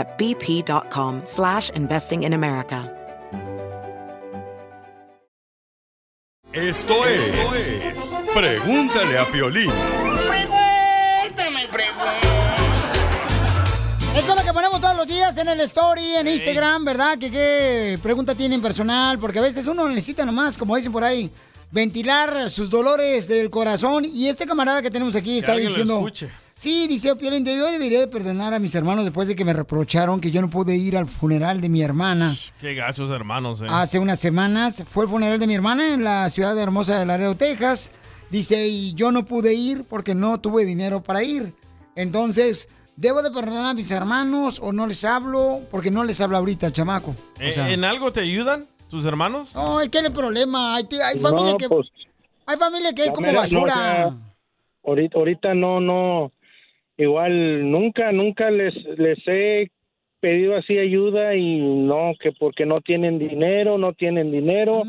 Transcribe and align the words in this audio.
at 0.00 0.18
bp.com 0.18 1.22
slash 1.24 1.70
investing 1.70 2.24
in 2.24 2.32
America. 2.32 2.90
Esto 6.52 6.94
es, 7.06 7.30
Pregúntale 8.34 9.18
a 9.18 9.24
Piolín. 9.30 9.70
Pregúntame, 10.26 11.68
Es 14.16 14.24
como 14.24 14.42
que 14.42 14.52
ponemos 14.52 14.80
todos 14.80 14.96
los 14.96 15.06
días 15.06 15.38
en 15.38 15.48
el 15.48 15.60
story, 15.60 16.16
en 16.16 16.26
Instagram, 16.26 16.84
¿verdad? 16.84 17.16
Que 17.18 17.30
qué 17.30 17.98
pregunta 18.02 18.34
tienen 18.34 18.60
personal, 18.60 19.16
porque 19.20 19.38
a 19.38 19.42
veces 19.42 19.68
uno 19.68 19.88
necesita 19.88 20.26
nomás, 20.26 20.58
como 20.58 20.74
dicen 20.74 20.90
por 20.90 21.04
ahí, 21.04 21.30
ventilar 21.70 22.50
sus 22.50 22.68
dolores 22.68 23.28
del 23.28 23.48
corazón. 23.48 24.04
Y 24.04 24.26
este 24.26 24.44
camarada 24.44 24.82
que 24.82 24.90
tenemos 24.90 25.14
aquí 25.14 25.38
está 25.38 25.54
lo 25.54 25.60
diciendo... 25.60 25.98
escuche. 25.98 26.30
Sí, 26.60 26.86
dice 26.88 27.16
Piolín, 27.16 27.42
yo 27.42 27.70
debería 27.70 28.00
de 28.00 28.06
perdonar 28.06 28.52
a 28.52 28.58
mis 28.58 28.74
hermanos 28.74 29.04
después 29.04 29.26
de 29.28 29.34
que 29.34 29.46
me 29.46 29.54
reprocharon 29.54 30.20
que 30.20 30.30
yo 30.30 30.42
no 30.42 30.50
pude 30.50 30.76
ir 30.76 30.94
al 30.94 31.06
funeral 31.06 31.62
de 31.62 31.70
mi 31.70 31.80
hermana. 31.80 32.34
Qué 32.60 32.74
gachos 32.74 33.10
hermanos, 33.10 33.62
eh. 33.62 33.66
Hace 33.70 33.98
unas 33.98 34.18
semanas 34.20 34.84
fue 34.86 35.04
el 35.04 35.10
funeral 35.10 35.38
de 35.38 35.46
mi 35.46 35.54
hermana 35.54 35.94
en 35.94 36.04
la 36.04 36.28
ciudad 36.28 36.54
de 36.54 36.60
hermosa 36.60 36.98
de 36.98 37.06
Laredo, 37.06 37.34
Texas. 37.34 37.92
Dice, 38.28 38.68
y 38.68 38.92
yo 38.92 39.10
no 39.10 39.24
pude 39.24 39.54
ir 39.54 39.84
porque 39.84 40.14
no 40.14 40.38
tuve 40.38 40.66
dinero 40.66 41.02
para 41.02 41.22
ir. 41.24 41.54
Entonces, 41.96 42.68
¿debo 42.94 43.22
de 43.22 43.30
perdonar 43.30 43.64
a 43.64 43.72
mis 43.72 43.90
hermanos 43.90 44.60
o 44.62 44.70
no 44.70 44.86
les 44.86 45.02
hablo? 45.04 45.60
Porque 45.70 45.90
no 45.90 46.04
les 46.04 46.20
hablo 46.20 46.36
ahorita 46.36 46.66
al 46.66 46.74
chamaco. 46.74 47.12
O 47.12 47.42
Eh, 47.42 47.52
sea, 47.52 47.70
¿En 47.70 47.84
algo 47.84 48.12
te 48.12 48.20
ayudan 48.20 48.66
tus 48.90 49.06
hermanos? 49.06 49.48
no, 49.54 49.80
es 49.80 49.88
que 49.88 50.00
el 50.00 50.12
problema. 50.12 50.74
Hay, 50.76 50.86
hay 51.10 51.18
familia 51.20 51.52
No, 51.52 51.56
que... 51.56 51.68
pues, 51.70 51.86
hay 52.44 52.58
familia 52.58 52.92
que 52.94 53.04
es 53.06 53.10
como 53.12 53.28
no, 53.28 53.32
basura. 53.38 53.62
o 53.62 53.66
sea, 53.76 54.18
ahorita, 54.84 55.18
ahorita 55.18 55.54
no, 55.54 55.80
no, 55.80 56.32
igual 57.02 57.70
nunca, 57.70 58.12
nunca 58.12 58.50
les, 58.50 58.74
les 58.98 59.18
he 59.26 59.70
pedido 60.20 60.56
así 60.56 60.78
ayuda 60.78 61.34
y 61.34 61.58
no, 61.58 62.12
que 62.20 62.32
porque 62.32 62.66
no 62.66 62.80
tienen 62.80 63.18
dinero, 63.18 63.78
no 63.78 63.92
tienen 63.94 64.30
dinero 64.30 64.82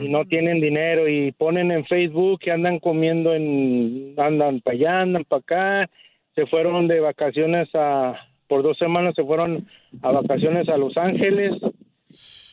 y 0.00 0.08
no 0.08 0.24
tienen 0.26 0.60
dinero 0.60 1.08
y 1.08 1.32
ponen 1.32 1.70
en 1.72 1.84
Facebook 1.86 2.40
que 2.40 2.50
andan 2.52 2.78
comiendo 2.78 3.34
en, 3.34 4.14
andan 4.16 4.60
para 4.60 4.76
allá, 4.76 5.00
andan 5.00 5.24
para 5.24 5.40
acá, 5.40 5.90
se 6.34 6.46
fueron 6.46 6.86
de 6.88 7.00
vacaciones 7.00 7.68
a, 7.74 8.14
por 8.48 8.62
dos 8.62 8.76
semanas 8.78 9.14
se 9.16 9.24
fueron 9.24 9.66
a 10.02 10.10
vacaciones 10.12 10.68
a 10.68 10.76
Los 10.76 10.96
Ángeles 10.96 11.52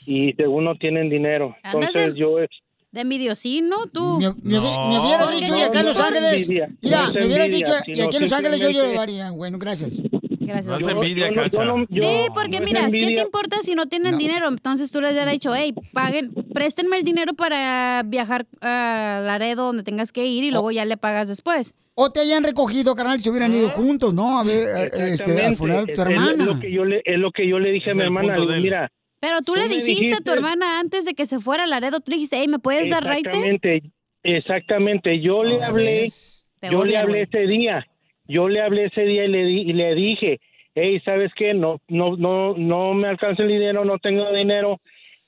y 0.07 0.33
según 0.33 0.63
no 0.65 0.75
tienen 0.75 1.09
dinero. 1.09 1.55
Entonces 1.63 2.13
de- 2.15 2.19
yo 2.19 2.39
es 2.39 2.49
De 2.91 3.01
envidiosino, 3.01 3.87
tú. 3.87 4.19
Me, 4.19 4.27
me 4.43 4.59
hubi- 4.59 4.89
me 4.89 4.99
hubieras 4.99 5.23
¿Por 5.27 5.29
qué 5.33 5.39
dicho, 5.39 5.53
no? 5.53 5.59
y 5.59 5.61
acá 5.61 5.79
en 5.79 5.85
Los 5.85 5.97
No 5.97 6.01
es 6.03 6.07
Ángeles. 6.11 6.49
Mira, 6.49 6.67
no 7.07 7.13
me 7.13 7.25
hubieras 7.25 7.45
envidia, 7.47 7.57
dicho, 7.57 7.71
y 7.87 8.01
aquí 8.01 8.15
en 8.17 8.21
Los 8.23 8.31
Ángeles 8.33 8.59
yo 8.59 8.69
llevaría. 8.69 9.31
Bueno, 9.31 9.57
gracias. 9.59 9.91
Gracias. 10.41 10.65
No 10.67 10.77
es 10.77 10.87
envidia, 10.93 11.29
yo 11.29 11.35
no- 11.35 11.41
cacha. 11.43 11.57
yo 11.57 11.65
no- 11.65 11.85
yo- 11.89 12.03
Sí, 12.03 12.17
porque 12.33 12.59
no 12.59 12.65
mira, 12.65 12.91
¿qué 12.91 13.07
te 13.15 13.21
importa 13.21 13.57
si 13.63 13.75
no 13.75 13.85
tienen 13.85 14.17
dinero? 14.17 14.49
Entonces 14.49 14.91
tú 14.91 14.99
les 14.99 15.11
hubieras 15.13 15.31
dicho, 15.31 15.55
hey, 15.55 15.73
paguen, 15.93 16.33
préstenme 16.53 16.97
el 16.97 17.03
dinero 17.05 17.33
para 17.33 18.03
viajar 18.05 18.45
a 18.59 19.21
Laredo 19.25 19.67
donde 19.67 19.83
tengas 19.83 20.11
que 20.11 20.25
ir 20.25 20.43
y 20.43 20.51
luego 20.51 20.71
ya 20.71 20.83
le 20.83 20.97
pagas 20.97 21.29
después. 21.29 21.73
O 21.93 22.09
te 22.09 22.19
hayan 22.19 22.43
recogido, 22.43 22.95
carnal, 22.95 23.19
y 23.19 23.23
se 23.23 23.29
hubieran 23.29 23.53
ido 23.53 23.69
juntos, 23.69 24.13
¿no? 24.13 24.37
A 24.39 24.43
ver, 24.43 24.67
eh, 24.93 25.13
este, 25.13 25.41
al 25.45 25.55
funeral 25.55 25.85
de 25.85 25.93
tu 25.93 26.01
Es- 26.01 26.07
es 26.07 26.13
hermana. 26.13 26.45
lo 26.45 26.59
que 26.59 26.71
yo 26.73 26.83
le, 26.83 27.01
es 27.05 27.17
lo 27.19 27.31
que 27.31 27.47
yo 27.47 27.57
le 27.59 27.71
dije 27.71 27.89
Es 27.91 27.95
a 27.95 27.97
mi 27.97 28.03
hermana. 28.03 28.33
digo, 28.33 28.47
mira, 28.61 28.91
Pero 29.21 29.37
tú, 29.41 29.53
Tú 29.53 29.59
le 29.69 29.69
dijiste 29.85 30.15
a 30.15 30.19
tu 30.21 30.31
hermana 30.31 30.79
antes 30.79 31.05
de 31.05 31.13
que 31.13 31.25
se 31.25 31.39
fuera 31.39 31.63
a 31.63 31.67
Laredo, 31.67 31.99
tú 31.99 32.09
le 32.11 32.15
dijiste, 32.15 32.37
hey, 32.39 32.47
¿me 32.49 32.59
puedes 32.59 32.89
dar 32.89 33.03
raite? 33.03 33.29
exactamente, 33.29 33.83
exactamente. 34.23 35.19
Yo 35.21 35.43
le 35.43 35.61
Ah, 35.63 35.67
hablé, 35.67 36.09
yo 36.63 36.83
le 36.83 36.97
hablé 36.97 37.25
güey. 37.25 37.29
ese 37.31 37.47
día. 37.47 37.87
Yo 38.27 38.49
le 38.49 38.61
hablé 38.61 38.85
ese 38.85 39.01
día 39.03 39.25
y 39.25 39.27
le, 39.27 39.45
di- 39.45 39.61
y 39.61 39.73
le 39.73 39.93
dije, 39.95 40.39
hey, 40.75 40.99
¿sabes 41.05 41.31
qué? 41.35 41.53
No, 41.53 41.79
no, 41.87 42.17
no, 42.17 42.55
no 42.57 42.93
me 42.93 43.07
alcanza 43.09 43.43
el 43.43 43.49
dinero, 43.49 43.85
no 43.85 43.99
tengo 43.99 44.31
dinero. 44.33 44.79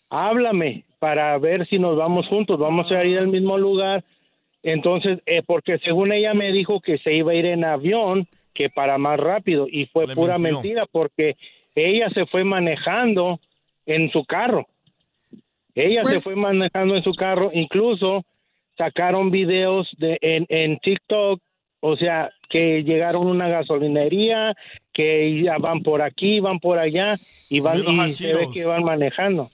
Háblame 0.10 0.86
para 1.00 1.38
ver 1.38 1.68
si 1.68 1.80
nos 1.80 1.98
vamos 1.98 2.28
juntos. 2.28 2.58
Vamos 2.60 2.92
a 2.92 3.04
ir 3.06 3.18
al 3.20 3.28
mismo 3.28 3.58
lugar. 3.58 4.04
Entonces, 4.64 5.20
eh, 5.26 5.44
porque 5.46 5.78
según 5.80 6.14
ella 6.14 6.34
me 6.34 6.52
dijo 6.52 6.80
que 6.82 6.98
se 7.00 7.14
iba 7.14 7.32
a 7.34 7.36
ir 7.36 7.46
en 7.46 7.66
avión, 7.66 8.28
que 8.54 8.70
para 8.70 8.98
más 8.98 9.20
rápido, 9.20 9.68
y 9.70 9.88
fue 9.88 10.08
Le 10.08 10.16
pura 10.16 10.38
mintió. 10.38 10.54
mentira, 10.62 10.86
porque 10.90 11.36
ella 11.76 12.10
se 12.10 12.26
fue 12.26 12.44
manejando 12.44 13.40
en 13.86 14.10
su 14.12 14.24
carro. 14.26 14.68
Ella 15.76 16.04
se 16.06 16.20
fue 16.22 16.36
manejando 16.36 16.96
en 16.96 17.04
su 17.04 17.14
carro, 17.14 17.50
incluso 17.54 18.24
sacaron 18.78 19.32
videos 19.32 19.88
de 19.98 20.18
en, 20.22 20.46
en 20.50 20.78
TikTok, 20.80 21.40
o 21.80 21.98
sea, 21.98 22.30
que 22.50 22.84
llegaron 22.84 23.28
a 23.28 23.32
una 23.32 23.48
gasolinería, 23.50 24.54
que 24.94 25.42
ya 25.44 25.58
van 25.58 25.82
por 25.82 26.02
aquí, 26.02 26.40
van 26.40 26.60
por 26.60 26.80
allá, 26.80 27.16
y 27.50 27.60
van 27.60 28.10
y 28.10 28.14
se 28.14 28.34
ve 28.34 28.48
que 28.54 28.66
van 28.66 28.84
manejando. 28.84 29.50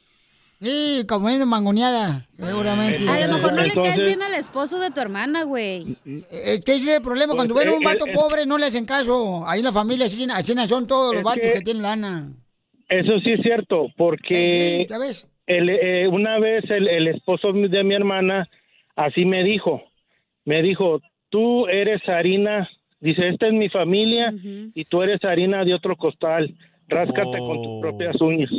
Sí, 0.61 1.05
como 1.07 1.29
es 1.29 1.43
mangoneada, 1.45 2.27
seguramente. 2.37 3.07
A 3.07 3.25
lo 3.27 3.33
mejor 3.35 3.53
no 3.53 3.61
le 3.63 3.71
caes 3.73 4.03
bien 4.03 4.21
al 4.21 4.33
esposo 4.33 4.77
de 4.77 4.91
tu 4.91 4.99
hermana, 4.99 5.43
güey. 5.43 5.95
Es 6.05 6.65
que 6.65 6.73
ese 6.73 6.91
es 6.91 6.97
el 6.97 7.01
problema, 7.01 7.33
cuando 7.33 7.53
Pues, 7.53 7.65
ven 7.65 7.75
un 7.75 7.81
eh, 7.81 7.85
vato 7.85 8.05
eh, 8.05 8.11
pobre 8.13 8.45
no 8.45 8.57
le 8.57 8.65
hacen 8.65 8.85
caso. 8.85 9.47
Ahí 9.47 9.59
en 9.59 9.65
la 9.65 9.71
familia 9.71 10.07
así, 10.07 10.27
así 10.29 10.53
son 10.67 10.85
todos 10.85 11.13
los 11.13 11.23
vatos 11.23 11.43
que- 11.47 11.53
que 11.53 11.61
tienen 11.61 11.83
lana. 11.83 12.29
Eso 12.89 13.19
sí 13.19 13.31
es 13.33 13.41
cierto, 13.41 13.87
porque 13.95 14.87
¿Ya 14.89 14.97
ves? 14.97 15.27
el, 15.47 15.69
eh, 15.69 16.07
una 16.07 16.39
vez 16.39 16.63
el, 16.69 16.87
el 16.87 17.07
esposo 17.07 17.53
de 17.53 17.83
mi 17.83 17.93
hermana 17.95 18.49
así 18.95 19.25
me 19.25 19.43
dijo, 19.43 19.83
me 20.45 20.61
dijo, 20.61 20.99
tú 21.29 21.67
eres 21.67 22.01
harina, 22.09 22.67
dice, 22.99 23.29
esta 23.29 23.47
es 23.47 23.53
mi 23.53 23.69
familia 23.69 24.33
y 24.73 24.83
tú 24.85 25.03
eres 25.03 25.23
harina 25.23 25.63
de 25.63 25.73
otro 25.75 25.95
costal, 25.95 26.55
ráscate 26.87 27.37
con 27.37 27.61
tus 27.61 27.71
Oh. 27.73 27.81
propias 27.81 28.19
uñas. 28.21 28.49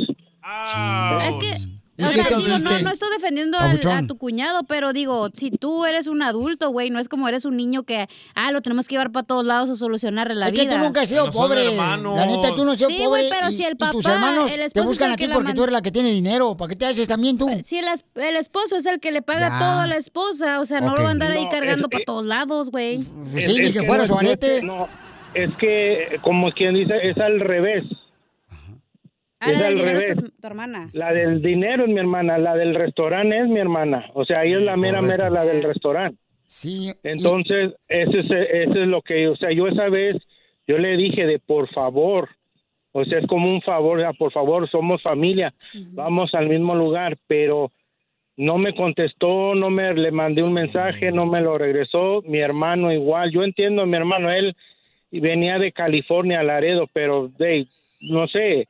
Es 1.27 1.37
que, 1.37 1.80
¿Y 1.97 2.03
o 2.03 2.09
qué 2.09 2.23
sea, 2.23 2.37
digo, 2.37 2.57
no, 2.57 2.79
no 2.79 2.89
estoy 2.91 3.09
defendiendo 3.11 3.59
al- 3.59 3.79
a 3.85 4.07
tu 4.07 4.17
cuñado, 4.17 4.63
pero 4.63 4.91
digo, 4.93 5.29
si 5.33 5.51
tú 5.51 5.85
eres 5.85 6.07
un 6.07 6.23
adulto, 6.23 6.69
güey, 6.71 6.89
no 6.89 6.99
es 6.99 7.07
como 7.09 7.27
eres 7.27 7.45
un 7.45 7.57
niño 7.57 7.83
que, 7.83 8.07
ah, 8.33 8.51
lo 8.51 8.61
tenemos 8.61 8.87
que 8.87 8.93
llevar 8.95 9.11
para 9.11 9.27
todos 9.27 9.45
lados 9.45 9.69
a 9.69 9.75
solucionarle 9.75 10.33
la 10.35 10.47
es 10.47 10.53
que 10.53 10.61
vida. 10.61 10.77
tú 10.77 10.77
nunca 10.79 11.01
has 11.01 11.09
sido 11.09 11.25
son 11.25 11.33
pobre. 11.33 11.65
La 11.75 11.97
neta, 12.25 12.55
tú 12.55 12.63
no 12.65 12.71
has 12.71 12.77
sido 12.77 12.89
Sí, 12.89 12.95
pobre. 13.03 13.07
güey, 13.09 13.29
pero 13.29 13.49
y, 13.51 13.53
si 13.53 13.65
el 13.65 13.73
y 13.73 13.75
tus 13.91 14.03
papá, 14.03 14.13
hermanos 14.15 14.51
el 14.51 14.71
te 14.73 14.81
buscan 14.81 15.11
es 15.11 15.17
el 15.17 15.23
a 15.25 15.27
ti 15.27 15.33
porque 15.33 15.47
man- 15.49 15.55
tú 15.55 15.63
eres 15.63 15.73
la 15.73 15.81
que 15.81 15.91
tiene 15.91 16.09
dinero. 16.11 16.55
¿Para 16.57 16.69
qué 16.69 16.75
te 16.77 16.85
haces 16.87 17.07
también 17.07 17.37
tú? 17.37 17.47
Si 17.63 17.77
el, 17.77 17.87
es- 17.89 18.05
el 18.15 18.35
esposo 18.37 18.77
es 18.77 18.85
el 18.87 18.99
que 18.99 19.11
le 19.11 19.21
paga 19.21 19.49
Ya. 19.49 19.59
todo 19.59 19.79
a 19.81 19.87
la 19.87 19.97
esposa, 19.97 20.59
o 20.61 20.65
sea, 20.65 20.79
no 20.81 20.95
lo 20.95 21.03
va 21.03 21.09
a 21.09 21.11
andar 21.11 21.31
ahí 21.31 21.43
No, 21.43 21.49
cargando 21.51 21.87
es- 21.87 21.91
para 21.91 22.05
todos 22.05 22.25
lados, 22.25 22.71
güey. 22.71 23.03
Pues 23.31 23.45
sí, 23.45 23.59
ni 23.59 23.71
que 23.73 23.83
fuera 23.83 24.03
no- 24.03 24.07
su 24.07 24.13
no 24.15 24.21
es 24.21 24.27
arete. 24.29 24.63
No, 24.63 24.87
es 25.35 25.49
que, 25.59 26.19
como 26.23 26.51
quien 26.53 26.73
dice, 26.73 26.93
es 27.03 27.17
al 27.17 27.39
revés. 27.41 27.83
Ah, 29.43 29.47
la 29.47 29.53
Es 29.53 29.57
del 29.59 29.67
al 29.67 29.75
dinero 29.75 29.97
es 29.97 30.03
revés. 30.03 30.17
tu, 30.23 30.29
tu 30.41 30.47
hermana. 30.47 30.89
La 30.93 31.13
del 31.13 31.41
dinero 31.41 31.83
es 31.85 31.89
mi 31.89 31.99
hermana, 31.99 32.37
la 32.37 32.55
del 32.55 32.75
restaurante 32.75 33.39
es 33.39 33.47
mi 33.47 33.59
hermana. 33.59 34.05
O 34.13 34.23
sea, 34.23 34.43
ella 34.43 34.59
es 34.59 34.63
la 34.63 34.77
mera, 34.77 34.99
correcto. 34.99 35.23
mera, 35.25 35.29
la 35.31 35.45
del 35.51 35.63
restaurante. 35.63 36.17
Sí. 36.45 36.89
y- 36.89 37.07
Entonces, 37.07 37.73
ese 37.87 38.19
es, 38.19 38.25
ese 38.29 38.81
es 38.83 38.87
lo 38.87 39.01
que, 39.01 39.27
o 39.27 39.35
sea, 39.35 39.51
yo 39.51 39.67
esa 39.67 39.89
vez, 39.89 40.17
yo 40.67 40.77
le 40.77 40.95
dije 40.95 41.25
de 41.25 41.39
por 41.39 41.67
favor, 41.73 42.29
o 42.91 43.03
sea, 43.05 43.19
es 43.19 43.25
como 43.27 43.49
un 43.49 43.61
favor, 43.61 43.99
ya, 43.99 44.13
por 44.13 44.31
favor, 44.31 44.69
somos 44.69 45.01
familia, 45.01 45.53
vamos 45.93 46.33
al 46.35 46.47
mismo 46.49 46.75
lugar, 46.75 47.17
pero 47.25 47.71
no 48.37 48.57
me 48.57 48.75
contestó, 48.75 49.55
no 49.55 49.69
me 49.69 49.93
le 49.93 50.11
mandé 50.11 50.43
un 50.43 50.53
mensaje, 50.53 51.11
no 51.11 51.25
me 51.25 51.41
lo 51.41 51.57
regresó, 51.57 52.21
mi 52.27 52.39
hermano 52.39 52.91
igual, 52.91 53.31
yo 53.31 53.43
entiendo 53.43 53.81
a 53.81 53.85
mi 53.85 53.95
hermano, 53.97 54.29
él 54.31 54.55
venía 55.09 55.57
de 55.57 55.71
California 55.71 56.41
a 56.41 56.43
Laredo, 56.43 56.87
pero 56.93 57.29
de, 57.37 57.65
no 58.09 58.27
sé, 58.27 58.67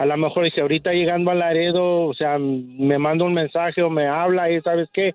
a 0.00 0.06
lo 0.06 0.16
mejor 0.16 0.44
dice, 0.44 0.62
ahorita 0.62 0.94
llegando 0.94 1.30
a 1.30 1.34
Laredo, 1.34 2.06
o 2.06 2.14
sea, 2.14 2.38
me 2.38 2.96
manda 2.96 3.26
un 3.26 3.34
mensaje 3.34 3.82
o 3.82 3.90
me 3.90 4.06
habla 4.06 4.50
y 4.50 4.58
¿sabes 4.62 4.88
qué? 4.94 5.14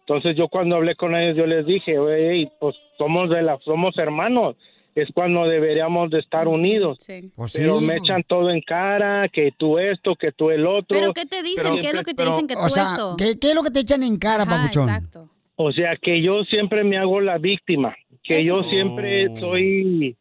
Entonces 0.00 0.36
yo 0.36 0.48
cuando 0.48 0.76
hablé 0.76 0.96
con 0.96 1.16
ellos, 1.16 1.34
yo 1.34 1.46
les 1.46 1.64
dije, 1.64 1.98
oye, 1.98 2.52
pues 2.60 2.76
somos 2.98 3.30
de 3.30 3.40
la, 3.40 3.58
somos 3.64 3.96
hermanos, 3.96 4.56
es 4.94 5.08
cuando 5.14 5.48
deberíamos 5.48 6.10
de 6.10 6.18
estar 6.18 6.46
unidos. 6.46 6.98
Pues 7.34 7.54
Pero 7.56 7.78
sí, 7.78 7.86
me 7.86 7.96
echan 7.96 8.22
todo 8.22 8.50
en 8.50 8.60
cara, 8.60 9.30
que 9.32 9.54
tú 9.56 9.78
esto, 9.78 10.14
que 10.14 10.30
tú 10.32 10.50
el 10.50 10.66
otro. 10.66 10.98
¿Pero 10.98 11.14
qué 11.14 11.24
te 11.24 11.42
dicen? 11.42 11.80
¿Qué 11.80 11.88
es 11.88 11.94
lo 11.94 12.02
que 12.02 12.12
te 12.12 12.26
dicen 12.26 12.46
que 12.46 12.54
tú 12.54 12.60
O 12.60 12.68
sea, 12.68 12.82
esto? 12.82 13.16
¿qué, 13.16 13.38
qué 13.40 13.48
es 13.48 13.54
lo 13.54 13.62
que 13.62 13.70
te 13.70 13.80
echan 13.80 14.02
en 14.02 14.18
cara, 14.18 14.42
Ajá, 14.42 14.56
papuchón? 14.56 14.90
exacto. 14.90 15.30
O 15.56 15.72
sea, 15.72 15.96
que 15.96 16.20
yo 16.20 16.44
siempre 16.44 16.84
me 16.84 16.98
hago 16.98 17.22
la 17.22 17.38
víctima, 17.38 17.96
que 18.22 18.44
yo 18.44 18.62
siempre 18.62 19.34
soy... 19.36 20.18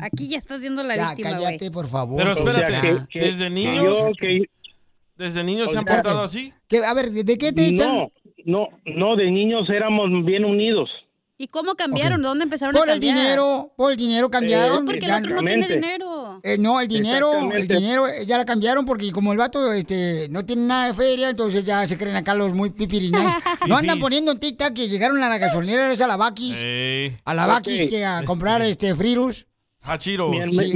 Aquí 0.00 0.28
ya 0.28 0.38
estás 0.38 0.60
siendo 0.60 0.82
la 0.82 0.96
Ya, 0.96 1.08
víctima, 1.08 1.30
güey. 1.32 1.44
cállate, 1.44 1.70
por 1.70 1.88
favor. 1.88 2.16
Pero 2.18 2.32
O 2.32 2.34
sea, 2.34 2.50
espérate, 2.50 3.06
que- 3.10 3.18
¿desde 3.20 3.44
que 3.44 3.50
niños? 3.50 3.84
yo- 3.84 4.10
que- 4.18 4.42
¿Desde 5.16 5.44
niños 5.44 5.70
se 5.70 5.78
han 5.78 5.84
Espérate. 5.84 6.02
portado 6.08 6.24
así? 6.24 6.52
¿Qué- 6.68 6.84
a 6.84 6.94
ver, 6.94 7.10
¿de 7.10 7.38
qué 7.38 7.52
te 7.52 7.68
echan? 7.68 7.88
No, 7.88 8.08
no, 8.44 8.68
no, 8.86 9.16
de 9.16 9.30
niños 9.30 9.68
éramos 9.68 10.08
bien 10.24 10.44
unidos. 10.44 10.88
¿Y 11.38 11.48
cómo 11.48 11.74
cambiaron? 11.74 12.20
Ok. 12.20 12.24
¿Dónde 12.24 12.44
empezaron 12.44 12.72
Por 12.72 12.88
a 12.88 12.94
el 12.94 13.00
cambiar? 13.00 13.16
dinero, 13.16 13.72
por 13.76 13.90
el 13.90 13.96
dinero 13.96 14.30
cambiaron. 14.30 14.84
Eh, 14.84 14.86
Porque 14.86 15.06
el 15.06 15.12
otro 15.12 15.20
no 15.20 15.26
tiene 15.40 15.54
Exactamente. 15.54 15.74
dinero. 15.74 16.40
Eh, 16.44 16.56
no, 16.58 16.80
el 16.80 16.86
dinero, 16.88 17.52
el 17.52 17.66
dinero 17.66 18.06
eh, 18.06 18.24
ya 18.26 18.38
la 18.38 18.44
cambiaron 18.44 18.84
porque 18.84 19.10
como 19.10 19.32
el 19.32 19.38
vato 19.38 19.72
este, 19.72 20.28
no 20.30 20.44
tiene 20.46 20.62
nada 20.66 20.86
de 20.86 20.94
feria, 20.94 21.30
entonces 21.30 21.64
ya 21.64 21.86
se 21.88 21.98
creen 21.98 22.14
acá 22.16 22.34
los 22.34 22.54
muy 22.54 22.70
pipirinés. 22.70 23.20
No 23.68 23.76
andan 23.76 23.98
poniendo 23.98 24.30
en 24.32 24.38
TikTok 24.38 24.72
que 24.72 24.88
llegaron 24.88 25.20
a 25.22 25.28
la 25.28 25.38
gasolinera 25.38 25.90
a 25.90 26.06
la 26.06 26.16
Ey, 26.64 27.16
a 27.24 27.34
la 27.34 27.46
Ok. 27.46 27.48
que 27.90 28.04
a 28.04 28.22
comprar 28.24 28.62
este 28.62 28.94
frirus. 28.94 29.46
Hachiro. 29.82 30.28
Mi, 30.30 30.38
her- 30.40 30.52
Sí. 30.52 30.74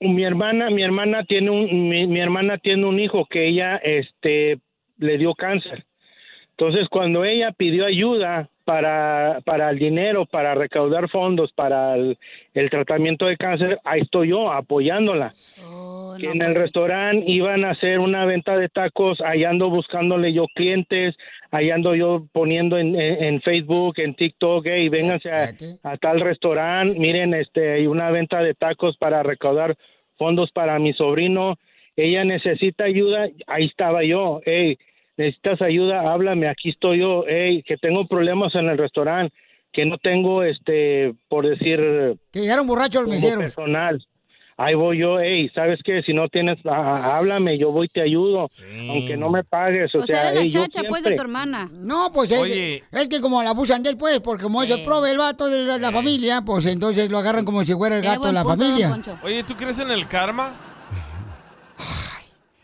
mi- 0.00 0.14
mi 0.14 0.24
hermana, 0.24 0.70
mi 0.70 0.82
hermana 0.82 1.24
tiene 1.24 1.50
un, 1.50 1.88
mi, 1.88 2.06
mi 2.06 2.20
hermana 2.20 2.58
tiene 2.58 2.84
un 2.86 2.98
hijo 3.00 3.26
que 3.26 3.48
ella, 3.48 3.76
este, 3.76 4.58
le 4.98 5.18
dio 5.18 5.34
cáncer. 5.34 5.84
Entonces, 6.50 6.88
cuando 6.88 7.24
ella 7.24 7.50
pidió 7.52 7.86
ayuda 7.86 8.48
para, 8.64 9.40
para 9.44 9.70
el 9.70 9.78
dinero, 9.78 10.26
para 10.26 10.54
recaudar 10.54 11.08
fondos 11.08 11.52
para 11.52 11.94
el, 11.94 12.16
el 12.54 12.70
tratamiento 12.70 13.26
de 13.26 13.36
cáncer, 13.36 13.78
ahí 13.84 14.00
estoy 14.02 14.28
yo 14.28 14.50
apoyándola. 14.52 15.30
Oh, 15.64 16.16
no, 16.20 16.32
en 16.32 16.42
el 16.42 16.52
pues, 16.52 16.62
restaurante 16.64 17.24
iban 17.30 17.64
a 17.64 17.70
hacer 17.70 17.98
una 17.98 18.24
venta 18.24 18.56
de 18.56 18.68
tacos, 18.68 19.20
ahí 19.20 19.44
ando 19.44 19.70
buscándole 19.70 20.32
yo 20.32 20.46
clientes, 20.54 21.16
ahí 21.50 21.70
ando 21.70 21.94
yo 21.94 22.26
poniendo 22.32 22.78
en, 22.78 22.98
en- 23.00 23.24
en 23.24 23.40
Facebook, 23.42 23.94
en 23.98 24.14
TikTok, 24.14 24.66
y 24.66 24.88
vénganse 24.88 25.30
a 25.84 25.96
tal 25.96 26.20
restaurante, 26.20 26.98
miren, 26.98 27.34
este, 27.34 27.72
hay 27.72 27.86
una 27.86 28.10
venta 28.10 28.40
de 28.42 28.54
tacos 28.54 28.96
para 28.98 29.22
recaudar 29.22 29.74
fondos 30.16 30.50
para 30.52 30.78
mi 30.78 30.92
sobrino, 30.92 31.56
ella 31.96 32.24
necesita 32.24 32.84
ayuda, 32.84 33.28
ahí 33.46 33.64
estaba 33.66 34.04
yo, 34.04 34.40
hey, 34.44 34.78
necesitas 35.22 35.60
ayuda, 35.62 36.12
háblame, 36.12 36.48
aquí 36.48 36.70
estoy 36.70 37.00
yo, 37.00 37.24
hey, 37.26 37.62
que 37.66 37.76
tengo 37.76 38.06
problemas 38.06 38.54
en 38.54 38.68
el 38.68 38.78
restaurante, 38.78 39.34
que 39.72 39.86
no 39.86 39.96
tengo, 39.98 40.42
este, 40.42 41.14
por 41.28 41.46
decir, 41.48 41.78
Que 42.32 42.40
llegaron 42.40 42.66
borrachos 42.66 43.02
como 43.02 43.14
meseros. 43.14 43.44
personal. 43.44 44.04
Ahí 44.58 44.74
voy 44.74 44.98
yo, 44.98 45.18
hey, 45.18 45.50
¿sabes 45.54 45.80
qué? 45.82 46.02
Si 46.02 46.12
no 46.12 46.28
tienes, 46.28 46.58
ah, 46.66 47.16
háblame, 47.16 47.56
yo 47.56 47.72
voy, 47.72 47.88
te 47.88 48.02
ayudo, 48.02 48.50
aunque 48.90 49.16
no 49.16 49.30
me 49.30 49.42
pagues, 49.42 49.92
o, 49.94 50.00
O 50.00 50.06
sea, 50.06 50.28
de 50.28 50.34
la 50.34 50.40
hey, 50.42 50.50
chacha, 50.50 50.82
pues, 50.88 51.02
de 51.02 51.14
tu 51.16 51.22
hermana. 51.22 51.70
No, 51.72 52.10
pues 52.12 52.30
es, 52.30 52.38
que, 52.52 52.82
es 52.92 53.08
que 53.08 53.20
como 53.22 53.42
la 53.42 53.50
abusan 53.50 53.82
de 53.82 53.90
él, 53.90 53.96
pues, 53.96 54.20
porque 54.20 54.42
como 54.44 54.62
es 54.62 54.70
el 54.70 54.80
Sí. 54.80 54.84
prove 54.84 55.10
el 55.10 55.18
vato 55.18 55.48
de 55.48 55.64
la, 55.64 55.78
la 55.78 55.90
familia, 55.90 56.42
pues 56.44 56.66
entonces 56.66 57.10
lo 57.10 57.16
agarran 57.18 57.46
como 57.46 57.64
si 57.64 57.72
fuera 57.72 57.96
el 57.96 58.02
gato 58.02 58.26
de 58.26 58.32
la 58.34 58.42
punto, 58.42 58.58
familia. 58.62 59.00
Oye, 59.22 59.42
¿tú 59.42 59.54
crees 59.56 59.78
en 59.78 59.90
el 59.90 60.06
karma? 60.06 60.54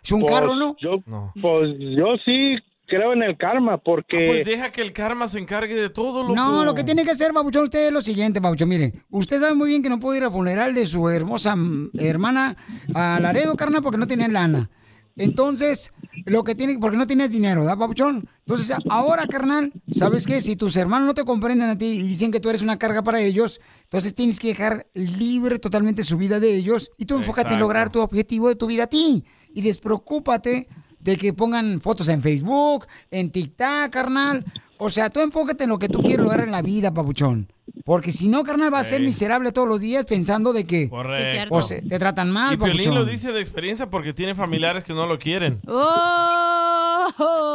Es 0.08 0.12
un 0.12 0.22
Pues, 0.22 0.32
carro, 0.32 0.54
¿no? 0.56 0.74
Yo, 0.80 1.02
No. 1.04 1.34
Pues 1.38 1.76
yo 1.78 2.06
sí 2.24 2.56
creo 2.86 3.12
en 3.12 3.22
el 3.22 3.36
karma, 3.36 3.76
porque... 3.76 4.24
Pues 4.26 4.46
deja 4.46 4.72
que 4.72 4.80
el 4.80 4.94
karma 4.94 5.28
se 5.28 5.38
encargue 5.38 5.74
de 5.74 5.90
todo, 5.90 6.22
loco. 6.22 6.34
No, 6.34 6.64
lo 6.64 6.74
que 6.74 6.82
tiene 6.82 7.04
que 7.04 7.10
hacer, 7.10 7.34
Babuchón, 7.34 7.64
usted 7.64 7.88
es 7.88 7.92
lo 7.92 8.00
siguiente, 8.00 8.40
Babuchón. 8.40 8.70
Mire, 8.70 8.94
usted 9.10 9.38
sabe 9.38 9.52
muy 9.54 9.68
bien 9.68 9.82
que 9.82 9.90
no 9.90 10.00
puede 10.00 10.16
ir 10.20 10.24
al 10.24 10.32
funeral 10.32 10.72
de 10.72 10.86
su 10.86 11.10
hermosa 11.10 11.54
hermana 11.98 12.56
a 12.94 13.18
Laredo, 13.20 13.54
carnal, 13.54 13.82
porque 13.82 13.98
no 13.98 14.06
tiene 14.06 14.28
lana. 14.28 14.70
Entonces, 15.18 15.92
lo 16.24 16.44
que 16.44 16.54
tiene, 16.54 16.78
porque 16.78 16.96
no 16.96 17.06
tienes 17.06 17.30
dinero, 17.30 17.60
¿verdad, 17.60 17.76
Babuchón? 17.76 18.28
Entonces, 18.38 18.74
ahora, 18.88 19.26
carnal, 19.26 19.72
¿sabes 19.90 20.26
qué? 20.26 20.40
Si 20.40 20.56
tus 20.56 20.76
hermanos 20.76 21.08
no 21.08 21.14
te 21.14 21.24
comprenden 21.24 21.68
a 21.68 21.76
ti 21.76 21.86
y 21.86 22.02
dicen 22.08 22.30
que 22.30 22.40
tú 22.40 22.48
eres 22.48 22.62
una 22.62 22.78
carga 22.78 23.02
para 23.02 23.20
ellos, 23.20 23.60
entonces 23.82 24.14
tienes 24.14 24.38
que 24.38 24.48
dejar 24.48 24.86
libre 24.94 25.58
totalmente 25.58 26.04
su 26.04 26.16
vida 26.16 26.40
de 26.40 26.54
ellos 26.54 26.90
y 26.96 27.04
tú 27.04 27.16
enfócate 27.16 27.54
en 27.54 27.60
lograr 27.60 27.90
tu 27.90 28.00
objetivo 28.00 28.48
de 28.48 28.54
tu 28.56 28.66
vida 28.68 28.84
a 28.84 28.86
ti. 28.86 29.24
Y 29.54 29.62
despreocúpate 29.62 30.68
de 31.00 31.16
que 31.16 31.32
pongan 31.32 31.80
fotos 31.80 32.08
en 32.08 32.22
Facebook, 32.22 32.86
en 33.10 33.30
TikTok, 33.30 33.90
carnal. 33.90 34.44
O 34.78 34.90
sea, 34.90 35.10
tú 35.10 35.20
enfócate 35.20 35.64
en 35.64 35.70
lo 35.70 35.78
que 35.78 35.88
tú 35.88 36.00
quieres 36.02 36.20
lograr 36.24 36.44
en 36.46 36.52
la 36.52 36.62
vida, 36.62 36.94
papuchón. 36.94 37.52
Porque 37.84 38.12
si 38.12 38.28
no, 38.28 38.44
carnal, 38.44 38.70
vas 38.70 38.86
a 38.86 38.90
ser 38.90 39.00
miserable 39.00 39.50
todos 39.50 39.66
los 39.66 39.80
días 39.80 40.04
pensando 40.04 40.52
de 40.52 40.64
que 40.64 40.88
Correcto. 40.88 41.54
o 41.54 41.62
sea, 41.62 41.80
te 41.80 41.98
tratan 41.98 42.30
mal, 42.30 42.54
y 42.54 42.56
Piolín 42.56 42.94
lo 42.94 43.04
dice 43.04 43.32
de 43.32 43.40
experiencia 43.40 43.90
porque 43.90 44.12
tiene 44.12 44.34
familiares 44.34 44.84
que 44.84 44.92
no 44.94 45.06
lo 45.06 45.18
quieren. 45.18 45.60
¡Oh! 45.66 47.08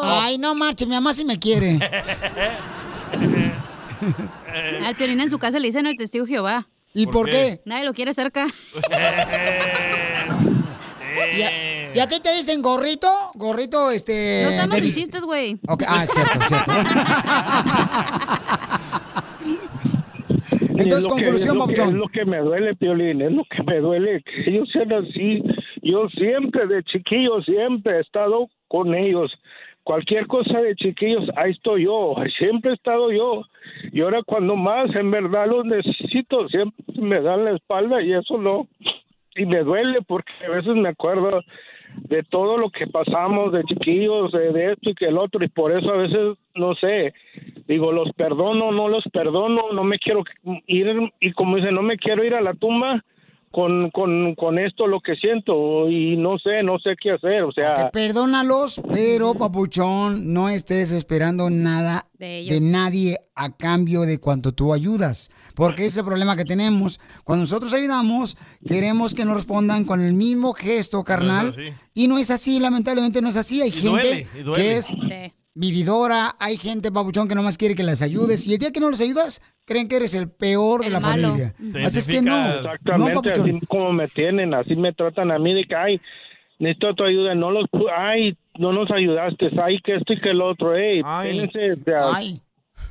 Ay, 0.04 0.38
no 0.38 0.56
marche, 0.56 0.86
mi 0.86 0.94
mamá 0.94 1.14
sí 1.14 1.24
me 1.24 1.40
quiere. 1.40 1.80
Al 4.86 4.96
Piolín 4.96 5.22
en 5.22 5.30
su 5.30 5.40
casa 5.40 5.60
le 5.60 5.68
dicen 5.68 5.86
el 5.86 5.96
testigo 5.96 6.26
Jehová. 6.26 6.68
¿Y 6.94 7.06
¿Por 7.06 7.14
por, 7.14 7.26
qué? 7.28 7.32
qué? 7.32 7.62
Nadie 7.66 7.86
lo 7.86 7.94
quiere 7.94 8.14
cerca. 8.14 8.48
¿Y 11.36 11.42
a, 11.42 11.73
y 11.96 12.00
a 12.00 12.08
ti 12.08 12.20
te 12.22 12.34
dicen 12.36 12.62
gorrito? 12.62 13.08
Gorrito, 13.36 13.92
este... 13.92 14.42
No 14.44 14.50
estamos 14.52 14.82
de- 14.82 14.88
en 14.88 14.94
chistes, 14.94 15.24
güey. 15.24 15.58
Ah, 15.88 16.06
cierto, 16.06 16.40
cierto. 16.44 16.72
Es 20.52 20.86
Entonces, 20.86 21.08
conclusión, 21.08 21.58
es 21.58 21.62
lo, 21.62 21.68
que, 21.68 21.82
es 21.82 21.94
lo 21.94 22.08
que 22.08 22.26
me 22.26 22.38
duele, 22.40 22.76
Piolín, 22.76 23.22
es 23.22 23.32
lo 23.32 23.44
que 23.46 23.64
me 23.64 23.80
duele, 23.80 24.24
que 24.24 24.50
ellos 24.50 24.70
sean 24.72 24.92
así. 24.94 25.44
Yo 25.82 26.08
siempre, 26.10 26.68
de 26.68 26.84
chiquillo, 26.84 27.42
siempre 27.44 27.98
he 27.98 28.02
estado 28.02 28.50
con 28.68 28.94
ellos. 28.96 29.32
Cualquier 29.84 30.28
cosa 30.28 30.60
de 30.60 30.76
chiquillos, 30.76 31.26
ahí 31.36 31.52
estoy 31.52 31.84
yo, 31.86 32.16
siempre 32.38 32.72
he 32.72 32.74
estado 32.74 33.12
yo. 33.12 33.44
Y 33.92 34.02
ahora 34.02 34.22
cuando 34.26 34.56
más 34.56 34.94
en 34.96 35.12
verdad 35.12 35.48
los 35.48 35.66
necesito, 35.66 36.48
siempre 36.50 36.84
me 36.96 37.22
dan 37.22 37.46
la 37.46 37.52
espalda 37.52 38.02
y 38.02 38.14
eso 38.14 38.38
no. 38.38 38.68
Y 39.36 39.46
me 39.46 39.60
duele 39.64 40.00
porque 40.08 40.32
a 40.48 40.52
veces 40.52 40.76
me 40.76 40.90
acuerdo 40.90 41.42
de 41.96 42.24
todo 42.24 42.58
lo 42.58 42.70
que 42.70 42.88
pasamos 42.88 43.52
de 43.52 43.64
chiquillos, 43.64 44.32
de, 44.32 44.72
esto 44.72 44.90
y 44.90 44.96
que 44.96 45.06
el 45.06 45.18
otro, 45.18 45.44
y 45.44 45.48
por 45.48 45.72
eso 45.72 45.92
a 45.92 45.98
veces, 45.98 46.38
no 46.56 46.76
sé, 46.76 47.14
digo, 47.68 47.92
los 47.92 48.12
perdono, 48.14 48.72
no 48.72 48.88
los 48.88 49.04
perdono, 49.12 49.72
no 49.72 49.84
me 49.84 50.00
quiero 50.00 50.24
ir, 50.68 51.12
y 51.20 51.32
como 51.34 51.58
dice, 51.58 51.72
no 51.72 51.82
me 51.82 51.98
quiero 51.98 52.24
ir 52.24 52.36
a 52.36 52.42
la 52.42 52.54
tumba 52.54 53.04
con, 53.54 53.92
con, 53.92 54.34
con 54.34 54.58
esto 54.58 54.88
lo 54.88 55.00
que 55.00 55.16
siento, 55.16 55.88
y 55.88 56.18
no 56.18 56.40
sé, 56.40 56.64
no 56.64 56.80
sé 56.80 56.96
qué 57.00 57.12
hacer, 57.12 57.44
o 57.44 57.52
sea... 57.52 57.76
Que 57.76 57.86
perdónalos, 57.94 58.82
pero 58.92 59.36
papuchón, 59.36 60.34
no 60.34 60.50
estés 60.50 60.92
esperando 60.92 61.52
nada 61.52 62.08
De 62.18 62.60
nadie 62.62 63.18
a 63.36 63.56
cambio 63.56 64.02
de 64.02 64.18
cuanto 64.18 64.54
tú 64.54 64.74
ayudas. 64.74 65.30
Porque 65.56 65.86
ese 65.86 66.04
problema 66.04 66.36
que 66.36 66.46
tenemos. 66.46 67.00
Cuando 67.24 67.44
nosotros 67.44 67.74
ayudamos, 67.74 68.38
queremos 68.66 69.14
que 69.14 69.26
nos 69.26 69.36
respondan 69.36 69.86
con 69.86 70.02
el 70.02 70.14
mismo 70.14 70.54
gesto, 70.54 71.04
carnal. 71.04 71.54
y 71.94 72.08
no 72.08 72.18
es 72.18 72.32
así, 72.32 72.60
lamentablemente 72.60 73.22
no 73.22 73.30
es 73.30 73.38
así. 73.38 73.62
Hay 73.62 73.70
Y 73.70 73.72
gente 73.74 73.90
duele, 73.90 74.28
y 74.40 74.42
duele. 74.42 74.64
que 74.64 74.74
es 74.74 74.86
Sí. 74.88 75.34
Vividora, 75.56 76.36
hay 76.40 76.58
gente, 76.58 76.92
papuchón, 76.92 77.28
que 77.28 77.36
nomás 77.36 77.58
quiere 77.58 77.76
que 77.76 77.84
les 77.84 78.02
ayudes. 78.02 78.48
Y 78.48 78.54
el 78.54 78.60
día 78.60 78.72
que 78.72 78.80
no 78.80 78.90
les 78.90 79.02
ayudas, 79.02 79.42
creen 79.66 79.88
que 79.88 79.96
eres 79.98 80.14
el 80.16 80.30
peor 80.30 80.84
de 80.84 80.90
la 80.90 81.00
malo. 81.00 81.30
familia. 81.30 81.54
Así 81.86 82.00
es 82.00 82.08
que 82.08 82.22
no. 82.22 82.36
No, 82.36 82.56
Exactamente, 82.72 83.14
papuchón. 83.14 83.50
así 83.58 83.66
como 83.68 83.94
me 83.94 84.08
tienen, 84.08 84.54
así 84.54 84.76
me 84.76 84.94
tratan 84.94 85.32
a 85.32 85.40
mí 85.40 85.54
de 85.54 85.66
que, 85.66 85.76
ay, 85.76 86.02
necesito 86.60 86.94
tu 86.96 87.04
ayuda, 87.04 87.36
no 87.36 87.52
los, 87.52 87.66
ay, 87.96 88.38
no 88.58 88.72
nos 88.74 88.90
ayudaste, 88.92 89.50
ay, 89.64 89.80
que 89.84 89.96
esto 89.96 90.14
y 90.14 90.22
que 90.22 90.30
el 90.30 90.42
otro, 90.42 90.76
ey, 90.76 91.02
Ay. 91.06 92.40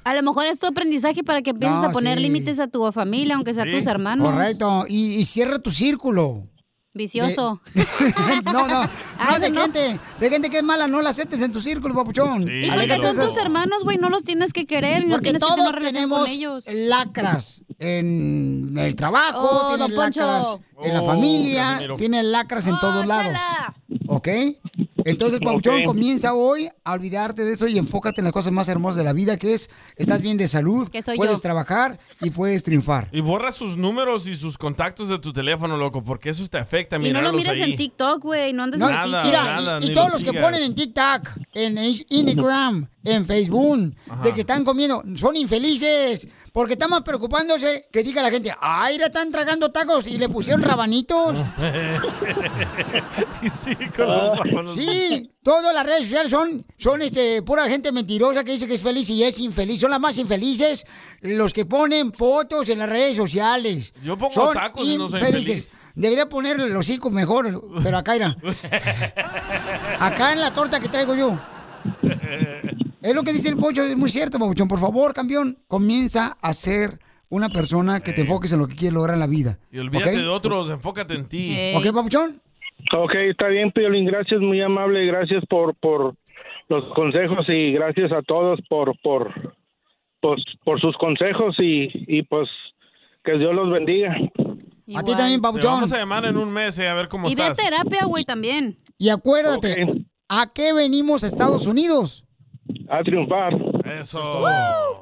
A 0.04 0.14
lo 0.16 0.22
mejor 0.24 0.46
es 0.46 0.58
tu 0.58 0.66
aprendizaje 0.66 1.22
para 1.22 1.42
que 1.42 1.50
empieces 1.50 1.78
No, 1.80 1.88
a 1.88 1.92
poner 1.92 2.18
sí. 2.18 2.24
límites 2.24 2.58
a 2.58 2.66
tu 2.66 2.90
familia, 2.90 3.36
aunque 3.36 3.54
sea 3.54 3.62
a 3.62 3.66
Sí. 3.66 3.72
tus 3.72 3.86
hermanos. 3.86 4.28
correcto. 4.32 4.84
Y, 4.88 5.14
y 5.14 5.24
cierra 5.24 5.58
tu 5.60 5.70
círculo. 5.70 6.48
Vicioso. 6.94 7.60
no, 8.44 8.68
no, 8.68 8.68
no, 9.30 9.38
de 9.38 9.50
no. 9.50 9.62
gente, 9.62 9.98
de 10.20 10.30
gente 10.30 10.50
que 10.50 10.58
es 10.58 10.62
mala, 10.62 10.86
no 10.88 11.00
la 11.00 11.10
aceptes 11.10 11.40
en 11.40 11.50
tu 11.52 11.60
círculo, 11.60 11.94
papuchón. 11.94 12.44
Sí. 12.44 12.50
¿Y 12.66 12.70
por 12.70 12.80
qué 12.86 12.98
son 13.14 13.26
tus 13.26 13.36
hermanos, 13.38 13.82
güey? 13.82 13.96
No 13.96 14.10
los 14.10 14.24
tienes 14.24 14.52
que 14.52 14.66
querer, 14.66 15.04
no 15.04 15.12
Porque 15.12 15.24
tienes 15.30 15.40
que 15.42 15.46
todos 15.48 15.56
tener 15.56 15.72
relación 15.74 15.94
tenemos 15.94 16.20
con 16.20 16.28
ellos. 16.30 16.64
lacras 16.68 17.64
en 17.78 18.74
el 18.76 18.94
trabajo, 18.96 19.38
Oh, 19.40 19.68
tienen 19.76 19.94
Poncho. 19.96 20.20
lacras 20.20 20.60
en 20.82 20.94
la 20.94 21.02
Oh, 21.02 21.06
familia, 21.06 21.64
Casimiro. 21.64 21.96
tienen 21.96 22.32
lacras 22.32 22.66
en 22.66 22.78
todos 22.78 23.04
Oh, 23.04 23.06
lados. 23.06 23.32
chala. 23.32 23.74
¿Ok? 24.06 24.28
Entonces, 25.04 25.40
Papuchón, 25.44 25.80
Ok. 25.80 25.84
comienza 25.86 26.34
hoy 26.34 26.68
a 26.84 26.92
olvidarte 26.92 27.44
de 27.44 27.52
eso 27.52 27.66
y 27.68 27.78
enfócate 27.78 28.20
en 28.20 28.24
las 28.24 28.32
cosas 28.32 28.52
más 28.52 28.68
hermosas 28.68 28.96
de 28.96 29.04
la 29.04 29.12
vida, 29.12 29.36
que 29.36 29.54
es, 29.54 29.70
estás 29.96 30.22
bien 30.22 30.36
de 30.36 30.48
salud, 30.48 30.88
Que 30.88 31.02
soy 31.02 31.16
puedes 31.16 31.36
yo. 31.38 31.42
trabajar 31.42 31.98
y 32.20 32.30
puedes 32.30 32.62
triunfar. 32.62 33.08
Y 33.12 33.20
borra 33.20 33.52
sus 33.52 33.76
números 33.76 34.26
y 34.26 34.36
sus 34.36 34.58
contactos 34.58 35.08
de 35.08 35.18
tu 35.18 35.32
teléfono, 35.32 35.76
loco, 35.76 36.02
porque 36.02 36.30
eso 36.30 36.46
te 36.48 36.58
afecta. 36.58 36.96
Y 36.98 37.12
no 37.12 37.20
lo 37.22 37.32
mires 37.32 37.52
ahí. 37.52 37.62
en 37.72 37.76
TikTok, 37.76 38.22
güey. 38.22 38.52
No 38.52 38.64
andes 38.64 38.80
No, 38.80 38.88
en 38.88 38.94
Nada, 38.94 39.04
TikTok. 39.04 39.24
Mira, 39.26 39.42
nada, 39.44 39.78
y, 39.82 39.94
todos 39.94 40.08
lo 40.12 40.18
los 40.18 40.24
que 40.24 40.32
ponen 40.40 40.62
en 40.62 40.74
TikTok, 40.74 41.28
en 41.54 41.78
Instagram, 42.10 42.86
en 43.04 43.24
Facebook, 43.24 43.94
de 44.22 44.32
que 44.32 44.40
están 44.40 44.64
comiendo, 44.64 45.02
son 45.16 45.36
infelices, 45.36 46.28
porque 46.52 46.74
están 46.74 46.90
más 46.90 47.00
preocupándose 47.00 47.88
que 47.90 48.02
diga 48.02 48.22
la 48.22 48.30
gente, 48.30 48.52
ay, 48.60 48.96
están 48.96 49.30
tragando 49.30 49.70
tacos 49.70 50.06
y 50.06 50.18
le 50.18 50.28
pusieron 50.28 50.62
rabanitos. 50.62 51.38
Y 53.42 53.48
sí, 53.48 53.74
con 53.96 54.06
los 54.06 54.38
manos. 54.52 54.74
Sí, 54.74 55.30
todas 55.42 55.74
las 55.74 55.84
redes 55.84 56.04
sociales 56.04 56.30
son, 56.30 56.64
son 56.78 57.02
este, 57.02 57.42
pura 57.42 57.68
gente 57.68 57.90
mentirosa 57.90 58.44
que 58.44 58.52
dice 58.52 58.68
que 58.68 58.74
es 58.74 58.80
feliz 58.80 59.10
y 59.10 59.24
es 59.24 59.40
infeliz. 59.40 59.80
Son 59.80 59.90
las 59.90 59.98
más 59.98 60.16
infelices 60.18 60.86
los 61.20 61.52
que 61.52 61.64
ponen 61.64 62.12
fotos 62.12 62.68
en 62.68 62.78
las 62.78 62.88
redes 62.88 63.16
sociales. 63.16 63.92
Yo 64.02 64.16
pongo 64.16 64.32
son 64.32 64.54
tacos 64.54 64.86
y 64.86 64.96
no 64.96 65.08
soy 65.08 65.20
feliz. 65.20 65.72
Debería 65.94 66.28
poner 66.28 66.58
los 66.58 66.78
hocico 66.78 67.10
mejor, 67.10 67.62
pero 67.82 67.98
acá 67.98 68.14
era. 68.14 68.36
Acá 69.98 70.32
en 70.32 70.40
la 70.40 70.52
torta 70.54 70.80
que 70.80 70.88
traigo 70.88 71.14
yo. 71.14 71.38
Es 73.02 73.16
lo 73.16 73.24
que 73.24 73.32
dice 73.32 73.48
el 73.48 73.56
Pocho, 73.56 73.82
es 73.82 73.96
muy 73.96 74.08
cierto, 74.08 74.38
Pabuchón. 74.38 74.68
Por 74.68 74.78
favor, 74.78 75.12
campeón, 75.12 75.58
comienza 75.66 76.36
a 76.40 76.52
ser 76.54 77.00
una 77.30 77.48
persona 77.48 77.98
que 77.98 78.12
te 78.12 78.20
enfoques 78.20 78.52
en 78.52 78.60
lo 78.60 78.68
que 78.68 78.76
quieres 78.76 78.94
lograr 78.94 79.14
en 79.14 79.20
la 79.20 79.26
vida. 79.26 79.58
Y 79.72 79.80
olvídate 79.80 80.10
¿Ok? 80.10 80.16
de 80.22 80.28
otros, 80.28 80.70
enfócate 80.70 81.14
en 81.14 81.26
ti. 81.28 81.72
¿Ok, 81.74 81.92
Pabuchón? 81.92 82.40
Ok, 82.96 83.12
está 83.28 83.48
bien, 83.48 83.72
Piolín, 83.72 84.06
gracias, 84.06 84.40
muy 84.40 84.60
amable, 84.62 85.04
gracias 85.06 85.42
por, 85.50 85.74
por 85.76 86.14
los 86.68 86.84
consejos 86.94 87.44
y 87.48 87.72
gracias 87.72 88.12
a 88.12 88.22
todos 88.22 88.60
por, 88.68 88.96
por, 89.02 89.32
pues, 90.20 90.40
por 90.64 90.80
sus 90.80 90.96
consejos 90.98 91.56
y, 91.58 91.88
y 92.06 92.22
pues 92.22 92.48
que 93.24 93.36
Dios 93.36 93.52
los 93.52 93.68
bendiga. 93.72 94.14
A 94.94 95.02
ti 95.02 95.12
también, 95.16 95.40
Te 95.40 95.42
Pabuchón. 95.42 95.72
vamos 95.72 95.92
a 95.92 95.98
llamar 95.98 96.24
en 96.26 96.36
un 96.36 96.52
mes 96.52 96.78
eh, 96.78 96.86
a 96.88 96.94
ver 96.94 97.08
cómo 97.08 97.28
Y 97.28 97.34
ve 97.34 97.42
a 97.42 97.48
estás. 97.48 97.64
terapia, 97.64 98.04
güey, 98.04 98.22
también. 98.22 98.78
Y 98.96 99.08
acuérdate. 99.08 99.88
¿A 100.34 100.46
qué 100.46 100.72
venimos 100.72 101.22
a 101.22 101.26
Estados 101.26 101.66
Unidos? 101.66 102.24
A 102.88 103.02
triunfar. 103.04 103.52
Eso. 104.00 104.42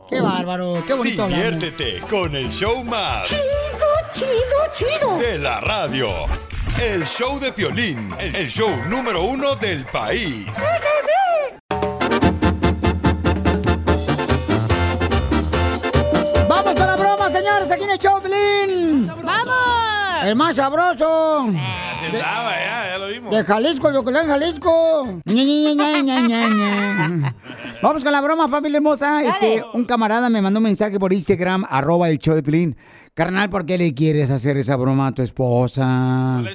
Qué 0.09 0.21
bárbaro, 0.21 0.83
qué 0.85 0.95
bonito 0.95 1.23
hablamos. 1.23 1.45
Diviértete 1.45 2.01
con 2.09 2.35
el 2.35 2.51
show 2.51 2.83
más. 2.85 3.29
Chido, 3.29 4.29
chido, 4.75 4.89
chido. 4.99 5.17
De 5.19 5.39
la 5.39 5.61
radio. 5.61 6.09
El 6.83 7.05
show 7.07 7.39
de 7.39 7.53
Piolín. 7.53 8.13
El 8.19 8.49
show 8.49 8.71
número 8.89 9.23
uno 9.23 9.55
del 9.55 9.85
país. 9.87 10.49
Vamos 16.49 16.75
con 16.75 16.87
la 16.87 16.97
broma, 16.97 17.29
señores, 17.29 17.71
aquí 17.71 17.85
en 17.85 17.91
el 17.91 17.99
Choplin. 17.99 19.07
¡Vamos! 19.07 19.20
El 20.23 20.37
más 20.37 20.57
sabroso. 20.57 21.47
Así 21.49 22.07
andaba, 22.07 22.51
ya, 22.53 22.87
ya 22.91 22.99
lo 22.99 23.09
vimos. 23.09 23.31
De 23.31 23.45
Jalisco, 23.45 23.93
Yocolán, 23.93 24.27
Jalisco. 24.27 25.07
Ña, 25.25 25.43
Ña, 25.45 25.75
Ña, 25.75 26.03
Ña, 26.03 26.21
Ña, 26.21 26.49
Ña. 27.09 27.35
Vamos 27.83 28.03
con 28.05 28.13
la 28.13 28.21
broma, 28.21 28.49
familia 28.49 28.77
hermosa. 28.79 29.23
Este, 29.23 29.65
un 29.73 29.85
camarada 29.85 30.29
me 30.29 30.43
mandó 30.43 30.59
un 30.59 30.65
mensaje 30.65 30.99
por 30.99 31.13
Instagram, 31.13 31.65
arroba 31.69 32.09
el 32.09 32.19
show 32.19 32.35
de 32.35 32.43
Pilín. 32.43 32.77
Carnal, 33.15 33.49
¿por 33.49 33.65
qué 33.65 33.79
le 33.79 33.95
quieres 33.95 34.31
hacer 34.31 34.57
esa 34.59 34.77
broma 34.77 35.09
a 35.09 35.13
tu 35.13 35.23
esposa? 35.23 36.43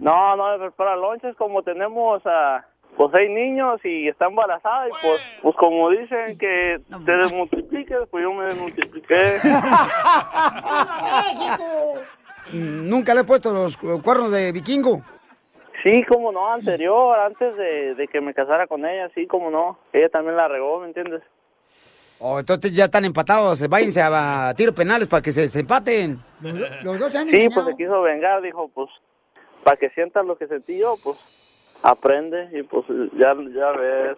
No, 0.00 0.36
no, 0.36 0.66
es 0.66 0.72
para 0.74 0.96
lonches 0.96 1.34
como 1.36 1.62
tenemos 1.62 2.22
a 2.26 2.64
pues 2.96 3.10
seis 3.14 3.30
niños 3.30 3.80
y 3.84 4.08
está 4.08 4.26
embarazada 4.26 4.88
y 4.88 4.90
pues 5.00 5.20
pues 5.42 5.56
como 5.56 5.90
dicen 5.90 6.36
que 6.38 6.80
te 7.04 7.12
desmultipliques, 7.12 7.98
pues 8.10 8.22
yo 8.22 8.32
me 8.32 8.44
desmultipliqué. 8.44 9.36
Nunca 12.52 13.14
le 13.14 13.20
he 13.20 13.24
puesto 13.24 13.52
los 13.52 13.76
cu- 13.76 14.00
cuernos 14.02 14.30
de 14.32 14.52
vikingo. 14.52 15.02
Sí, 15.82 16.04
como 16.04 16.30
no, 16.32 16.52
anterior, 16.52 17.18
antes 17.20 17.56
de, 17.56 17.94
de 17.94 18.06
que 18.08 18.20
me 18.20 18.34
casara 18.34 18.66
con 18.66 18.84
ella, 18.84 19.10
sí, 19.14 19.26
como 19.26 19.50
no. 19.50 19.78
Ella 19.92 20.08
también 20.10 20.36
la 20.36 20.46
regó, 20.48 20.80
¿me 20.80 20.88
entiendes? 20.88 21.22
Oh, 22.20 22.38
entonces 22.38 22.74
ya 22.74 22.84
están 22.84 23.04
empatados. 23.06 23.66
Váyanse 23.66 24.02
a, 24.02 24.48
a 24.48 24.54
tiros 24.54 24.74
penales 24.74 25.08
para 25.08 25.22
que 25.22 25.32
se 25.32 25.42
desempaten. 25.42 26.18
Los, 26.42 26.58
do- 26.58 26.66
los 26.82 26.98
dos 26.98 27.12
se 27.12 27.18
han 27.18 27.28
Sí, 27.30 27.48
pues 27.54 27.66
se 27.66 27.76
quiso 27.76 28.02
vengar, 28.02 28.42
dijo, 28.42 28.68
pues 28.74 28.90
para 29.64 29.76
que 29.78 29.88
sientas 29.90 30.24
lo 30.26 30.36
que 30.36 30.46
sentí 30.46 30.78
yo, 30.80 30.92
pues 31.02 31.80
aprende 31.84 32.50
y 32.52 32.62
pues 32.62 32.84
ya, 33.14 33.34
ya 33.54 33.70
ves. 33.72 34.16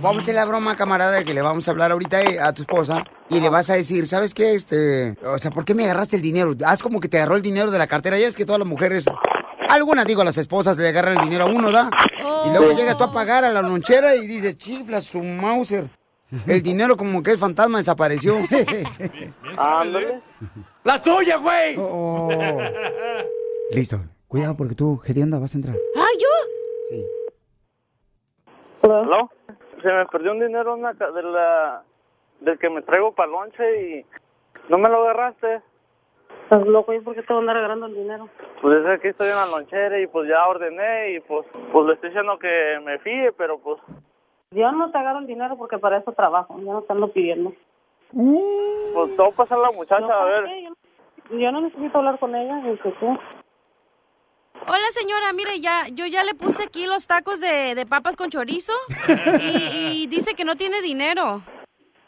Vamos 0.00 0.20
a 0.20 0.22
hacer 0.22 0.34
la 0.34 0.44
broma, 0.44 0.76
camarada, 0.76 1.24
que 1.24 1.34
le 1.34 1.42
vamos 1.42 1.66
a 1.66 1.70
hablar 1.70 1.92
ahorita 1.92 2.22
eh, 2.22 2.40
a 2.40 2.52
tu 2.52 2.62
esposa 2.62 3.04
y 3.28 3.40
le 3.40 3.48
vas 3.48 3.68
a 3.70 3.74
decir, 3.74 4.06
¿sabes 4.06 4.34
qué? 4.34 4.54
Este, 4.54 5.16
o 5.24 5.38
sea, 5.38 5.50
¿por 5.50 5.64
qué 5.64 5.74
me 5.74 5.84
agarraste 5.84 6.16
el 6.16 6.22
dinero? 6.22 6.54
Haz 6.64 6.82
como 6.82 7.00
que 7.00 7.08
te 7.08 7.18
agarró 7.18 7.36
el 7.36 7.42
dinero 7.42 7.70
de 7.70 7.78
la 7.78 7.86
cartera. 7.86 8.18
Ya 8.18 8.26
es 8.28 8.36
que 8.36 8.44
todas 8.44 8.58
las 8.58 8.68
mujeres, 8.68 9.06
algunas 9.68 10.06
digo, 10.06 10.24
las 10.24 10.38
esposas 10.38 10.76
le 10.78 10.88
agarran 10.88 11.18
el 11.18 11.24
dinero 11.24 11.44
a 11.44 11.48
uno, 11.48 11.70
¿da? 11.70 11.90
Y 12.46 12.50
luego 12.50 12.72
llegas 12.72 12.96
tú 12.96 13.04
a 13.04 13.12
pagar 13.12 13.44
a 13.44 13.52
la 13.52 13.62
lonchera 13.62 14.14
y 14.16 14.26
dices, 14.26 14.56
chifla 14.56 15.00
su 15.00 15.22
Mauser. 15.22 15.90
El 16.46 16.62
dinero 16.62 16.96
como 16.96 17.22
que 17.22 17.32
es 17.32 17.38
fantasma 17.38 17.78
desapareció. 17.78 18.36
¡La 20.84 21.02
tuya, 21.02 21.36
güey! 21.36 21.76
Listo. 23.72 23.98
Cuidado 24.28 24.56
porque 24.56 24.74
tú, 24.74 25.02
onda 25.22 25.38
vas 25.38 25.54
a 25.54 25.58
entrar. 25.58 25.76
¡Ay, 25.94 26.16
yo! 26.18 26.26
Sí. 26.88 27.04
¿Aló? 28.84 29.30
Se 29.82 29.92
me 29.92 30.06
perdió 30.06 30.32
un 30.32 30.40
dinero 30.40 30.74
una 30.74 30.92
de 30.92 31.22
la, 31.22 31.82
del 32.40 32.58
que 32.58 32.70
me 32.70 32.82
traigo 32.82 33.12
para 33.12 33.30
lonche 33.30 33.82
y 33.98 34.06
no 34.68 34.78
me 34.78 34.88
lo 34.88 35.02
agarraste. 35.02 35.60
Estás 36.44 36.66
loco, 36.66 36.92
¿y 36.92 37.00
por 37.00 37.14
qué 37.14 37.22
te 37.22 37.32
voy 37.32 37.38
a 37.38 37.40
andar 37.40 37.56
agarrando 37.56 37.86
el 37.86 37.94
dinero? 37.94 38.28
Pues 38.60 38.84
es 38.84 39.00
que 39.00 39.08
estoy 39.08 39.28
en 39.28 39.36
la 39.36 39.46
lonchera 39.46 39.98
y 39.98 40.06
pues 40.06 40.28
ya 40.28 40.46
ordené 40.46 41.12
y 41.14 41.20
pues 41.20 41.46
pues 41.72 41.86
le 41.86 41.94
estoy 41.94 42.10
diciendo 42.10 42.38
que 42.38 42.80
me 42.84 42.98
fíe, 42.98 43.32
pero 43.32 43.58
pues 43.58 43.78
Yo 44.50 44.70
no 44.72 44.90
te 44.90 44.98
agarro 44.98 45.20
el 45.20 45.26
dinero 45.26 45.56
porque 45.56 45.78
para 45.78 45.98
eso 45.98 46.12
trabajo, 46.12 46.58
yo 46.58 46.72
no 46.72 46.82
te 46.82 46.92
ando 46.92 47.08
pidiendo. 47.08 47.52
pues 48.12 49.16
todo 49.16 49.32
pasar 49.32 49.58
la 49.58 49.70
muchacha 49.72 50.12
a 50.12 50.24
ver. 50.24 50.44
Yo 51.30 51.52
no 51.52 51.62
necesito 51.62 51.98
hablar 51.98 52.18
con 52.18 52.34
ella, 52.34 52.56
ni 52.56 52.76
que 52.76 52.90
tú. 52.90 53.18
Hola 54.66 54.86
señora, 54.92 55.32
mire, 55.32 55.60
ya, 55.60 55.86
yo 55.92 56.06
ya 56.06 56.22
le 56.24 56.34
puse 56.34 56.64
aquí 56.64 56.86
los 56.86 57.06
tacos 57.06 57.40
de, 57.40 57.74
de 57.74 57.86
papas 57.86 58.16
con 58.16 58.30
chorizo 58.30 58.72
y, 59.40 60.02
y 60.02 60.06
dice 60.06 60.34
que 60.34 60.44
no 60.44 60.54
tiene 60.54 60.80
dinero. 60.82 61.42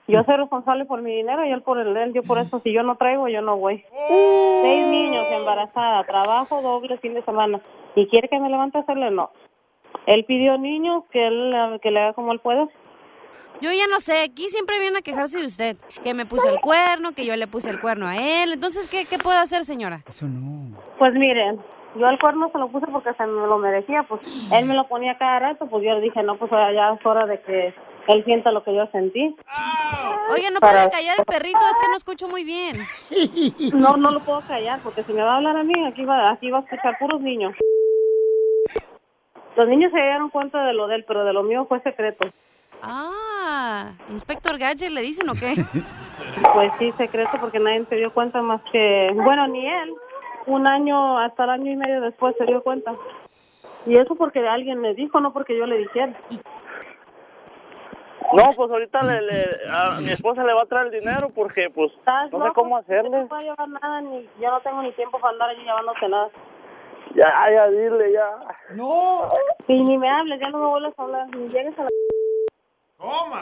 Yo 0.06 0.22
soy 0.24 0.36
responsable 0.36 0.84
por 0.84 1.00
mi 1.02 1.16
dinero 1.16 1.44
y 1.46 1.50
él 1.50 1.62
por 1.62 1.78
el 1.78 1.94
de 1.94 2.04
él. 2.04 2.12
Yo 2.12 2.22
por 2.22 2.38
eso, 2.38 2.60
si 2.60 2.72
yo 2.72 2.82
no 2.82 2.96
traigo, 2.96 3.26
yo 3.28 3.40
no 3.40 3.56
voy. 3.56 3.84
Seis 4.08 4.86
niños, 4.86 5.26
embarazada, 5.30 6.04
trabajo 6.04 6.60
doble 6.62 6.98
fin 6.98 7.14
de 7.14 7.24
semana. 7.24 7.60
¿Y 7.96 8.06
quiere 8.08 8.28
que 8.28 8.38
me 8.38 8.50
levante 8.50 8.78
a 8.78 8.82
hacerle? 8.82 9.10
No. 9.10 9.30
Él 10.06 10.24
pidió 10.26 10.58
niños, 10.58 11.04
que 11.10 11.26
él 11.26 11.80
que 11.82 11.90
le 11.90 12.00
haga 12.00 12.12
como 12.12 12.32
él 12.32 12.40
puede. 12.40 12.68
Yo 13.60 13.72
ya 13.72 13.86
no 13.86 14.00
sé, 14.00 14.22
aquí 14.22 14.50
siempre 14.50 14.78
viene 14.78 14.98
a 14.98 15.02
quejarse 15.02 15.38
de 15.38 15.46
usted, 15.46 15.76
que 16.02 16.12
me 16.12 16.26
puso 16.26 16.48
el 16.50 16.60
cuerno, 16.60 17.12
que 17.12 17.24
yo 17.24 17.34
le 17.36 17.46
puse 17.46 17.70
el 17.70 17.80
cuerno 17.80 18.06
a 18.06 18.16
él. 18.16 18.52
Entonces, 18.52 18.90
¿qué, 18.90 19.04
qué 19.08 19.22
puedo 19.22 19.38
hacer, 19.38 19.64
señora? 19.64 20.02
Eso 20.06 20.26
no. 20.26 20.76
Pues 20.98 21.14
miren, 21.14 21.60
yo 21.94 22.08
el 22.08 22.18
cuerno 22.18 22.50
se 22.52 22.58
lo 22.58 22.68
puse 22.68 22.86
porque 22.88 23.12
se 23.14 23.26
me 23.26 23.46
lo 23.46 23.58
merecía, 23.58 24.02
pues 24.04 24.20
él 24.52 24.66
me 24.66 24.74
lo 24.74 24.86
ponía 24.88 25.16
cada 25.18 25.38
rato, 25.38 25.66
pues 25.66 25.84
yo 25.84 25.94
le 25.94 26.00
dije, 26.00 26.22
no, 26.22 26.36
pues 26.36 26.50
ahora 26.52 26.72
ya 26.72 26.92
es 26.92 27.06
hora 27.06 27.26
de 27.26 27.40
que 27.42 27.74
él 28.08 28.24
sienta 28.24 28.52
lo 28.52 28.62
que 28.64 28.74
yo 28.74 28.86
sentí. 28.92 29.34
Oye, 30.32 30.50
no 30.50 30.60
Para- 30.60 30.72
puede 30.84 30.90
callar 30.90 31.16
el 31.18 31.24
perrito, 31.24 31.58
es 31.58 31.78
que 31.80 31.88
no 31.88 31.96
escucho 31.96 32.28
muy 32.28 32.44
bien. 32.44 32.76
No, 33.74 33.96
no 33.96 34.10
lo 34.10 34.20
puedo 34.20 34.40
callar, 34.42 34.80
porque 34.82 35.02
si 35.04 35.12
me 35.12 35.22
va 35.22 35.34
a 35.34 35.36
hablar 35.36 35.56
a 35.56 35.62
mí, 35.62 35.72
aquí 35.86 36.04
va, 36.04 36.30
aquí 36.30 36.50
va 36.50 36.58
a 36.58 36.62
escuchar 36.62 36.96
puros 36.98 37.20
niños. 37.20 37.54
Los 39.56 39.68
niños 39.68 39.92
se 39.92 39.98
dieron 40.00 40.30
cuenta 40.30 40.64
de 40.64 40.72
lo 40.74 40.86
de 40.88 40.96
él, 40.96 41.04
pero 41.06 41.24
de 41.24 41.32
lo 41.32 41.42
mío 41.42 41.64
fue 41.68 41.80
secreto. 41.82 42.26
Ah, 42.82 43.92
Inspector 44.10 44.58
Gadget, 44.58 44.90
¿le 44.90 45.00
dicen 45.02 45.28
o 45.28 45.34
qué? 45.34 45.54
Pues 46.54 46.72
sí, 46.78 46.92
secreto, 46.96 47.30
porque 47.40 47.58
nadie 47.58 47.84
se 47.88 47.96
dio 47.96 48.12
cuenta 48.12 48.40
más 48.42 48.60
que, 48.72 49.10
bueno, 49.14 49.46
ni 49.48 49.66
él. 49.68 49.94
Un 50.46 50.66
año, 50.66 51.18
hasta 51.18 51.44
el 51.44 51.50
año 51.50 51.72
y 51.72 51.76
medio 51.76 52.00
después 52.02 52.34
se 52.36 52.44
dio 52.44 52.62
cuenta. 52.62 52.92
Y 53.86 53.96
eso 53.96 54.14
porque 54.16 54.46
alguien 54.46 54.78
me 54.80 54.94
dijo, 54.94 55.20
no 55.20 55.32
porque 55.32 55.56
yo 55.56 55.66
le 55.66 55.78
dijera. 55.78 56.12
No, 58.32 58.50
pues 58.56 58.70
ahorita 58.70 59.00
le, 59.02 59.22
le- 59.22 59.50
a 59.70 60.00
mi 60.00 60.08
esposa 60.10 60.42
le 60.44 60.52
va 60.54 60.62
a 60.62 60.66
traer 60.66 60.86
el 60.86 60.92
dinero 61.00 61.28
porque 61.34 61.70
pues 61.70 61.92
¿Estás 61.92 62.32
no 62.32 62.38
sé 62.38 62.44
loco? 62.48 62.62
cómo 62.62 62.76
hacerle. 62.78 63.10
no 63.10 63.28
puedo 63.28 63.42
llevar 63.42 63.68
nada, 63.68 64.00
ni, 64.00 64.28
yo 64.40 64.50
no 64.50 64.60
tengo 64.60 64.82
ni 64.82 64.92
tiempo 64.92 65.18
para 65.18 65.32
andar 65.32 65.50
allí 65.50 65.62
llevándote 65.62 66.08
nada. 66.08 66.28
Ya, 67.14 67.32
ya, 67.54 67.68
dile, 67.68 68.12
ya. 68.12 68.30
No. 68.70 69.28
Y 69.68 69.84
ni 69.84 69.98
me 69.98 70.10
hables, 70.10 70.40
ya 70.40 70.48
no 70.50 70.58
me 70.58 70.66
vuelves 70.66 70.98
a 70.98 71.02
hablar, 71.02 71.28
ni 71.36 71.48
llegues 71.48 71.78
a 71.78 71.82
la... 71.84 71.88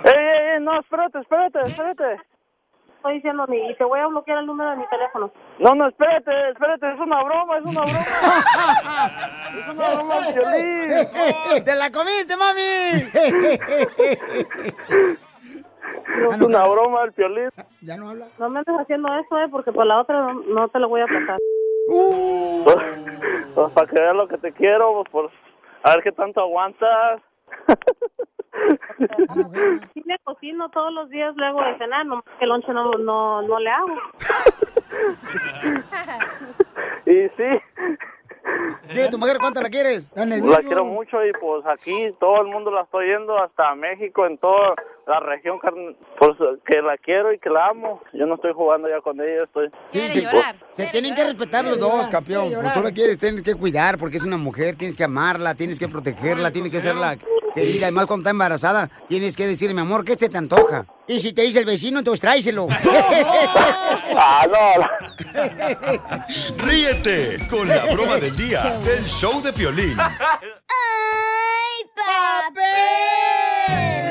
¡Ey, 0.04 0.12
ey, 0.14 0.54
ey! 0.56 0.60
No, 0.60 0.78
espérate, 0.80 1.20
espérate, 1.20 1.60
espérate. 1.60 2.20
Estoy 3.02 3.14
diciendo 3.14 3.44
ni 3.48 3.56
y 3.68 3.74
te 3.74 3.82
voy 3.82 3.98
a 3.98 4.06
bloquear 4.06 4.38
el 4.38 4.46
número 4.46 4.70
de 4.70 4.76
mi 4.76 4.86
teléfono. 4.86 5.32
No, 5.58 5.74
no, 5.74 5.88
espérate, 5.88 6.50
espérate, 6.50 6.92
es 6.92 7.00
una 7.00 7.20
broma, 7.24 7.58
es 7.58 7.64
una 7.64 7.80
broma. 7.80 7.98
es 9.58 9.68
una 9.68 9.94
broma, 9.94 10.14
Piolín. 10.32 10.88
¡Te 11.64 11.74
la 11.74 11.90
comiste, 11.90 12.36
mami! 12.36 12.62
Es 16.12 16.40
una 16.40 16.66
broma 16.66 17.04
el 17.04 17.12
Piolín. 17.12 17.48
Ya 17.80 17.96
no 17.96 18.10
habla. 18.10 18.26
No 18.38 18.48
me 18.48 18.58
andes 18.60 18.76
haciendo 18.78 19.08
eso, 19.18 19.36
eh, 19.38 19.48
porque 19.50 19.72
por 19.72 19.86
la 19.86 20.00
otra 20.00 20.20
no, 20.20 20.34
no 20.34 20.68
te 20.68 20.78
lo 20.78 20.88
voy 20.88 21.00
a 21.00 21.06
pasar. 21.06 21.38
Pues 23.54 23.72
para 23.72 23.86
que 23.86 24.00
veas 24.00 24.14
lo 24.14 24.28
que 24.28 24.38
te 24.38 24.52
quiero, 24.52 24.94
pues 24.94 25.08
por 25.10 25.30
a 25.82 25.90
ver 25.90 26.02
qué 26.04 26.12
tanto 26.12 26.40
aguantas. 26.40 27.20
Sí 29.94 30.02
le 30.04 30.18
cocino 30.24 30.68
todos 30.70 30.92
los 30.92 31.08
días 31.10 31.34
luego 31.36 31.62
de 31.64 31.78
cenar, 31.78 32.06
nomás 32.06 32.24
que 32.38 32.44
el 32.44 32.50
lonche 32.50 32.72
no, 32.72 32.92
no, 32.92 33.42
no 33.42 33.58
le 33.58 33.70
hago. 33.70 33.96
Y 37.04 37.28
sí, 37.36 37.42
Dile 38.88 39.04
a 39.04 39.10
tu 39.10 39.18
mujer 39.18 39.38
cuánto 39.38 39.60
la 39.60 39.70
quieres. 39.70 40.10
La 40.14 40.58
quiero 40.62 40.84
mucho 40.84 41.24
y 41.24 41.32
pues 41.32 41.64
aquí 41.66 42.14
todo 42.18 42.40
el 42.42 42.48
mundo 42.48 42.70
la 42.70 42.82
estoy 42.82 43.06
yendo 43.06 43.38
hasta 43.38 43.74
México, 43.74 44.26
en 44.26 44.38
toda 44.38 44.74
la 45.06 45.20
región, 45.20 45.58
pues 46.18 46.30
que 46.66 46.82
la 46.82 46.96
quiero 46.98 47.32
y 47.32 47.38
que 47.38 47.50
la 47.50 47.68
amo. 47.68 48.00
Yo 48.12 48.26
no 48.26 48.34
estoy 48.34 48.52
jugando 48.52 48.88
ya 48.88 49.00
con 49.00 49.20
ella, 49.20 49.44
estoy... 49.44 49.70
Sí, 49.92 50.26
Se 50.72 50.92
tienen 50.92 51.14
que 51.14 51.24
respetar 51.24 51.64
los 51.64 51.78
dos, 51.78 52.08
campeón. 52.08 52.52
Pues 52.52 52.74
tú 52.74 52.82
la 52.82 52.92
quieres, 52.92 53.18
tienes 53.18 53.42
que 53.42 53.54
cuidar 53.54 53.98
porque 53.98 54.16
es 54.16 54.24
una 54.24 54.36
mujer, 54.36 54.76
tienes 54.76 54.96
que 54.96 55.04
amarla, 55.04 55.54
tienes 55.54 55.78
que 55.78 55.88
protegerla, 55.88 56.50
tienes 56.50 56.72
que 56.72 56.80
ser 56.80 56.96
la 56.96 57.16
querida. 57.16 57.86
Además, 57.86 58.06
cuando 58.06 58.22
está 58.22 58.30
embarazada, 58.30 58.90
tienes 59.08 59.36
que 59.36 59.46
decirle, 59.46 59.74
mi 59.74 59.80
amor, 59.80 60.04
¿qué 60.04 60.12
este 60.12 60.28
te 60.28 60.38
antoja? 60.38 60.86
Y 61.08 61.20
si 61.20 61.32
te 61.32 61.42
dice 61.42 61.58
el 61.58 61.64
vecino, 61.64 61.98
entonces 61.98 62.20
tráeselo. 62.20 62.68
ah, 64.16 64.46
no. 64.48 64.86
Ríete 66.64 67.46
con 67.50 67.68
la 67.68 67.84
broma 67.92 68.16
del 68.16 68.36
día 68.36 68.62
del 68.62 69.04
show 69.06 69.42
de 69.42 69.52
Piolín. 69.52 69.96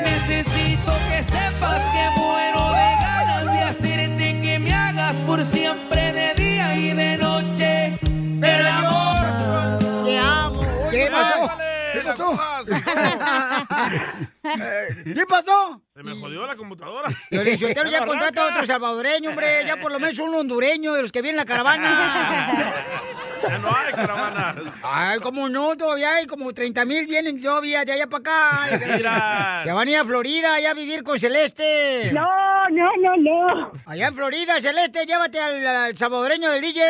Necesito 0.02 0.92
que 1.10 1.22
sepas 1.22 1.82
que 1.90 2.20
muero 2.20 2.68
de 2.70 2.96
ganas 3.00 3.44
de 3.46 3.60
hacerte 3.60 4.40
que 4.42 4.58
me 4.58 4.74
hagas 4.74 5.16
por 5.22 5.42
siempre 5.44 6.12
de 6.12 6.34
día 6.34 6.74
y 6.76 6.92
de 6.92 7.16
noche. 7.16 7.98
El 8.42 8.66
amor. 8.66 10.04
Te 10.04 10.18
amo. 10.18 10.60
¿Qué 10.90 11.10
pasó? 11.10 11.50
¿Qué 11.92 12.00
pasó? 12.00 12.38
¿Qué 15.04 15.26
pasó? 15.28 15.80
Se 15.94 16.02
me 16.02 16.14
jodió 16.14 16.46
la 16.46 16.56
computadora. 16.56 17.10
Sotelo 17.10 17.90
ya 17.90 18.04
contrata 18.04 18.42
a 18.42 18.50
otro 18.50 18.66
salvadoreño, 18.66 19.30
hombre. 19.30 19.46
Ya 19.66 19.76
por 19.76 19.92
lo 19.92 19.98
menos 20.00 20.18
un 20.18 20.34
hondureño 20.34 20.94
de 20.94 21.02
los 21.02 21.12
que 21.12 21.22
vienen 21.22 21.40
en 21.40 21.46
la 21.46 21.52
caravana. 21.52 22.48
Ya 23.42 23.58
no 23.58 23.74
hay 23.74 23.92
caravanas. 23.92 24.56
Ay, 24.84 25.18
como 25.18 25.48
no, 25.48 25.76
todavía 25.76 26.14
hay 26.14 26.26
como 26.26 26.54
30 26.54 26.84
mil 26.84 27.08
vienen 27.08 27.42
todavía 27.42 27.84
de 27.84 27.90
allá 27.90 28.06
para 28.06 28.68
acá. 28.68 29.64
Ya 29.66 29.74
van 29.74 29.88
a 29.88 29.90
ir 29.90 29.96
a 29.96 30.04
Florida, 30.04 30.54
allá 30.54 30.70
a 30.70 30.74
vivir 30.74 31.02
con 31.02 31.18
Celeste. 31.18 32.12
No, 32.12 32.24
no, 32.70 32.88
no, 33.00 33.16
no. 33.16 33.72
Allá 33.84 34.06
en 34.06 34.14
Florida, 34.14 34.60
Celeste, 34.60 35.04
llévate 35.06 35.40
al, 35.40 35.66
al 35.66 35.96
salvadoreño 35.96 36.50
del 36.50 36.62
DJ. 36.62 36.82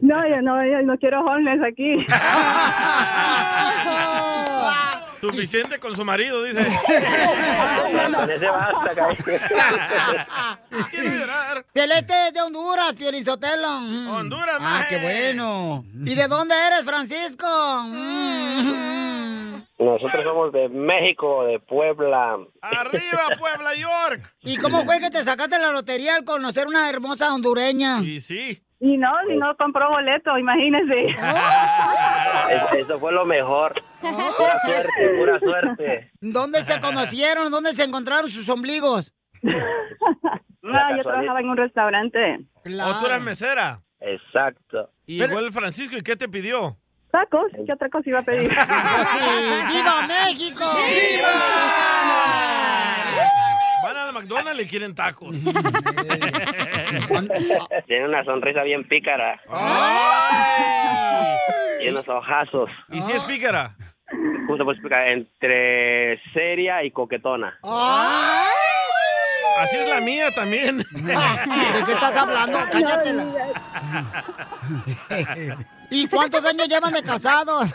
No, 0.00 0.28
yo 0.28 0.42
no, 0.42 0.66
yo 0.66 0.82
no 0.82 0.98
quiero 0.98 1.20
homeless 1.20 1.62
aquí. 1.62 2.04
Suficiente 5.22 5.78
con 5.78 5.94
su 5.94 6.04
marido, 6.04 6.42
dice. 6.42 6.60
Quiero 10.90 11.10
llorar. 11.10 11.64
Celeste 11.72 12.12
es 12.26 12.34
de 12.34 12.40
Honduras, 12.42 12.92
Piolizotelo. 12.94 13.68
Honduras, 13.68 14.56
Ah, 14.60 14.84
qué 14.88 14.98
bueno. 14.98 15.84
¿Y 16.04 16.16
de 16.16 16.26
dónde 16.26 16.54
eres, 16.66 16.82
Francisco? 16.82 17.46
Mm. 17.86 19.62
Nosotros 19.78 20.24
somos 20.24 20.52
de 20.52 20.68
México, 20.68 21.44
de 21.44 21.60
Puebla. 21.60 22.38
Arriba, 22.60 23.28
Puebla, 23.38 23.76
York. 23.76 24.34
¿Y 24.42 24.56
cómo 24.56 24.84
fue 24.84 24.98
que 24.98 25.10
te 25.10 25.22
sacaste 25.22 25.56
la 25.60 25.70
lotería 25.70 26.16
al 26.16 26.24
conocer 26.24 26.66
una 26.66 26.90
hermosa 26.90 27.32
hondureña? 27.32 28.00
Y 28.02 28.20
sí. 28.20 28.60
Y 28.84 28.96
no, 28.96 29.10
si 29.28 29.36
no 29.36 29.56
compró 29.56 29.88
boleto, 29.90 30.36
imagínese. 30.36 31.06
Es- 32.50 32.80
Eso 32.80 32.98
fue 32.98 33.12
lo 33.12 33.24
mejor. 33.24 33.80
Pura 34.00 34.60
suerte, 34.66 35.08
pura 35.18 35.38
suerte. 35.38 36.10
¿Dónde 36.20 36.64
se 36.64 36.80
conocieron? 36.80 37.50
¿Dónde 37.52 37.72
se 37.74 37.84
encontraron 37.84 38.28
sus 38.28 38.48
ombligos? 38.48 39.12
No, 40.64 40.96
yo 40.96 41.02
trabajaba 41.02 41.40
en 41.40 41.48
un 41.48 41.56
restaurante. 41.56 42.38
¿O 42.64 43.00
tú 43.00 43.06
eras 43.06 43.20
mesera? 43.20 43.80
Exacto. 43.98 44.90
Y 45.06 45.18
llegó 45.18 45.40
el 45.40 45.50
Francisco, 45.50 45.96
¿y 45.96 46.02
qué 46.02 46.14
te 46.14 46.28
pidió? 46.28 46.76
¿Tacos? 47.10 47.50
¿Qué 47.66 47.72
otra 47.72 47.88
cosa 47.88 48.08
iba 48.08 48.20
a 48.20 48.22
pedir? 48.22 48.48
¡Viva 48.48 50.06
México! 50.06 50.64
Van 53.82 53.96
al 53.96 54.12
McDonald's 54.12 54.60
y 54.60 54.62
le 54.62 54.68
quieren 54.68 54.94
tacos. 54.94 55.34
Tiene 57.86 58.06
una 58.06 58.24
sonrisa 58.24 58.62
bien 58.62 58.86
pícara. 58.88 59.40
Y 61.80 61.88
unos 61.88 62.08
ojazos. 62.08 62.70
¿Y 62.90 63.00
si 63.00 63.12
es 63.12 63.22
pícara? 63.24 63.74
Justo 64.46 64.64
pues 64.64 64.78
pícara, 64.80 65.08
entre 65.08 66.20
seria 66.32 66.84
y 66.84 66.90
coquetona. 66.90 67.58
Así 69.58 69.76
es 69.76 69.88
la 69.88 70.00
mía 70.00 70.30
también. 70.34 70.78
¿De 70.90 71.84
qué 71.86 71.92
estás 71.92 72.16
hablando? 72.16 72.58
Cállatela. 72.70 73.26
¿Y 75.90 76.08
cuántos 76.08 76.44
años 76.46 76.68
llevan 76.68 76.92
de 76.94 77.02
casados? 77.02 77.70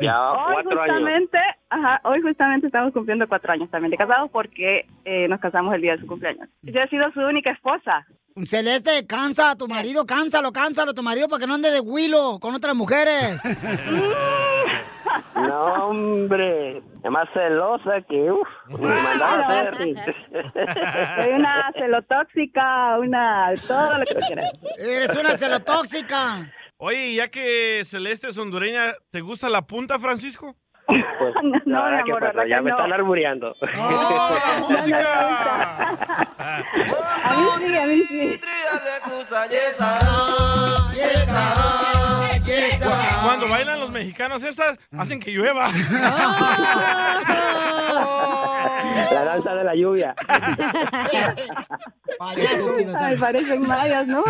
Ya 0.00 0.32
Hoy 0.32 0.54
cuatro 0.54 0.82
años. 0.82 0.96
justamente, 0.96 1.38
ajá, 1.68 2.00
hoy 2.04 2.22
justamente 2.22 2.66
estamos 2.68 2.92
cumpliendo 2.92 3.26
cuatro 3.28 3.52
años 3.52 3.68
también 3.70 3.90
de 3.90 3.96
casados 3.96 4.30
porque 4.30 4.86
eh, 5.04 5.26
nos 5.28 5.40
casamos 5.40 5.74
el 5.74 5.82
día 5.82 5.92
de 5.92 6.00
su 6.00 6.06
cumpleaños. 6.06 6.48
Yo 6.62 6.80
he 6.80 6.88
sido 6.88 7.10
su 7.12 7.20
única 7.20 7.50
esposa. 7.50 8.06
Celeste, 8.44 9.06
cansa 9.06 9.50
a 9.52 9.56
tu 9.56 9.66
marido, 9.66 10.04
cánsalo, 10.04 10.52
cánsalo 10.52 10.90
a 10.90 10.94
tu 10.94 11.02
marido 11.02 11.26
para 11.28 11.40
que 11.40 11.46
no 11.46 11.54
ande 11.54 11.70
de 11.70 11.80
huilo 11.80 12.38
con 12.38 12.54
otras 12.54 12.76
mujeres. 12.76 13.40
No, 15.34 15.88
hombre. 15.88 16.82
Es 17.02 17.10
más 17.10 17.28
celosa 17.32 18.00
que, 18.08 18.30
uff, 18.30 18.48
me 18.68 18.78
mandaba 19.02 19.36
a 19.36 19.60
hacer. 19.60 19.74
Soy 21.16 21.32
una 21.34 21.72
celotóxica, 21.74 22.98
una... 22.98 23.52
todo 23.66 23.98
lo 23.98 24.04
que 24.04 24.14
tú 24.14 24.20
quieras. 24.26 24.52
Eres 24.78 25.16
una 25.16 25.36
celotóxica. 25.36 26.50
Oye, 26.78 27.14
ya 27.14 27.28
que 27.28 27.82
Celeste 27.84 28.28
es 28.28 28.38
hondureña, 28.38 28.92
¿te 29.10 29.20
gusta 29.20 29.48
la 29.48 29.62
punta, 29.62 29.98
Francisco? 29.98 30.56
Pues, 30.86 31.34
No, 31.66 31.78
la 31.80 31.84
verdad 31.84 31.98
mi 31.98 32.04
que 32.04 32.10
amor, 32.12 32.20
pues, 32.20 32.34
verdad 32.34 32.48
ya 32.48 32.56
que 32.56 32.62
me 32.62 32.70
no. 32.70 32.76
están 32.76 32.92
arbureando. 32.92 33.54
A 33.62 33.66
mí 37.36 37.44
sí, 37.66 37.76
a 37.76 37.86
mí 37.86 38.02
sí. 38.02 38.40
Cu- 42.46 43.24
Cuando 43.24 43.48
bailan 43.48 43.80
los 43.80 43.90
mexicanos 43.90 44.42
estas, 44.44 44.78
hacen 44.96 45.18
que 45.20 45.30
llueva. 45.32 45.68
La 49.12 49.24
danza 49.24 49.54
de 49.54 49.64
la 49.64 49.74
lluvia. 49.74 50.14
Ay, 52.18 53.16
parecen 53.18 53.62
mayas, 53.66 54.06
¿no? 54.06 54.22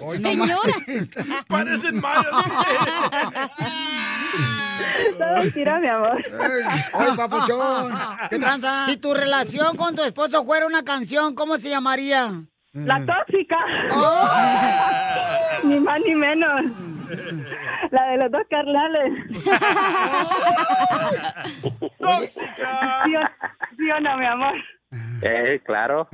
Hoy 0.00 0.18
no 0.18 0.34
más. 0.34 0.58
Parecen 1.48 2.00
mayas. 2.00 2.26
Todo 5.18 5.36
mentira, 5.38 5.78
mi 5.80 5.86
amor. 5.88 6.24
Ay, 6.94 7.16
papuchón. 7.16 7.98
¿Qué 8.30 8.38
tranza? 8.38 8.86
Si 8.86 8.96
tu 8.96 9.12
relación 9.14 9.76
con 9.76 9.94
tu 9.94 10.02
esposo 10.02 10.44
fuera 10.44 10.66
una 10.66 10.82
canción, 10.82 11.34
¿cómo 11.34 11.56
se 11.58 11.68
llamaría? 11.68 12.30
La 12.84 13.02
tóxica. 13.06 13.56
Ni 15.64 15.80
más 15.80 15.98
ni 16.06 16.14
menos. 16.14 16.60
La 17.90 18.06
de 18.08 18.16
los 18.18 18.30
dos 18.30 18.42
carnales. 18.50 19.12
¿Sí 21.98 22.04
o, 22.04 22.18
sí 23.76 23.90
o 23.90 24.00
no, 24.00 24.16
mi 24.18 24.26
amor? 24.26 24.54
Eh, 25.22 25.60
claro. 25.64 26.08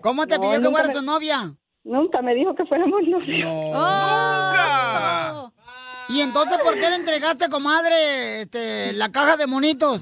¿Cómo 0.00 0.26
te 0.26 0.36
No, 0.36 0.42
pidió 0.42 0.60
que 0.60 0.68
me- 0.88 0.92
su 0.92 1.02
novia? 1.02 1.54
Nunca 1.84 2.20
me 2.22 2.34
dijo 2.34 2.54
que 2.54 2.64
fuéramos 2.66 3.02
novios. 3.08 3.44
¡Nunca! 3.44 5.50
¿Y 6.10 6.20
entonces 6.20 6.58
por 6.58 6.78
qué 6.78 6.90
le 6.90 6.96
entregaste, 6.96 7.48
comadre, 7.48 8.42
este, 8.42 8.92
la 8.94 9.10
caja 9.10 9.36
de 9.36 9.46
monitos? 9.46 10.00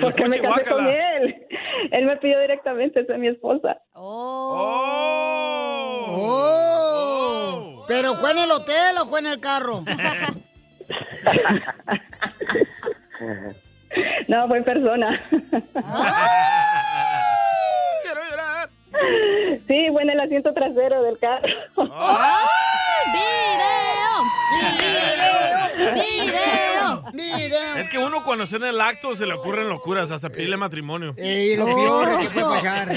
Porque 0.00 0.28
me 0.28 0.40
casé 0.40 0.64
con 0.64 0.86
él. 0.86 1.46
Él 1.90 2.06
me 2.06 2.16
pidió 2.18 2.38
directamente 2.40 3.04
ser 3.06 3.18
mi 3.18 3.28
esposa. 3.28 3.80
Oh. 3.94 4.42
¿Pero 7.88 8.14
fue 8.16 8.32
en 8.32 8.38
el 8.38 8.50
hotel 8.50 8.98
o 9.00 9.06
fue 9.06 9.20
en 9.20 9.26
el 9.26 9.40
carro? 9.40 9.84
No, 14.26 14.48
fue 14.48 14.56
en 14.56 14.64
persona. 14.64 15.20
asiento 20.22 20.52
trasero 20.54 21.02
del 21.02 21.18
carro. 21.18 21.48
¡Video! 25.94 27.02
¡Video! 27.12 27.76
Es 27.76 27.88
que 27.88 27.98
uno 27.98 28.22
cuando 28.22 28.44
está 28.44 28.56
en 28.56 28.64
el 28.64 28.80
acto 28.80 29.16
se 29.16 29.26
le 29.26 29.34
ocurren 29.34 29.68
locuras, 29.68 30.10
hasta 30.10 30.30
pedirle 30.30 30.56
matrimonio. 30.56 31.14
Y 31.16 31.56
lo 31.56 31.66
peor 31.66 32.20
que 32.20 32.30
puede 32.30 32.46
pasar. 32.46 32.88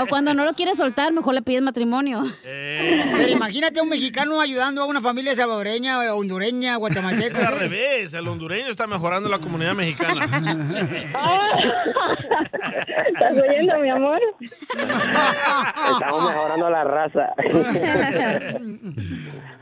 O 0.00 0.06
cuando 0.06 0.32
no 0.32 0.44
lo 0.44 0.54
quiere 0.54 0.76
soltar, 0.76 1.12
mejor 1.12 1.34
le 1.34 1.42
pides 1.42 1.60
matrimonio. 1.62 2.22
Pero 2.42 3.28
imagínate 3.28 3.80
a 3.80 3.82
un 3.82 3.88
mexicano 3.88 4.40
ayudando 4.40 4.82
a 4.82 4.84
una 4.84 5.00
familia 5.00 5.34
salvadoreña, 5.34 6.14
hondureña, 6.14 6.76
guatemalteca. 6.76 7.40
Es 7.40 7.46
al 7.46 7.58
revés, 7.58 8.14
el 8.14 8.28
hondureño 8.28 8.68
está 8.68 8.86
mejorando 8.86 9.28
la 9.28 9.40
comunidad 9.40 9.74
mexicana. 9.74 10.24
¿Estás 13.08 13.32
oyendo, 13.32 13.78
mi 13.78 13.90
amor? 13.90 14.20
Estamos 14.40 16.24
mejorando 16.24 16.70
la 16.70 16.84
raza. 16.84 17.34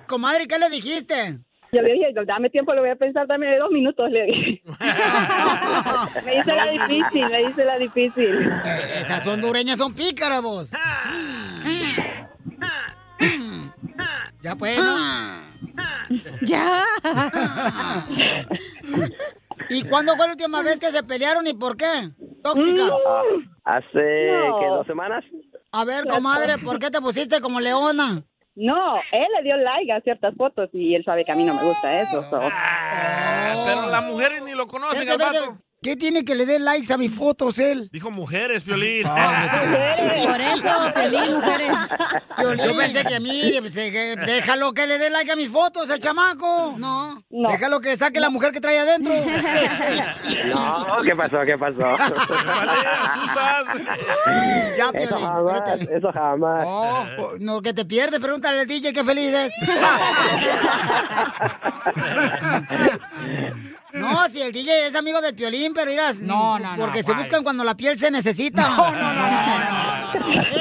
Comadre, 0.07 0.47
¿qué 0.47 0.59
le 0.59 0.69
dijiste? 0.69 1.39
Yo 1.77 1.83
le 1.83 1.93
dije, 1.93 2.07
dame 2.27 2.49
tiempo, 2.49 2.73
lo 2.73 2.81
voy 2.81 2.89
a 2.89 2.97
pensar, 2.97 3.27
dame 3.27 3.59
dos 3.59 3.71
minutos, 3.71 4.11
le 4.11 4.25
dije. 4.25 4.63
me 6.25 6.39
hice 6.39 6.53
la 6.55 6.71
difícil, 6.71 7.29
me 7.29 7.43
hice 7.43 7.65
la 7.67 7.79
difícil. 7.79 8.51
Eh, 8.65 9.01
Esas 9.01 9.27
hondureñas 9.27 9.77
son 9.77 9.93
pícaras, 9.93 10.41
vos. 10.41 10.71
Ya 14.43 14.57
pues, 14.57 14.79
¿no? 14.79 14.97
¡Ya! 16.41 16.83
¿Y 19.69 19.83
cuándo 19.83 20.17
fue 20.17 20.27
la 20.29 20.33
última 20.33 20.63
vez 20.63 20.81
que 20.81 20.91
se 20.91 21.03
pelearon 21.03 21.47
y 21.47 21.53
por 21.53 21.77
qué? 21.77 22.11
Tóxica. 22.43 22.85
Hace, 23.65 24.31
No. 24.33 24.61
¿qué, 24.61 24.67
dos 24.67 24.87
semanas? 24.87 25.23
A 25.73 25.85
ver, 25.85 26.07
comadre, 26.07 26.57
¿por 26.57 26.79
qué 26.79 26.91
te 26.91 27.03
pusiste 27.03 27.43
como 27.43 27.61
leona? 27.61 28.23
No, 28.57 28.97
él 29.13 29.27
le 29.37 29.43
dio 29.43 29.57
like 29.59 29.93
a 29.93 30.01
ciertas 30.01 30.35
fotos 30.35 30.71
y 30.73 30.95
él 30.95 31.05
sabe 31.05 31.25
que 31.27 31.33
a 31.33 31.35
mí 31.35 31.45
no 31.45 31.53
me 31.55 31.63
gusta 31.63 32.01
eso. 32.01 32.23
so. 32.31 32.41
Ah, 32.43 33.63
Pero 33.67 33.91
las 33.91 34.03
mujeres 34.05 34.43
ni 34.43 34.53
lo 34.53 34.67
conocen 34.67 35.09
al 35.09 35.19
vato. 35.19 35.59
¿Qué 35.87 35.95
tiene 35.95 36.25
que 36.25 36.35
le 36.35 36.47
dé 36.47 36.59
likes 36.59 36.93
a 36.93 36.97
mis 36.97 37.15
fotos 37.15 37.61
él? 37.61 37.89
Dijo 37.93 38.11
mujeres, 38.11 38.65
Piolín. 38.65 39.05
Por 39.05 40.41
eso, 40.41 40.69
Piolín, 40.93 41.35
mujeres. 41.35 41.79
Yo 42.43 42.77
pensé 42.77 43.05
que 43.05 43.15
a 43.15 43.21
mí, 43.21 43.53
pensé 43.63 43.93
que 43.93 44.17
déjalo 44.17 44.73
que 44.75 44.85
le 44.85 44.99
dé 44.99 45.11
like 45.11 45.31
a 45.31 45.37
mis 45.37 45.49
fotos, 45.49 45.89
el 45.91 46.01
chamaco. 46.01 46.75
No. 46.77 47.23
No. 47.31 47.51
Déjalo 47.51 47.81
que 47.81 47.97
saque 47.97 48.19
la 48.19 48.31
mujer 48.31 48.51
que 48.51 48.61
trae 48.61 48.81
adentro. 48.81 49.15
No, 50.47 51.03
¿qué 51.05 51.15
pasó? 51.15 51.41
¿Qué 51.45 51.57
pasó? 51.57 51.77
Vale, 51.79 52.73
asustas. 53.05 53.67
Ya, 54.77 54.91
Eso 54.93 54.93
Piolín, 54.93 55.27
jamás, 55.29 55.55
espérate. 55.55 55.97
eso 55.97 56.13
jamás. 56.13 56.65
Oh, 56.67 57.07
no, 57.39 57.63
que 57.63 57.73
te 57.73 57.85
pierdes, 57.85 58.19
pregúntale 58.19 58.59
al 58.61 58.67
DJ 58.67 58.93
qué 58.93 59.05
feliz 59.05 59.33
es. 59.33 59.53
No, 63.97 64.29
si 64.29 64.43
el 64.43 64.53
DJ 64.53 64.87
es 64.87 64.95
amigo 64.95 65.21
del 65.21 65.35
piolín, 65.35 65.73
pero 65.75 65.91
irás. 65.91 66.21
No, 66.21 66.59
no, 66.59 66.77
Porque 66.77 67.03
se 67.03 67.13
buscan 67.15 67.43
cuando 67.43 67.65
la 67.65 67.75
piel 67.75 67.99
se 67.99 68.11
necesita. 68.11 68.69
No, 68.69 68.91
no, 68.91 68.93
no, 68.93 69.13
no. 69.15 69.27
Ah, 69.49 70.13
qué 70.51 70.57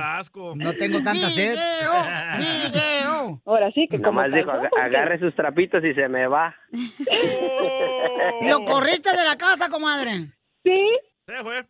asco. 0.00 0.54
No 0.56 0.72
tengo 0.74 1.02
tanta 1.02 1.28
sed. 1.30 1.56
Video, 1.56 2.70
video. 2.70 3.42
Ahora 3.46 3.70
sí 3.72 3.86
que 3.90 3.98
como 3.98 4.22
Nomás 4.22 4.32
dijo, 4.32 4.46
calzón, 4.46 4.66
"Aga- 4.66 4.70
porque- 4.70 4.96
agarre 4.96 5.18
sus 5.18 5.34
trapitos 5.34 5.84
y 5.84 5.94
se 5.94 6.08
me 6.08 6.26
va. 6.26 6.54
¿Lo 8.42 8.64
corriste 8.64 9.10
de 9.16 9.24
la 9.24 9.36
casa, 9.36 9.68
comadre? 9.68 10.32
Sí, 10.64 10.88
Se 11.26 11.42
fue. 11.42 11.64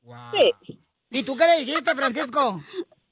sí. 0.65 0.81
¿Y 1.11 1.23
tú 1.23 1.37
qué 1.37 1.45
le 1.47 1.61
dijiste, 1.65 1.95
Francisco? 1.95 2.61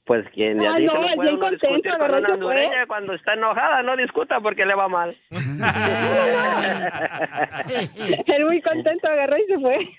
Pues 0.05 0.23
quien 0.33 0.61
ya 0.61 0.73
Ay, 0.73 0.83
dice, 0.83 0.93
no, 0.93 1.01
no, 1.01 1.07
es 1.07 1.15
puede 1.15 1.29
bien 1.29 1.39
uno 1.39 1.49
discutir 1.49 1.69
contento, 1.69 1.97
con 1.97 2.01
agarró 2.05 2.17
y 2.17 2.19
una 2.19 2.27
se 2.29 2.35
fue. 2.35 2.45
hondureña 2.45 2.87
cuando 2.87 3.13
está 3.13 3.33
enojada, 3.33 3.81
no 3.83 3.97
discuta 3.97 4.39
porque 4.39 4.65
le 4.65 4.75
va 4.75 4.87
mal. 4.87 5.17
Él 8.27 8.45
muy 8.45 8.61
contento 8.61 9.07
agarró 9.07 9.37
y 9.37 9.45
se 9.47 9.59
fue. 9.59 9.89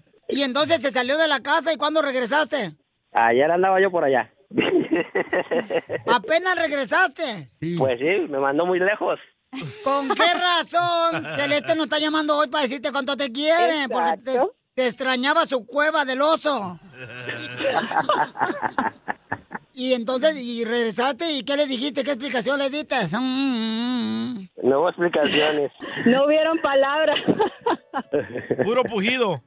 Y 0.30 0.42
entonces 0.42 0.82
se 0.82 0.90
salió 0.90 1.16
de 1.16 1.26
la 1.26 1.40
casa 1.40 1.72
y 1.72 1.78
cuándo 1.78 2.02
regresaste? 2.02 2.72
Ayer 3.12 3.50
andaba 3.50 3.80
yo 3.80 3.90
por 3.90 4.04
allá. 4.04 4.30
Apenas 6.06 6.54
regresaste. 6.54 7.48
Pues 7.78 7.98
sí, 7.98 8.26
me 8.28 8.38
mandó 8.38 8.66
muy 8.66 8.78
lejos. 8.78 9.18
¿Con 9.82 10.10
qué 10.10 10.34
razón 10.34 11.24
Celeste 11.36 11.74
nos 11.74 11.86
está 11.86 11.98
llamando 11.98 12.36
hoy 12.36 12.48
para 12.48 12.62
decirte 12.64 12.92
cuánto 12.92 13.16
te 13.16 13.32
quiere? 13.32 13.88
Porque 13.90 14.22
te, 14.22 14.32
Exacto. 14.32 14.54
Te 14.78 14.86
extrañaba 14.86 15.44
su 15.44 15.66
cueva 15.66 16.04
del 16.04 16.22
oso. 16.22 16.78
Y 19.80 19.92
entonces, 19.92 20.36
y 20.36 20.64
regresaste, 20.64 21.30
¿y 21.30 21.44
qué 21.44 21.56
le 21.56 21.64
dijiste? 21.64 22.02
¿Qué 22.02 22.10
explicación 22.10 22.58
le 22.58 22.68
diste? 22.68 22.96
Mm, 23.16 24.48
No 24.64 24.80
hubo 24.80 24.88
explicaciones. 24.88 25.70
No 26.04 26.24
hubieron 26.26 26.58
palabras. 26.60 27.16
Puro 28.64 28.82
pujido. 28.82 29.40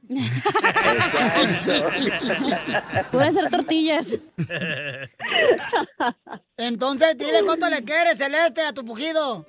Pura 3.10 3.26
hacer 3.26 3.50
tortillas. 3.50 4.18
Entonces, 6.56 7.18
dile 7.18 7.42
cuánto 7.44 7.68
le 7.68 7.84
quieres, 7.84 8.16
Celeste, 8.16 8.62
a 8.62 8.72
tu 8.72 8.86
pujido. 8.86 9.44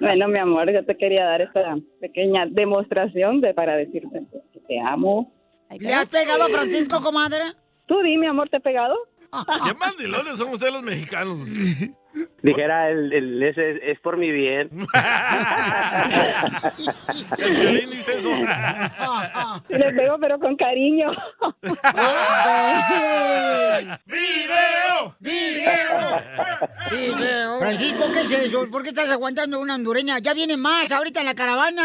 Bueno, 0.00 0.28
mi 0.28 0.38
amor, 0.38 0.72
yo 0.72 0.84
te 0.84 0.96
quería 0.96 1.24
dar 1.24 1.42
esta 1.42 1.76
pequeña 2.00 2.46
demostración 2.48 3.40
de 3.40 3.52
para 3.52 3.74
decirte 3.74 4.22
que 4.52 4.60
te 4.60 4.78
amo. 4.78 5.32
¿Le 5.76 5.92
has 5.92 6.06
pegado 6.06 6.44
a 6.44 6.48
Francisco, 6.48 7.02
comadre? 7.02 7.42
Tú 7.86 8.00
di, 8.02 8.16
mi 8.16 8.26
amor, 8.26 8.48
¿te 8.48 8.56
he 8.58 8.60
pegado? 8.60 8.96
Qué 9.64 9.74
mandilones 9.74 10.38
son 10.38 10.50
ustedes 10.50 10.72
los 10.72 10.82
mexicanos. 10.82 11.38
Dijera, 12.42 12.88
el, 12.90 13.12
el- 13.12 13.42
ese 13.42 13.72
es, 13.72 13.80
es 13.82 14.00
por 14.00 14.16
mi 14.16 14.30
bien. 14.32 14.70
El 17.38 17.90
dice 17.90 18.14
eso. 18.16 18.30
Le 19.68 19.92
pego, 19.92 20.16
pero 20.18 20.38
con 20.38 20.56
cariño. 20.56 21.10
¡Video! 24.06 25.14
¡Video! 25.20 26.22
¡Video! 26.90 27.58
Francisco, 27.60 28.04
¿qué 28.12 28.20
es 28.22 28.32
eso? 28.32 28.70
¿Por 28.70 28.82
qué 28.82 28.88
estás 28.90 29.10
aguantando 29.10 29.60
una 29.60 29.74
hondureña? 29.74 30.18
Ya 30.18 30.32
viene 30.34 30.56
más 30.56 30.90
ahorita 30.90 31.20
en 31.20 31.26
la 31.26 31.34
caravana. 31.34 31.82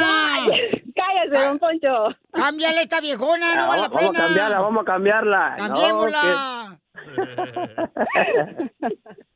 Cállese, 0.96 1.46
don 1.46 1.60
Poncho. 1.60 2.16
Cámbiale 2.32 2.82
esta 2.82 3.02
viejona, 3.02 3.56
no 3.56 3.68
vale 3.68 3.82
la 3.84 3.88
vamos, 3.90 4.12
pena. 4.12 4.20
a 4.20 4.28
cambiarla, 4.28 4.60
vamos 4.60 4.82
a 4.82 4.86
cambiarla. 4.86 5.58
No, 5.58 5.68
Cambiémosla. 5.68 6.78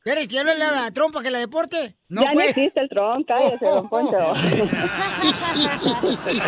¿Quieres 0.02 0.28
que 0.28 0.36
yo 0.36 0.44
le 0.44 0.52
a 0.52 0.70
la 0.70 0.90
trompa 0.92 1.22
que 1.22 1.30
la 1.30 1.38
deporte? 1.38 1.96
ya 2.08 2.20
no 2.20 2.32
pues. 2.32 2.50
existe 2.50 2.80
el 2.80 2.88
tron, 2.88 3.24
cállese, 3.24 3.64
don 3.64 3.88
Poncho. 3.88 4.16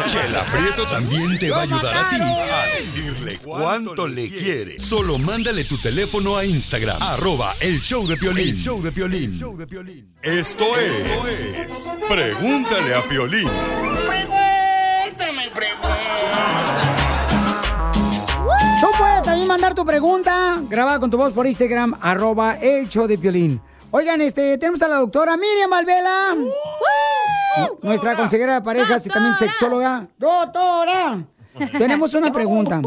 Chela 0.07 0.43
Prieto 0.53 0.87
también 0.91 1.39
te 1.39 1.51
va 1.51 1.59
a 1.59 1.63
ayudar 1.63 1.97
a 1.97 2.09
ti 2.11 2.17
a 2.23 2.67
decirle 2.79 3.39
cuánto 3.43 4.07
le 4.07 4.29
quiere. 4.29 4.79
Solo 4.79 5.19
mándale 5.19 5.65
tu 5.65 5.77
teléfono 5.79 6.37
a 6.37 6.45
Instagram, 6.45 6.99
arroba 7.01 7.53
el 7.61 7.81
show 7.81 8.07
de 8.07 8.17
Piolín. 8.17 8.55
show 8.57 8.81
de 8.81 8.93
Piolín. 8.93 10.15
Esto 10.23 10.65
es, 10.77 11.97
Pregúntale 12.09 12.95
a 12.95 13.03
Piolín. 13.09 13.49
Pregúntame, 15.39 16.97
Tú 18.81 18.87
puedes 18.99 19.23
también 19.23 19.47
mandar 19.47 19.73
tu 19.73 19.85
pregunta 19.85 20.61
grabada 20.69 20.99
con 20.99 21.11
tu 21.11 21.17
voz 21.17 21.33
por 21.33 21.47
Instagram, 21.47 21.95
arroba 22.01 22.55
el 22.57 22.89
show 22.89 23.07
de 23.07 23.17
Piolín. 23.19 23.61
Oigan, 23.93 24.21
este, 24.21 24.59
tenemos 24.59 24.83
a 24.83 24.89
la 24.89 24.97
doctora 24.97 25.37
Miriam 25.37 25.71
Valvela. 25.71 26.35
Nuestra 27.83 28.17
consejera 28.17 28.55
de 28.55 28.63
parejas 28.63 29.07
y 29.07 29.11
también 29.11 29.35
sexóloga. 29.37 30.09
¡Doctora! 30.19 31.25
Tenemos 31.79 32.15
una 32.15 32.33
pregunta. 32.33 32.81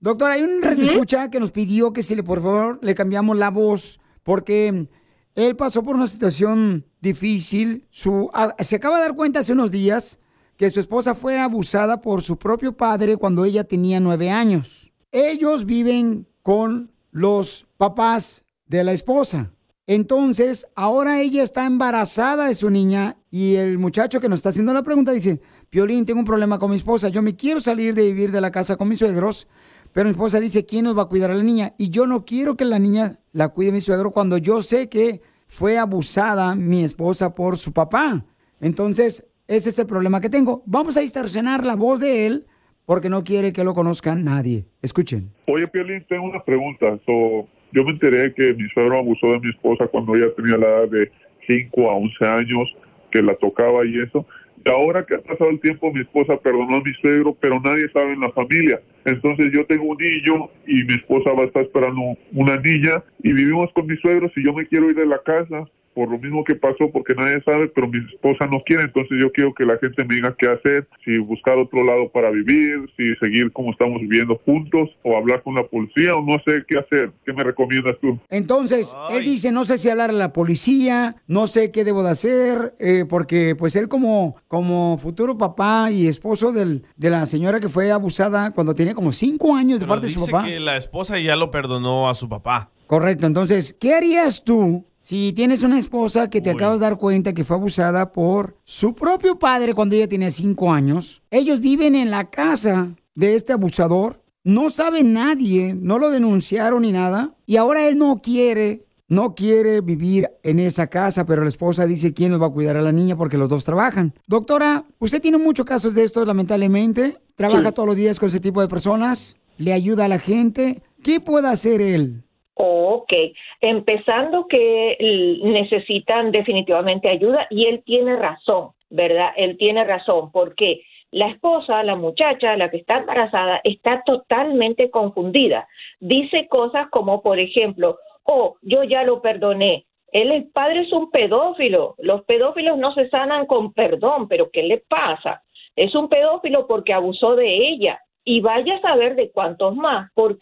Doctora, 0.00 0.34
hay 0.34 0.42
un 0.42 0.62
redescucha 0.62 1.30
que 1.30 1.40
nos 1.40 1.50
pidió 1.50 1.92
que 1.92 2.02
si 2.02 2.14
le, 2.14 2.22
por 2.22 2.40
favor, 2.40 2.78
le 2.80 2.94
cambiamos 2.94 3.36
la 3.36 3.50
voz 3.50 3.98
porque 4.22 4.86
él 5.34 5.56
pasó 5.56 5.82
por 5.82 5.96
una 5.96 6.06
situación 6.06 6.86
difícil. 7.00 7.86
Su, 7.90 8.30
a- 8.32 8.54
se 8.60 8.76
acaba 8.76 8.96
de 8.98 9.02
dar 9.02 9.14
cuenta 9.16 9.40
hace 9.40 9.52
unos 9.52 9.70
días 9.72 10.20
que 10.58 10.68
su 10.70 10.80
esposa 10.80 11.14
fue 11.14 11.38
abusada 11.38 12.00
por 12.00 12.20
su 12.20 12.36
propio 12.36 12.76
padre 12.76 13.16
cuando 13.16 13.44
ella 13.44 13.62
tenía 13.62 14.00
nueve 14.00 14.28
años. 14.28 14.92
Ellos 15.12 15.64
viven 15.64 16.26
con 16.42 16.90
los 17.12 17.68
papás 17.76 18.44
de 18.66 18.82
la 18.82 18.92
esposa. 18.92 19.52
Entonces, 19.86 20.66
ahora 20.74 21.20
ella 21.20 21.44
está 21.44 21.64
embarazada 21.64 22.48
de 22.48 22.54
su 22.54 22.70
niña 22.70 23.16
y 23.30 23.54
el 23.54 23.78
muchacho 23.78 24.20
que 24.20 24.28
nos 24.28 24.40
está 24.40 24.48
haciendo 24.48 24.74
la 24.74 24.82
pregunta 24.82 25.12
dice, 25.12 25.40
Piolín, 25.70 26.04
tengo 26.04 26.18
un 26.18 26.26
problema 26.26 26.58
con 26.58 26.70
mi 26.70 26.76
esposa, 26.76 27.08
yo 27.08 27.22
me 27.22 27.36
quiero 27.36 27.60
salir 27.60 27.94
de 27.94 28.02
vivir 28.02 28.32
de 28.32 28.40
la 28.40 28.50
casa 28.50 28.76
con 28.76 28.88
mis 28.88 28.98
suegros, 28.98 29.46
pero 29.92 30.06
mi 30.06 30.10
esposa 30.10 30.40
dice, 30.40 30.66
¿quién 30.66 30.84
nos 30.84 30.98
va 30.98 31.02
a 31.02 31.08
cuidar 31.08 31.30
a 31.30 31.34
la 31.34 31.44
niña? 31.44 31.72
Y 31.78 31.90
yo 31.90 32.06
no 32.08 32.24
quiero 32.24 32.56
que 32.56 32.64
la 32.64 32.80
niña 32.80 33.20
la 33.30 33.48
cuide 33.48 33.70
mi 33.70 33.80
suegro 33.80 34.10
cuando 34.10 34.38
yo 34.38 34.60
sé 34.60 34.88
que 34.88 35.22
fue 35.46 35.78
abusada 35.78 36.56
mi 36.56 36.82
esposa 36.82 37.32
por 37.32 37.56
su 37.56 37.72
papá. 37.72 38.26
Entonces, 38.60 39.24
ese 39.48 39.70
es 39.70 39.78
el 39.78 39.86
problema 39.86 40.20
que 40.20 40.28
tengo. 40.28 40.62
Vamos 40.66 40.96
a 40.98 41.00
distorsionar 41.00 41.64
la 41.64 41.74
voz 41.74 42.00
de 42.00 42.26
él 42.26 42.44
porque 42.84 43.08
no 43.08 43.24
quiere 43.24 43.52
que 43.52 43.64
lo 43.64 43.72
conozca 43.72 44.14
nadie. 44.14 44.66
Escuchen. 44.82 45.30
Oye, 45.46 45.66
Piolín, 45.68 46.04
tengo 46.08 46.24
una 46.24 46.44
pregunta. 46.44 46.98
So, 47.06 47.48
yo 47.72 47.84
me 47.84 47.92
enteré 47.92 48.32
que 48.34 48.52
mi 48.54 48.68
suegro 48.68 48.98
abusó 48.98 49.32
de 49.32 49.40
mi 49.40 49.50
esposa 49.50 49.86
cuando 49.86 50.14
ella 50.14 50.34
tenía 50.36 50.58
la 50.58 50.66
edad 50.66 50.88
de 50.88 51.10
5 51.46 51.90
a 51.90 51.94
11 51.94 52.24
años, 52.26 52.76
que 53.10 53.22
la 53.22 53.34
tocaba 53.36 53.86
y 53.86 54.00
eso. 54.00 54.26
Y 54.64 54.68
ahora 54.68 55.04
que 55.06 55.14
ha 55.14 55.20
pasado 55.20 55.48
el 55.50 55.60
tiempo, 55.60 55.92
mi 55.92 56.02
esposa 56.02 56.36
perdonó 56.36 56.76
a 56.76 56.82
mi 56.82 56.92
suegro, 57.00 57.34
pero 57.40 57.58
nadie 57.60 57.90
sabe 57.90 58.12
en 58.12 58.20
la 58.20 58.30
familia. 58.32 58.80
Entonces 59.06 59.50
yo 59.52 59.64
tengo 59.64 59.84
un 59.84 59.96
niño 59.96 60.50
y 60.66 60.84
mi 60.84 60.94
esposa 60.94 61.32
va 61.32 61.44
a 61.44 61.46
estar 61.46 61.62
esperando 61.62 62.18
una 62.32 62.58
niña 62.58 63.02
y 63.22 63.32
vivimos 63.32 63.72
con 63.72 63.86
mis 63.86 64.00
suegros 64.00 64.30
y 64.36 64.44
yo 64.44 64.52
me 64.52 64.66
quiero 64.66 64.90
ir 64.90 64.96
de 64.96 65.06
la 65.06 65.22
casa 65.22 65.66
por 65.98 66.08
lo 66.08 66.18
mismo 66.20 66.44
que 66.44 66.54
pasó, 66.54 66.88
porque 66.92 67.12
nadie 67.12 67.42
sabe, 67.42 67.66
pero 67.74 67.88
mi 67.88 67.98
esposa 67.98 68.46
no 68.46 68.62
quiere, 68.64 68.84
entonces 68.84 69.18
yo 69.20 69.32
quiero 69.32 69.52
que 69.52 69.64
la 69.64 69.76
gente 69.78 70.04
me 70.04 70.14
diga 70.14 70.32
qué 70.38 70.46
hacer, 70.46 70.86
si 71.04 71.18
buscar 71.18 71.58
otro 71.58 71.82
lado 71.82 72.08
para 72.12 72.30
vivir, 72.30 72.88
si 72.96 73.16
seguir 73.16 73.50
como 73.50 73.72
estamos 73.72 74.00
viviendo 74.02 74.40
juntos, 74.44 74.90
o 75.02 75.16
hablar 75.16 75.42
con 75.42 75.56
la 75.56 75.66
policía, 75.66 76.14
o 76.14 76.24
no 76.24 76.40
sé 76.44 76.62
qué 76.68 76.78
hacer. 76.78 77.10
¿Qué 77.26 77.32
me 77.32 77.42
recomiendas 77.42 77.96
tú? 78.00 78.16
Entonces, 78.30 78.96
él 79.10 79.24
dice, 79.24 79.50
no 79.50 79.64
sé 79.64 79.76
si 79.76 79.90
hablar 79.90 80.10
a 80.10 80.12
la 80.12 80.32
policía, 80.32 81.16
no 81.26 81.48
sé 81.48 81.72
qué 81.72 81.82
debo 81.82 82.04
de 82.04 82.10
hacer, 82.10 82.74
eh, 82.78 83.04
porque 83.08 83.56
pues 83.58 83.74
él 83.74 83.88
como, 83.88 84.36
como 84.46 84.98
futuro 84.98 85.36
papá 85.36 85.90
y 85.90 86.06
esposo 86.06 86.52
del, 86.52 86.84
de 86.96 87.10
la 87.10 87.26
señora 87.26 87.58
que 87.58 87.68
fue 87.68 87.90
abusada 87.90 88.52
cuando 88.52 88.72
tenía 88.72 88.94
como 88.94 89.10
cinco 89.10 89.56
años 89.56 89.80
de 89.80 89.86
Pero 89.86 89.94
parte 89.94 90.06
de 90.06 90.12
su 90.12 90.24
papá. 90.26 90.44
que 90.44 90.60
la 90.60 90.76
esposa 90.76 91.18
ya 91.18 91.34
lo 91.34 91.50
perdonó 91.50 92.08
a 92.08 92.14
su 92.14 92.28
papá. 92.28 92.70
Correcto, 92.86 93.26
entonces, 93.26 93.76
¿qué 93.78 93.94
harías 93.94 94.44
tú 94.44 94.86
si 95.08 95.32
tienes 95.32 95.62
una 95.62 95.78
esposa 95.78 96.28
que 96.28 96.42
te 96.42 96.50
acabas 96.50 96.80
de 96.80 96.84
dar 96.84 96.98
cuenta 96.98 97.32
que 97.32 97.42
fue 97.42 97.56
abusada 97.56 98.12
por 98.12 98.58
su 98.62 98.94
propio 98.94 99.38
padre 99.38 99.72
cuando 99.72 99.94
ella 99.94 100.06
tenía 100.06 100.28
cinco 100.30 100.70
años? 100.70 101.22
Ellos 101.30 101.60
viven 101.60 101.94
en 101.94 102.10
la 102.10 102.28
casa 102.28 102.94
de 103.14 103.34
este 103.34 103.54
abusador, 103.54 104.22
no 104.44 104.68
sabe 104.68 105.02
nadie, 105.04 105.72
no 105.72 105.98
lo 105.98 106.10
denunciaron 106.10 106.82
ni 106.82 106.92
nada, 106.92 107.34
y 107.46 107.56
ahora 107.56 107.88
él 107.88 107.96
no 107.96 108.20
quiere, 108.20 108.84
no 109.08 109.32
quiere 109.34 109.80
vivir 109.80 110.28
en 110.42 110.58
esa 110.58 110.88
casa, 110.88 111.24
pero 111.24 111.40
la 111.40 111.48
esposa 111.48 111.86
dice 111.86 112.12
quién 112.12 112.32
nos 112.32 112.42
va 112.42 112.48
a 112.48 112.52
cuidar 112.52 112.76
a 112.76 112.82
la 112.82 112.92
niña 112.92 113.16
porque 113.16 113.38
los 113.38 113.48
dos 113.48 113.64
trabajan. 113.64 114.12
Doctora, 114.26 114.84
usted 114.98 115.22
tiene 115.22 115.38
muchos 115.38 115.64
casos 115.64 115.94
de 115.94 116.04
estos, 116.04 116.26
lamentablemente, 116.26 117.16
trabaja 117.34 117.68
Sí. 117.68 117.74
todos 117.74 117.86
los 117.86 117.96
días 117.96 118.20
con 118.20 118.26
ese 118.28 118.40
tipo 118.40 118.60
de 118.60 118.68
personas, 118.68 119.36
le 119.56 119.72
ayuda 119.72 120.04
a 120.04 120.08
la 120.08 120.18
gente. 120.18 120.82
¿Qué 121.02 121.18
puede 121.18 121.48
hacer 121.48 121.80
él? 121.80 122.24
Ok, 122.60 123.12
empezando 123.60 124.48
que 124.48 124.96
necesitan 125.44 126.32
definitivamente 126.32 127.08
ayuda 127.08 127.46
y 127.50 127.66
él 127.66 127.84
tiene 127.86 128.16
razón, 128.16 128.70
¿verdad? 128.90 129.30
Él 129.36 129.56
tiene 129.56 129.84
razón 129.84 130.32
porque 130.32 130.82
la 131.12 131.28
esposa, 131.28 131.84
la 131.84 131.94
muchacha, 131.94 132.56
la 132.56 132.68
que 132.68 132.78
está 132.78 132.98
embarazada, 132.98 133.60
está 133.62 134.02
totalmente 134.04 134.90
confundida. 134.90 135.68
Dice 136.00 136.48
cosas 136.48 136.88
como, 136.90 137.22
por 137.22 137.38
ejemplo, 137.38 138.00
oh, 138.24 138.56
yo 138.62 138.82
ya 138.82 139.04
lo 139.04 139.22
perdoné. 139.22 139.86
Él, 140.10 140.32
el 140.32 140.48
padre 140.48 140.80
es 140.80 140.92
un 140.92 141.12
pedófilo. 141.12 141.94
Los 141.98 142.24
pedófilos 142.24 142.76
no 142.76 142.92
se 142.92 143.08
sanan 143.08 143.46
con 143.46 143.72
perdón, 143.72 144.26
pero 144.26 144.50
¿qué 144.50 144.64
le 144.64 144.78
pasa? 144.78 145.44
Es 145.76 145.94
un 145.94 146.08
pedófilo 146.08 146.66
porque 146.66 146.92
abusó 146.92 147.36
de 147.36 147.54
ella. 147.56 148.02
Y 148.24 148.40
vaya 148.40 148.78
a 148.78 148.80
saber 148.80 149.14
de 149.14 149.30
cuántos 149.30 149.76
más. 149.76 150.10
¿Por 150.12 150.40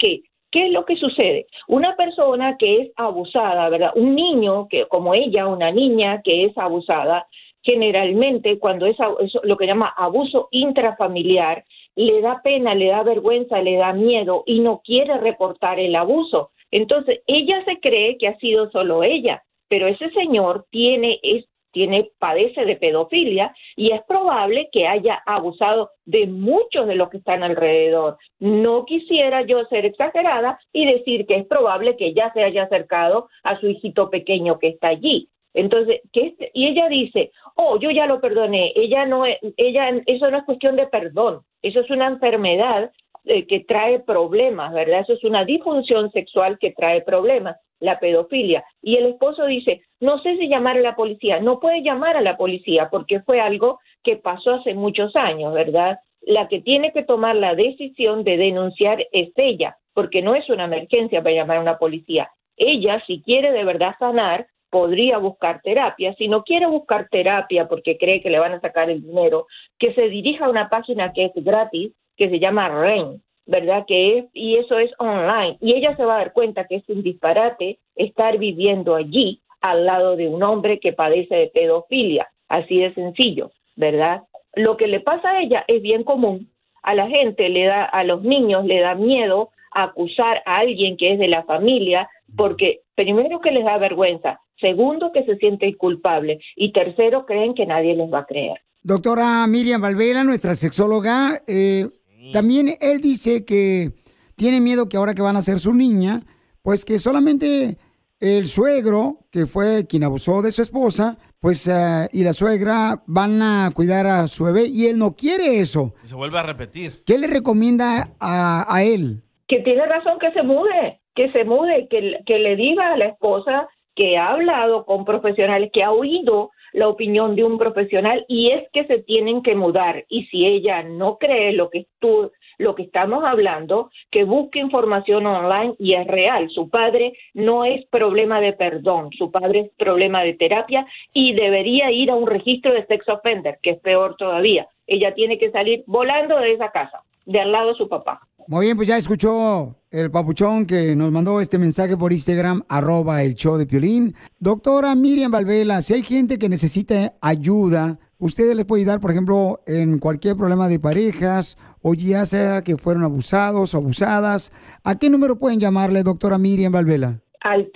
qué? 0.57 0.61
¿Qué 0.61 0.67
es 0.67 0.73
lo 0.73 0.85
que 0.85 0.97
sucede? 0.97 1.47
Una 1.69 1.97
persona 1.97 2.57
que 2.59 2.77
es 2.81 2.91
abusada, 2.97 3.69
¿verdad? 3.69 3.93
Un 3.95 4.15
niño 4.15 4.69
que, 4.69 4.87
como 4.87 5.15
ella, 5.15 5.47
una 5.47 5.71
niña 5.71 6.23
que 6.23 6.45
es 6.45 6.57
abusada, 6.57 7.27
generalmente 7.63 8.59
cuando 8.59 8.87
es 8.87 8.97
lo 9.43 9.57
que 9.57 9.67
llama 9.67 9.93
abuso 9.97 10.49
intrafamiliar, 10.53 11.65
le 11.95 12.21
da 12.21 12.41
pena, 12.43 12.75
le 12.75 12.87
da 12.87 13.03
vergüenza, 13.03 13.61
le 13.61 13.77
da 13.77 13.93
miedo 13.93 14.45
y 14.47 14.61
no 14.61 14.81
quiere 14.85 15.19
reportar 15.19 15.79
el 15.79 15.95
abuso. 15.95 16.53
Entonces, 16.71 17.21
ella 17.27 17.63
se 17.65 17.81
cree 17.81 18.17
que 18.19 18.29
ha 18.29 18.39
sido 18.39 18.71
solo 18.71 19.03
ella, 19.03 19.43
pero 19.69 19.89
ese 19.89 20.11
señor 20.11 20.67
tiene, 20.71 21.19
es, 21.23 21.45
tiene, 21.77 22.11
padece 22.19 22.65
de 22.65 22.77
pedofilia 22.77 23.55
y 23.77 23.93
es 23.93 24.01
probable 24.09 24.71
que 24.73 24.87
haya 24.87 25.23
abusado 25.27 25.91
de 26.07 26.27
muchos 26.27 26.87
de 26.87 26.95
los 26.95 27.11
que 27.11 27.19
están 27.19 27.43
alrededor. 27.43 28.17
No 28.39 28.87
quisiera 28.87 29.43
yo 29.43 29.63
ser 29.67 29.85
exagerada 29.85 30.59
y 30.73 30.87
decir 30.91 31.27
que 31.27 31.35
es 31.35 31.45
probable 31.47 31.99
que 31.99 32.15
ya 32.15 32.33
se 32.33 32.43
haya 32.43 32.63
acercado 32.63 33.29
a 33.43 33.61
su 33.61 33.69
hijito 33.69 34.09
pequeño 34.09 34.59
que 34.59 34.69
está 34.69 34.89
allí. 34.89 35.29
Entonces, 35.53 36.01
que 36.15 36.29
este- 36.29 36.51
y 36.55 36.67
ella 36.69 36.89
dice, 36.89 37.31
oh, 37.57 37.79
yo 37.79 37.91
ya 37.91 38.07
lo 38.07 38.23
perdoné. 38.23 38.73
Ella 38.75 39.05
no, 39.05 39.27
es- 39.27 39.39
ella, 39.59 39.91
eso 40.07 40.31
no 40.31 40.39
es 40.39 40.45
cuestión 40.45 40.77
de 40.77 40.87
perdón. 40.87 41.43
Eso 41.61 41.81
es 41.81 41.91
una 41.91 42.07
enfermedad 42.07 42.91
eh, 43.29 43.47
que 43.47 43.61
trae 43.61 43.99
problemas, 43.99 44.73
¿verdad? 44.73 45.01
Eso 45.01 45.13
es 45.15 45.25
una 45.25 45.45
disfunción 45.45 46.11
sexual 46.13 46.59
que 46.61 46.71
trae 46.71 47.03
problemas, 47.03 47.57
la 47.81 47.99
pedofilia. 47.99 48.65
Y 48.83 48.97
el 48.97 49.07
esposo 49.07 49.47
dice, 49.47 49.83
no 50.01 50.19
sé 50.21 50.37
si 50.37 50.49
llamar 50.49 50.77
a 50.77 50.81
la 50.81 50.97
policía. 50.97 51.41
No 51.41 51.61
puede 51.61 51.83
llamar 51.83 52.17
a 52.17 52.21
la 52.21 52.37
policía 52.37 52.89
porque 52.91 53.21
fue 53.21 53.41
algo 53.41 53.81
que 54.03 54.17
pasó 54.17 54.55
hace 54.55 54.75
muchos 54.75 55.15
años, 55.17 55.53
¿verdad? 55.53 55.99
La 56.23 56.49
que 56.49 56.61
tiene 56.61 56.93
que 56.93 57.05
tomar 57.05 57.37
la 57.37 57.55
decisión 57.55 58.25
de 58.25 58.37
denunciar 58.37 59.07
es 59.13 59.31
ella, 59.37 59.77
porque 59.95 60.23
no 60.23 60.35
es 60.35 60.49
una 60.49 60.65
emergencia 60.65 61.23
para 61.23 61.35
llamar 61.35 61.59
a 61.59 61.63
una 61.63 61.79
policía. 61.79 62.31
Ella, 62.57 63.03
si 63.07 63.23
quiere 63.23 63.53
de 63.53 63.65
verdad 63.65 63.95
sanar, 63.99 64.47
podría 64.71 65.19
buscar 65.19 65.61
terapia. 65.63 66.15
Si 66.17 66.29
no 66.29 66.43
quiere 66.43 66.67
buscar 66.67 67.09
terapia 67.11 67.69
porque 67.69 67.97
cree 67.99 68.21
que 68.21 68.31
le 68.31 68.39
van 68.39 68.55
a 68.55 68.61
sacar 68.61 68.91
el 68.91 69.03
dinero, 69.03 69.47
que 69.79 69.95
se 69.95 70.09
dirija 70.09 70.47
a 70.47 70.51
una 70.51 70.69
página 70.69 71.13
que 71.13 71.27
es 71.27 71.33
gratis, 71.37 71.93
que 72.17 72.31
se 72.31 72.39
llama 72.39 72.69
REN, 72.69 73.23
¿verdad? 73.47 73.85
Que 73.87 74.19
es, 74.19 74.25
y 74.33 74.57
eso 74.57 74.79
es 74.79 74.91
online. 74.99 75.57
Y 75.61 75.75
ella 75.75 75.97
se 75.97 76.05
va 76.05 76.17
a 76.17 76.19
dar 76.19 76.33
cuenta 76.33 76.67
que 76.67 76.77
es 76.77 76.89
un 76.89 77.03
disparate 77.03 77.79
estar 77.95 78.39
viviendo 78.39 78.95
allí 78.95 79.41
al 79.61 79.87
lado 79.87 80.17
de 80.17 80.29
un 80.29 80.43
hombre 80.43 80.79
que 80.81 80.93
padece 80.93 81.35
de 81.35 81.47
pedofilia. 81.49 82.29
Así 82.49 82.79
de 82.79 82.95
sencillo, 82.95 83.51
¿verdad? 83.75 84.23
Lo 84.55 84.77
que 84.77 84.87
le 84.87 85.01
pasa 85.01 85.31
a 85.31 85.41
ella 85.41 85.65
es 85.67 85.83
bien 85.83 86.05
común. 86.05 86.51
A 86.83 86.95
la 86.95 87.09
gente 87.09 87.49
le 87.49 87.65
da, 87.67 87.85
a 87.85 88.05
los 88.05 88.23
niños 88.23 88.65
le 88.65 88.81
da 88.81 88.95
miedo 88.95 89.51
acusar 89.73 90.43
a 90.47 90.59
alguien 90.59 90.97
que 90.97 91.13
es 91.13 91.19
de 91.19 91.29
la 91.29 91.43
familia, 91.45 92.09
porque 92.37 92.81
primero 92.95 93.41
que 93.41 93.51
les 93.51 93.65
da 93.65 93.77
vergüenza, 93.79 94.41
segundo 94.61 95.11
que 95.13 95.25
se 95.25 95.37
siente 95.37 95.77
culpable 95.77 96.39
y 96.55 96.73
tercero 96.73 97.27
creen 97.27 97.55
que 97.55 97.67
nadie 97.67 97.95
les 97.95 98.13
va 98.13 98.21
a 98.21 98.27
creer. 98.27 98.61
Doctora 98.83 99.47
Miriam 99.49 99.83
Valvela, 99.83 100.23
nuestra 100.23 100.55
sexóloga, 100.55 101.33
eh, 101.49 101.87
también 102.33 102.75
él 102.81 103.01
dice 103.01 103.45
que 103.45 103.93
tiene 104.35 104.61
miedo 104.61 104.89
que 104.89 104.97
ahora 104.97 105.15
que 105.15 105.23
van 105.23 105.37
a 105.37 105.43
ser 105.43 105.59
su 105.59 105.75
niña, 105.75 106.23
pues 106.63 106.85
que 106.85 106.99
solamente 106.99 107.79
el 108.21 108.47
suegro, 108.47 109.21
que 109.31 109.47
fue 109.47 109.87
quien 109.87 110.05
abusó 110.05 110.43
de 110.43 110.53
su 110.53 110.63
esposa, 110.63 111.19
pues 111.41 111.69
eh, 111.69 112.09
y 112.13 112.25
la 112.25 112.33
suegra 112.33 113.03
van 113.07 113.43
a 113.43 113.71
cuidar 113.75 114.07
a 114.07 114.27
su 114.27 114.45
bebé 114.45 114.67
y 114.67 114.87
él 114.87 114.99
no 114.99 115.15
quiere 115.15 115.61
eso. 115.61 115.95
Y 116.05 116.09
se 116.09 116.15
vuelve 116.15 116.39
a 116.39 116.43
repetir. 116.43 117.03
¿Qué 117.05 117.19
le 117.19 117.27
recomienda 117.27 118.15
a, 118.19 118.75
a 118.75 118.83
él? 118.83 119.23
que 119.49 119.61
tiene 119.61 119.87
razón 119.87 120.19
que 120.19 120.33
se 120.33 120.43
mude, 120.43 121.01
que 121.15 121.31
se 121.33 121.45
mude, 121.45 121.89
que, 121.89 122.21
que 122.27 122.39
le 122.39 122.57
diga 122.57 122.93
a 122.93 122.97
la 122.97 123.07
esposa 123.07 123.69
que 123.95 124.19
ha 124.19 124.31
hablado 124.31 124.85
con 124.85 125.05
profesionales, 125.05 125.71
que 125.73 125.83
ha 125.83 125.91
oído 125.91 126.51
la 126.77 126.89
opinión 126.89 127.35
de 127.37 127.43
un 127.43 127.57
profesional 127.57 128.27
y 128.29 128.51
es 128.51 128.69
que 128.71 128.85
se 128.85 128.99
tienen 128.99 129.43
que 129.43 129.55
mudar. 129.55 130.05
Y 130.11 130.27
si 130.27 130.45
ella 130.45 130.83
no 130.83 131.17
cree 131.17 131.55
lo 131.55 131.71
que 131.71 131.87
tú, 132.01 132.31
lo 132.59 132.75
que 132.75 132.83
estamos 132.83 133.25
hablando, 133.25 133.91
que 134.11 134.25
busque 134.25 134.59
información 134.59 135.25
online 135.25 135.75
y 135.79 135.95
es 135.95 136.07
real. 136.07 136.51
Su 136.51 136.69
padre 136.69 137.15
no 137.33 137.65
es 137.65 137.87
problema 137.87 138.43
de 138.43 138.53
perdón, 138.53 139.09
su 139.17 139.31
padre 139.31 139.61
es 139.61 139.71
problema 139.79 140.23
de 140.23 140.35
terapia 140.35 140.87
y 141.15 141.33
debería 141.33 141.91
ir 141.91 142.11
a 142.11 142.15
un 142.15 142.27
registro 142.27 142.75
de 142.75 142.85
sex 142.85 143.09
offender, 143.09 143.59
que 143.63 143.71
es 143.71 143.81
peor 143.81 144.17
todavía. 144.17 144.69
Ella 144.87 145.15
tiene 145.15 145.39
que 145.39 145.51
salir 145.51 145.83
volando 145.87 146.37
de 146.37 146.53
esa 146.53 146.73
casa, 146.73 147.01
de 147.25 147.41
al 147.41 147.53
lado 147.53 147.69
de 147.69 147.77
su 147.77 147.89
papá. 147.89 148.21
Muy 148.49 148.67
bien, 148.67 148.77
pues 148.77 148.89
ya 148.89 148.97
escuchó 148.97 149.77
el 149.91 150.11
papuchón 150.11 150.67
que 150.67 150.95
nos 150.95 151.11
mandó 151.11 151.41
este 151.41 151.59
mensaje 151.59 151.97
por 151.97 152.13
Instagram, 152.13 152.63
arroba 152.69 153.23
el 153.23 153.35
show 153.35 153.57
de 153.57 153.67
Piolín. 153.67 154.15
Doctora 154.39 154.95
Miriam 154.95 155.33
Valvela, 155.33 155.81
si 155.81 155.95
hay 155.95 156.03
gente 156.03 156.39
que 156.39 156.49
necesita 156.49 157.15
ayuda, 157.21 157.99
¿usted 158.19 158.55
les 158.55 158.65
puede 158.65 158.83
ayudar, 158.83 159.01
por 159.01 159.11
ejemplo, 159.11 159.61
en 159.67 159.99
cualquier 159.99 160.37
problema 160.37 160.69
de 160.69 160.79
parejas 160.79 161.57
o 161.83 161.95
ya 161.95 162.25
sea 162.25 162.63
que 162.63 162.77
fueron 162.77 163.03
abusados 163.03 163.75
o 163.75 163.79
abusadas? 163.79 164.53
¿A 164.85 164.97
qué 164.97 165.11
número 165.11 165.39
pueden 165.39 165.59
llamarle, 165.59 166.03
doctora 166.03 166.39
Miriam 166.39 166.73
Valvela? 166.73 167.21
al 167.47 167.71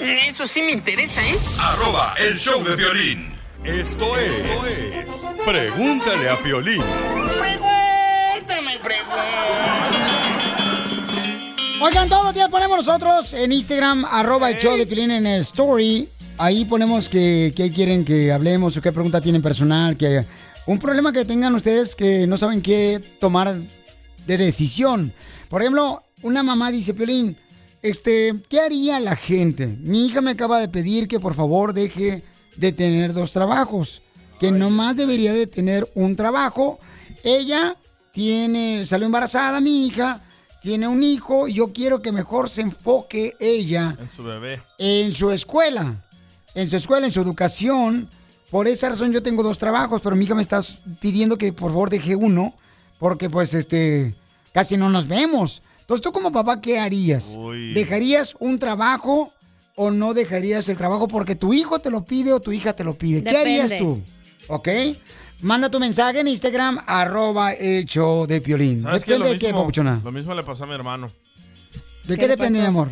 Eso 0.00 0.46
sí 0.46 0.62
me 0.62 0.72
interesa, 0.72 1.20
¿eh? 1.22 1.36
arroba 1.60 2.14
el 2.28 2.38
show 2.38 2.62
de 2.64 2.76
violín. 2.76 3.32
Esto 3.64 4.04
es, 4.16 5.34
Pregúntale 5.46 6.28
a 6.28 6.36
Piolín. 6.42 6.82
Pregúntame, 7.38 8.78
Oigan, 11.84 12.08
todos 12.08 12.24
los 12.26 12.34
días 12.34 12.48
ponemos 12.48 12.76
nosotros 12.76 13.34
en 13.34 13.50
Instagram, 13.50 14.04
arroba 14.04 14.50
el 14.50 14.58
show 14.58 14.76
de 14.76 14.86
Pilín 14.86 15.10
en 15.10 15.26
el 15.26 15.40
story. 15.40 16.08
Ahí 16.42 16.64
ponemos 16.64 17.08
que, 17.08 17.52
que 17.54 17.70
quieren 17.70 18.04
que 18.04 18.32
hablemos 18.32 18.76
o 18.76 18.82
qué 18.82 18.90
pregunta 18.90 19.20
tienen 19.20 19.42
personal, 19.42 19.96
que 19.96 20.24
un 20.66 20.76
problema 20.80 21.12
que 21.12 21.24
tengan 21.24 21.54
ustedes 21.54 21.94
que 21.94 22.26
no 22.26 22.36
saben 22.36 22.60
qué 22.60 23.00
tomar 23.20 23.54
de 24.26 24.36
decisión. 24.38 25.12
Por 25.48 25.62
ejemplo, 25.62 26.02
una 26.22 26.42
mamá 26.42 26.72
dice, 26.72 26.94
Piolín, 26.94 27.36
este, 27.80 28.34
¿qué 28.48 28.58
haría 28.58 28.98
la 28.98 29.14
gente? 29.14 29.68
Mi 29.68 30.06
hija 30.06 30.20
me 30.20 30.32
acaba 30.32 30.58
de 30.58 30.66
pedir 30.66 31.06
que 31.06 31.20
por 31.20 31.34
favor 31.34 31.72
deje 31.74 32.24
de 32.56 32.72
tener 32.72 33.12
dos 33.12 33.30
trabajos, 33.30 34.02
que 34.40 34.50
nomás 34.50 34.96
debería 34.96 35.32
de 35.32 35.46
tener 35.46 35.88
un 35.94 36.16
trabajo. 36.16 36.80
Ella 37.22 37.76
tiene, 38.10 38.84
salió 38.84 39.06
embarazada, 39.06 39.60
mi 39.60 39.86
hija, 39.86 40.24
tiene 40.60 40.88
un 40.88 41.04
hijo 41.04 41.46
y 41.46 41.52
yo 41.54 41.72
quiero 41.72 42.02
que 42.02 42.10
mejor 42.10 42.50
se 42.50 42.62
enfoque 42.62 43.36
ella 43.38 43.96
En 43.96 44.10
su 44.10 44.24
bebé. 44.24 44.60
en 44.78 45.12
su 45.12 45.30
escuela, 45.30 46.01
en 46.54 46.68
su 46.68 46.76
escuela, 46.76 47.06
en 47.06 47.12
su 47.12 47.20
educación. 47.20 48.08
Por 48.50 48.68
esa 48.68 48.90
razón 48.90 49.12
yo 49.12 49.22
tengo 49.22 49.42
dos 49.42 49.58
trabajos, 49.58 50.00
pero 50.02 50.14
mi 50.16 50.24
hija 50.24 50.34
me 50.34 50.42
está 50.42 50.60
pidiendo 51.00 51.38
que 51.38 51.52
por 51.52 51.70
favor 51.70 51.88
deje 51.90 52.14
uno, 52.16 52.54
porque 52.98 53.30
pues 53.30 53.54
este, 53.54 54.14
casi 54.52 54.76
no 54.76 54.90
nos 54.90 55.06
vemos. 55.08 55.62
Entonces 55.80 56.02
tú 56.04 56.12
como 56.12 56.30
papá, 56.32 56.60
¿qué 56.60 56.78
harías? 56.78 57.34
Uy. 57.38 57.72
¿Dejarías 57.72 58.36
un 58.40 58.58
trabajo 58.58 59.32
o 59.74 59.90
no 59.90 60.12
dejarías 60.14 60.68
el 60.68 60.76
trabajo 60.76 61.08
porque 61.08 61.34
tu 61.34 61.54
hijo 61.54 61.78
te 61.78 61.90
lo 61.90 62.04
pide 62.04 62.32
o 62.32 62.40
tu 62.40 62.52
hija 62.52 62.72
te 62.74 62.84
lo 62.84 62.94
pide? 62.94 63.22
¿Qué 63.24 63.36
harías 63.36 63.76
tú? 63.78 64.02
¿Ok? 64.48 64.68
Manda 65.40 65.70
tu 65.70 65.80
mensaje 65.80 66.20
en 66.20 66.28
Instagram, 66.28 66.78
arroba 66.86 67.52
el 67.54 67.84
show 67.86 68.26
de 68.26 68.40
Piolín. 68.40 68.82
¿Sabes 68.82 69.04
qué? 69.04 69.12
Depende 69.12 69.28
Lo 69.28 69.32
de 69.32 69.38
qué, 69.40 69.46
mismo- 69.46 69.60
papuchona. 69.60 70.00
Lo 70.04 70.12
mismo 70.12 70.34
le 70.34 70.42
pasó 70.44 70.64
a 70.64 70.66
mi 70.68 70.74
hermano. 70.74 71.10
¿De 72.04 72.14
¿Qué 72.14 72.20
qué 72.20 72.28
depende, 72.28 72.58
pasó? 72.60 72.62
mi 72.62 72.68
amor? 72.68 72.88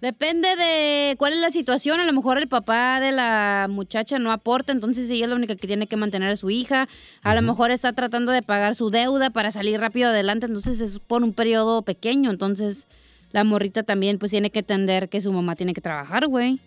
Depende 0.00 0.48
de 0.56 1.16
cuál 1.16 1.32
es 1.32 1.40
la 1.40 1.50
situación. 1.50 2.00
A 2.00 2.04
lo 2.04 2.12
mejor 2.12 2.36
el 2.38 2.48
papá 2.48 3.00
de 3.00 3.12
la 3.12 3.66
muchacha 3.70 4.18
no 4.18 4.30
aporta, 4.30 4.72
entonces 4.72 5.08
ella 5.08 5.24
es 5.24 5.30
la 5.30 5.36
única 5.36 5.56
que 5.56 5.66
tiene 5.66 5.86
que 5.86 5.96
mantener 5.96 6.30
a 6.30 6.36
su 6.36 6.50
hija. 6.50 6.86
A 7.22 7.34
lo 7.34 7.40
mejor 7.40 7.70
está 7.70 7.92
tratando 7.94 8.30
de 8.30 8.42
pagar 8.42 8.74
su 8.74 8.90
deuda 8.90 9.30
para 9.30 9.50
salir 9.50 9.80
rápido 9.80 10.10
adelante, 10.10 10.46
entonces 10.46 10.80
es 10.80 10.98
por 10.98 11.22
un 11.22 11.32
periodo 11.32 11.80
pequeño. 11.82 12.30
Entonces 12.30 12.88
la 13.32 13.42
morrita 13.42 13.82
también 13.82 14.18
pues 14.18 14.30
tiene 14.30 14.50
que 14.50 14.58
entender 14.58 15.08
que 15.08 15.20
su 15.20 15.32
mamá 15.32 15.56
tiene 15.56 15.72
que 15.72 15.80
trabajar, 15.80 16.26
güey. 16.26 16.60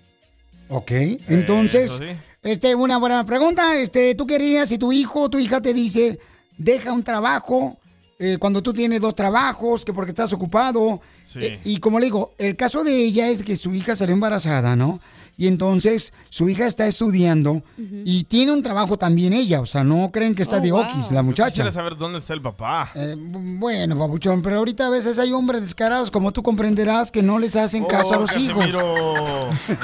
Ok, 0.68 0.92
entonces, 1.28 1.94
sí. 1.94 2.06
este, 2.44 2.76
una 2.76 2.98
buena 2.98 3.26
pregunta. 3.26 3.78
Este, 3.78 4.15
¿tú 4.15 4.26
querías 4.26 4.70
si 4.70 4.78
tu 4.80 4.92
hijo 4.92 5.22
o 5.22 5.30
tu 5.30 5.38
hija 5.39 5.62
te 5.62 5.74
dice, 5.74 6.20
deja 6.58 6.94
un 6.94 7.04
trabajo 7.04 7.78
eh, 8.19 8.38
cuando 8.38 8.62
tú 8.62 8.73
tienes 8.73 8.99
dos 8.99 9.15
trabajos, 9.15 9.86
que 9.86 9.93
porque 9.93 10.12
estás 10.12 10.34
ocupado? 10.34 10.99
Sí. 11.25 11.39
Eh, 11.41 11.60
y 11.63 11.77
como 11.79 11.99
le 11.99 12.08
digo, 12.08 12.34
el 12.38 12.58
caso 12.58 12.84
de 12.84 12.93
ella 12.95 13.29
es 13.29 13.43
que 13.43 13.55
su 13.55 13.73
hija 13.73 13.95
salió 13.95 14.13
embarazada, 14.13 14.75
¿no? 14.75 14.99
Y 15.39 15.47
entonces 15.47 16.13
su 16.30 16.49
hija 16.49 16.67
está 16.67 16.86
estudiando 16.86 17.63
y 18.06 18.25
tiene 18.25 18.52
un 18.52 18.62
trabajo 18.62 18.97
también 18.97 19.32
ella, 19.34 19.62
o 19.62 19.65
sea, 19.65 19.84
no 19.84 20.12
creen 20.12 20.36
que 20.36 20.43
está 20.43 20.58
Oh, 20.58 20.62
de 20.62 20.71
wow. 20.73 20.82
oquis 20.82 21.12
la 21.13 21.23
muchacha. 21.23 21.49
quisiera 21.49 21.71
saber 21.71 21.95
dónde 21.95 22.19
está 22.19 22.34
el 22.34 22.41
papá. 22.41 22.91
Eh, 22.93 23.15
bueno, 23.17 23.95
babuchón, 23.95 24.41
pero 24.41 24.58
ahorita 24.58 24.88
a 24.88 24.89
veces 24.89 25.17
hay 25.17 25.32
hombres 25.32 25.62
descarados, 25.62 26.12
como 26.12 26.34
tú 26.34 26.43
comprenderás, 26.43 27.10
que 27.10 27.23
no 27.23 27.39
les 27.39 27.56
hacen 27.56 27.86
caso 27.86 28.13
a 28.13 28.17
Oh, 28.17 28.21
los 28.21 28.36
hijos. 28.38 28.65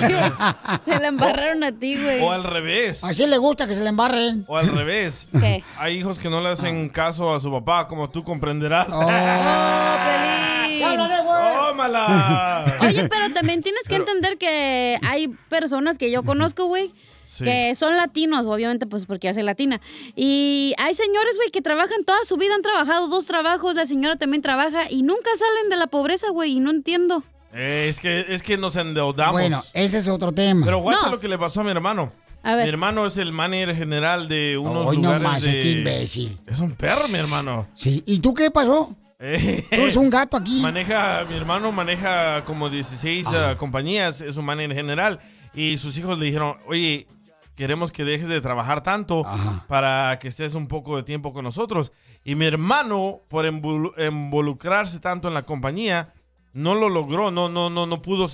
Te 0.86 1.00
la 1.00 1.08
embarraron 1.08 1.64
a 1.64 1.72
ti, 1.72 1.96
güey. 1.96 2.22
o 2.22 2.32
al 2.32 2.44
revés. 2.44 3.04
Así 3.04 3.26
le 3.26 3.38
gusta 3.38 3.66
que 3.66 3.76
se 3.76 3.82
le 3.82 3.90
embarren. 3.90 4.44
O 4.48 4.58
al 4.58 4.68
revés. 4.68 5.28
¿Qué? 5.40 5.64
Hay 5.80 5.98
hijos 5.98 6.20
que 6.20 6.30
no 6.30 6.42
le 6.42 6.50
hacen 6.50 6.90
caso 6.90 7.34
a 7.34 7.40
su 7.40 7.50
papá, 7.52 7.88
como 7.88 8.10
tú 8.10 8.24
comprenderás. 8.26 8.88
¡Oh, 8.92 9.00
Pelín! 9.06 10.55
¡Tómala! 10.94 12.66
Oye, 12.82 13.08
pero 13.10 13.34
también 13.34 13.62
tienes 13.64 13.84
que 13.88 13.96
entender 13.96 14.38
que 14.38 14.98
hay 15.04 15.28
personas 15.50 15.98
que 15.98 16.12
yo 16.12 16.24
conozco, 16.24 16.66
güey. 16.66 16.92
Sí. 17.26 17.44
Que 17.44 17.76
son 17.76 17.96
latinos, 17.98 18.46
obviamente, 18.46 18.86
pues 18.86 19.06
porque 19.06 19.28
yo 19.28 19.34
soy 19.34 19.44
latina. 19.44 19.82
Y 20.16 20.74
hay 20.78 20.94
señores, 20.94 21.36
güey, 21.36 21.52
que 21.52 21.62
trabajan 21.62 22.04
toda 22.06 22.24
su 22.24 22.38
vida, 22.38 22.56
han 22.56 22.62
trabajado 22.62 23.08
dos 23.10 23.26
trabajos, 23.26 23.76
la 23.76 23.86
señora 23.86 24.16
también 24.16 24.42
trabaja 24.42 24.90
y 24.90 25.04
nunca 25.04 25.30
salen 25.38 25.70
de 25.70 25.76
la 25.76 25.88
pobreza, 25.88 26.30
güey, 26.30 26.54
y 26.54 26.60
no 26.62 26.70
entiendo. 26.72 27.24
Eh, 27.54 27.88
es, 27.90 28.00
que, 28.00 28.26
es 28.30 28.42
que 28.44 28.58
nos 28.58 28.76
endeudamos. 28.76 29.34
Bueno, 29.34 29.62
ese 29.74 29.98
es 29.98 30.08
otro 30.08 30.32
tema. 30.32 30.66
Pero 30.66 30.80
guacha 30.80 31.08
No. 31.08 31.12
lo 31.12 31.20
que 31.20 31.28
le 31.28 31.38
pasó 31.38 31.62
a 31.62 31.64
mi 31.64 31.72
hermano. 31.72 32.12
A 32.44 32.56
ver. 32.56 32.66
Mi 32.66 32.70
hermano 32.70 33.06
es 33.08 33.18
el 33.18 33.32
manager 33.32 33.76
general 33.76 34.28
de 34.28 34.58
unos 34.58 34.88
Hoy 34.88 34.98
no 34.98 35.04
lugares 35.14 35.24
más, 35.24 35.44
de... 35.44 35.50
este 35.50 35.72
imbécil. 35.72 36.38
Es 36.46 36.60
un 36.60 36.72
perro, 36.74 37.08
mi 37.10 37.18
hermano. 37.18 37.68
Sí, 37.74 38.04
¿y 38.06 38.20
tú 38.20 38.34
qué 38.34 38.52
pasó? 38.52 38.96
Eh, 39.20 39.66
Tú 39.70 39.76
eres 39.76 39.96
un 39.96 40.10
gato 40.10 40.38
aquí. 40.38 40.62
Maneja, 40.62 41.26
mi 41.30 41.36
hermano 41.36 41.72
maneja 41.72 42.44
como 42.46 42.70
16 42.70 43.28
ah, 43.28 43.56
compañías, 43.58 44.22
es 44.22 44.38
un 44.38 44.46
manager 44.46 44.74
general. 44.76 45.20
Y 45.54 45.78
sus 45.78 45.98
hijos 45.98 46.20
le 46.20 46.26
dijeron, 46.26 46.56
oye, 46.68 47.08
queremos 47.56 47.92
que 47.92 48.04
dejes 48.04 48.28
de 48.28 48.42
trabajar 48.42 48.84
tanto 48.84 49.26
para 49.68 50.20
que 50.20 50.28
estés 50.28 50.54
un 50.54 50.68
poco 50.68 50.98
de 50.98 51.04
tiempo 51.04 51.34
con 51.34 51.46
nosotros. 51.46 51.92
Y 52.26 52.36
mi 52.36 52.46
hermano, 52.46 53.22
por 53.30 53.46
involu- 53.46 53.94
involucrarse 54.06 55.00
tanto 55.00 55.28
en 55.30 55.34
la 55.34 55.44
compañía, 55.44 56.12
no 56.54 56.74
lo 56.76 56.90
logró, 56.90 57.32
no, 57.32 57.50
no, 57.50 57.70
no, 57.70 57.86
no 57.86 58.02
pudo 58.02 58.28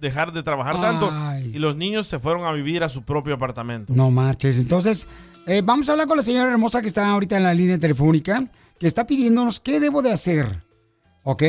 dejar 0.00 0.32
de 0.32 0.42
trabajar 0.42 0.80
tanto. 0.80 1.12
Y 1.52 1.58
los 1.58 1.76
niños 1.76 2.06
se 2.06 2.18
fueron 2.18 2.44
a 2.44 2.52
vivir 2.52 2.84
a 2.84 2.88
su 2.88 3.02
propio 3.02 3.34
apartamento. 3.34 3.92
No 3.96 4.10
marches. 4.10 4.58
Entonces, 4.58 5.08
eh, 5.46 5.62
vamos 5.64 5.88
a 5.88 5.92
hablar 5.92 6.06
con 6.06 6.16
la 6.16 6.22
señora 6.22 6.52
hermosa 6.52 6.80
que 6.80 6.88
está 6.88 7.08
ahorita 7.08 7.36
en 7.36 7.42
la 7.44 7.54
línea 7.54 7.78
telefónica, 7.78 8.44
que 8.78 8.86
está 8.86 9.06
pidiéndonos 9.06 9.60
qué 9.60 9.80
debo 9.80 10.02
de 10.02 10.12
hacer. 10.12 10.64
¿Ok? 11.22 11.42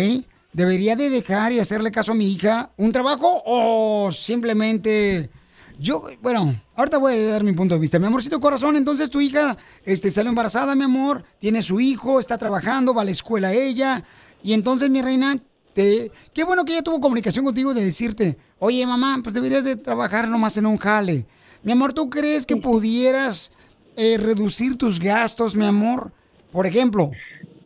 ¿Debería 0.53 0.95
de 0.95 1.09
dejar 1.09 1.51
y 1.51 1.59
hacerle 1.59 1.91
caso 1.91 2.13
a 2.13 2.15
mi 2.15 2.31
hija 2.31 2.71
un 2.77 2.91
trabajo 2.91 3.43
o 3.45 4.11
simplemente... 4.11 5.29
Yo, 5.77 6.03
bueno, 6.21 6.55
ahorita 6.75 6.97
voy 6.99 7.15
a 7.15 7.27
dar 7.27 7.43
mi 7.43 7.51
punto 7.51 7.75
de 7.75 7.81
vista. 7.81 7.99
Mi 7.99 8.05
amorcito 8.05 8.39
corazón, 8.39 8.77
entonces 8.77 9.09
tu 9.09 9.19
hija 9.19 9.57
este, 9.83 10.09
salió 10.09 10.29
embarazada, 10.29 10.73
mi 10.73 10.85
amor, 10.85 11.25
tiene 11.37 11.61
su 11.61 11.81
hijo, 11.81 12.19
está 12.21 12.37
trabajando, 12.37 12.93
va 12.93 13.01
a 13.01 13.05
la 13.05 13.11
escuela 13.11 13.51
ella. 13.51 14.05
Y 14.41 14.53
entonces, 14.53 14.89
mi 14.89 15.01
reina, 15.01 15.35
te, 15.73 16.09
qué 16.33 16.45
bueno 16.45 16.63
que 16.63 16.71
ella 16.71 16.81
tuvo 16.81 17.01
comunicación 17.01 17.43
contigo 17.43 17.73
de 17.73 17.83
decirte, 17.83 18.37
oye, 18.59 18.87
mamá, 18.87 19.19
pues 19.21 19.35
deberías 19.35 19.65
de 19.65 19.75
trabajar 19.75 20.29
nomás 20.29 20.55
en 20.55 20.65
un 20.65 20.77
jale. 20.77 21.27
Mi 21.63 21.73
amor, 21.73 21.91
¿tú 21.91 22.09
crees 22.09 22.45
que 22.45 22.55
pudieras 22.55 23.51
eh, 23.97 24.17
reducir 24.17 24.77
tus 24.77 24.99
gastos, 24.99 25.57
mi 25.57 25.65
amor? 25.65 26.13
Por 26.55 26.65
ejemplo, 26.65 27.11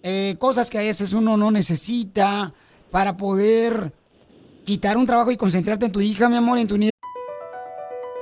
eh, 0.01 0.35
cosas 0.39 0.71
que 0.71 0.79
a 0.79 0.81
veces 0.81 1.13
uno 1.13 1.37
no 1.37 1.51
necesita 1.51 2.51
para 2.89 3.15
poder 3.15 3.93
quitar 4.65 4.97
un 4.97 5.05
trabajo 5.05 5.29
y 5.29 5.37
concentrarte 5.37 5.85
en 5.85 5.91
tu 5.91 6.01
hija, 6.01 6.27
mi 6.27 6.37
amor, 6.37 6.57
en 6.57 6.67
tu 6.67 6.75
nieta. 6.75 6.97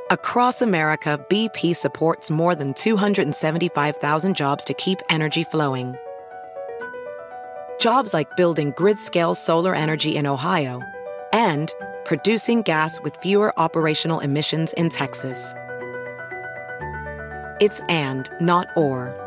Across 0.10 0.62
America, 0.62 1.26
BP 1.30 1.74
supports 1.74 2.30
more 2.30 2.54
than 2.54 2.74
275,000 2.74 4.36
jobs 4.36 4.66
to 4.66 4.74
keep 4.74 5.00
energy 5.10 5.46
flowing. 5.46 5.96
Jobs 7.80 8.14
like 8.14 8.36
building 8.36 8.74
grid 8.76 9.00
scale 9.00 9.36
solar 9.36 9.74
energy 9.74 10.18
in 10.18 10.28
Ohio 10.28 10.82
and 11.32 11.74
producing 12.04 12.62
gas 12.62 13.00
with 13.04 13.16
fewer 13.22 13.58
operational 13.58 14.20
emissions 14.20 14.74
in 14.74 14.90
Texas. 14.90 15.54
It's 17.62 17.80
and, 17.88 18.30
not 18.42 18.68
or. 18.76 19.27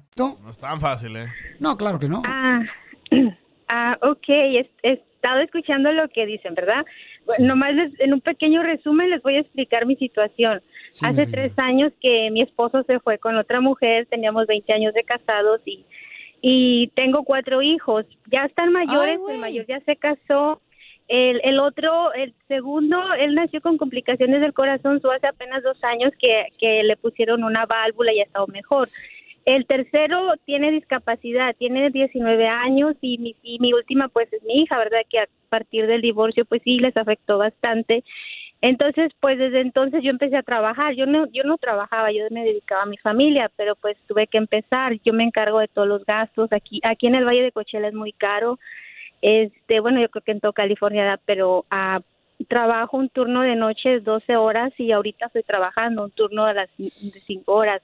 No 0.17 0.37
es 0.49 0.57
tan 0.57 0.79
fácil, 0.79 1.15
¿eh? 1.15 1.27
No, 1.59 1.77
claro 1.77 1.99
que 1.99 2.07
no. 2.09 2.21
Ah, 2.25 2.59
ah 3.69 3.97
ok, 4.01 4.27
he, 4.29 4.69
he 4.83 4.91
estado 4.93 5.39
escuchando 5.41 5.91
lo 5.91 6.07
que 6.09 6.25
dicen, 6.25 6.53
¿verdad? 6.53 6.85
Bueno, 7.25 7.45
Nomás 7.47 7.73
les- 7.75 7.99
en 7.99 8.13
un 8.13 8.21
pequeño 8.21 8.61
resumen 8.63 9.09
les 9.09 9.21
voy 9.21 9.35
a 9.37 9.41
explicar 9.41 9.85
mi 9.85 9.95
situación. 9.95 10.61
Sí, 10.91 11.05
Hace 11.05 11.27
tres 11.27 11.53
años 11.57 11.93
que 12.01 12.29
mi 12.31 12.41
esposo 12.41 12.83
se 12.83 12.99
fue 12.99 13.17
con 13.19 13.37
otra 13.37 13.61
mujer, 13.61 14.05
teníamos 14.07 14.47
20 14.47 14.73
años 14.73 14.93
de 14.93 15.03
casados 15.03 15.61
y, 15.65 15.85
y 16.41 16.87
tengo 16.95 17.23
cuatro 17.23 17.61
hijos. 17.61 18.05
Ya 18.29 18.45
están 18.45 18.71
mayores, 18.73 19.19
el 19.29 19.37
mayor 19.39 19.65
ya 19.67 19.79
se 19.81 19.95
casó. 19.95 20.61
El, 21.07 21.41
el 21.43 21.59
otro, 21.59 22.13
el 22.13 22.33
segundo, 22.47 22.97
él 23.13 23.35
nació 23.35 23.59
con 23.61 23.77
complicaciones 23.77 24.39
del 24.39 24.53
corazón, 24.53 25.01
so 25.01 25.11
hace 25.11 25.27
apenas 25.27 25.61
dos 25.61 25.77
años 25.83 26.11
que, 26.19 26.47
que 26.57 26.83
le 26.83 26.95
pusieron 26.95 27.43
una 27.43 27.65
válvula 27.65 28.13
y 28.13 28.21
ha 28.21 28.23
estado 28.23 28.47
mejor. 28.47 28.87
El 29.45 29.65
tercero 29.65 30.33
tiene 30.45 30.71
discapacidad, 30.71 31.55
tiene 31.57 31.89
19 31.89 32.47
años 32.47 32.95
y 33.01 33.17
mi, 33.17 33.73
última 33.73 34.07
pues 34.07 34.31
es 34.31 34.43
mi 34.43 34.61
hija, 34.61 34.77
¿verdad? 34.77 34.99
Que 35.09 35.19
a 35.19 35.27
partir 35.49 35.87
del 35.87 36.01
divorcio 36.01 36.45
pues 36.45 36.61
sí 36.63 36.79
les 36.79 36.95
afectó 36.95 37.39
bastante. 37.39 38.03
Entonces, 38.61 39.11
pues 39.19 39.39
desde 39.39 39.61
entonces 39.61 40.03
yo 40.03 40.11
empecé 40.11 40.37
a 40.37 40.43
trabajar. 40.43 40.93
Yo 40.93 41.07
no 41.07 41.25
yo 41.31 41.43
no 41.43 41.57
trabajaba, 41.57 42.11
yo 42.11 42.25
me 42.29 42.43
dedicaba 42.43 42.83
a 42.83 42.85
mi 42.85 42.97
familia, 42.97 43.49
pero 43.55 43.75
pues 43.75 43.97
tuve 44.07 44.27
que 44.27 44.37
empezar. 44.37 44.93
Yo 45.03 45.13
me 45.13 45.23
encargo 45.23 45.59
de 45.59 45.67
todos 45.67 45.87
los 45.87 46.05
gastos. 46.05 46.53
Aquí 46.53 46.79
aquí 46.83 47.07
en 47.07 47.15
el 47.15 47.25
Valle 47.25 47.41
de 47.41 47.51
Coachella 47.51 47.87
es 47.87 47.95
muy 47.95 48.13
caro. 48.13 48.59
Este, 49.21 49.79
bueno, 49.79 50.01
yo 50.01 50.09
creo 50.09 50.23
que 50.23 50.31
en 50.31 50.39
toda 50.39 50.53
California, 50.53 51.19
pero 51.25 51.65
ah, 51.71 52.01
trabajo 52.45 52.97
un 52.97 53.09
turno 53.09 53.41
de 53.41 53.55
noche 53.55 53.89
de 53.89 53.99
12 53.99 54.35
horas 54.35 54.71
y 54.77 54.91
ahorita 54.91 55.27
estoy 55.27 55.43
trabajando 55.43 56.03
un 56.05 56.11
turno 56.11 56.45
de 56.45 56.53
las 56.53 56.69
5 56.77 57.53
horas. 57.53 57.81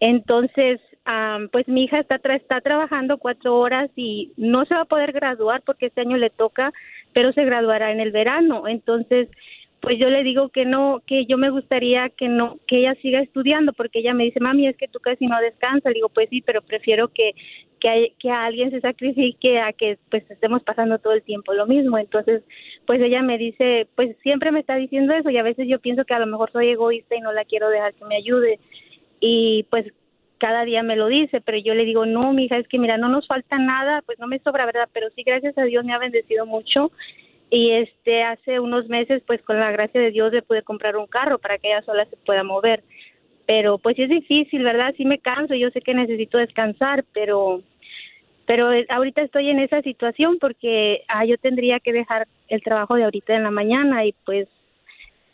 Entonces, 0.00 0.80
am, 1.04 1.48
pues 1.48 1.68
mi 1.68 1.84
hija 1.84 2.00
está, 2.00 2.18
tra- 2.20 2.36
está 2.36 2.60
trabajando 2.60 3.18
cuatro 3.18 3.56
horas 3.58 3.90
y 3.96 4.32
no 4.36 4.64
se 4.64 4.74
va 4.74 4.82
a 4.82 4.86
poder 4.86 5.12
graduar 5.12 5.62
porque 5.62 5.86
este 5.86 6.00
año 6.00 6.16
le 6.16 6.30
toca, 6.30 6.72
pero 7.12 7.32
se 7.32 7.44
graduará 7.44 7.92
en 7.92 8.00
el 8.00 8.10
verano. 8.10 8.66
Entonces, 8.68 9.28
pues 9.84 9.98
yo 9.98 10.08
le 10.08 10.24
digo 10.24 10.48
que 10.48 10.64
no, 10.64 11.02
que 11.06 11.26
yo 11.26 11.36
me 11.36 11.50
gustaría 11.50 12.08
que 12.08 12.26
no, 12.26 12.58
que 12.66 12.78
ella 12.78 12.94
siga 13.02 13.20
estudiando 13.20 13.74
porque 13.74 13.98
ella 13.98 14.14
me 14.14 14.24
dice, 14.24 14.40
mami, 14.40 14.66
es 14.66 14.76
que 14.76 14.88
tú 14.88 14.98
casi 14.98 15.26
no 15.26 15.38
descansas. 15.40 15.92
Le 15.92 15.98
digo, 15.98 16.08
pues 16.08 16.28
sí, 16.30 16.40
pero 16.40 16.62
prefiero 16.62 17.08
que, 17.08 17.32
que, 17.80 18.14
que 18.18 18.30
alguien 18.30 18.70
se 18.70 18.80
sacrifique 18.80 19.60
a 19.60 19.74
que 19.74 19.98
pues 20.10 20.28
estemos 20.30 20.62
pasando 20.62 20.98
todo 20.98 21.12
el 21.12 21.22
tiempo 21.22 21.52
lo 21.52 21.66
mismo. 21.66 21.98
Entonces, 21.98 22.42
pues 22.86 23.00
ella 23.02 23.22
me 23.22 23.36
dice, 23.36 23.86
pues 23.94 24.16
siempre 24.22 24.50
me 24.52 24.60
está 24.60 24.76
diciendo 24.76 25.12
eso 25.12 25.28
y 25.28 25.36
a 25.36 25.42
veces 25.42 25.68
yo 25.68 25.78
pienso 25.78 26.04
que 26.04 26.14
a 26.14 26.18
lo 26.18 26.26
mejor 26.26 26.50
soy 26.50 26.70
egoísta 26.70 27.14
y 27.14 27.20
no 27.20 27.32
la 27.32 27.44
quiero 27.44 27.68
dejar 27.68 27.92
que 27.92 28.06
me 28.06 28.16
ayude. 28.16 28.58
Y 29.20 29.66
pues 29.70 29.92
cada 30.38 30.64
día 30.64 30.82
me 30.82 30.96
lo 30.96 31.08
dice, 31.08 31.42
pero 31.42 31.58
yo 31.58 31.74
le 31.74 31.84
digo, 31.84 32.06
no, 32.06 32.32
mija, 32.32 32.56
es 32.56 32.66
que 32.68 32.78
mira, 32.78 32.96
no 32.96 33.08
nos 33.08 33.26
falta 33.26 33.58
nada, 33.58 34.02
pues 34.06 34.18
no 34.18 34.26
me 34.26 34.38
sobra, 34.38 34.64
¿verdad? 34.64 34.88
Pero 34.92 35.10
sí, 35.10 35.22
gracias 35.22 35.56
a 35.58 35.64
Dios 35.64 35.84
me 35.84 35.92
ha 35.92 35.98
bendecido 35.98 36.46
mucho. 36.46 36.90
Y 37.50 37.70
este, 37.72 38.22
hace 38.22 38.58
unos 38.58 38.88
meses, 38.88 39.22
pues 39.26 39.40
con 39.42 39.60
la 39.60 39.70
gracia 39.70 40.00
de 40.00 40.10
Dios 40.10 40.32
le 40.32 40.42
pude 40.42 40.62
comprar 40.62 40.96
un 40.96 41.06
carro 41.06 41.38
para 41.38 41.58
que 41.58 41.68
ella 41.68 41.82
sola 41.82 42.04
se 42.06 42.16
pueda 42.16 42.42
mover. 42.42 42.82
Pero 43.46 43.78
pues 43.78 43.98
es 43.98 44.08
difícil, 44.08 44.62
¿verdad? 44.62 44.94
Sí 44.96 45.04
me 45.04 45.18
canso, 45.18 45.54
yo 45.54 45.70
sé 45.70 45.80
que 45.82 45.94
necesito 45.94 46.38
descansar, 46.38 47.04
pero 47.12 47.60
pero 48.46 48.72
eh, 48.72 48.84
ahorita 48.90 49.22
estoy 49.22 49.48
en 49.48 49.58
esa 49.58 49.80
situación 49.82 50.38
porque 50.38 51.02
ah, 51.08 51.24
yo 51.24 51.38
tendría 51.38 51.80
que 51.80 51.92
dejar 51.94 52.26
el 52.48 52.62
trabajo 52.62 52.94
de 52.94 53.04
ahorita 53.04 53.34
en 53.34 53.42
la 53.42 53.50
mañana 53.50 54.04
y 54.04 54.14
pues 54.26 54.48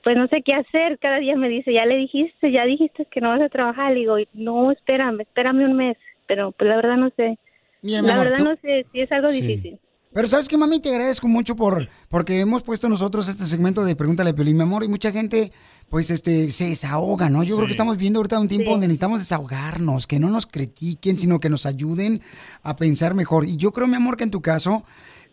pues 0.02 0.16
no 0.16 0.26
sé 0.28 0.42
qué 0.42 0.54
hacer. 0.54 0.98
Cada 0.98 1.18
día 1.18 1.36
me 1.36 1.48
dice, 1.48 1.72
ya 1.72 1.84
le 1.86 1.96
dijiste, 1.96 2.50
ya 2.52 2.64
dijiste 2.64 3.06
que 3.10 3.20
no 3.20 3.28
vas 3.30 3.42
a 3.42 3.48
trabajar. 3.48 3.92
Le 3.92 4.00
digo, 4.00 4.16
no, 4.32 4.70
espérame, 4.72 5.20
espérame 5.22 5.64
un 5.64 5.76
mes. 5.76 5.96
Pero 6.26 6.52
pues 6.52 6.68
la 6.70 6.76
verdad 6.76 6.96
no 6.96 7.10
sé. 7.10 7.36
Mira, 7.82 8.02
la 8.02 8.12
amor, 8.14 8.24
verdad 8.24 8.38
tú- 8.38 8.44
no 8.44 8.56
sé 8.56 8.86
si 8.92 9.00
es 9.00 9.12
algo 9.12 9.28
Sí. 9.28 9.42
difícil. 9.42 9.78
Pero 10.12 10.28
sabes 10.28 10.48
que 10.48 10.56
mami, 10.56 10.80
te 10.80 10.90
agradezco 10.90 11.28
mucho 11.28 11.54
por 11.54 11.88
porque 12.08 12.40
hemos 12.40 12.64
puesto 12.64 12.88
nosotros 12.88 13.28
este 13.28 13.44
segmento 13.44 13.84
de 13.84 13.94
Pregúntale 13.94 14.30
a 14.30 14.34
Piolín, 14.34 14.56
mi 14.56 14.62
amor, 14.64 14.82
y 14.82 14.88
mucha 14.88 15.12
gente 15.12 15.52
pues 15.88 16.10
este 16.10 16.50
se 16.50 16.66
desahoga, 16.66 17.30
¿no? 17.30 17.44
Yo 17.44 17.54
creo 17.54 17.66
que 17.66 17.72
estamos 17.72 17.96
viendo 17.96 18.18
ahorita 18.18 18.40
un 18.40 18.48
tiempo 18.48 18.72
donde 18.72 18.88
necesitamos 18.88 19.20
desahogarnos, 19.20 20.08
que 20.08 20.18
no 20.18 20.28
nos 20.28 20.46
critiquen, 20.46 21.16
sino 21.16 21.38
que 21.38 21.48
nos 21.48 21.64
ayuden 21.64 22.20
a 22.64 22.74
pensar 22.74 23.14
mejor. 23.14 23.46
Y 23.46 23.56
yo 23.56 23.70
creo, 23.70 23.86
mi 23.86 23.94
amor, 23.94 24.16
que 24.16 24.24
en 24.24 24.32
tu 24.32 24.42
caso 24.42 24.82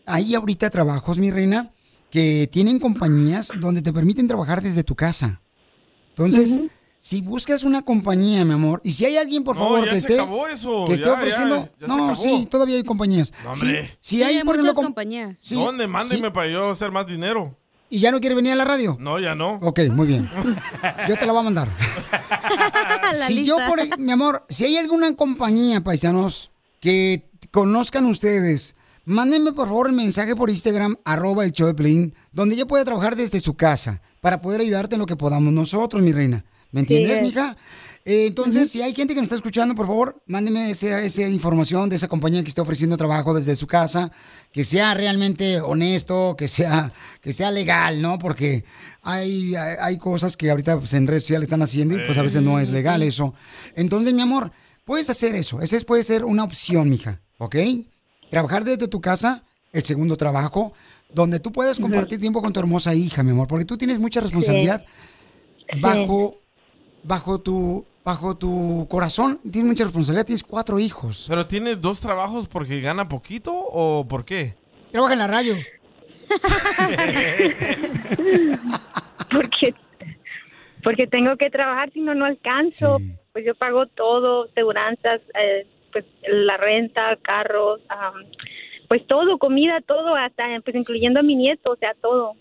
hay 0.06 0.36
ahorita 0.36 0.70
trabajos, 0.70 1.18
mi 1.18 1.32
reina, 1.32 1.74
que 2.12 2.48
tienen 2.52 2.80
compañías 2.80 3.52
donde 3.60 3.82
te 3.82 3.92
permiten 3.92 4.28
trabajar 4.28 4.62
desde 4.62 4.84
tu 4.84 4.96
casa. 4.96 5.42
Entonces, 6.10 6.60
si 7.00 7.22
buscas 7.22 7.64
una 7.64 7.84
compañía, 7.84 8.44
mi 8.44 8.54
amor, 8.54 8.82
y 8.84 8.92
si 8.92 9.06
hay 9.06 9.18
alguien, 9.18 9.44
por 9.44 9.56
No, 9.56 9.64
favor, 9.64 9.80
ya 9.86 9.86
que 9.86 9.92
se 9.92 10.08
esté, 10.08 10.14
acabó 10.20 10.48
eso, 10.48 10.86
que 10.88 10.94
esté 10.94 11.06
ya, 11.06 11.14
ofreciendo, 11.14 11.56
ya, 11.58 11.72
ya 11.80 11.88
se 11.88 11.88
no, 11.88 12.16
sí, 12.16 12.48
todavía 12.50 12.76
hay 12.76 12.84
compañías. 12.84 13.32
No, 13.44 13.54
Sí, 13.54 13.66
hombre. 13.68 13.98
si 14.00 14.24
hay, 14.24 14.44
por 14.44 14.56
ejemplo, 14.56 14.74
com- 14.74 14.94
Sí, 15.42 15.56
¿Dónde? 15.56 15.88
Mándenme 15.88 16.28
sí. 16.28 16.34
para 16.34 16.50
yo 16.50 16.72
hacer 16.72 16.92
más 16.92 17.08
dinero. 17.08 17.56
¿Y 17.90 18.00
ya 18.00 18.12
no 18.12 18.20
quiere 18.20 18.36
venir 18.36 18.52
a 18.52 18.56
la 18.56 18.66
radio? 18.66 18.98
No, 19.00 19.18
ya 19.20 19.34
no. 19.34 19.60
Ok, 19.62 19.80
muy 19.94 20.08
bien. 20.08 20.30
Yo 21.08 21.16
te 21.16 21.26
la 21.26 21.32
voy 21.32 21.40
a 21.40 21.44
mandar. 21.44 21.70
si 23.14 23.46
yo, 23.46 23.56
por, 23.68 23.98
mi 23.98 24.12
amor, 24.12 24.46
si 24.50 24.66
hay 24.66 24.78
alguna 24.78 25.16
compañía, 25.16 25.82
paisanos, 25.82 26.52
que 26.82 27.30
conozcan 27.52 28.06
ustedes, 28.06 28.76
mándenme 29.06 29.54
por 29.54 29.68
favor 29.68 29.88
el 29.88 29.94
mensaje 29.96 30.36
por 30.36 30.50
Instagram, 30.50 30.98
arroba 31.06 31.46
el 31.46 31.54
show 31.54 31.72
de 31.72 32.12
donde 32.34 32.56
ella 32.56 32.66
puede 32.66 32.84
trabajar 32.84 33.16
desde 33.16 33.40
su 33.40 33.56
casa 33.56 34.02
para 34.20 34.42
poder 34.42 34.60
ayudarte 34.62 34.96
en 34.96 35.00
lo 35.00 35.06
que 35.06 35.16
podamos 35.16 35.54
nosotros, 35.54 36.02
mi 36.02 36.12
reina. 36.12 36.44
¿Me 36.72 36.82
entiendes, 36.82 37.18
Sí. 37.18 37.22
mija? 37.24 37.56
Eh, 38.06 38.28
entonces, 38.28 38.72
si 38.72 38.82
hay 38.82 38.94
gente 38.96 39.14
que 39.14 39.20
nos 39.20 39.26
está 39.26 39.36
escuchando, 39.36 39.76
por 39.76 39.86
favor, 39.86 40.24
mándeme 40.28 40.70
esa, 40.70 41.02
esa 41.02 41.24
información 41.28 41.90
de 41.90 41.98
esa 41.98 42.08
compañía 42.08 42.42
que 42.42 42.48
está 42.48 42.62
ofreciendo 42.62 42.96
trabajo 42.96 43.34
desde 43.34 43.54
su 43.56 43.68
casa, 43.68 44.12
que 44.54 44.64
sea 44.64 44.94
realmente 44.94 45.60
honesto, 45.60 46.36
que 46.38 46.48
sea, 46.48 46.92
que 47.22 47.34
sea 47.34 47.52
legal, 47.52 48.02
¿no? 48.02 48.18
Porque 48.18 48.64
hay, 49.02 49.56
hay, 49.56 49.76
hay 49.82 49.98
cosas 49.98 50.38
que 50.38 50.50
ahorita 50.50 50.78
pues, 50.80 50.94
en 50.94 51.06
redes 51.06 51.24
sociales 51.24 51.48
están 51.48 51.62
haciendo 51.64 51.96
y 51.96 52.06
pues 52.06 52.18
a 52.18 52.22
veces 52.22 52.42
no 52.42 52.60
es 52.62 52.70
legal 52.70 53.04
eso. 53.04 53.34
Entonces, 53.76 54.14
mi 54.14 54.22
amor, 54.22 54.54
puedes 54.86 55.10
hacer 55.10 55.36
eso. 55.36 55.60
Esa 55.60 55.76
es- 55.76 55.84
puede 55.84 56.04
ser 56.04 56.24
una 56.24 56.46
opción, 56.46 56.88
mija, 56.90 57.20
¿ok? 57.40 57.58
Trabajar 58.32 58.64
desde 58.64 58.88
tu 58.88 59.02
casa, 59.02 59.44
el 59.74 59.84
segundo 59.84 60.16
trabajo, 60.16 60.72
donde 61.14 61.42
tú 61.42 61.52
puedas 61.52 61.78
compartir 61.78 62.22
tiempo 62.22 62.42
con 62.42 62.54
tu 62.54 62.60
hermosa 62.62 62.96
hija, 62.96 63.22
mi 63.22 63.32
amor, 63.32 63.50
porque 63.50 63.66
tú 63.66 63.78
tienes 63.78 64.00
mucha 64.00 64.22
responsabilidad 64.22 64.86
bajo, 65.82 66.40
bajo 67.04 67.40
tu, 67.40 67.86
bajo 68.04 68.36
tu 68.36 68.88
corazón, 68.90 69.40
tienes 69.52 69.70
mucha 69.70 69.84
responsabilidad, 69.86 70.26
tienes 70.26 70.44
cuatro 70.44 70.80
hijos. 70.80 71.26
¿Pero 71.30 71.48
tiene 71.48 71.76
dos 71.76 72.00
trabajos 72.00 72.48
porque 72.48 72.82
gana 72.82 73.08
poquito 73.08 73.54
o 73.54 74.06
por 74.08 74.26
qué? 74.26 74.56
Trabaja 74.92 75.14
en 75.14 75.20
la 75.20 75.28
radio. 75.28 75.56
porque 79.32 79.74
porque 80.84 81.08
tengo 81.08 81.38
que 81.38 81.50
trabajar 81.50 81.92
si 81.94 82.02
no 82.02 82.14
no 82.16 82.26
alcanzo 82.26 82.98
pues 83.32 83.46
yo 83.46 83.56
pago 83.56 83.88
todo 83.88 84.48
seguranzas 84.54 85.22
eh, 85.42 85.66
pues 85.94 86.04
la 86.30 86.58
renta 86.58 87.18
carros 87.22 87.80
am, 87.88 88.26
pues 88.90 89.08
todo 89.08 89.38
comida 89.38 89.80
todo 89.88 90.16
hasta 90.16 90.44
pues 90.66 90.76
incluyendo 90.76 91.22
a 91.22 91.24
mi 91.24 91.36
nieto 91.36 91.72
o 91.72 91.78
sea 91.78 91.94
todo 92.02 92.36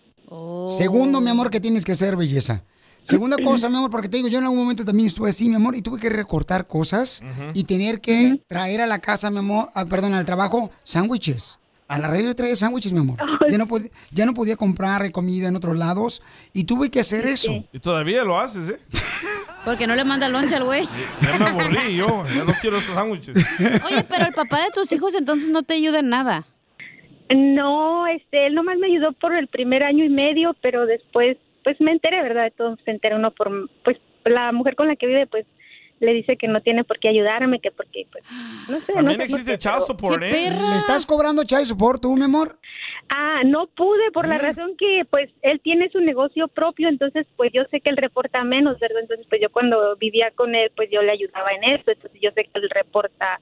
Segundo, 0.66 1.20
mi 1.20 1.30
amor, 1.30 1.50
que 1.50 1.61
tienes 1.61 1.84
que 1.84 1.92
hacer, 1.92 2.16
belleza. 2.16 2.64
Segunda 3.07 3.36
cosa, 3.42 3.70
mi 3.70 3.76
amor, 3.76 3.90
porque 3.90 4.09
te 4.09 4.16
digo, 4.16 4.28
yo 4.28 4.38
en 4.38 4.44
algún 4.44 4.59
momento 4.59 4.84
también 4.84 5.07
estuve 5.07 5.28
así, 5.28 5.48
mi 5.48 5.54
amor, 5.54 5.76
y 5.76 5.82
tuve 5.82 6.00
que 6.00 6.11
recortar 6.11 6.66
cosas 6.66 7.22
y 7.54 7.62
tener 7.62 8.00
que 8.00 8.40
traer 8.48 8.80
a 8.80 8.86
la 8.86 8.98
casa, 8.98 9.30
mi 9.30 9.38
amor, 9.38 9.68
ah, 9.74 9.86
perdón, 9.86 10.14
al 10.14 10.24
trabajo, 10.24 10.72
sándwiches. 10.82 11.61
A 11.86 12.00
la 12.00 12.09
radio 12.09 12.34
traía 12.34 12.57
sándwiches, 12.57 12.92
mi 12.92 12.98
amor. 12.98 13.18
Ya 13.48 13.59
no, 13.59 13.68
podía, 13.68 13.90
ya 14.11 14.26
no 14.26 14.34
podía 14.34 14.57
comprar 14.57 15.09
comida 15.12 15.46
en 15.46 15.54
otros 15.54 15.76
lados 15.76 16.20
y 16.52 16.64
tuve 16.64 16.90
que 16.90 16.98
hacer 16.98 17.26
eso. 17.26 17.52
Y 17.72 17.78
todavía 17.78 18.24
lo 18.24 18.40
haces, 18.40 18.70
¿eh? 18.70 18.80
Porque 19.64 19.86
no 19.86 19.94
le 19.94 20.02
manda 20.04 20.28
loncha 20.28 20.57
al 20.57 20.64
güey. 20.64 20.88
Ya 21.22 21.38
me 21.38 21.44
aburrí 21.44 21.96
yo, 21.96 22.24
ya 22.34 22.42
no 22.42 22.52
quiero 22.61 22.78
esos 22.78 22.92
sándwiches. 22.92 23.36
Oye, 23.84 24.04
pero 24.09 24.26
el 24.26 24.34
papá 24.34 24.64
de 24.64 24.70
tus 24.74 24.90
hijos 24.90 25.14
entonces 25.14 25.48
no 25.48 25.62
te 25.62 25.74
ayuda 25.74 26.00
en 26.00 26.09
nada. 26.09 26.44
no 27.30 28.09
este 28.09 28.48
él 28.48 28.54
nomás 28.57 28.78
me 28.78 28.88
ayudó 28.88 29.12
por 29.12 29.32
el 29.32 29.46
primer 29.46 29.84
año 29.84 30.04
y 30.04 30.09
medio 30.09 30.57
pero 30.61 30.86
después 30.86 31.36
pues 31.67 31.81
me 31.81 31.91
enteré 31.91 32.23
verdad 32.23 32.45
de 32.45 32.53
todo 32.53 32.77
se 32.85 32.93
entera 32.93 33.17
uno 33.17 33.33
por 33.33 33.51
pues 33.83 33.97
la 34.25 34.53
mujer 34.53 34.77
con 34.77 34.87
la 34.87 34.95
que 34.95 35.09
vive 35.09 35.27
pues 35.27 35.45
le 35.99 36.12
dice 36.12 36.37
que 36.37 36.47
no 36.47 36.61
tiene 36.61 36.85
por 36.85 37.01
qué 37.01 37.09
ayudarme, 37.09 37.59
que 37.59 37.71
porque, 37.73 38.07
pues, 38.12 38.23
no 38.69 38.79
sé. 38.83 38.93
no 38.93 38.97
También 38.97 39.12
sé 39.12 39.17
por 39.17 39.25
existe 39.41 39.53
qué, 39.53 39.59
child 39.59 39.75
pero- 39.77 39.87
support, 39.87 40.23
¿eh? 40.23 40.31
¿Le 40.71 40.77
estás 40.77 41.07
cobrando 41.07 41.43
child 41.43 41.64
support 41.64 42.01
tú, 42.03 42.14
mi 42.14 42.25
amor? 42.25 42.59
Ah, 43.09 43.41
no 43.45 43.67
pude 43.69 44.11
por 44.12 44.29
la 44.29 44.37
razón 44.39 44.77
que 44.77 45.05
pues 45.11 45.29
él 45.43 45.59
tiene 45.64 45.89
su 45.91 45.99
negocio 46.01 46.47
propio, 46.49 46.89
entonces 46.89 47.27
pues 47.37 47.51
yo 47.53 47.62
sé 47.71 47.81
que 47.81 47.91
él 47.91 47.97
reporta 47.97 48.45
menos, 48.45 48.79
¿verdad? 48.79 49.01
Entonces 49.01 49.27
pues 49.29 49.41
yo 49.41 49.51
cuando 49.51 49.97
vivía 49.97 50.31
con 50.37 50.55
él 50.55 50.71
pues 50.77 50.89
yo 50.93 51.03
le 51.03 51.11
ayudaba 51.12 51.49
en 51.51 51.64
eso, 51.81 51.91
entonces 51.91 52.21
yo 52.23 52.31
sé 52.33 52.45
que 52.45 52.51
él 52.61 52.69
reporta 52.71 53.41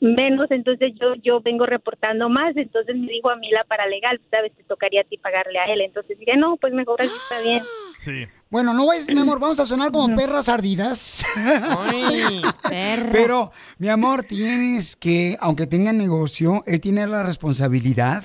menos, 0.00 0.50
entonces 0.50 0.92
yo 1.00 1.14
yo 1.22 1.40
vengo 1.40 1.66
reportando 1.66 2.28
más, 2.28 2.56
entonces 2.56 2.94
me 2.96 3.06
dijo 3.06 3.30
a 3.30 3.36
mí 3.36 3.50
la 3.50 3.64
paralegal, 3.64 4.20
sabes, 4.30 4.52
te 4.54 4.64
tocaría 4.64 5.00
a 5.00 5.04
ti 5.04 5.16
pagarle 5.18 5.58
a 5.58 5.64
él, 5.72 5.80
entonces 5.80 6.18
dije, 6.18 6.36
no, 6.36 6.56
pues 6.56 6.72
mejor 6.72 7.00
así 7.00 7.12
está 7.14 7.40
bien. 7.42 7.62
Sí. 7.98 8.26
Bueno, 8.50 8.74
no 8.74 8.92
es, 8.92 9.08
mi 9.08 9.20
amor, 9.20 9.40
vamos 9.40 9.60
a 9.60 9.66
sonar 9.66 9.90
como 9.92 10.14
perras 10.14 10.48
ardidas. 10.48 11.24
Pero, 13.12 13.52
mi 13.78 13.88
amor, 13.88 14.24
tienes 14.24 14.94
que, 14.96 15.38
aunque 15.40 15.66
tenga 15.66 15.92
negocio, 15.92 16.62
él 16.66 16.80
tiene 16.80 17.06
la 17.06 17.22
responsabilidad, 17.22 18.24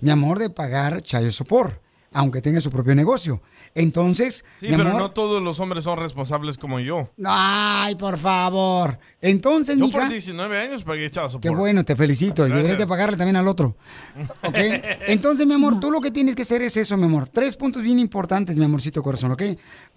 mi 0.00 0.10
amor, 0.10 0.38
de 0.38 0.48
pagar 0.48 1.02
child 1.02 1.32
support, 1.32 1.82
aunque 2.12 2.40
tenga 2.40 2.60
su 2.60 2.70
propio 2.70 2.94
negocio. 2.94 3.42
Entonces, 3.74 4.44
Sí, 4.60 4.66
mi 4.68 4.76
pero 4.76 4.88
amor, 4.88 5.02
no 5.02 5.10
todos 5.10 5.42
los 5.42 5.60
hombres 5.60 5.84
son 5.84 5.98
responsables 5.98 6.56
como 6.58 6.80
yo. 6.80 7.10
ay, 7.24 7.94
por 7.96 8.16
favor. 8.18 8.98
Entonces, 9.20 9.76
Yo 9.76 9.84
mija, 9.86 10.00
por 10.00 10.08
19 10.08 10.58
años 10.58 10.84
pagué 10.84 11.08
support. 11.10 11.42
qué 11.42 11.50
bueno, 11.50 11.84
te 11.84 11.94
felicito. 11.94 12.46
Y 12.46 12.50
deberías 12.50 12.78
de 12.78 12.86
pagarle 12.86 13.16
también 13.16 13.36
al 13.36 13.46
otro. 13.46 13.76
¿Ok? 14.42 14.56
Entonces, 15.06 15.46
mi 15.46 15.54
amor, 15.54 15.78
tú 15.80 15.90
lo 15.90 16.00
que 16.00 16.10
tienes 16.10 16.34
que 16.34 16.42
hacer 16.42 16.62
es 16.62 16.76
eso, 16.76 16.96
mi 16.96 17.04
amor. 17.04 17.28
Tres 17.28 17.56
puntos 17.56 17.82
bien 17.82 17.98
importantes, 17.98 18.56
mi 18.56 18.64
amorcito 18.64 19.02
corazón, 19.02 19.32
¿ok? 19.32 19.42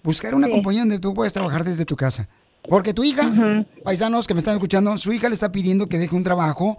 Buscar 0.04 0.36
una 0.36 0.48
Sí. 0.48 0.54
compañía 0.54 0.82
donde 0.82 1.00
tú 1.00 1.14
puedas 1.14 1.34
trabajar 1.34 1.64
desde 1.64 1.86
tu 1.86 1.96
casa. 1.96 2.28
Porque 2.70 2.94
tu 2.94 3.04
hija, 3.04 3.66
paisanos 3.84 4.28
que 4.28 4.34
me 4.36 4.40
están 4.40 4.54
escuchando, 4.56 4.96
su 4.98 5.12
hija 5.14 5.28
le 5.30 5.34
está 5.34 5.52
pidiendo 5.52 5.88
que 5.88 5.98
deje 5.98 6.16
un 6.16 6.24
trabajo. 6.24 6.78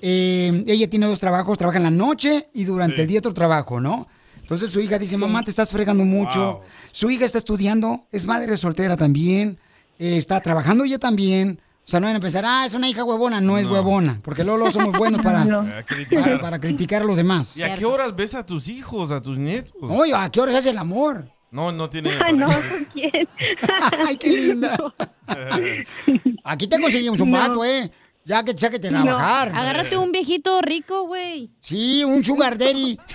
Eh, 0.00 0.62
ella 0.68 0.88
tiene 0.88 1.06
dos 1.06 1.18
trabajos, 1.18 1.58
trabaja 1.58 1.78
en 1.78 1.84
la 1.84 1.90
noche 1.90 2.48
y 2.54 2.64
durante 2.64 3.00
el 3.02 3.08
día 3.08 3.18
otro 3.18 3.34
trabajo, 3.34 3.80
¿no? 3.80 4.06
Entonces 4.48 4.70
su 4.70 4.80
hija 4.80 4.98
dice, 4.98 5.18
mamá, 5.18 5.42
te 5.42 5.50
estás 5.50 5.70
fregando 5.72 6.06
mucho. 6.06 6.62
Su 6.90 7.10
hija 7.10 7.26
está 7.26 7.36
estudiando, 7.36 8.06
es 8.10 8.24
madre 8.24 8.56
soltera 8.56 8.96
también, 8.96 9.58
eh, 9.98 10.16
está 10.16 10.40
trabajando 10.40 10.84
ella 10.84 10.98
también. 10.98 11.60
O 11.60 11.90
sea, 11.90 12.00
no 12.00 12.06
van 12.06 12.16
a 12.16 12.20
pensar, 12.20 12.44
ah, 12.46 12.64
es 12.64 12.72
una 12.72 12.88
hija 12.88 13.04
huevona. 13.04 13.42
No, 13.42 13.58
es 13.58 13.66
huevona, 13.66 14.20
porque 14.24 14.44
luego 14.44 14.70
somos 14.70 14.96
buenos 14.96 15.20
para, 15.20 15.42
A 15.78 15.82
criticar. 15.84 16.24
para, 16.24 16.40
para 16.40 16.58
criticar 16.60 17.02
a 17.02 17.04
los 17.04 17.18
demás. 17.18 17.58
¿Y 17.58 17.62
a 17.62 17.76
qué 17.76 17.84
horas 17.84 18.16
ves 18.16 18.34
a 18.34 18.46
tus 18.46 18.68
hijos, 18.68 19.10
a 19.10 19.20
tus 19.20 19.36
nietos? 19.36 19.74
Oye, 19.82 20.14
¿a 20.14 20.30
qué 20.30 20.40
horas 20.40 20.56
hace 20.56 20.70
el 20.70 20.78
amor? 20.78 21.26
No, 21.50 21.70
no 21.70 21.90
tiene. 21.90 22.12
Ay, 22.24 22.34
no. 22.34 22.46
¿con 22.46 22.84
quién? 22.90 23.28
Ay, 24.06 24.16
qué 24.16 24.30
linda. 24.30 24.78
Aquí 26.44 26.66
te 26.68 26.80
conseguimos 26.80 27.20
un 27.20 27.30
No. 27.30 27.38
vato, 27.38 27.64
¿eh? 27.66 27.90
Ya 28.28 28.44
que 28.44 28.52
ya 28.52 28.68
que 28.68 28.78
te 28.78 28.90
No. 28.90 29.02
trabajar. 29.04 29.52
Agárrate 29.54 29.96
un 29.96 30.12
viejito 30.12 30.60
rico, 30.60 31.06
güey. 31.06 31.50
Sí, 31.60 32.04
un 32.04 32.22
sugar 32.22 32.58
daddy. 32.58 32.98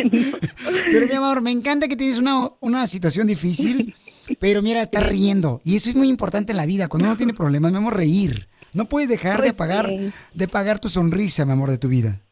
Pero 0.90 1.06
mi 1.06 1.14
amor, 1.14 1.42
me 1.42 1.50
encanta 1.50 1.86
que 1.86 1.96
tienes 1.96 2.16
una, 2.16 2.48
una 2.60 2.86
situación 2.86 3.26
difícil, 3.26 3.94
pero 4.38 4.62
mira, 4.62 4.80
estás 4.80 5.06
riendo. 5.06 5.60
Y 5.64 5.76
eso 5.76 5.90
es 5.90 5.96
muy 5.96 6.08
importante 6.08 6.52
en 6.52 6.56
la 6.56 6.64
vida. 6.64 6.88
Cuando 6.88 7.08
uno 7.08 7.16
tiene 7.18 7.34
problemas, 7.34 7.72
mi 7.72 7.76
amor, 7.76 7.94
reír. 7.94 8.48
No 8.72 8.88
puedes 8.88 9.10
dejar 9.10 9.42
de 9.42 9.52
pagar, 9.52 9.90
de 10.32 10.48
pagar 10.48 10.78
tu 10.78 10.88
sonrisa, 10.88 11.44
mi 11.44 11.52
amor, 11.52 11.70
de 11.70 11.76
tu 11.76 11.88
vida. 11.88 12.22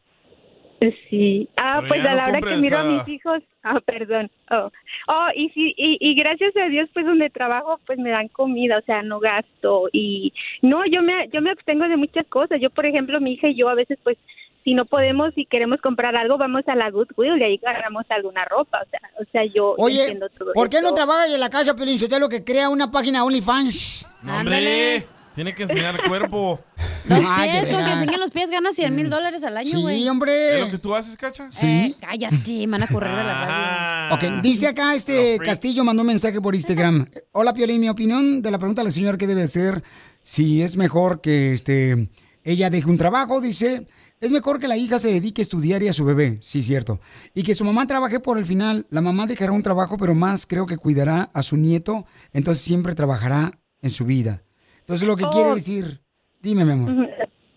Sí. 1.09 1.49
Ah, 1.57 1.77
Pero 1.81 1.87
pues 1.89 2.05
a 2.05 2.11
no 2.11 2.15
la 2.17 2.27
hora 2.29 2.41
que 2.41 2.55
miro 2.57 2.77
a 2.77 2.83
mis 2.83 3.07
hijos, 3.07 3.43
ah, 3.63 3.79
perdón. 3.85 4.31
Oh, 4.49 4.71
oh 5.07 5.27
y 5.35 5.49
sí, 5.49 5.73
y, 5.77 5.97
y 5.99 6.15
gracias 6.15 6.55
a 6.55 6.69
Dios, 6.69 6.89
pues 6.93 7.05
donde 7.05 7.29
trabajo, 7.29 7.79
pues 7.85 7.99
me 7.99 8.11
dan 8.11 8.29
comida, 8.29 8.77
o 8.77 8.81
sea, 8.81 9.03
no 9.03 9.19
gasto 9.19 9.89
y 9.91 10.31
no, 10.61 10.85
yo 10.85 11.01
me, 11.01 11.27
yo 11.33 11.41
me 11.41 11.51
abstengo 11.51 11.87
de 11.87 11.97
muchas 11.97 12.25
cosas. 12.27 12.61
Yo, 12.61 12.69
por 12.69 12.85
ejemplo, 12.85 13.19
mi 13.19 13.33
hija 13.33 13.49
y 13.49 13.55
yo 13.55 13.67
a 13.67 13.75
veces, 13.75 13.99
pues, 14.03 14.17
si 14.63 14.73
no 14.73 14.85
podemos 14.85 15.31
y 15.35 15.45
queremos 15.45 15.81
comprar 15.81 16.15
algo, 16.15 16.37
vamos 16.37 16.67
a 16.67 16.75
la 16.75 16.89
Goodwill 16.91 17.39
y 17.39 17.43
ahí 17.43 17.59
agarramos 17.65 18.05
alguna 18.09 18.45
ropa, 18.45 18.81
o 18.85 18.89
sea, 18.89 18.99
o 19.19 19.25
sea, 19.31 19.45
yo, 19.45 19.73
Oye, 19.77 20.01
entiendo 20.01 20.29
todo 20.29 20.53
¿por 20.53 20.69
qué 20.69 20.81
no 20.81 20.93
trabajas 20.93 21.33
en 21.33 21.39
la 21.39 21.49
casa, 21.49 21.75
Pelín 21.75 21.97
Sotelo, 21.97 22.29
que 22.29 22.43
crea 22.43 22.69
una 22.69 22.91
página 22.91 23.23
OnlyFans? 23.23 24.07
Hombre, 24.27 25.05
tiene 25.35 25.55
que 25.55 25.63
enseñar 25.63 25.99
cuerpo. 26.07 26.59
Los 27.05 27.19
Ay, 27.27 27.51
de 27.51 27.65
pies, 27.65 27.75
con 27.75 27.85
que 27.85 27.91
enseñen 27.91 28.19
los 28.19 28.31
pies 28.31 28.49
ganas 28.51 28.75
100 28.75 28.95
mil 28.95 29.09
dólares 29.09 29.41
al 29.43 29.57
año, 29.57 29.69
Sí, 29.69 29.81
güey. 29.81 30.07
hombre. 30.07 30.59
¿Es 30.59 30.65
lo 30.65 30.71
que 30.71 30.77
tú 30.77 30.93
haces, 30.93 31.15
Cacha? 31.17 31.47
Sí. 31.49 31.65
Eh, 31.65 31.95
cállate, 31.99 32.67
me 32.67 32.67
van 32.67 32.83
a 32.83 32.87
correr 32.87 33.09
de 33.09 33.23
la 33.23 33.45
radio. 33.45 34.15
Ok, 34.15 34.43
dice 34.43 34.67
acá 34.67 34.93
este 34.93 35.39
Castillo, 35.39 35.83
mandó 35.83 36.01
un 36.03 36.07
mensaje 36.07 36.39
por 36.41 36.53
Instagram. 36.55 37.07
Hola, 37.31 37.53
Piolín, 37.53 37.81
mi 37.81 37.89
opinión 37.89 38.41
de 38.41 38.51
la 38.51 38.59
pregunta 38.59 38.83
del 38.83 38.91
señor, 38.91 39.17
¿qué 39.17 39.25
debe 39.27 39.43
hacer? 39.43 39.81
Si 40.21 40.61
es 40.61 40.75
mejor 40.77 41.21
que 41.21 41.53
este 41.53 42.09
ella 42.43 42.69
deje 42.69 42.89
un 42.89 42.97
trabajo, 42.97 43.41
dice, 43.41 43.87
es 44.19 44.31
mejor 44.31 44.59
que 44.59 44.67
la 44.67 44.77
hija 44.77 44.99
se 44.99 45.11
dedique 45.11 45.41
a 45.41 45.43
estudiar 45.43 45.81
y 45.81 45.87
a 45.87 45.93
su 45.93 46.05
bebé, 46.05 46.37
sí, 46.41 46.61
cierto. 46.61 46.99
Y 47.33 47.43
que 47.43 47.55
su 47.55 47.63
mamá 47.63 47.87
trabaje 47.87 48.19
por 48.19 48.37
el 48.37 48.45
final. 48.45 48.85
La 48.89 49.01
mamá 49.01 49.25
dejará 49.25 49.51
un 49.53 49.63
trabajo, 49.63 49.97
pero 49.97 50.13
más 50.13 50.45
creo 50.45 50.65
que 50.65 50.77
cuidará 50.77 51.29
a 51.33 51.41
su 51.41 51.55
nieto, 51.57 52.05
entonces 52.33 52.63
siempre 52.63 52.93
trabajará 52.93 53.57
en 53.81 53.89
su 53.89 54.05
vida. 54.05 54.43
Entonces 54.89 55.07
lo 55.07 55.15
que 55.15 55.25
Oh. 55.25 55.29
quiere 55.29 55.51
decir, 55.53 55.99
dime, 56.41 56.65
mi 56.65 56.71
amor. 56.71 57.07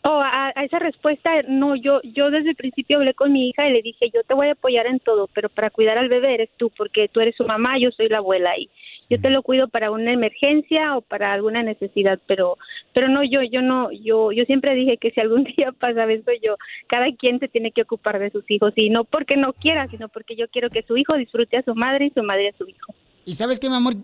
Oh, 0.04 0.20
a, 0.20 0.52
a 0.54 0.64
esa 0.64 0.78
respuesta, 0.78 1.30
no, 1.48 1.76
yo, 1.76 2.02
yo 2.02 2.30
desde 2.30 2.50
el 2.50 2.56
principio 2.56 2.98
hablé 2.98 3.14
con 3.14 3.32
mi 3.32 3.48
hija 3.48 3.66
y 3.66 3.72
le 3.72 3.80
dije, 3.80 4.10
yo 4.12 4.22
te 4.22 4.34
voy 4.34 4.48
a 4.48 4.52
apoyar 4.52 4.86
en 4.86 4.98
todo, 5.00 5.28
pero 5.32 5.48
para 5.48 5.70
cuidar 5.70 5.96
al 5.96 6.10
bebé 6.10 6.34
eres 6.34 6.50
tú, 6.58 6.70
porque 6.76 7.08
tú 7.08 7.20
eres 7.20 7.34
su 7.36 7.44
mamá, 7.44 7.78
yo 7.78 7.90
soy 7.92 8.10
la 8.10 8.18
abuela 8.18 8.50
y 8.58 8.68
yo 9.08 9.18
te 9.18 9.30
lo 9.30 9.42
cuido 9.42 9.68
para 9.68 9.90
una 9.90 10.12
emergencia 10.12 10.94
o 10.98 11.00
para 11.00 11.32
alguna 11.32 11.62
necesidad, 11.62 12.18
pero, 12.26 12.58
pero 12.92 13.08
no, 13.08 13.22
yo, 13.24 13.40
yo 13.42 13.62
no, 13.62 13.90
yo, 13.92 14.30
yo 14.32 14.44
siempre 14.44 14.74
dije 14.74 14.98
que 14.98 15.10
si 15.12 15.20
algún 15.20 15.44
día 15.56 15.72
pasa 15.72 16.04
eso, 16.12 16.32
yo, 16.42 16.56
cada 16.86 17.06
quien 17.16 17.38
se 17.38 17.48
tiene 17.48 17.70
que 17.72 17.80
ocupar 17.82 18.18
de 18.18 18.30
sus 18.30 18.44
hijos 18.50 18.74
y 18.76 18.90
no 18.90 19.04
porque 19.04 19.38
no 19.38 19.54
quiera, 19.54 19.86
sino 19.88 20.10
porque 20.10 20.36
yo 20.36 20.48
quiero 20.48 20.68
que 20.68 20.82
su 20.82 20.98
hijo 20.98 21.16
disfrute 21.16 21.56
a 21.56 21.62
su 21.62 21.74
madre 21.74 22.06
y 22.06 22.10
su 22.10 22.22
madre 22.22 22.50
a 22.50 22.58
su 22.58 22.68
hijo. 22.68 22.92
Y 23.24 23.32
sabes 23.34 23.58
qué, 23.58 23.70
mi 23.70 23.76
amor, 23.76 23.94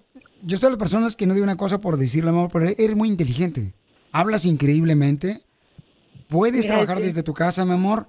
yo 0.43 0.57
soy 0.59 0.69
de 0.69 0.71
las 0.73 0.79
personas 0.79 1.17
que 1.17 1.27
no 1.27 1.35
digo 1.35 1.45
una 1.45 1.57
cosa 1.57 1.79
por 1.79 1.97
decirle, 1.97 2.31
mi 2.33 2.39
amor, 2.39 2.51
pero 2.53 2.67
eres 2.67 2.97
muy 2.97 3.09
inteligente. 3.09 3.75
Hablas 4.13 4.45
increíblemente. 4.45 5.43
Puedes 6.29 6.67
Gracias. 6.67 6.73
trabajar 6.73 7.01
desde 7.01 7.23
tu 7.23 7.35
casa, 7.35 7.65
mi 7.65 7.73
amor. 7.73 8.09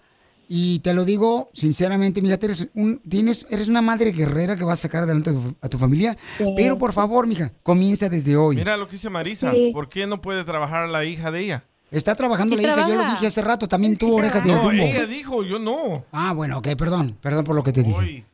Y 0.52 0.80
te 0.80 0.94
lo 0.96 1.06
digo 1.06 1.52
sinceramente, 1.54 2.22
mija, 2.24 2.38
eres, 2.42 2.70
un, 2.74 2.98
tienes, 3.08 3.46
eres 3.52 3.68
una 3.68 3.82
madre 3.84 4.12
guerrera 4.12 4.56
que 4.56 4.64
va 4.64 4.74
a 4.74 4.78
sacar 4.78 5.04
adelante 5.04 5.30
a 5.30 5.34
tu, 5.34 5.56
a 5.62 5.70
tu 5.70 5.78
familia. 5.78 6.18
Pero 6.56 6.78
por 6.78 6.92
favor, 6.92 7.28
mija, 7.28 7.52
comienza 7.62 8.10
desde 8.10 8.36
hoy. 8.36 8.56
Mira 8.56 8.76
lo 8.76 8.88
que 8.88 8.94
dice 8.94 9.10
Marisa. 9.12 9.52
Sí. 9.52 9.70
¿Por 9.72 9.90
qué 9.90 10.08
no 10.08 10.22
puede 10.22 10.44
trabajar 10.44 10.90
la 10.90 11.06
hija 11.06 11.30
de 11.30 11.42
ella? 11.42 11.64
Está 11.92 12.16
trabajando 12.16 12.56
Sí 12.56 12.62
la 12.64 12.68
hija, 12.74 12.88
yo 12.88 12.96
lo 12.96 13.04
dije 13.04 13.28
hace 13.28 13.42
rato, 13.42 13.68
también 13.68 13.98
tuvo 13.98 14.16
orejas 14.16 14.44
de 14.44 14.52
No, 14.52 14.62
Dumbo. 14.62 14.84
ella 14.84 15.06
dijo, 15.06 15.44
yo 15.44 15.58
no. 15.60 16.06
Ah, 16.12 16.34
bueno, 16.34 16.58
ok, 16.60 16.68
perdón, 16.78 17.18
perdón 17.22 17.44
por 17.46 17.56
lo 17.56 17.64
que 17.64 17.72
te 17.72 17.82
dije. 17.84 18.26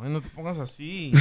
Ay, 0.00 0.10
no 0.10 0.20
te 0.20 0.28
pongas 0.28 0.58
así. 0.58 1.12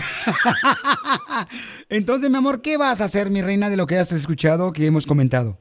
Entonces, 1.89 2.29
mi 2.29 2.37
amor, 2.37 2.61
¿qué 2.61 2.77
vas 2.77 3.01
a 3.01 3.05
hacer, 3.05 3.29
mi 3.29 3.41
reina, 3.41 3.69
de 3.69 3.77
lo 3.77 3.87
que 3.87 3.97
has 3.97 4.11
escuchado, 4.11 4.73
que 4.73 4.85
hemos 4.85 5.05
comentado? 5.05 5.59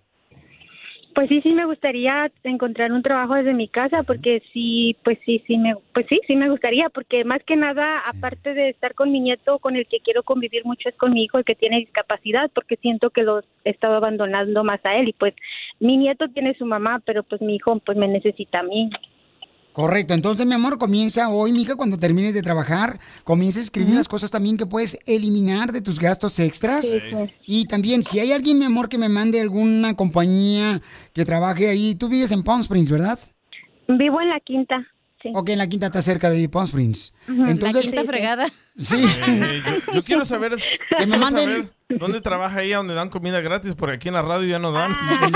Pues 1.14 1.28
sí, 1.28 1.40
sí 1.42 1.52
me 1.52 1.64
gustaría 1.64 2.32
encontrar 2.42 2.90
un 2.90 3.02
trabajo 3.02 3.34
desde 3.34 3.54
mi 3.54 3.68
casa 3.68 4.02
porque 4.02 4.42
sí, 4.52 4.96
pues 5.04 5.16
sí, 5.24 5.44
sí 5.46 5.58
me, 5.58 5.76
pues 5.92 6.06
sí, 6.08 6.18
sí 6.26 6.34
me 6.34 6.50
gustaría 6.50 6.88
porque 6.88 7.24
más 7.24 7.40
que 7.44 7.54
nada, 7.54 8.00
aparte 8.00 8.52
de 8.52 8.70
estar 8.70 8.94
con 8.94 9.12
mi 9.12 9.20
nieto, 9.20 9.60
con 9.60 9.76
el 9.76 9.86
que 9.86 10.00
quiero 10.00 10.24
convivir 10.24 10.64
mucho 10.64 10.88
es 10.88 10.96
con 10.96 11.12
mi 11.12 11.22
hijo 11.22 11.38
el 11.38 11.44
que 11.44 11.54
tiene 11.54 11.78
discapacidad 11.78 12.50
porque 12.52 12.74
siento 12.78 13.10
que 13.10 13.22
lo 13.22 13.42
he 13.64 13.70
estado 13.70 13.94
abandonando 13.94 14.64
más 14.64 14.84
a 14.84 14.96
él 14.96 15.08
y 15.08 15.12
pues 15.12 15.34
mi 15.78 15.96
nieto 15.98 16.26
tiene 16.30 16.52
su 16.54 16.66
mamá, 16.66 17.00
pero 17.06 17.22
pues 17.22 17.40
mi 17.40 17.54
hijo 17.54 17.78
pues 17.78 17.96
me 17.96 18.08
necesita 18.08 18.58
a 18.58 18.64
mí. 18.64 18.90
Correcto, 19.74 20.14
entonces 20.14 20.46
mi 20.46 20.54
amor, 20.54 20.78
comienza 20.78 21.28
hoy, 21.30 21.50
mija, 21.50 21.74
cuando 21.74 21.96
termines 21.96 22.32
de 22.32 22.42
trabajar, 22.42 23.00
comienza 23.24 23.58
a 23.58 23.62
escribir 23.62 23.96
las 23.96 24.06
cosas 24.06 24.30
también 24.30 24.56
que 24.56 24.66
puedes 24.66 25.00
eliminar 25.04 25.72
de 25.72 25.80
tus 25.80 25.98
gastos 25.98 26.38
extras. 26.38 26.92
Sí, 26.92 27.00
sí. 27.00 27.16
Y 27.44 27.66
también, 27.66 28.04
si 28.04 28.20
hay 28.20 28.30
alguien, 28.30 28.60
mi 28.60 28.66
amor, 28.66 28.88
que 28.88 28.98
me 28.98 29.08
mande 29.08 29.40
alguna 29.40 29.94
compañía 29.96 30.80
que 31.12 31.24
trabaje 31.24 31.68
ahí, 31.70 31.96
tú 31.96 32.08
vives 32.08 32.30
en 32.30 32.44
Palm 32.44 32.60
Springs, 32.60 32.88
¿verdad? 32.88 33.18
Vivo 33.88 34.20
en 34.20 34.28
la 34.28 34.38
quinta. 34.38 34.86
Sí. 35.24 35.32
Ok, 35.34 35.48
en 35.48 35.58
la 35.58 35.66
quinta 35.66 35.86
está 35.86 36.02
cerca 36.02 36.28
de 36.28 36.48
Palm 36.50 36.66
Springs. 36.66 37.14
Ujú, 37.28 37.46
Entonces, 37.46 37.86
la 37.86 37.90
quinta 38.02 38.04
fregada. 38.04 38.46
Sí. 38.76 38.96
Eh, 39.28 39.62
yo, 39.86 39.92
yo 39.94 40.02
quiero 40.02 40.24
saber, 40.26 40.52
Que 40.98 41.06
me 41.06 41.16
quiero 41.16 41.18
manden- 41.24 41.44
saber 41.44 41.70
dónde 41.98 42.20
trabaja 42.20 42.62
ella, 42.62 42.76
donde 42.76 42.92
dan 42.94 43.08
comida 43.08 43.40
gratis, 43.40 43.74
porque 43.74 43.96
aquí 43.96 44.08
en 44.08 44.14
la 44.14 44.22
radio 44.22 44.46
ya 44.48 44.58
no 44.58 44.70
dan. 44.72 44.92
Ah, 44.94 45.30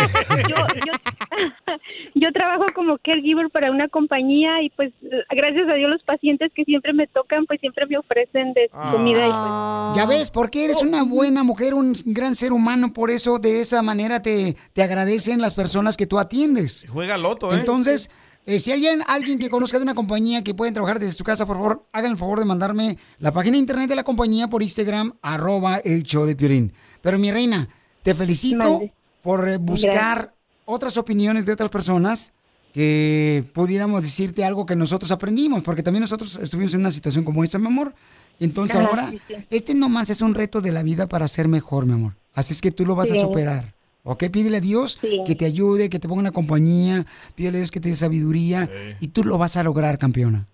Yo 2.14 2.32
trabajo 2.32 2.64
como 2.74 2.98
caregiver 2.98 3.48
para 3.50 3.70
una 3.70 3.88
compañía 3.88 4.62
y 4.62 4.70
pues 4.70 4.92
gracias 5.30 5.68
a 5.68 5.74
Dios 5.74 5.88
los 5.90 6.02
pacientes 6.02 6.50
que 6.54 6.64
siempre 6.64 6.92
me 6.92 7.06
tocan 7.06 7.46
pues 7.46 7.60
siempre 7.60 7.86
me 7.86 7.96
ofrecen 7.96 8.52
de 8.54 8.68
su 8.72 8.90
comida 8.96 9.26
y 9.26 9.30
pues 9.30 9.96
Ya 9.96 10.06
ves, 10.06 10.30
porque 10.30 10.64
eres 10.64 10.82
una 10.82 11.04
buena 11.04 11.44
mujer, 11.44 11.74
un 11.74 11.94
gran 12.06 12.34
ser 12.34 12.52
humano, 12.52 12.92
por 12.92 13.10
eso 13.10 13.38
de 13.38 13.60
esa 13.60 13.82
manera 13.82 14.20
te, 14.20 14.56
te 14.72 14.82
agradecen 14.82 15.40
las 15.40 15.54
personas 15.54 15.96
que 15.96 16.06
tú 16.06 16.18
atiendes. 16.18 16.86
Juega 16.88 17.16
loto, 17.16 17.52
¿eh? 17.52 17.56
Entonces, 17.58 18.10
Eh, 18.48 18.58
si 18.58 18.72
alguien, 18.72 19.02
alguien 19.06 19.38
que 19.38 19.50
conozca 19.50 19.76
de 19.78 19.82
una 19.82 19.94
compañía 19.94 20.42
que 20.42 20.54
pueden 20.54 20.72
trabajar 20.72 20.98
desde 20.98 21.12
su 21.12 21.22
casa, 21.22 21.44
por 21.44 21.56
favor, 21.56 21.84
hagan 21.92 22.12
el 22.12 22.16
favor 22.16 22.38
de 22.38 22.46
mandarme 22.46 22.96
la 23.18 23.30
página 23.30 23.52
de 23.52 23.58
internet 23.58 23.90
de 23.90 23.96
la 23.96 24.04
compañía 24.04 24.48
por 24.48 24.62
Instagram, 24.62 25.12
arroba 25.20 25.76
el 25.76 26.02
show 26.02 26.24
de 26.24 26.34
Piolín. 26.34 26.72
Pero 27.02 27.18
mi 27.18 27.30
reina, 27.30 27.68
te 28.02 28.14
felicito 28.14 28.80
por 29.22 29.46
eh, 29.46 29.58
buscar 29.58 30.34
otras 30.64 30.96
opiniones 30.96 31.44
de 31.44 31.52
otras 31.52 31.68
personas 31.68 32.32
que 32.72 33.44
pudiéramos 33.52 34.00
decirte 34.00 34.46
algo 34.46 34.64
que 34.64 34.76
nosotros 34.76 35.10
aprendimos, 35.10 35.62
porque 35.62 35.82
también 35.82 36.00
nosotros 36.00 36.38
estuvimos 36.42 36.72
en 36.72 36.80
una 36.80 36.90
situación 36.90 37.24
como 37.24 37.44
esa, 37.44 37.58
mi 37.58 37.66
amor. 37.66 37.94
Entonces 38.40 38.76
Ajá, 38.76 38.86
ahora, 38.88 39.10
sí, 39.10 39.20
sí. 39.28 39.34
este 39.50 39.74
nomás 39.74 40.08
es 40.08 40.22
un 40.22 40.34
reto 40.34 40.62
de 40.62 40.72
la 40.72 40.82
vida 40.82 41.06
para 41.06 41.28
ser 41.28 41.48
mejor, 41.48 41.84
mi 41.84 41.92
amor. 41.92 42.16
Así 42.32 42.54
es 42.54 42.62
que 42.62 42.70
tú 42.70 42.86
lo 42.86 42.94
vas 42.94 43.08
Sí. 43.08 43.18
a 43.18 43.20
superar. 43.20 43.74
¿Ok? 44.10 44.24
Pídele 44.32 44.56
a 44.56 44.60
Dios 44.60 44.98
que 45.26 45.34
te 45.34 45.44
ayude, 45.44 45.90
que 45.90 45.98
te 45.98 46.08
ponga 46.08 46.20
una 46.20 46.30
compañía, 46.32 47.04
pídele 47.34 47.58
a 47.58 47.60
Dios 47.60 47.70
que 47.70 47.78
te 47.78 47.90
dé 47.90 47.94
sabiduría 47.94 48.66
y 49.00 49.08
tú 49.08 49.22
lo 49.22 49.36
vas 49.36 49.58
a 49.58 49.62
lograr, 49.62 49.98
campeona. 49.98 50.46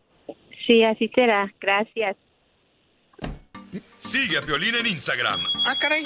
Sí, 0.67 0.83
así 0.83 1.09
será. 1.15 1.53
Gracias. 1.61 2.17
Sigue 3.97 4.39
a 4.39 4.43
Piolín 4.43 4.75
en 4.75 4.89
Instagram, 4.89 5.39
Ah, 5.67 5.77
caray. 5.81 6.05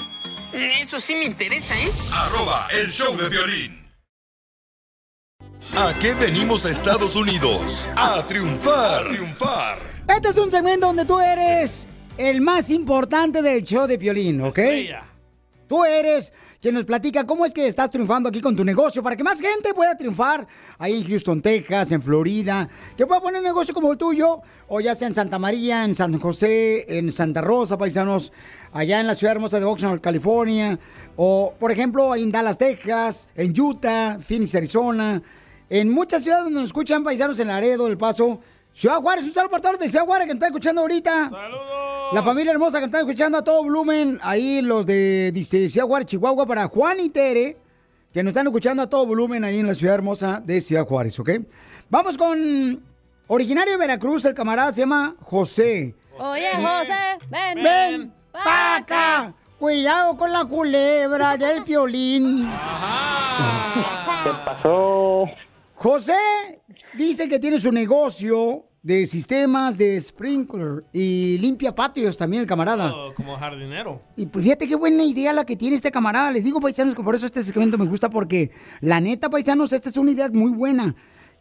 Eso 0.79 0.99
sí 0.99 1.13
me 1.15 1.25
interesa, 1.25 1.73
¿eh? 1.75 1.89
arroba 2.13 2.67
el 2.81 2.91
show 2.91 3.15
de 3.17 3.29
violín. 3.29 3.79
¿A 5.75 5.93
qué 5.99 6.13
venimos 6.13 6.65
a 6.65 6.71
Estados 6.71 7.15
Unidos? 7.15 7.89
A 7.95 8.25
triunfar. 8.27 9.05
A 9.05 9.09
triunfar. 9.09 9.79
Este 10.07 10.29
es 10.29 10.37
un 10.37 10.51
segmento 10.51 10.85
donde 10.85 11.05
tú 11.05 11.19
eres 11.19 11.87
el 12.17 12.41
más 12.41 12.69
importante 12.69 13.41
del 13.41 13.63
show 13.63 13.87
de 13.87 13.97
Piolín, 13.97 14.41
¿ok? 14.41 14.59
Tú 15.69 15.85
eres 15.85 16.33
quien 16.59 16.73
nos 16.73 16.85
platica 16.85 17.27
cómo 17.27 17.45
es 17.45 17.53
que 17.53 17.67
estás 17.67 17.91
triunfando 17.91 18.27
aquí 18.27 18.41
con 18.41 18.55
tu 18.55 18.65
negocio 18.65 19.03
para 19.03 19.15
que 19.15 19.23
más 19.23 19.39
gente 19.39 19.71
pueda 19.75 19.95
triunfar 19.95 20.47
ahí 20.79 20.99
en 20.99 21.07
Houston, 21.07 21.43
Texas, 21.43 21.91
en 21.91 22.01
Florida, 22.01 22.67
que 22.97 23.05
pueda 23.05 23.21
poner 23.21 23.39
un 23.39 23.45
negocio 23.45 23.71
como 23.71 23.91
el 23.91 23.97
tuyo, 23.99 24.41
o 24.67 24.81
ya 24.81 24.95
sea 24.95 25.07
en 25.07 25.13
Santa 25.13 25.37
María, 25.37 25.85
en 25.85 25.93
San 25.93 26.17
José, 26.17 26.97
en 26.97 27.11
Santa 27.11 27.41
Rosa, 27.41 27.77
paisanos, 27.77 28.33
allá 28.73 28.99
en 28.99 29.05
la 29.05 29.13
ciudad 29.13 29.35
hermosa 29.35 29.59
de 29.59 29.65
Oxnard, 29.65 30.01
California, 30.01 30.79
o 31.15 31.53
por 31.59 31.71
ejemplo 31.71 32.15
en 32.15 32.31
Dallas, 32.31 32.57
Texas, 32.57 33.29
en 33.35 33.53
Utah, 33.61 34.17
Phoenix, 34.19 34.55
Arizona, 34.55 35.21
en 35.69 35.93
muchas 35.93 36.23
ciudades 36.23 36.45
donde 36.45 36.61
nos 36.61 36.69
escuchan 36.69 37.03
paisanos 37.03 37.39
en 37.39 37.47
Laredo, 37.47 37.85
El 37.85 37.95
Paso. 37.95 38.39
Ciudad 38.71 38.97
Juárez, 38.97 39.25
un 39.25 39.33
saludo 39.33 39.51
para 39.51 39.61
todos 39.61 39.79
de 39.79 39.87
Ciudad 39.87 40.05
Juárez 40.05 40.25
que 40.25 40.33
nos 40.33 40.37
están 40.37 40.49
escuchando 40.49 40.81
ahorita. 40.81 41.29
La 42.11 42.23
familia 42.23 42.51
hermosa 42.51 42.79
que 42.79 42.85
están 42.85 43.01
escuchando 43.01 43.37
a 43.37 43.43
todo 43.43 43.63
volumen. 43.63 44.19
Ahí 44.23 44.63
los 44.63 44.87
de 44.87 45.31
dice, 45.31 45.69
Ciudad 45.69 45.85
Juárez, 45.85 46.07
Chihuahua, 46.07 46.47
para 46.47 46.67
Juan 46.67 46.99
y 46.99 47.09
Tere, 47.09 47.55
que 48.11 48.23
nos 48.23 48.31
están 48.31 48.47
escuchando 48.47 48.81
a 48.81 48.89
todo 48.89 49.05
volumen 49.05 49.43
ahí 49.43 49.59
en 49.59 49.67
la 49.67 49.75
ciudad 49.75 49.93
hermosa 49.93 50.41
de 50.43 50.59
Ciudad 50.59 50.87
Juárez, 50.87 51.19
¿ok? 51.19 51.29
Vamos 51.87 52.17
con 52.17 52.83
originario 53.27 53.73
de 53.73 53.77
Veracruz, 53.77 54.25
el 54.25 54.33
camarada 54.33 54.71
se 54.71 54.81
llama 54.81 55.15
José. 55.21 55.93
Oye, 56.17 56.49
José, 56.55 57.19
ven. 57.29 57.63
Ven, 57.63 58.13
pa' 58.31 58.77
acá. 58.77 59.33
Cuidado 59.59 60.17
con 60.17 60.31
la 60.31 60.45
culebra 60.45 61.37
del 61.37 61.63
piolín. 61.63 62.49
¿Qué 64.23 64.29
pasó? 64.45 65.25
José 65.75 66.15
dice 66.95 67.29
que 67.29 67.37
tiene 67.37 67.59
su 67.59 67.71
negocio 67.71 68.65
de 68.81 69.05
sistemas 69.05 69.77
de 69.77 69.99
sprinkler 69.99 70.85
y 70.93 71.37
limpia 71.39 71.75
patios 71.75 72.17
también 72.17 72.41
el 72.41 72.47
camarada. 72.47 72.93
Oh, 72.93 73.13
como 73.13 73.35
jardinero. 73.37 74.01
Y 74.15 74.27
pues 74.27 74.45
fíjate 74.45 74.67
qué 74.67 74.75
buena 74.75 75.03
idea 75.03 75.33
la 75.33 75.45
que 75.45 75.55
tiene 75.55 75.75
este 75.75 75.91
camarada. 75.91 76.31
Les 76.31 76.43
digo, 76.43 76.59
paisanos, 76.59 76.95
que 76.95 77.03
por 77.03 77.15
eso 77.15 77.25
este 77.25 77.43
segmento 77.43 77.77
me 77.77 77.85
gusta 77.85 78.09
porque 78.09 78.51
la 78.81 79.01
neta, 79.01 79.29
paisanos, 79.29 79.73
esta 79.73 79.89
es 79.89 79.97
una 79.97 80.11
idea 80.11 80.29
muy 80.29 80.51
buena. 80.51 80.95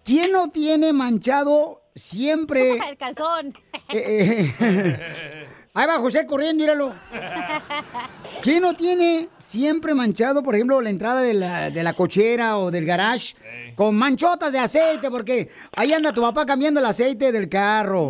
¿Quién 0.04 0.32
no 0.32 0.48
tiene 0.48 0.92
manchado 0.92 1.82
siempre? 1.94 2.78
El 2.88 2.96
calzón. 2.96 3.54
Eh, 3.90 4.52
eh, 4.60 5.46
Ahí 5.74 5.86
va 5.86 5.98
José 5.98 6.26
corriendo, 6.26 6.60
míralo. 6.62 6.94
¿Quién 8.42 8.62
no 8.62 8.74
tiene 8.74 9.28
siempre 9.36 9.94
manchado, 9.94 10.42
por 10.42 10.54
ejemplo, 10.54 10.80
la 10.80 10.90
entrada 10.90 11.20
de 11.22 11.34
la, 11.34 11.70
de 11.70 11.82
la 11.82 11.92
cochera 11.92 12.58
o 12.58 12.70
del 12.70 12.84
garage 12.84 13.34
con 13.74 13.96
manchotas 13.96 14.52
de 14.52 14.58
aceite? 14.58 15.10
Porque 15.10 15.48
ahí 15.76 15.92
anda 15.92 16.12
tu 16.12 16.20
papá 16.22 16.46
cambiando 16.46 16.80
el 16.80 16.86
aceite 16.86 17.32
del 17.32 17.48
carro. 17.48 18.08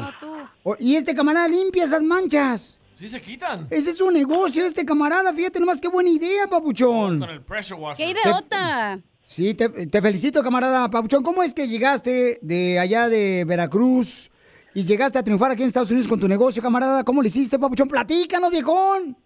O- 0.62 0.76
Y 0.78 0.96
este 0.96 1.14
camarada 1.14 1.48
limpia 1.48 1.84
esas 1.84 2.02
manchas. 2.02 2.78
Sí 2.98 3.08
se 3.08 3.20
quitan. 3.20 3.66
Ese 3.70 3.90
es 3.90 3.96
su 3.98 4.10
negocio, 4.10 4.64
este 4.64 4.84
camarada. 4.84 5.32
Fíjate 5.32 5.60
nomás 5.60 5.80
qué 5.80 5.88
buena 5.88 6.10
idea, 6.10 6.46
papuchón. 6.48 7.20
Con 7.20 7.30
el 7.30 7.42
pressure 7.42 7.80
washer. 7.80 8.06
¡Qué 8.06 8.12
idiota! 8.12 9.00
Sí, 9.24 9.52
te, 9.54 9.68
te 9.68 10.00
felicito, 10.02 10.42
camarada 10.42 10.88
Papuchón. 10.90 11.22
¿Cómo 11.22 11.42
es 11.42 11.52
que 11.52 11.68
llegaste 11.68 12.38
de 12.40 12.78
allá 12.78 13.10
de 13.10 13.44
Veracruz 13.46 14.30
y 14.74 14.84
llegaste 14.84 15.18
a 15.18 15.22
triunfar 15.22 15.50
aquí 15.50 15.62
en 15.62 15.68
Estados 15.68 15.90
Unidos 15.90 16.08
con 16.08 16.20
tu 16.20 16.28
negocio, 16.28 16.62
camarada? 16.62 17.04
¿Cómo 17.04 17.22
le 17.22 17.28
hiciste, 17.28 17.58
Papuchón? 17.58 17.88
Platícanos, 17.88 18.50
viejón. 18.50 19.16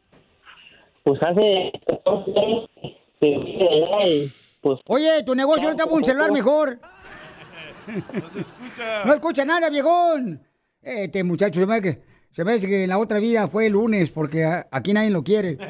Pues 1.05 1.20
hace 1.22 1.72
14 1.86 2.30
años 2.38 2.70
que 3.20 3.26
vine 3.26 3.68
allá 3.68 4.09
y 4.09 4.32
pues... 4.61 4.80
Oye, 4.86 5.22
tu 5.24 5.34
negocio 5.34 5.64
ahorita 5.64 5.84
por 5.84 5.95
un 5.95 6.05
celular 6.05 6.30
mejor. 6.30 6.78
No 7.86 8.28
se 8.28 8.40
escucha. 8.40 9.05
No 9.05 9.12
escucha 9.12 9.45
nada, 9.45 9.68
viejón. 9.68 10.40
Este 10.80 11.24
muchacho 11.24 11.61
se 11.61 11.66
me, 11.66 11.74
hace 11.74 11.82
que, 11.82 12.03
se 12.30 12.45
me 12.45 12.53
hace 12.53 12.68
que 12.68 12.84
en 12.84 12.88
la 12.88 12.99
otra 12.99 13.18
vida 13.18 13.49
fue 13.49 13.66
el 13.66 13.72
lunes 13.72 14.11
porque 14.11 14.45
aquí 14.70 14.93
nadie 14.93 15.11
lo 15.11 15.22
quiere. 15.22 15.59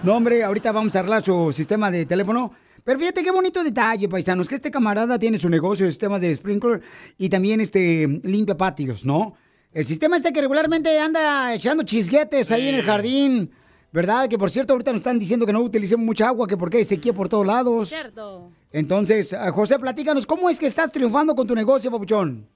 No, 0.00 0.14
hombre, 0.14 0.44
ahorita 0.44 0.70
vamos 0.70 0.94
a 0.94 1.00
arreglar 1.00 1.24
su 1.24 1.52
sistema 1.52 1.90
de 1.90 2.06
teléfono. 2.06 2.52
Pero 2.88 2.98
fíjate 3.00 3.22
qué 3.22 3.30
bonito 3.30 3.62
detalle, 3.62 4.08
paisanos, 4.08 4.48
que 4.48 4.54
este 4.54 4.70
camarada 4.70 5.18
tiene 5.18 5.36
su 5.36 5.50
negocio 5.50 5.84
de 5.84 5.92
sistemas 5.92 6.22
de 6.22 6.34
sprinkler 6.34 6.80
y 7.18 7.28
también 7.28 7.60
este 7.60 8.06
limpia 8.24 8.56
patios, 8.56 9.04
¿no? 9.04 9.34
El 9.74 9.84
sistema 9.84 10.16
este 10.16 10.32
que 10.32 10.40
regularmente 10.40 10.98
anda 10.98 11.54
echando 11.54 11.82
chisguetes 11.82 12.50
ahí 12.50 12.68
en 12.68 12.76
el 12.76 12.82
jardín, 12.82 13.50
¿verdad? 13.92 14.26
Que 14.26 14.38
por 14.38 14.48
cierto, 14.48 14.72
ahorita 14.72 14.92
nos 14.92 15.00
están 15.00 15.18
diciendo 15.18 15.44
que 15.44 15.52
no 15.52 15.60
utilicemos 15.60 16.06
mucha 16.06 16.28
agua, 16.28 16.46
que 16.46 16.56
porque 16.56 16.78
hay 16.78 16.84
sequía 16.84 17.12
por 17.12 17.28
todos 17.28 17.46
lados. 17.46 17.90
Cierto. 17.90 18.50
Entonces, 18.72 19.34
ah, 19.34 19.52
José, 19.52 19.78
platícanos, 19.78 20.24
¿cómo 20.24 20.48
es 20.48 20.58
que 20.58 20.64
estás 20.64 20.90
triunfando 20.90 21.34
con 21.34 21.46
tu 21.46 21.54
negocio, 21.54 21.90
papuchón? 21.90 22.48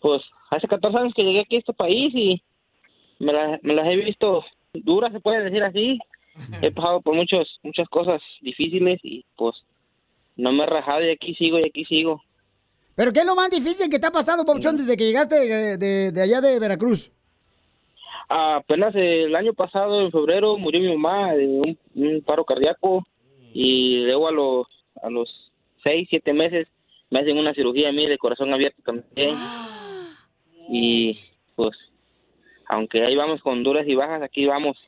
Pues 0.00 0.22
hace 0.52 0.68
14 0.68 0.96
años 0.96 1.12
que 1.16 1.24
llegué 1.24 1.40
aquí 1.40 1.56
a 1.56 1.58
este 1.58 1.72
país 1.72 2.14
y 2.14 2.40
me, 3.18 3.32
la- 3.32 3.58
me 3.64 3.74
las 3.74 3.86
he 3.88 3.96
visto 3.96 4.44
duras, 4.74 5.12
se 5.12 5.18
puede 5.18 5.42
decir 5.42 5.64
así. 5.64 5.98
He 6.62 6.70
pasado 6.72 7.00
por 7.00 7.14
muchos, 7.14 7.58
muchas 7.62 7.88
cosas 7.88 8.20
difíciles 8.40 8.98
y 9.02 9.24
pues 9.36 9.54
no 10.36 10.52
me 10.52 10.64
he 10.64 10.66
rajado 10.66 11.04
y 11.04 11.10
aquí 11.10 11.34
sigo 11.34 11.58
y 11.58 11.64
aquí 11.66 11.84
sigo. 11.84 12.22
¿Pero 12.96 13.12
qué 13.12 13.20
es 13.20 13.26
lo 13.26 13.34
más 13.36 13.50
difícil 13.50 13.90
que 13.90 13.98
te 13.98 14.06
ha 14.06 14.10
pasado, 14.10 14.44
papuchón, 14.44 14.76
desde 14.76 14.96
que 14.96 15.04
llegaste 15.04 15.34
de, 15.36 15.76
de- 15.78 16.12
de 16.12 16.22
allá 16.22 16.40
de 16.40 16.58
Veracruz? 16.60 17.12
Apenas 18.28 18.94
el 18.94 19.34
año 19.36 19.52
pasado, 19.52 20.00
en 20.00 20.10
febrero, 20.10 20.56
murió 20.56 20.80
mi 20.80 20.96
mamá 20.96 21.34
de 21.34 21.46
un, 21.46 21.78
un 21.94 22.22
paro 22.22 22.44
cardíaco 22.44 23.06
y 23.52 23.98
luego 24.04 24.28
a 24.28 24.32
los, 24.32 24.66
a 25.02 25.10
los 25.10 25.28
seis, 25.82 26.06
siete 26.08 26.32
meses 26.32 26.66
me 27.10 27.20
hacen 27.20 27.36
una 27.36 27.52
cirugía 27.54 27.90
a 27.90 27.92
mí 27.92 28.06
de 28.06 28.18
corazón 28.18 28.52
abierto 28.52 28.82
también. 28.82 29.36
Y 30.66 31.18
pues, 31.56 31.76
aunque 32.70 33.04
ahí 33.04 33.14
vamos 33.14 33.42
con 33.42 33.62
duras 33.62 33.86
y 33.86 33.94
bajas, 33.94 34.22
aquí 34.22 34.46
vamos. 34.46 34.78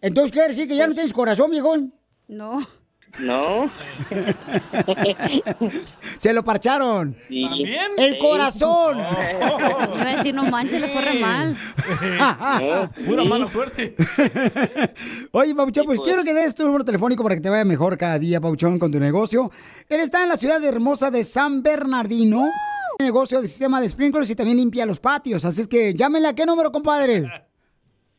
Entonces, 0.00 0.32
¿qué 0.32 0.42
decir 0.42 0.68
que 0.68 0.76
ya 0.76 0.86
no 0.86 0.94
tienes 0.94 1.12
corazón, 1.12 1.50
viejón? 1.50 1.92
No. 2.28 2.58
No. 3.20 3.70
Se 6.18 6.32
lo 6.32 6.44
parcharon. 6.44 7.14
¿También? 7.14 7.92
El 7.96 8.18
corazón. 8.18 9.00
Oh. 9.00 9.94
Iba 9.94 10.10
a 10.10 10.16
decir, 10.16 10.34
no 10.34 10.44
manches, 10.44 10.80
le 10.80 10.88
fue 10.88 11.02
re 11.02 11.14
mal. 11.18 11.56
pura 13.06 13.24
mala 13.24 13.48
suerte. 13.48 13.96
Oye, 15.32 15.54
Pauchón, 15.54 15.86
pues 15.86 16.00
quiero 16.00 16.22
que 16.22 16.34
des 16.34 16.54
tu 16.54 16.64
número 16.64 16.84
telefónico 16.84 17.22
para 17.22 17.34
que 17.34 17.40
te 17.40 17.50
vaya 17.50 17.64
mejor 17.64 17.96
cada 17.96 18.18
día, 18.18 18.40
Pauchón, 18.40 18.78
con 18.78 18.92
tu 18.92 19.00
negocio. 19.00 19.50
Él 19.88 20.00
está 20.00 20.22
en 20.22 20.28
la 20.28 20.36
ciudad 20.36 20.62
hermosa 20.64 21.10
de 21.10 21.24
San 21.24 21.62
Bernardino. 21.62 22.46
Negocio 23.00 23.40
de 23.40 23.48
sistema 23.48 23.80
de 23.80 23.88
sprinklers 23.88 24.30
y 24.30 24.36
también 24.36 24.58
limpia 24.58 24.84
los 24.86 25.00
patios. 25.00 25.44
Así 25.44 25.62
es 25.62 25.68
que 25.68 25.94
llámenle 25.94 26.28
a 26.28 26.34
qué 26.34 26.44
número, 26.44 26.70
compadre. 26.70 27.24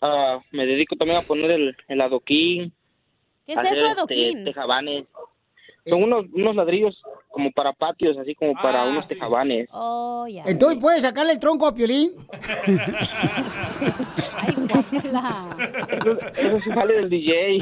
Ah, 0.00 0.40
me 0.52 0.64
dedico 0.66 0.96
también 0.96 1.18
a 1.18 1.22
poner 1.22 1.50
el, 1.50 1.76
el 1.88 2.00
adoquín. 2.00 2.72
¿Qué 3.46 3.52
es 3.52 3.60
eso, 3.60 3.72
este, 3.72 3.86
adoquín? 3.86 4.44
Te 4.44 4.54
son 5.86 6.02
unos, 6.02 6.24
unos 6.34 6.56
ladrillos 6.56 6.94
como 7.30 7.50
para 7.52 7.72
patios, 7.72 8.16
así 8.18 8.34
como 8.34 8.54
para 8.54 8.84
unos 8.84 9.06
tejabanes. 9.06 9.68
Oh, 9.72 10.26
ya. 10.28 10.42
Entonces, 10.46 10.78
¿puedes 10.80 11.02
sacarle 11.02 11.32
el 11.32 11.38
tronco 11.38 11.66
a 11.66 11.74
Piolín? 11.74 12.10
Eso, 14.46 16.18
eso 16.36 16.60
sí 16.64 16.70
sale 16.72 16.94
del 16.94 17.10
DJ. 17.10 17.58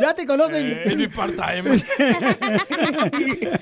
ya 0.00 0.14
te 0.14 0.26
conocen. 0.26 0.62
Eh, 0.72 0.82
Es 0.86 0.96
mi 0.96 1.08
part-time. 1.08 1.70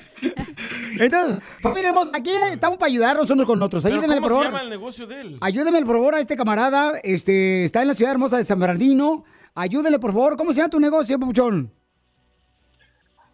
Entonces, 0.99 1.41
familia 1.61 1.89
hermosa, 1.89 2.17
aquí 2.17 2.31
estamos 2.51 2.77
para 2.77 2.89
ayudarnos 2.91 3.29
unos 3.29 3.45
con 3.45 3.61
otros. 3.61 3.85
Ayúdenme, 3.85 4.15
¿Cómo 4.15 4.21
por 4.21 4.29
se 4.29 4.35
favor. 4.35 4.45
llama 4.47 4.61
el 4.61 4.69
negocio 4.69 5.07
de 5.07 5.21
él? 5.21 5.37
Ayúdeme, 5.41 5.79
por 5.85 5.95
favor, 5.95 6.15
a 6.15 6.19
este 6.19 6.35
camarada. 6.35 6.93
Este, 7.03 7.63
está 7.65 7.81
en 7.81 7.87
la 7.89 7.93
ciudad 7.93 8.11
hermosa 8.13 8.37
de 8.37 8.43
San 8.43 8.59
Bernardino. 8.59 9.23
Ayúdenle, 9.53 9.99
por 9.99 10.11
favor. 10.13 10.37
¿Cómo 10.37 10.53
se 10.53 10.57
llama 10.61 10.69
tu 10.69 10.79
negocio, 10.79 11.19
Papuchón? 11.19 11.71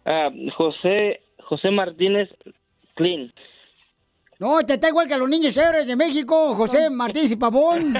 Ah, 0.04 0.30
José, 0.56 1.20
José 1.44 1.70
Martínez 1.70 2.28
Clean. 2.94 3.32
No, 4.38 4.60
te 4.66 4.74
está 4.74 4.88
igual 4.88 5.06
que 5.06 5.14
a 5.14 5.18
los 5.18 5.28
niños 5.28 5.56
héroes 5.56 5.86
de 5.86 5.94
México, 5.94 6.54
José 6.56 6.90
Martínez 6.90 7.30
y 7.30 7.36
Pavón. 7.36 7.94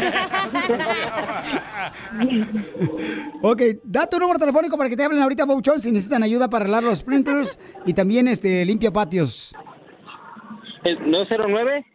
ok, 3.42 3.62
da 3.84 4.08
tu 4.08 4.18
número 4.18 4.38
telefónico 4.40 4.76
para 4.76 4.90
que 4.90 4.96
te 4.96 5.04
hablen 5.04 5.22
ahorita, 5.22 5.46
Papuchón, 5.46 5.80
si 5.80 5.92
necesitan 5.92 6.22
ayuda 6.22 6.48
para 6.48 6.64
arreglar 6.64 6.82
los 6.82 6.98
sprinklers 6.98 7.60
y 7.86 7.94
también 7.94 8.26
este 8.26 8.64
limpia 8.64 8.90
patios. 8.90 9.54
El 10.82 11.08
909 11.10 11.86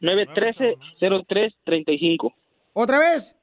913 0.00 0.76
0335. 0.98 2.34
¿Otra 2.72 2.98
vez? 2.98 3.36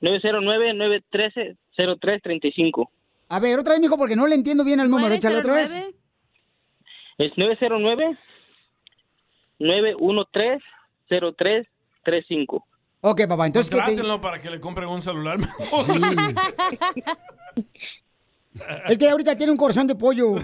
909 0.00 0.74
913 0.74 1.56
0335. 1.76 2.90
A 3.32 3.40
ver, 3.40 3.58
otra 3.58 3.72
vez, 3.72 3.80
mijo, 3.80 3.96
porque 3.96 4.14
no 4.14 4.26
le 4.26 4.34
entiendo 4.34 4.62
bien 4.62 4.78
el 4.78 4.90
número. 4.90 5.14
Échale 5.14 5.38
otra 5.38 5.54
vez. 5.54 5.74
Es 7.16 7.32
909 7.38 8.18
913 9.58 10.62
0335. 11.08 12.66
Ok, 13.00 13.22
papá, 13.26 13.46
entonces 13.46 13.70
que 13.70 13.80
te... 13.96 14.02
Para 14.18 14.38
que 14.38 14.50
le 14.50 14.60
compren 14.60 14.90
un 14.90 15.00
celular 15.00 15.38
mejor. 15.38 15.84
Es 18.86 18.98
que 18.98 19.08
ahorita 19.08 19.34
tiene 19.34 19.50
un 19.50 19.56
corazón 19.56 19.86
de 19.86 19.94
pollo. 19.94 20.34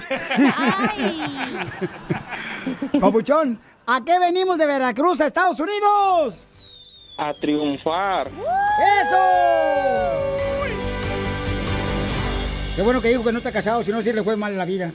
Papuchón, 2.99 3.61
¿a 3.87 4.03
qué 4.03 4.19
venimos 4.19 4.57
de 4.57 4.65
Veracruz 4.65 5.21
a 5.21 5.27
Estados 5.27 5.61
Unidos? 5.61 6.49
A 7.19 7.35
triunfar. 7.35 8.31
¡Eso! 9.03 10.48
Qué 12.79 12.85
bueno 12.85 13.03
que 13.03 13.09
dijo 13.09 13.25
que 13.25 13.33
no 13.33 13.39
está 13.39 13.51
casado, 13.51 13.83
si 13.83 13.91
no, 13.91 14.01
sí 14.01 14.13
le 14.13 14.23
fue 14.23 14.37
mal 14.37 14.53
en 14.53 14.59
la 14.59 14.65
vida. 14.65 14.93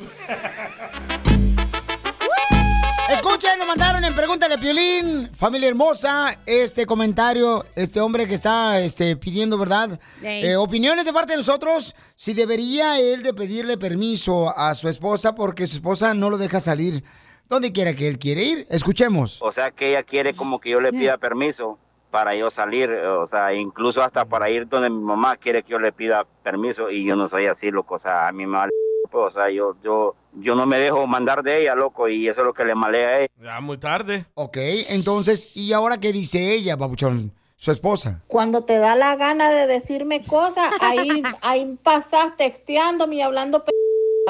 Escuchen, 3.11 3.59
nos 3.59 3.67
mandaron 3.67 4.05
en 4.05 4.15
Pregúntale 4.15 4.57
Piolín, 4.57 5.29
familia 5.36 5.67
hermosa, 5.67 6.34
este 6.45 6.86
comentario, 6.86 7.65
este 7.75 7.99
hombre 7.99 8.25
que 8.25 8.36
está 8.36 8.79
este, 8.79 9.17
pidiendo, 9.17 9.57
¿verdad? 9.57 9.99
Eh, 10.21 10.55
opiniones 10.55 11.03
de 11.03 11.11
parte 11.11 11.34
de 11.34 11.38
nosotros, 11.39 11.93
si 12.15 12.34
debería 12.34 13.01
él 13.01 13.21
de 13.21 13.34
pedirle 13.34 13.77
permiso 13.77 14.57
a 14.57 14.73
su 14.75 14.88
esposa 14.88 15.36
porque 15.36 15.67
su 15.67 15.75
esposa 15.75 16.13
no 16.13 16.29
lo 16.29 16.38
deja 16.38 16.61
salir 16.61 17.03
donde 17.49 17.73
quiera 17.73 17.93
que 17.93 18.07
él 18.07 18.17
quiere 18.17 18.45
ir. 18.45 18.67
Escuchemos. 18.69 19.41
O 19.41 19.51
sea 19.51 19.71
que 19.71 19.89
ella 19.89 20.03
quiere 20.03 20.34
como 20.34 20.61
que 20.61 20.69
yo 20.69 20.79
le 20.79 20.93
pida 20.93 21.17
permiso 21.17 21.77
para 22.14 22.36
yo 22.36 22.51
salir, 22.51 22.91
o 22.91 23.26
sea, 23.26 23.55
incluso 23.55 24.03
hasta 24.03 24.24
para 24.24 24.47
ir 24.47 24.70
donde 24.70 24.88
mi 24.88 25.01
mamá 25.03 25.36
quiere 25.36 25.64
que 25.64 25.72
yo 25.72 25.80
le 25.80 25.91
pida 25.91 26.28
permiso 26.43 26.91
y 26.91 27.09
yo 27.09 27.16
no 27.16 27.28
soy 27.28 27.47
así, 27.47 27.72
loco, 27.72 27.95
o 27.95 27.99
sea, 27.99 28.28
a 28.28 28.32
mí 28.32 28.45
me 28.45 28.55
vale, 28.55 28.72
pues, 29.09 29.26
o 29.26 29.32
sea, 29.32 29.49
yo, 29.49 29.76
yo, 29.84 30.14
yo 30.34 30.53
no 30.53 30.68
me 30.68 30.78
dejo 30.78 31.07
mandar 31.07 31.41
de 31.41 31.64
ella, 31.64 31.74
loco, 31.74 32.07
y 32.07 32.28
eso 32.28 32.41
es 32.41 32.45
lo 32.45 32.53
que 32.53 32.66
le 32.66 32.76
malea 32.76 33.07
a 33.07 33.20
ella. 33.22 33.28
Ya 33.41 33.59
muy 33.61 33.80
tarde. 33.80 34.28
Ok, 34.36 34.57
entonces, 34.91 35.57
¿y 35.57 35.74
ahora 35.74 35.99
qué 35.99 36.11
dice 36.11 36.53
ella, 36.53 36.78
Papuchón? 36.78 37.32
Su 37.55 37.72
esposa. 37.72 38.22
Cuando 38.28 38.64
te 38.64 38.78
da 38.78 38.95
la 38.95 39.16
gana 39.16 39.49
de 39.49 39.66
decirme 39.66 40.24
cosas, 40.24 40.72
ahí, 40.82 41.24
ahí 41.41 41.80
pasas 41.82 42.38
texteándome 42.38 43.16
y 43.16 43.22
hablando 43.22 43.66
p 43.66 43.72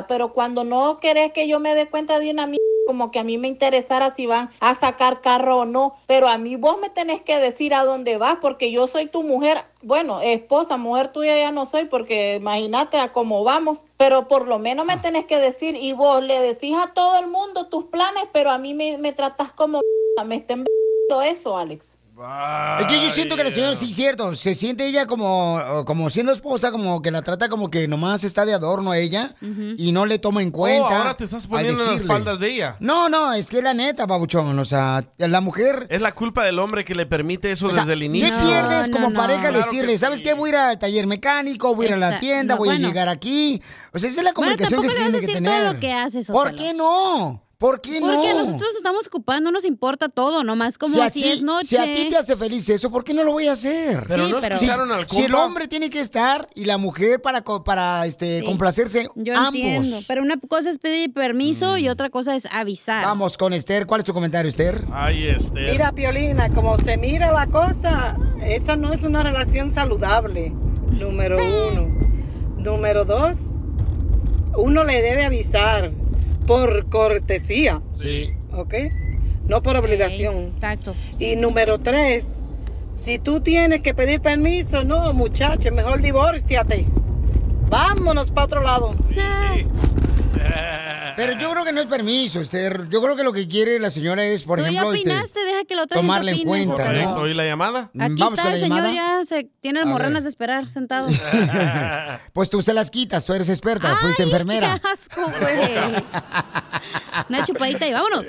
pero 0.08 0.32
cuando 0.32 0.64
no 0.64 1.00
querés 1.02 1.34
que 1.34 1.50
yo 1.50 1.60
me 1.60 1.76
dé 1.76 1.90
cuenta 1.90 2.18
de 2.20 2.32
una 2.32 2.48
mierda, 2.48 2.63
como 2.86 3.12
que 3.12 3.20
a 3.20 3.24
mí 3.24 3.38
me 3.38 3.48
interesara 3.48 4.12
si 4.12 4.26
van 4.26 4.50
a 4.60 4.76
sacar 4.76 5.22
carro 5.22 5.60
o 5.60 5.66
no, 5.66 5.96
pero 6.08 6.28
a 6.28 6.38
mí 6.38 6.56
vos 6.56 6.80
me 6.80 6.90
tenés 6.90 7.22
que 7.22 7.40
decir 7.40 7.74
a 7.74 7.84
dónde 7.84 8.18
vas, 8.18 8.38
porque 8.42 8.72
yo 8.72 8.88
soy 8.88 9.08
tu 9.08 9.24
mujer, 9.24 9.64
bueno, 9.82 10.22
esposa, 10.22 10.78
mujer 10.78 11.10
tuya 11.10 11.38
ya 11.38 11.52
no 11.52 11.66
soy, 11.66 11.86
porque 11.86 12.36
imagínate 12.36 12.98
a 12.98 13.12
cómo 13.12 13.44
vamos, 13.44 13.86
pero 13.98 14.28
por 14.28 14.48
lo 14.48 14.60
menos 14.60 14.86
me 14.86 14.98
tenés 14.98 15.26
que 15.26 15.38
decir, 15.38 15.76
y 15.76 15.94
vos 15.94 16.22
le 16.24 16.40
decís 16.40 16.76
a 16.78 16.94
todo 16.94 17.20
el 17.20 17.28
mundo 17.28 17.68
tus 17.68 17.86
planes, 17.86 18.26
pero 18.32 18.52
a 18.52 18.58
mí 18.58 18.74
me, 18.74 18.98
me 18.98 19.14
tratas 19.14 19.52
como 19.52 19.82
me 20.26 20.36
estén 20.36 20.66
eso, 21.26 21.58
Alex. 21.58 21.96
Es 22.16 22.86
que 22.88 23.02
yo 23.02 23.10
siento 23.10 23.36
que 23.36 23.44
la 23.44 23.50
señora 23.50 23.74
sí 23.74 23.90
es 23.90 23.96
cierto, 23.96 24.36
se 24.36 24.54
siente 24.54 24.86
ella 24.88 25.08
como, 25.08 25.84
como 25.86 26.12
siendo 26.12 26.32
esposa, 26.32 26.72
como 26.72 27.02
que 27.02 27.10
la 27.10 27.24
trata 27.24 27.50
como 27.50 27.72
que 27.72 27.88
nomás 27.88 28.24
está 28.24 28.46
de 28.46 28.54
adorno 28.54 28.92
a 28.92 29.00
ella 29.00 29.34
y 29.78 29.92
no 29.92 30.06
le 30.06 30.20
toma 30.20 30.44
en 30.44 30.52
cuenta. 30.52 30.84
Oh, 30.88 30.94
ahora 30.94 31.18
te 31.18 31.24
estás 31.24 31.48
poniendo 31.48 31.84
en 31.84 31.90
las 31.90 32.02
faldas 32.04 32.40
de 32.40 32.52
ella. 32.54 32.76
No, 32.80 33.10
no, 33.10 33.34
es 33.34 33.50
que 33.50 33.64
la 33.64 33.74
neta, 33.74 34.06
babuchón, 34.06 34.58
o 34.60 34.64
sea, 34.64 35.04
la 35.18 35.42
mujer... 35.42 35.88
Es 35.90 36.02
la 36.02 36.12
culpa 36.12 36.44
del 36.44 36.60
hombre 36.60 36.86
que 36.86 36.94
le 36.94 37.08
permite 37.08 37.52
eso 37.52 37.66
o 37.68 37.74
sea, 37.74 37.82
desde 37.82 37.94
el 37.94 38.00
¿Qué 38.02 38.06
inicio. 38.06 38.42
pierdes 38.44 38.92
como 38.92 39.12
pareja 39.12 39.42
Claro 39.42 39.58
decirle, 39.58 39.94
que 39.94 39.98
¿sabes 39.98 40.22
qué? 40.22 40.36
Voy 40.36 40.50
a 40.50 40.54
ir 40.54 40.58
al 40.58 40.80
taller 40.80 41.08
mecánico, 41.08 41.76
voy 41.76 41.88
a 41.88 41.90
ir 41.90 41.96
a 41.96 41.98
la 41.98 42.20
tienda, 42.20 42.54
no, 42.54 42.60
voy 42.60 42.70
bueno. 42.70 42.86
a 42.86 42.90
llegar 42.90 43.10
aquí. 43.10 43.60
O 43.92 43.98
sea, 43.98 44.10
esa 44.10 44.22
es 44.22 44.24
la 44.26 44.34
Bueno, 44.34 44.56
comunicación 44.56 44.82
que 44.84 44.90
se 44.90 44.96
tiene 45.02 45.20
que 45.20 45.28
tener. 45.28 45.62
todo 45.64 45.74
lo 45.74 45.80
que 45.80 45.92
haces, 45.94 46.28
¿Por 46.28 46.54
qué 46.56 46.74
no? 46.74 47.43
¿Por 47.64 47.80
qué 47.80 48.02
no? 48.02 48.08
Porque 48.08 48.34
nosotros 48.34 48.76
estamos 48.76 49.08
ocupando, 49.08 49.50
nos 49.50 49.64
importa 49.64 50.10
todo, 50.10 50.44
nomás 50.44 50.78
como 50.78 50.96
si, 50.96 51.00
a 51.00 51.10
si, 51.10 51.30
es 51.30 51.44
noche. 51.44 51.66
si 51.68 51.78
a 51.78 51.86
ti 51.86 52.10
te 52.10 52.18
hace 52.18 52.36
feliz 52.36 52.68
eso, 52.68 52.92
¿por 52.92 53.06
qué 53.06 53.14
no 53.14 53.24
lo 53.24 53.32
voy 53.32 53.48
a 53.48 53.54
hacer? 53.54 54.04
Pero 54.06 54.26
Sí, 54.26 54.32
no 54.34 54.42
pero- 54.42 54.56
escucharon 54.56 54.90
Si- 54.90 54.94
al 54.94 55.08
Si 55.10 55.22
el 55.24 55.32
compa. 55.32 55.46
hombre 55.46 55.68
tiene 55.70 55.90
que 55.90 56.02
estar 56.02 56.50
y 56.56 56.66
la 56.66 56.78
mujer 56.78 57.22
para, 57.22 57.42
para 57.42 58.06
este, 58.06 58.40
Sí. 58.40 58.46
complacerse 58.46 59.08
Yo 59.16 59.34
ambos. 59.38 59.56
entiendo, 59.56 59.98
pero 60.10 60.22
una 60.24 60.36
cosa 60.50 60.70
es 60.72 60.78
pedir 60.78 61.14
permiso 61.14 61.78
y 61.78 61.88
otra 61.88 62.10
cosa 62.10 62.36
es 62.36 62.48
avisar. 62.52 63.06
Vamos 63.06 63.38
con 63.38 63.54
Esther. 63.54 63.86
¿Cuál 63.88 64.00
es 64.00 64.06
tu 64.06 64.14
comentario, 64.14 64.50
Esther? 64.50 64.86
Ay, 64.92 65.28
este. 65.28 65.72
Mira, 65.72 65.94
Piolina, 65.94 66.50
como 66.50 66.78
se 66.78 66.98
mira 66.98 67.32
la 67.32 67.48
cosa, 67.48 68.18
esa 68.46 68.76
no 68.76 68.92
es 68.92 69.04
una 69.04 69.24
relación 69.24 69.74
saludable. 69.74 70.50
Número 71.00 71.38
uno. 71.72 71.88
Número 72.58 73.06
dos, 73.06 73.38
uno 74.58 74.84
le 74.84 75.02
debe 75.02 75.24
avisar 75.24 75.92
por 76.46 76.90
cortesía. 76.90 77.82
Sí. 77.96 78.34
¿Ok? 78.52 78.76
No 79.48 79.62
por 79.62 79.76
obligación. 79.76 80.54
Exacto. 80.56 80.96
Y 81.20 81.36
número 81.36 81.80
tres, 81.80 82.26
si 82.96 83.20
tú 83.20 83.42
tienes 83.42 83.82
que 83.82 83.94
pedir 83.94 84.22
permiso, 84.22 84.84
no, 84.84 85.14
muchacho, 85.14 85.72
mejor 85.72 86.02
divórciate. 86.02 86.86
Vámonos 87.70 88.32
para 88.32 88.46
otro 88.46 88.64
lado. 88.64 88.92
Pero 91.16 91.34
yo 91.38 91.52
creo 91.52 91.64
que 91.64 91.72
no 91.72 91.80
es 91.80 91.86
permiso, 91.86 92.40
Esther. 92.42 92.90
Yo 92.90 93.00
creo 93.00 93.16
que 93.16 93.24
lo 93.24 93.32
que 93.34 93.48
quiere 93.48 93.80
la 93.80 93.92
señora 93.92 94.26
es, 94.26 94.44
por 94.44 94.58
Tú 94.58 94.66
ya 94.66 94.72
ejemplo, 94.72 94.94
este, 94.94 95.10
opinaste, 95.12 95.44
deja 95.46 95.64
que 95.66 95.76
la 95.76 95.84
otra 95.84 95.98
tomarla 95.98 96.32
en 96.32 96.44
cuenta, 96.44 96.76
Correcto. 96.76 97.16
¿no? 97.16 97.28
¿Y 97.28 97.34
la 97.36 97.46
llamada? 97.46 97.92
Aquí 98.00 98.16
Vamos 98.20 98.34
está 98.40 98.48
el 98.52 98.60
la 98.60 98.66
señor, 98.66 98.84
llamada. 98.84 99.20
ya 99.20 99.26
se 99.26 99.48
tiene 99.62 99.82
A 99.82 99.86
morranas 99.86 100.24
de 100.24 100.30
esperar 100.30 100.70
sentado. 100.72 101.08
Pues 102.34 102.50
tú 102.50 102.62
se 102.64 102.74
las 102.74 102.90
quitas, 102.90 103.26
tú 103.26 103.34
eres 103.34 103.48
experta, 103.50 103.96
fuiste 103.98 104.24
enfermera. 104.24 104.80
¡Qué 104.80 104.88
asco, 104.92 105.22
güey! 105.40 106.04
Una 107.30 107.46
chupadita 107.46 107.86
y 107.88 107.94
vámonos. 107.94 108.26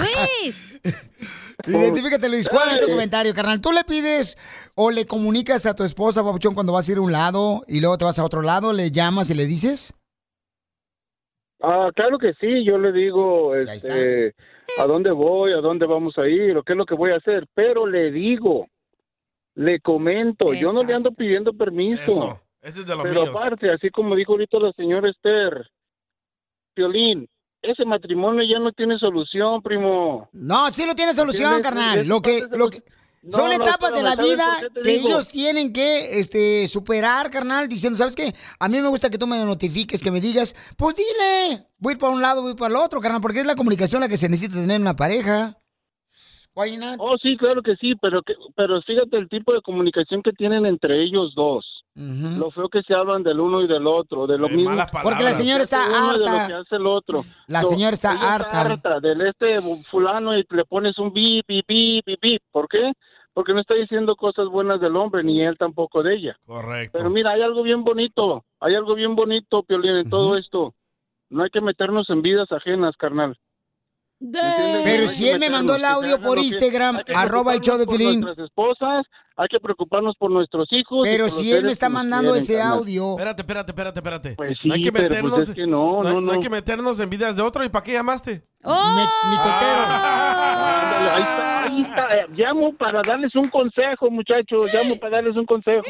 Luis. 0.00 0.64
Identifícate, 1.66 2.28
Luis. 2.28 2.48
¿Cuál 2.48 2.72
es 2.72 2.80
tu 2.80 2.88
comentario, 2.88 3.32
carnal? 3.34 3.60
¿Tú 3.60 3.72
le 3.72 3.84
pides 3.84 4.36
o 4.74 4.90
le 4.90 5.06
comunicas 5.06 5.64
a 5.66 5.74
tu 5.74 5.84
esposa, 5.84 6.22
papuchón, 6.22 6.54
cuando 6.54 6.72
vas 6.72 6.88
a 6.88 6.92
ir 6.92 6.98
a 6.98 7.00
un 7.00 7.12
lado 7.12 7.62
y 7.68 7.80
luego 7.80 7.96
te 7.98 8.04
vas 8.04 8.18
a 8.18 8.24
otro 8.24 8.42
lado? 8.42 8.72
¿Le 8.72 8.90
llamas 8.90 9.30
y 9.30 9.34
le 9.34 9.46
dices? 9.46 9.94
Ah, 11.62 11.90
claro 11.94 12.18
que 12.18 12.34
sí, 12.34 12.64
yo 12.64 12.76
le 12.78 12.90
digo 12.92 13.54
este, 13.54 14.34
a 14.78 14.84
dónde 14.86 15.12
voy, 15.12 15.52
a 15.52 15.58
dónde 15.58 15.86
vamos 15.86 16.18
a 16.18 16.26
ir, 16.26 16.56
o 16.56 16.62
qué 16.62 16.72
es 16.72 16.76
lo 16.76 16.84
que 16.86 16.94
voy 16.94 17.12
a 17.12 17.16
hacer, 17.16 17.46
pero 17.54 17.86
le 17.86 18.10
digo, 18.10 18.66
le 19.54 19.80
comento, 19.80 20.52
yo 20.54 20.72
no 20.72 20.82
le 20.82 20.94
ando 20.94 21.12
pidiendo 21.12 21.52
permiso. 21.52 22.02
Eso. 22.02 22.40
Este 22.60 22.80
es 22.80 22.86
de 22.86 22.94
los 22.94 23.02
Pero 23.02 23.22
míos. 23.22 23.34
aparte, 23.36 23.70
así 23.70 23.90
como 23.90 24.14
dijo 24.16 24.32
ahorita 24.32 24.58
la 24.58 24.72
señora 24.72 25.10
Esther, 25.10 25.68
Piolín, 26.74 27.28
ese 27.60 27.84
matrimonio 27.84 28.42
ya 28.44 28.58
no 28.58 28.72
tiene 28.72 28.98
solución, 28.98 29.62
primo. 29.62 30.28
No, 30.32 30.68
sí 30.70 30.84
lo 30.86 30.94
tiene 30.94 31.12
solución, 31.12 31.54
¿Entiendes? 31.54 31.80
carnal. 31.82 32.08
Lo 32.08 32.20
que, 32.20 32.40
lo 32.56 32.68
que 32.68 32.78
No, 33.22 33.38
son 33.38 33.50
no, 33.50 33.52
etapas 33.54 33.94
de 33.94 34.02
la 34.02 34.16
vida 34.16 34.44
¿sabes 34.44 34.62
por 34.64 34.72
qué 34.72 34.80
te 34.80 34.82
que 34.82 34.96
digo? 34.96 35.08
ellos 35.10 35.28
tienen 35.28 35.72
que 35.72 36.18
este, 36.18 36.66
superar, 36.66 37.30
carnal, 37.30 37.68
diciendo, 37.68 37.96
¿sabes 37.96 38.16
qué? 38.16 38.34
A 38.58 38.68
mí 38.68 38.80
me 38.80 38.88
gusta 38.88 39.10
que 39.10 39.18
tú 39.18 39.26
me 39.28 39.38
notifiques, 39.44 40.02
que 40.02 40.10
me 40.10 40.20
digas, 40.20 40.56
pues 40.76 40.96
dile, 40.96 41.68
voy 41.78 41.94
para 41.96 42.12
un 42.12 42.20
lado, 42.20 42.42
voy 42.42 42.54
para 42.54 42.74
el 42.74 42.76
otro, 42.76 43.00
carnal, 43.00 43.20
porque 43.20 43.38
es 43.40 43.46
la 43.46 43.54
comunicación 43.54 44.00
la 44.00 44.08
que 44.08 44.16
se 44.16 44.28
necesita 44.28 44.54
tener 44.60 44.76
en 44.76 44.82
una 44.82 44.96
pareja. 44.96 45.56
Why 46.54 46.76
not? 46.76 46.96
Oh, 46.98 47.16
sí, 47.16 47.36
claro 47.38 47.62
que 47.62 47.76
sí, 47.76 47.94
pero 48.02 48.22
que, 48.22 48.34
pero 48.54 48.82
fíjate 48.82 49.16
el 49.16 49.28
tipo 49.30 49.54
de 49.54 49.62
comunicación 49.62 50.22
que 50.22 50.32
tienen 50.32 50.66
entre 50.66 51.02
ellos 51.02 51.32
dos. 51.34 51.64
Lo 51.94 52.50
feo 52.50 52.68
que 52.70 52.82
se 52.86 52.94
hablan 52.94 53.22
del 53.22 53.38
uno 53.38 53.62
y 53.62 53.68
del 53.68 53.86
otro, 53.86 54.26
de 54.26 54.36
lo 54.38 54.48
mismo. 54.48 54.76
Porque 55.02 55.24
la 55.24 55.32
señora 55.32 55.62
está 55.62 55.86
Uno 55.88 56.14
y 56.16 56.18
de 56.18 56.24
harta. 56.28 56.42
lo 56.42 56.48
que 56.48 56.54
hace 56.54 56.76
el 56.76 56.86
otro. 56.86 57.24
La 57.46 57.62
So, 57.62 57.68
señora 57.68 57.92
está 57.92 58.14
ella 58.14 58.34
harta. 58.34 59.00
del 59.00 59.20
este 59.26 59.60
fulano 59.90 60.36
y 60.36 60.44
le 60.50 60.64
pones 60.64 60.98
un 60.98 61.12
bip, 61.12 61.46
bip, 61.46 61.66
bip, 61.68 62.20
bip. 62.20 62.42
¿Por 62.50 62.66
qué? 62.68 62.92
Porque 63.34 63.54
no 63.54 63.60
está 63.60 63.74
diciendo 63.74 64.14
cosas 64.14 64.48
buenas 64.48 64.80
del 64.80 64.96
hombre, 64.96 65.24
ni 65.24 65.42
él 65.42 65.56
tampoco 65.56 66.02
de 66.02 66.16
ella. 66.16 66.38
Correcto. 66.44 66.98
Pero 66.98 67.10
mira, 67.10 67.30
hay 67.30 67.42
algo 67.42 67.62
bien 67.62 67.82
bonito, 67.82 68.44
hay 68.60 68.74
algo 68.74 68.94
bien 68.94 69.14
bonito, 69.14 69.62
Piolín, 69.62 69.96
en 69.96 70.10
todo 70.10 70.36
esto. 70.36 70.74
No 71.30 71.42
hay 71.44 71.50
que 71.50 71.62
meternos 71.62 72.10
en 72.10 72.20
vidas 72.20 72.52
ajenas, 72.52 72.94
carnal. 72.96 73.38
Pero 74.84 75.08
si 75.08 75.28
él 75.28 75.40
me 75.40 75.50
mandó 75.50 75.74
el 75.74 75.84
audio 75.84 76.20
por 76.20 76.38
Instagram, 76.38 77.00
arroba 77.14 77.54
el 77.54 77.60
show 77.60 77.76
de 77.76 77.86
Pilín. 77.86 78.20
nuestras 78.20 78.46
esposas, 78.46 79.06
hay 79.36 79.48
que 79.48 79.60
preocuparnos 79.60 80.16
por 80.16 80.30
nuestros 80.30 80.68
hijos. 80.72 81.00
Pero 81.04 81.28
si 81.28 81.52
él 81.52 81.64
me 81.64 81.70
está 81.70 81.88
mandando 81.88 82.34
ese 82.34 82.60
audio. 82.60 83.12
Espérate, 83.12 83.42
espérate, 83.42 83.70
espérate, 83.72 83.98
espérate. 83.98 84.34
Pues 84.36 84.58
no 84.64 84.74
hay 84.74 84.80
sí, 84.80 84.84
que 84.84 84.92
pero, 84.92 85.08
pues, 85.08 85.22
meternos, 85.22 85.48
es 85.48 85.54
que 85.54 85.66
no, 85.66 86.02
no, 86.02 86.32
hay 86.32 86.38
no. 86.38 86.40
que 86.40 86.50
meternos 86.50 87.00
en 87.00 87.10
vidas 87.10 87.36
de 87.36 87.42
otro. 87.42 87.64
¿Y 87.64 87.68
para 87.68 87.82
qué 87.82 87.92
llamaste? 87.92 88.42
Mi, 88.64 89.36
totero. 89.36 89.82
Ándale, 89.88 91.10
ahí 91.10 91.22
está, 91.22 91.62
ahí 91.64 91.82
está. 91.82 92.16
Eh, 92.16 92.26
Llamo 92.34 92.74
para 92.76 93.00
darles 93.02 93.34
un 93.34 93.48
consejo, 93.48 94.10
muchachos. 94.10 94.72
Llamo 94.72 94.98
para 94.98 95.16
darles 95.16 95.36
un 95.36 95.46
consejo. 95.46 95.82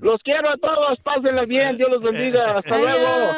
Los 0.00 0.20
quiero 0.22 0.50
a 0.50 0.56
todos. 0.56 0.98
Pásenla 1.02 1.44
bien. 1.46 1.76
Dios 1.76 1.88
los 1.90 2.02
bendiga. 2.02 2.58
Hasta 2.58 2.78
luego. 2.78 3.32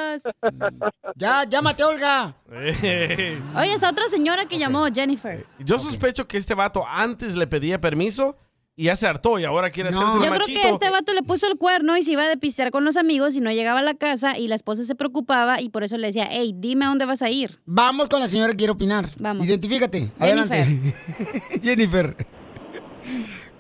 Ya, 1.14 1.44
llámate, 1.44 1.84
Olga. 1.84 2.34
Oye, 2.48 3.72
esa 3.74 3.90
otra 3.90 4.08
señora 4.08 4.46
que 4.46 4.58
llamó, 4.58 4.86
Jennifer. 4.92 5.46
Yo 5.60 5.78
sospecho 5.78 6.26
que 6.26 6.36
este 6.36 6.54
vato 6.54 6.84
antes 6.86 7.36
le 7.36 7.46
pedía 7.46 7.80
permiso 7.80 8.36
y 8.78 8.84
ya 8.84 8.94
se 8.94 9.08
hartó 9.08 9.40
y 9.40 9.44
ahora 9.44 9.70
quiere 9.70 9.88
hacerse 9.88 10.06
el 10.06 10.12
Yo 10.12 10.20
creo 10.20 10.38
machito. 10.38 10.60
que 10.60 10.68
este 10.68 10.90
vato 10.90 11.12
le 11.12 11.24
puso 11.24 11.48
el 11.48 11.58
cuerno 11.58 11.96
y 11.96 12.04
se 12.04 12.12
iba 12.12 12.30
a 12.30 12.36
pistear 12.36 12.70
con 12.70 12.84
los 12.84 12.96
amigos 12.96 13.34
y 13.34 13.40
no 13.40 13.50
llegaba 13.50 13.80
a 13.80 13.82
la 13.82 13.94
casa 13.94 14.38
y 14.38 14.46
la 14.46 14.54
esposa 14.54 14.84
se 14.84 14.94
preocupaba 14.94 15.60
y 15.60 15.68
por 15.68 15.82
eso 15.82 15.98
le 15.98 16.06
decía, 16.06 16.28
hey, 16.30 16.52
dime 16.54 16.84
a 16.84 16.88
dónde 16.88 17.04
vas 17.04 17.20
a 17.20 17.28
ir. 17.28 17.58
Vamos 17.66 18.08
con 18.08 18.20
la 18.20 18.28
señora 18.28 18.52
que 18.52 18.58
quiere 18.58 18.72
opinar. 18.72 19.06
Vamos. 19.18 19.44
Identifícate. 19.44 20.12
Adelante. 20.20 20.64
Jennifer. 21.62 22.14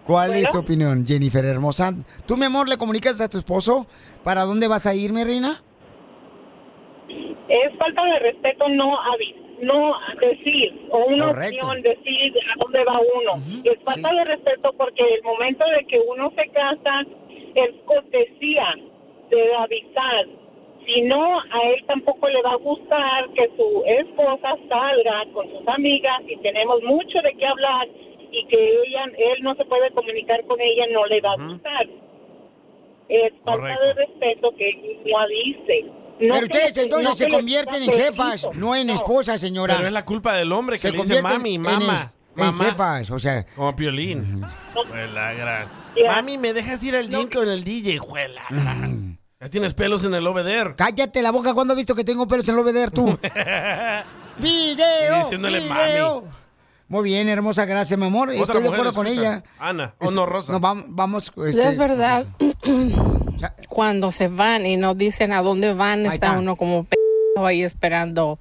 ¿Cuál 0.04 0.36
es 0.36 0.50
tu 0.50 0.58
opinión, 0.58 1.04
Jennifer 1.04 1.44
hermosa? 1.44 1.92
¿Tú, 2.24 2.36
mi 2.36 2.44
amor, 2.44 2.68
le 2.68 2.76
comunicas 2.76 3.20
a 3.20 3.28
tu 3.28 3.38
esposo 3.38 3.88
para 4.22 4.44
dónde 4.44 4.68
vas 4.68 4.86
a 4.86 4.94
ir, 4.94 5.12
mi 5.12 5.24
reina? 5.24 5.60
Es 7.08 7.76
falta 7.76 8.04
de 8.04 8.18
respeto 8.20 8.68
no 8.68 9.00
avis 9.00 9.47
no 9.60 9.94
decir, 10.20 10.86
o 10.90 11.04
una 11.06 11.26
Correcto. 11.28 11.66
opción 11.66 11.82
decir 11.82 12.34
a 12.54 12.58
dónde 12.58 12.84
va 12.84 13.00
uno. 13.00 13.34
es 13.64 13.78
falta 13.84 14.12
de 14.14 14.24
respeto 14.24 14.72
porque 14.76 15.02
el 15.14 15.22
momento 15.22 15.64
de 15.76 15.84
que 15.86 15.98
uno 16.00 16.32
se 16.36 16.48
casa 16.50 17.04
es 17.54 17.70
cortesía 17.84 18.74
de 19.30 19.54
avisar. 19.56 20.26
Si 20.86 21.02
no, 21.02 21.38
a 21.40 21.62
él 21.74 21.84
tampoco 21.86 22.28
le 22.28 22.40
va 22.42 22.52
a 22.52 22.56
gustar 22.56 23.28
que 23.34 23.50
su 23.56 23.82
esposa 23.86 24.56
salga 24.68 25.24
con 25.34 25.50
sus 25.50 25.68
amigas 25.68 26.22
y 26.26 26.36
tenemos 26.38 26.82
mucho 26.82 27.20
de 27.20 27.34
qué 27.34 27.46
hablar 27.46 27.88
y 28.30 28.46
que 28.46 28.82
ella, 28.86 29.04
él 29.16 29.42
no 29.42 29.54
se 29.54 29.64
puede 29.66 29.90
comunicar 29.90 30.42
con 30.44 30.60
ella, 30.60 30.86
no 30.92 31.04
le 31.06 31.20
va 31.20 31.32
a 31.32 31.36
gustar. 31.36 31.86
Es 33.08 33.32
falta 33.44 33.78
de 33.80 33.92
respeto 33.94 34.50
que 34.56 34.98
no 35.04 35.18
avise. 35.18 35.84
No 36.20 36.34
Pero 36.34 36.44
ustedes 36.46 36.76
entonces 36.78 37.08
no 37.08 37.16
se 37.16 37.28
convierten 37.28 37.82
en 37.82 37.92
jefas, 37.92 38.46
no 38.54 38.74
en 38.74 38.90
esposas, 38.90 39.40
señora. 39.40 39.76
Pero 39.76 39.88
es 39.88 39.92
la 39.94 40.04
culpa 40.04 40.34
del 40.34 40.50
hombre 40.52 40.76
que 40.76 40.82
Se 40.82 40.90
le 40.90 40.98
dice 40.98 41.20
convierten 41.20 41.32
mami, 41.38 41.54
en 41.54 41.62
mamá, 41.62 42.12
en 42.36 42.44
mamá. 42.46 42.64
jefas, 42.64 43.10
o 43.10 43.18
sea. 43.18 43.46
Como 43.54 43.74
Piolín. 43.76 44.44
Pues 44.88 45.10
la 45.12 45.32
gran. 45.34 45.68
Mami, 46.06 46.38
¿me 46.38 46.52
dejas 46.52 46.82
ir 46.84 46.96
al 46.96 47.08
gym 47.08 47.28
con 47.28 47.48
el 47.48 47.62
DJ, 47.64 47.98
juela? 47.98 48.42
Ya 49.40 49.48
tienes 49.48 49.74
pelos 49.74 50.02
en 50.04 50.14
el 50.14 50.26
obeder. 50.26 50.74
Cállate 50.76 51.22
la 51.22 51.30
boca 51.30 51.54
cuando 51.54 51.72
has 51.72 51.76
visto 51.76 51.94
que 51.94 52.02
tengo 52.04 52.26
pelos 52.26 52.48
en 52.48 52.54
el 52.56 52.60
obeder 52.60 52.90
tú. 52.90 53.16
¡Video! 54.38 55.18
Diciéndole 55.18 55.60
video. 55.60 56.22
mami. 56.22 56.32
Muy 56.88 57.04
bien, 57.04 57.28
hermosa, 57.28 57.64
gracias, 57.66 57.98
mi 57.98 58.06
amor. 58.06 58.30
Otra 58.30 58.40
Estoy 58.42 58.62
de 58.62 58.68
acuerdo 58.68 58.94
con 58.94 59.06
escucha. 59.06 59.20
ella. 59.36 59.44
Ana, 59.58 59.94
o 59.98 60.10
no, 60.10 60.24
Rosa. 60.24 60.52
No, 60.52 60.58
vam- 60.60 60.86
vamos. 60.88 61.30
Este, 61.46 61.68
es 61.68 61.76
verdad. 61.76 62.24
Cuando 63.68 64.10
se 64.10 64.28
van 64.28 64.66
y 64.66 64.76
no 64.76 64.94
dicen 64.94 65.32
a 65.32 65.42
dónde 65.42 65.72
van, 65.74 66.00
está, 66.00 66.14
está. 66.14 66.38
uno 66.38 66.56
como 66.56 66.84
p 66.84 66.96
ahí 67.36 67.62
esperando 67.62 68.38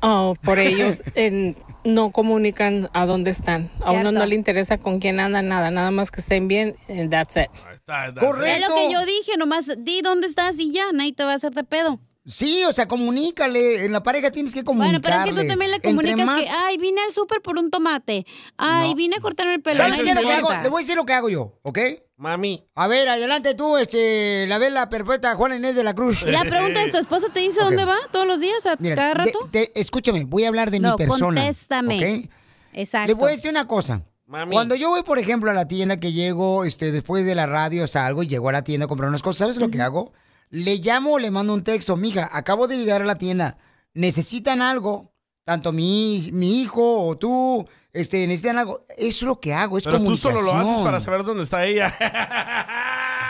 oh, 0.00 0.34
por 0.42 0.58
ellos. 0.60 1.02
en- 1.14 1.56
no 1.84 2.10
comunican 2.10 2.90
a 2.94 3.06
dónde 3.06 3.30
están. 3.30 3.70
A 3.80 3.92
uno 3.92 4.04
no 4.04 4.10
Cierto. 4.10 4.26
le 4.26 4.34
interesa 4.34 4.76
con 4.76 4.98
quién 4.98 5.20
andan, 5.20 5.46
nada. 5.46 5.70
Nada 5.70 5.92
más 5.92 6.10
que 6.10 6.20
estén 6.20 6.48
bien, 6.48 6.76
and 6.88 7.10
that's 7.12 7.36
it. 7.36 7.48
Es 7.86 8.68
lo 8.68 8.74
que 8.74 8.90
yo 8.92 9.04
dije, 9.06 9.36
nomás 9.38 9.70
di 9.78 10.02
dónde 10.02 10.26
estás 10.26 10.58
y 10.58 10.72
ya, 10.72 10.90
nadie 10.92 11.12
te 11.12 11.22
va 11.22 11.30
a 11.32 11.34
hacer 11.36 11.52
de 11.52 11.62
pedo. 11.62 12.00
Sí, 12.26 12.64
o 12.68 12.72
sea, 12.72 12.88
comunícale. 12.88 13.84
En 13.84 13.92
la 13.92 14.02
pareja 14.02 14.30
tienes 14.32 14.52
que 14.52 14.62
Bueno, 14.62 14.80
comunicarle. 14.82 15.00
pero 15.00 15.16
es 15.16 15.24
que 15.36 15.42
tú 15.42 15.48
también 15.48 15.70
le 15.70 15.80
comunicas 15.80 16.26
más- 16.26 16.44
que, 16.44 16.50
ay, 16.66 16.76
vine 16.76 17.00
al 17.02 17.12
súper 17.12 17.40
por 17.40 17.56
un 17.58 17.70
tomate. 17.70 18.26
Ay, 18.56 18.94
vine 18.94 19.16
a 19.16 19.20
cortarme 19.20 19.54
el 19.54 19.62
pelo. 19.62 19.76
¿Sabes 19.76 19.98
Ay, 19.98 20.02
qué 20.02 20.08
es 20.10 20.14
lo 20.16 20.22
no 20.22 20.26
que 20.28 20.32
hago? 20.34 20.40
importa. 20.48 20.62
Le 20.64 20.68
voy 20.68 20.80
a 20.80 20.82
decir 20.82 20.96
lo 20.96 21.06
que 21.06 21.12
hago 21.12 21.28
yo, 21.28 21.58
¿ok? 21.62 21.78
Mami. 22.16 22.66
A 22.74 22.88
ver, 22.88 23.08
adelante 23.08 23.54
tú, 23.54 23.76
este, 23.76 24.46
la 24.48 24.58
vela 24.58 24.88
perpetua 24.88 25.34
Juana 25.36 25.56
Inés 25.56 25.76
de 25.76 25.84
la 25.84 25.94
Cruz. 25.94 26.22
La 26.22 26.44
pregunta 26.44 26.82
es, 26.82 26.90
¿tu 26.90 26.98
esposa 26.98 27.28
te 27.32 27.40
dice 27.40 27.60
dónde 27.60 27.84
va 27.84 27.96
todos 28.10 28.26
los 28.26 28.40
días, 28.40 28.64
a 28.66 28.74
Mira, 28.78 28.96
cada 28.96 29.08
de- 29.08 29.14
rato? 29.14 29.48
escúchame, 29.74 30.24
voy 30.24 30.44
a 30.44 30.48
hablar 30.48 30.70
de 30.70 30.80
no, 30.80 30.92
mi 30.92 30.96
persona. 30.96 31.40
contéstame. 31.42 32.28
Exacto. 32.72 33.06
Le 33.08 33.14
voy 33.14 33.28
a 33.28 33.36
decir 33.36 33.50
una 33.50 33.66
cosa. 33.66 34.02
Cuando 34.50 34.74
yo 34.74 34.88
voy, 34.88 35.02
por 35.04 35.18
ejemplo, 35.20 35.50
a 35.50 35.54
la 35.54 35.68
tienda 35.68 36.00
que 36.00 36.12
llego, 36.12 36.64
este, 36.64 36.90
después 36.90 37.24
de 37.24 37.34
la 37.36 37.46
radio 37.46 37.86
salgo 37.86 38.24
y 38.24 38.26
llego 38.26 38.48
a 38.48 38.52
la 38.52 38.64
tienda 38.64 38.86
a 38.86 38.88
comprar 38.88 39.08
unas 39.08 39.22
cosas, 39.22 39.38
¿sabes 39.38 39.58
lo 39.58 39.70
que 39.70 39.80
hago? 39.80 40.12
Le 40.50 40.76
llamo 40.76 41.14
o 41.14 41.18
le 41.18 41.30
mando 41.30 41.54
un 41.54 41.64
texto, 41.64 41.96
mija, 41.96 42.28
acabo 42.32 42.68
de 42.68 42.76
llegar 42.76 43.02
a 43.02 43.04
la 43.04 43.18
tienda, 43.18 43.58
necesitan 43.94 44.62
algo, 44.62 45.12
tanto 45.44 45.72
mi, 45.72 46.30
mi 46.32 46.60
hijo 46.62 47.06
o 47.06 47.16
tú, 47.18 47.66
este, 47.92 48.26
necesitan 48.26 48.58
algo. 48.58 48.84
Eso 48.96 49.06
es 49.08 49.22
lo 49.22 49.40
que 49.40 49.54
hago, 49.54 49.78
es 49.78 49.84
Pero 49.84 50.02
tú 50.02 50.16
solo 50.16 50.42
lo 50.42 50.52
haces 50.54 50.84
para 50.84 51.00
saber 51.00 51.24
dónde 51.24 51.44
está 51.44 51.64
ella. 51.64 51.94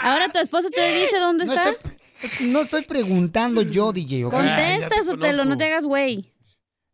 Ahora 0.03 0.29
tu 0.29 0.39
esposa 0.39 0.69
te 0.71 0.93
dice 0.95 1.19
dónde 1.19 1.47
No 1.47 1.55
está. 1.55 1.75
No 2.41 2.63
estoy 2.63 2.83
preguntando 2.83 3.63
yo, 3.63 3.93
DJ, 3.93 4.25
¿ok? 4.27 4.33
Contesta, 4.33 5.03
Sotelo, 5.05 5.45
no 5.45 5.57
te 5.57 5.65
hagas 5.65 5.85
güey. 5.85 6.33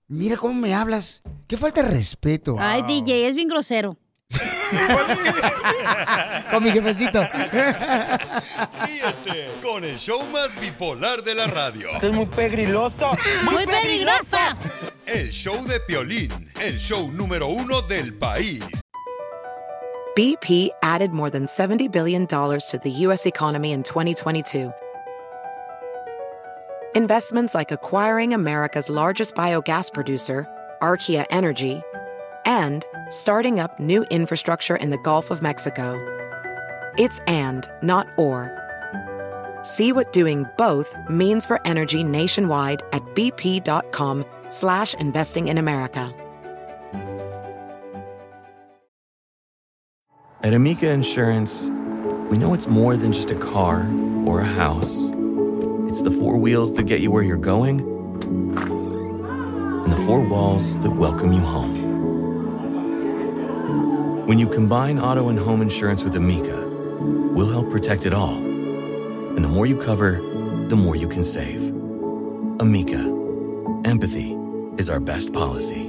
Mira 0.08 0.36
cómo 0.36 0.54
me 0.54 0.74
hablas. 0.74 1.22
Qué 1.46 1.56
falta 1.56 1.82
de 1.82 1.88
respeto. 1.88 2.56
Ay, 2.58 2.82
DJ, 2.82 3.28
es 3.28 3.36
bien 3.36 3.48
grosero. 3.48 3.96
Con 6.50 6.64
mi 6.64 6.70
jefecito. 6.70 7.22
Ríete 8.86 9.50
con 9.62 9.84
el 9.84 9.98
show 9.98 10.22
más 10.32 10.58
bipolar 10.60 11.22
de 11.22 11.34
la 11.34 11.46
radio. 11.46 11.90
Esto 11.94 12.08
es 12.08 12.12
muy 12.12 12.26
pegriloso. 12.26 13.10
¡Muy 13.50 13.66
peligrosa! 13.66 14.56
El 15.06 15.30
show 15.30 15.64
de 15.66 15.80
Piolín, 15.80 16.52
el 16.60 16.78
show 16.78 17.10
número 17.10 17.48
uno 17.48 17.82
del 17.82 18.14
país. 18.14 18.62
BP 20.14 20.68
added 20.82 21.12
more 21.12 21.30
than 21.30 21.46
$70 21.46 21.90
billion 21.90 22.26
to 22.26 22.80
the 22.82 22.90
U.S. 23.06 23.24
economy 23.24 23.72
in 23.72 23.82
2022. 23.82 24.70
Investments 26.94 27.54
like 27.54 27.72
acquiring 27.72 28.34
America's 28.34 28.90
largest 28.90 29.34
biogas 29.34 29.90
producer, 29.90 30.46
Archaea 30.82 31.24
Energy, 31.30 31.82
and 32.44 32.84
starting 33.12 33.60
up 33.60 33.78
new 33.78 34.04
infrastructure 34.04 34.74
in 34.74 34.90
the 34.90 34.98
Gulf 34.98 35.30
of 35.30 35.42
Mexico. 35.42 35.94
It's 36.98 37.20
and, 37.26 37.68
not 37.82 38.08
or. 38.16 38.58
See 39.62 39.92
what 39.92 40.12
doing 40.12 40.46
both 40.58 40.96
means 41.08 41.46
for 41.46 41.60
energy 41.66 42.02
nationwide 42.02 42.82
at 42.92 43.02
bp.com 43.14 44.24
slash 44.48 44.94
investing 44.94 45.48
in 45.48 45.58
America. 45.58 46.12
At 50.42 50.54
Amica 50.54 50.90
Insurance, 50.90 51.68
we 52.28 52.38
know 52.38 52.52
it's 52.54 52.66
more 52.66 52.96
than 52.96 53.12
just 53.12 53.30
a 53.30 53.36
car 53.36 53.86
or 54.26 54.40
a 54.40 54.44
house. 54.44 55.04
It's 55.88 56.02
the 56.02 56.10
four 56.10 56.36
wheels 56.38 56.74
that 56.74 56.84
get 56.84 57.00
you 57.00 57.10
where 57.10 57.22
you're 57.22 57.36
going 57.36 57.80
and 58.50 59.92
the 59.92 60.02
four 60.04 60.26
walls 60.26 60.80
that 60.80 60.90
welcome 60.90 61.32
you 61.32 61.40
home. 61.40 61.81
When 64.32 64.38
you 64.38 64.48
combine 64.48 64.98
auto 64.98 65.28
and 65.28 65.38
home 65.38 65.60
insurance 65.60 66.02
with 66.02 66.16
Amica, 66.16 66.66
we'll 67.34 67.50
help 67.50 67.68
protect 67.68 68.06
it 68.06 68.14
all. 68.14 68.38
And 68.38 69.44
the 69.44 69.48
more 69.56 69.66
you 69.66 69.76
cover, 69.76 70.22
the 70.68 70.74
more 70.74 70.96
you 70.96 71.06
can 71.06 71.22
save. 71.22 71.60
Amica, 72.58 72.96
empathy 73.84 74.34
is 74.78 74.88
our 74.88 75.00
best 75.00 75.34
policy. 75.34 75.84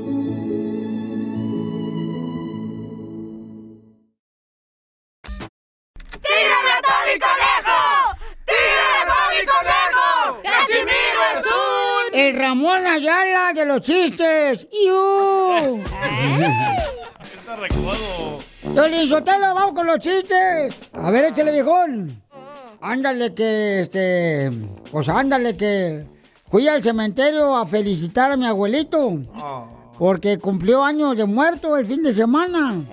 ¡Tírame 6.20 6.72
a 6.76 6.82
Tony 6.84 7.18
Conejo! 7.24 7.80
¡Tírame 8.46 8.98
a 9.00 9.06
Tony 9.14 9.44
Conejo! 9.54 10.42
¡Casimiro 10.44 11.22
es 11.38 11.46
un... 11.46 12.14
El 12.14 12.36
Ramón 12.36 12.88
Ayala 12.88 13.54
de 13.54 13.66
los 13.66 13.80
chistes. 13.80 14.68
¡Yu! 14.70 15.82
Está 17.44 17.56
recodo. 17.58 18.33
Piolín 18.74 19.08
Sotelo, 19.08 19.54
vamos 19.54 19.74
con 19.74 19.86
los 19.88 20.00
chistes. 20.00 20.76
A 20.94 21.12
ver, 21.12 21.26
échale, 21.26 21.52
viejón. 21.52 22.22
Ándale 22.82 23.34
que, 23.34 23.82
este, 23.82 24.52
pues 24.92 25.08
ándale 25.10 25.56
que 25.56 26.06
fui 26.50 26.68
al 26.68 26.82
cementerio 26.84 27.56
a 27.56 27.66
felicitar 27.66 28.32
a 28.32 28.38
mi 28.38 28.46
abuelito. 28.46 29.20
Porque 29.98 30.40
cumplió 30.40 30.84
años 30.84 31.16
de 31.16 31.26
muerto 31.26 31.78
el 31.78 31.86
fin 31.86 32.02
de 32.04 32.14
semana. 32.14 32.84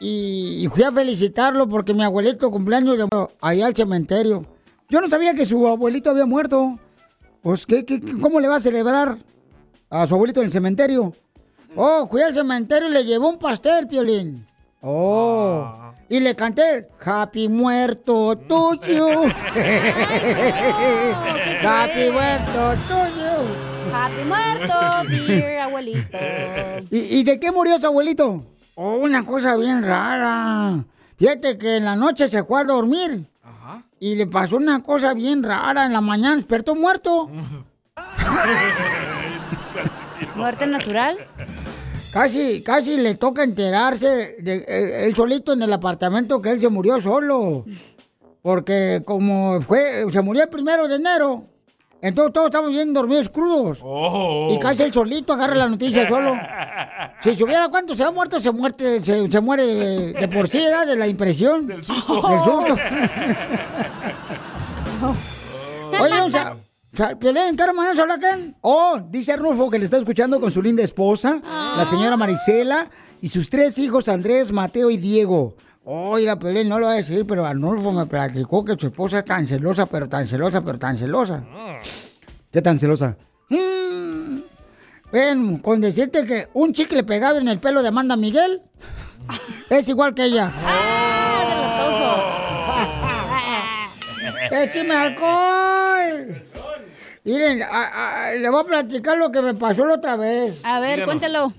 Y, 0.00 0.64
y 0.64 0.68
fui 0.68 0.82
a 0.82 0.92
felicitarlo 0.92 1.68
porque 1.68 1.94
mi 1.94 2.02
abuelito 2.02 2.50
cumplió 2.50 2.76
años 2.76 2.98
de 2.98 3.04
muerto 3.10 3.32
allá 3.40 3.66
al 3.66 3.74
cementerio. 3.76 4.44
Yo 4.88 5.00
no 5.00 5.06
sabía 5.08 5.34
que 5.34 5.46
su 5.46 5.66
abuelito 5.66 6.10
había 6.10 6.26
muerto. 6.26 6.78
Pues, 7.42 7.64
¿qué, 7.64 7.84
qué- 7.86 8.00
cómo 8.20 8.40
le 8.40 8.48
va 8.48 8.56
a 8.56 8.60
celebrar 8.60 9.16
a 9.88 10.06
su 10.06 10.14
abuelito 10.14 10.40
en 10.40 10.46
el 10.46 10.52
cementerio? 10.52 11.14
Oh, 11.76 12.08
fui 12.08 12.22
al 12.22 12.34
cementerio 12.34 12.88
y 12.88 12.92
le 12.92 13.04
llevé 13.04 13.24
un 13.24 13.38
pastel, 13.38 13.86
Piolín. 13.86 14.46
Oh. 14.88 15.92
Y 16.08 16.20
le 16.20 16.36
canté, 16.36 16.86
Happy 17.04 17.48
muerto 17.48 18.36
tuyo. 18.36 19.24
Happy 21.64 22.08
muerto 22.12 22.74
tuyo. 22.86 23.32
Happy 23.92 24.22
muerto, 24.28 24.74
dear 25.08 25.62
abuelito. 25.62 26.16
¿Y, 26.90 27.18
y 27.18 27.24
de 27.24 27.40
qué 27.40 27.50
murió 27.50 27.76
su 27.80 27.88
abuelito? 27.88 28.44
Oh, 28.76 28.98
una 28.98 29.24
cosa 29.24 29.56
bien 29.56 29.82
rara. 29.82 30.84
Fíjate 31.18 31.58
que 31.58 31.78
en 31.78 31.84
la 31.84 31.96
noche 31.96 32.28
se 32.28 32.44
fue 32.44 32.60
a 32.60 32.64
dormir. 32.64 33.26
Y 33.98 34.14
le 34.14 34.28
pasó 34.28 34.56
una 34.56 34.84
cosa 34.84 35.14
bien 35.14 35.42
rara. 35.42 35.86
En 35.86 35.92
la 35.94 36.00
mañana 36.00 36.36
despertó 36.36 36.76
muerto. 36.76 37.26
¿Muerte 40.36 40.68
natural? 40.68 41.18
Casi, 42.16 42.62
casi 42.62 42.96
le 42.96 43.14
toca 43.16 43.44
enterarse 43.44 44.36
de 44.38 44.64
eh, 44.66 45.04
él 45.04 45.14
solito 45.14 45.52
en 45.52 45.60
el 45.60 45.70
apartamento 45.70 46.40
que 46.40 46.50
él 46.50 46.58
se 46.58 46.70
murió 46.70 46.98
solo. 46.98 47.66
Porque 48.40 49.02
como 49.04 49.60
fue, 49.60 50.06
se 50.10 50.22
murió 50.22 50.44
el 50.44 50.48
primero 50.48 50.88
de 50.88 50.96
enero. 50.96 51.44
Entonces 52.00 52.32
todos 52.32 52.46
estamos 52.46 52.70
bien 52.70 52.94
dormidos 52.94 53.28
crudos. 53.28 53.80
Oh. 53.82 54.48
Y 54.50 54.58
casi 54.58 54.84
él 54.84 54.94
solito 54.94 55.34
agarra 55.34 55.56
la 55.56 55.68
noticia 55.68 56.08
solo. 56.08 56.34
Si 57.20 57.34
supiera 57.34 57.68
cuánto 57.68 57.94
se 57.94 58.02
ha 58.02 58.10
muerto, 58.10 58.40
se, 58.40 58.50
muerte, 58.50 59.04
se, 59.04 59.30
se 59.30 59.40
muere 59.42 59.66
de, 59.66 60.12
de 60.14 60.28
por 60.28 60.48
sí, 60.48 60.58
¿verdad? 60.58 60.86
De 60.86 60.96
la 60.96 61.06
impresión. 61.08 61.66
Del 61.66 61.84
susto. 61.84 62.14
Del 62.14 62.44
susto. 62.44 62.76
Oye, 66.00 66.22
un 66.22 66.65
Piolín, 66.96 67.56
¿qué 67.56 67.62
hermano 67.62 68.00
habla 68.00 68.18
Ken? 68.18 68.56
Oh, 68.62 68.98
dice 69.10 69.32
Arnulfo 69.32 69.68
que 69.68 69.78
le 69.78 69.84
está 69.84 69.98
escuchando 69.98 70.40
con 70.40 70.50
su 70.50 70.62
linda 70.62 70.82
esposa, 70.82 71.40
la 71.44 71.84
señora 71.84 72.16
Marisela, 72.16 72.88
y 73.20 73.28
sus 73.28 73.50
tres 73.50 73.78
hijos, 73.78 74.08
Andrés, 74.08 74.50
Mateo 74.50 74.90
y 74.90 74.96
Diego. 74.96 75.56
Oye, 75.84 76.34
Piolín, 76.36 76.68
no 76.68 76.78
lo 76.78 76.86
voy 76.86 76.94
a 76.94 76.96
decir, 76.96 77.26
pero 77.26 77.44
Arnulfo 77.44 77.92
me 77.92 78.06
platicó 78.06 78.64
que 78.64 78.76
su 78.78 78.86
esposa 78.86 79.18
es 79.18 79.24
tan 79.26 79.46
celosa, 79.46 79.84
pero 79.86 80.08
tan 80.08 80.26
celosa, 80.26 80.64
pero 80.64 80.78
tan 80.78 80.96
celosa. 80.96 81.44
¿Qué 82.50 82.62
tan 82.62 82.78
celosa? 82.78 83.16
Mm, 83.50 84.38
Ven, 85.12 85.58
con 85.58 85.80
decirte 85.80 86.24
que 86.24 86.48
un 86.54 86.72
chicle 86.72 87.04
pegado 87.04 87.38
en 87.38 87.48
el 87.48 87.60
pelo 87.60 87.82
de 87.82 87.88
Amanda 87.88 88.16
Miguel 88.16 88.62
es 89.70 89.88
igual 89.88 90.14
que 90.14 90.24
ella. 90.24 90.50
¡Écheme 94.50 94.94
alcohol! 94.94 95.85
Miren, 97.26 97.60
a- 97.62 98.28
a- 98.28 98.32
le 98.34 98.48
voy 98.48 98.60
a 98.60 98.64
platicar 98.64 99.18
lo 99.18 99.30
que 99.32 99.42
me 99.42 99.52
pasó 99.54 99.84
la 99.84 99.94
otra 99.96 100.16
vez. 100.16 100.60
A 100.64 100.78
ver, 100.80 101.00
Díganos. 101.00 101.06
cuéntelo. 101.06 101.52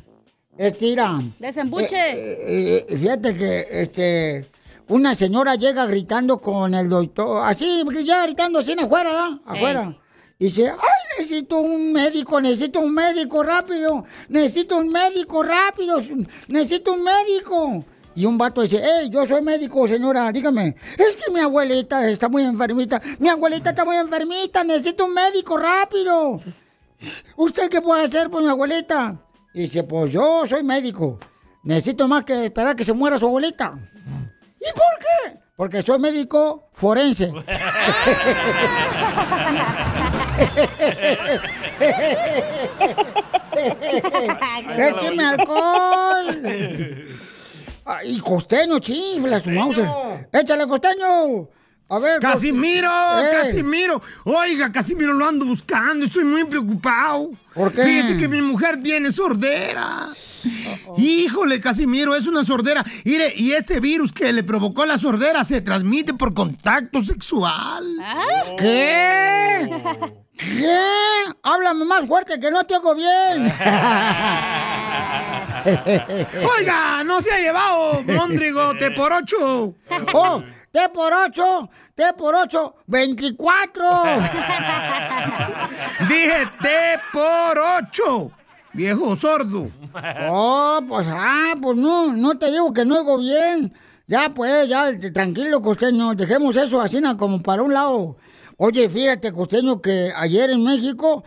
Estira. 0.57 1.19
Desembuche. 1.37 1.95
Eh, 1.95 2.85
eh, 2.89 2.97
fíjate 2.97 3.35
que 3.37 3.67
este 3.69 4.49
una 4.87 5.13
señora 5.13 5.55
llega 5.55 5.85
gritando 5.85 6.39
con 6.39 6.73
el 6.73 6.87
doctor, 6.89 7.43
así, 7.45 7.83
ya 8.05 8.23
gritando 8.23 8.59
así 8.59 8.71
afuera, 8.79 9.09
¿verdad? 9.09 9.29
Sí. 9.29 9.41
Afuera. 9.45 9.97
Y 10.39 10.45
dice, 10.45 10.69
ay, 10.69 11.19
necesito 11.19 11.57
un 11.57 11.91
médico, 11.91 12.39
necesito 12.39 12.79
un 12.79 12.93
médico 12.93 13.43
rápido, 13.43 14.05
necesito 14.29 14.77
un 14.77 14.89
médico 14.89 15.43
rápido, 15.43 15.99
necesito 16.47 16.93
un 16.93 17.03
médico. 17.03 17.83
Y 18.17 18.25
un 18.25 18.35
vato 18.35 18.63
dice, 18.63 18.81
hey, 18.83 19.09
yo 19.11 19.27
soy 19.27 19.43
médico, 19.43 19.87
señora, 19.87 20.31
dígame, 20.31 20.75
es 20.97 21.15
que 21.15 21.31
mi 21.31 21.39
abuelita 21.39 22.09
está 22.09 22.27
muy 22.27 22.41
enfermita, 22.41 22.99
mi 23.19 23.29
abuelita 23.29 23.69
está 23.69 23.85
muy 23.85 23.95
enfermita, 23.95 24.63
necesito 24.63 25.05
un 25.05 25.13
médico 25.13 25.55
rápido. 25.55 26.41
¿Usted 27.35 27.69
qué 27.69 27.79
puede 27.79 28.05
hacer 28.05 28.31
por 28.31 28.41
mi 28.41 28.49
abuelita? 28.49 29.21
Y 29.53 29.61
dice, 29.61 29.83
pues 29.83 30.11
yo 30.11 30.47
soy 30.47 30.63
médico. 30.63 31.19
Necesito 31.61 32.07
más 32.07 32.23
que 32.23 32.45
esperar 32.45 32.75
que 32.75 32.83
se 32.83 32.93
muera 32.93 33.19
su 33.19 33.27
abuelita. 33.27 33.75
¿Y 34.59 34.73
por 34.73 34.97
qué? 34.99 35.37
Porque 35.55 35.83
soy 35.83 35.99
médico 35.99 36.69
forense. 36.73 37.31
¡Écheme 44.75 45.23
alcohol! 45.23 46.41
Ay, 47.87 48.19
costeño, 48.19 48.79
chifla 48.79 49.39
su 49.39 49.51
mouse. 49.51 49.79
¡Échale, 50.31 50.67
costeño! 50.67 51.47
A 51.89 51.99
ver, 51.99 52.19
Casimiro, 52.19 52.89
Eh. 52.89 53.29
Casimiro. 53.31 54.01
Oiga, 54.25 54.69
Casimiro 54.73 55.13
lo 55.13 55.25
ando 55.25 55.45
buscando, 55.45 56.05
estoy 56.05 56.25
muy 56.25 56.43
preocupado. 56.43 57.31
¿Por 57.53 57.71
qué? 57.71 57.81
Fíjese 57.81 58.17
que 58.17 58.27
mi 58.27 58.41
mujer 58.41 58.83
tiene 58.83 59.09
sordera. 59.13 60.09
Híjole, 60.97 61.61
Casimiro, 61.61 62.13
es 62.13 62.25
una 62.27 62.43
sordera. 62.43 62.83
Mire, 63.05 63.31
y 63.37 63.53
este 63.53 63.79
virus 63.79 64.11
que 64.11 64.33
le 64.33 64.43
provocó 64.43 64.85
la 64.85 64.97
sordera 64.97 65.45
se 65.45 65.61
transmite 65.61 66.13
por 66.13 66.33
contacto 66.33 67.01
sexual. 67.01 67.85
¿Qué? 68.57 69.69
¿Qué? 70.37 70.77
Háblame 71.41 71.85
más 71.85 72.05
fuerte 72.05 72.37
que 72.37 72.51
no 72.51 72.65
te 72.65 72.75
oigo 72.75 72.95
bien. 72.95 73.49
Oiga, 76.57 77.03
no 77.03 77.21
se 77.21 77.31
ha 77.31 77.39
llevado, 77.39 78.03
Mondrigo, 78.03 78.75
te 78.77 78.91
por 78.91 79.11
ocho. 79.13 79.73
¡Oh! 80.13 80.43
¡T 80.71 80.89
por 80.93 81.13
ocho! 81.13 81.69
¡T 81.95 82.13
por 82.17 82.35
ocho! 82.35 82.75
¡24! 82.87 84.19
Dije 86.07 86.49
T 86.61 86.99
por 87.11 87.57
ocho. 87.57 88.31
Viejo 88.73 89.15
sordo. 89.15 89.67
Oh, 90.29 90.79
pues, 90.87 91.07
ah, 91.09 91.55
pues 91.61 91.77
no, 91.77 92.13
no 92.13 92.37
te 92.37 92.51
digo 92.51 92.71
que 92.73 92.85
no 92.85 92.99
oigo 92.99 93.17
bien. 93.17 93.73
Ya, 94.05 94.29
pues, 94.29 94.69
ya, 94.69 94.97
tranquilo, 95.11 95.61
costeño, 95.61 96.13
dejemos 96.13 96.55
eso 96.55 96.79
así 96.79 97.01
como 97.17 97.41
para 97.41 97.63
un 97.63 97.73
lado. 97.73 98.15
Oye, 98.57 98.89
fíjate, 98.89 99.31
costeño, 99.31 99.79
que 99.81 100.11
ayer 100.15 100.49
en 100.49 100.63
México, 100.63 101.23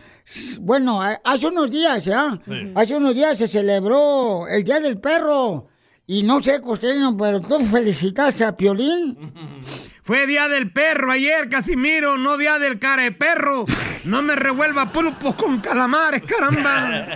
bueno, 0.59 1.01
hace 1.23 1.47
unos 1.47 1.71
días, 1.71 2.03
¿ya? 2.03 2.37
Sí. 2.45 2.73
Hace 2.75 2.95
unos 2.97 3.15
días 3.15 3.37
se 3.37 3.47
celebró 3.47 4.47
el 4.47 4.63
Día 4.63 4.79
del 4.81 4.99
Perro. 4.99 5.67
Y 6.07 6.23
no 6.23 6.43
sé, 6.43 6.59
costeño, 6.59 7.15
pero 7.15 7.39
tú 7.39 7.57
felicitaste 7.59 8.43
a 8.43 8.53
Piolín. 8.53 9.17
Fue 10.03 10.25
día 10.25 10.47
del 10.49 10.73
perro 10.73 11.11
ayer, 11.11 11.47
Casimiro, 11.47 12.17
no 12.17 12.35
día 12.35 12.57
del 12.57 12.79
cara 12.79 13.03
de 13.03 13.11
perro. 13.11 13.65
No 14.05 14.23
me 14.23 14.35
revuelva 14.35 14.91
pulpos 14.91 15.35
con 15.35 15.61
calamares, 15.61 16.23
caramba. 16.23 17.07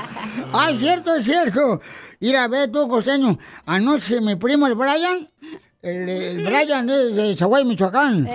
Ah, 0.52 0.70
es 0.70 0.78
cierto, 0.78 1.14
es 1.14 1.24
cierto. 1.24 1.80
Mira, 2.20 2.46
ve 2.48 2.68
tú, 2.68 2.88
costeño. 2.88 3.36
Anoche 3.66 4.20
mi 4.20 4.36
primo, 4.36 4.66
el 4.66 4.74
Brian, 4.74 5.28
el, 5.82 6.08
el 6.08 6.44
Brian 6.44 6.88
es 6.88 7.14
de 7.14 7.36
Zaguay, 7.36 7.64
Michoacán, 7.64 8.26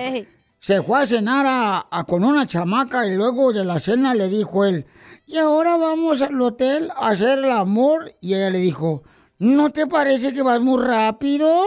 se 0.66 0.82
fue 0.82 1.00
a 1.00 1.06
cenar 1.06 1.46
a- 1.46 1.86
a- 1.92 2.04
con 2.06 2.24
una 2.24 2.48
chamaca 2.48 3.06
y 3.06 3.16
luego 3.16 3.54
de 3.54 3.64
la 3.64 3.80
cena 3.80 4.16
le 4.16 4.30
dijo 4.30 4.66
él, 4.66 4.88
y 5.28 5.38
ahora 5.38 5.78
vamos 5.78 6.24
al 6.24 6.42
hotel 6.42 6.90
a 6.98 7.10
hacer 7.10 7.38
el 7.38 7.52
amor. 7.52 8.12
Y 8.20 8.34
ella 8.34 8.50
le 8.50 8.58
dijo, 8.58 9.04
¿no 9.38 9.70
te 9.70 9.86
parece 9.86 10.34
que 10.34 10.42
vas 10.42 10.60
muy 10.62 10.82
rápido? 10.84 11.66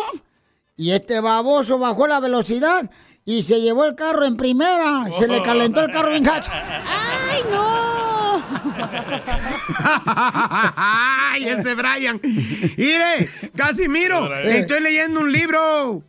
Y 0.77 0.91
este 0.91 1.21
baboso 1.21 1.79
bajó 1.79 2.09
la 2.09 2.19
velocidad 2.19 2.91
y 3.25 3.45
se 3.45 3.61
llevó 3.61 3.85
el 3.85 3.95
carro 3.95 4.25
en 4.25 4.37
primera. 4.37 5.07
Se 5.17 5.29
le 5.29 5.43
calentó 5.43 5.81
el 5.81 5.93
carro 5.93 6.13
en 6.17 6.25
gacho. 6.25 6.51
¡Ay, 7.31 7.43
no! 7.53 8.43
¡Ay, 10.77 11.45
ese 11.49 11.75
Brian! 11.77 12.21
Mire, 12.77 13.31
Casimiro, 13.55 14.35
estoy 14.39 14.81
leyendo 14.81 15.21
un 15.21 15.31
libro. 15.31 16.03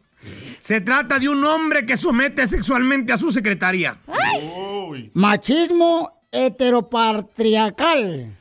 Se 0.60 0.82
trata 0.82 1.20
de 1.20 1.30
un 1.30 1.44
hombre 1.44 1.86
que 1.86 1.98
somete 1.98 2.48
sexualmente 2.48 3.14
a 3.14 3.18
su 3.18 3.32
secretaria. 3.32 3.98
Machismo 5.14 6.24
heteropatriarcal. 6.32 8.36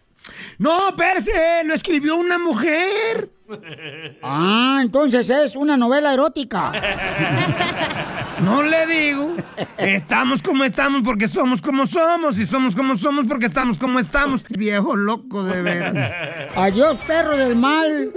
No, 0.59 0.95
Perse, 0.97 1.63
lo 1.65 1.75
escribió 1.75 2.17
una 2.17 2.39
mujer. 2.39 3.31
Ah, 4.23 4.81
entonces 4.83 5.31
es 5.31 5.57
una 5.57 5.79
novela 5.79 6.13
erótica. 6.13 6.71
No 8.43 8.63
le 8.63 8.87
digo. 8.87 9.35
Estamos 9.79 10.43
como 10.43 10.63
estamos 10.63 11.03
porque 11.03 11.27
somos 11.27 11.61
como 11.61 11.89
somos. 11.89 12.39
Y 12.39 12.47
somos 12.47 12.77
como 12.77 12.97
somos 12.97 13.25
porque 13.27 13.47
estamos 13.47 13.79
como 13.79 13.99
estamos. 13.99 14.45
Viejo 14.51 14.95
loco 14.95 15.43
de 15.43 15.61
veras. 15.61 16.13
Adiós, 16.55 17.03
perro 17.05 17.37
del 17.37 17.57
mal. 17.57 18.13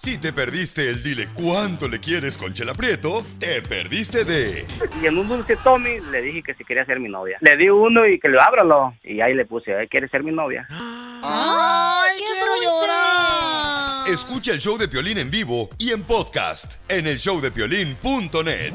Si 0.00 0.16
te 0.16 0.32
perdiste 0.32 0.88
el 0.88 1.02
dile 1.02 1.26
cuánto 1.34 1.88
le 1.88 1.98
quieres 1.98 2.36
con 2.36 2.52
Chela 2.54 2.72
Prieto, 2.72 3.26
te 3.40 3.60
perdiste 3.62 4.24
de 4.24 4.64
Y 5.02 5.06
en 5.06 5.18
un 5.18 5.26
dulce 5.26 5.56
Tommy 5.64 5.98
le 6.12 6.22
dije 6.22 6.40
que 6.44 6.54
si 6.54 6.64
quería 6.64 6.84
ser 6.84 7.00
mi 7.00 7.08
novia. 7.08 7.36
Le 7.40 7.56
di 7.56 7.68
uno 7.68 8.06
y 8.06 8.20
que 8.20 8.28
le 8.28 8.40
ábralo. 8.40 8.94
Y 9.02 9.20
ahí 9.20 9.34
le 9.34 9.44
puse, 9.44 9.72
"Eh, 9.72 9.88
¿quieres 9.90 10.08
ser 10.12 10.22
mi 10.22 10.30
novia? 10.30 10.64
¡Ay, 10.70 12.16
quiero 12.16 12.62
llorar! 12.62 14.08
Escucha 14.08 14.52
el 14.52 14.60
show 14.60 14.78
de 14.78 14.86
Piolín 14.86 15.18
en 15.18 15.32
vivo 15.32 15.68
y 15.78 15.90
en 15.90 16.04
podcast 16.04 16.80
en 16.88 17.08
el 17.08 17.18
showdepiolín.net. 17.18 18.74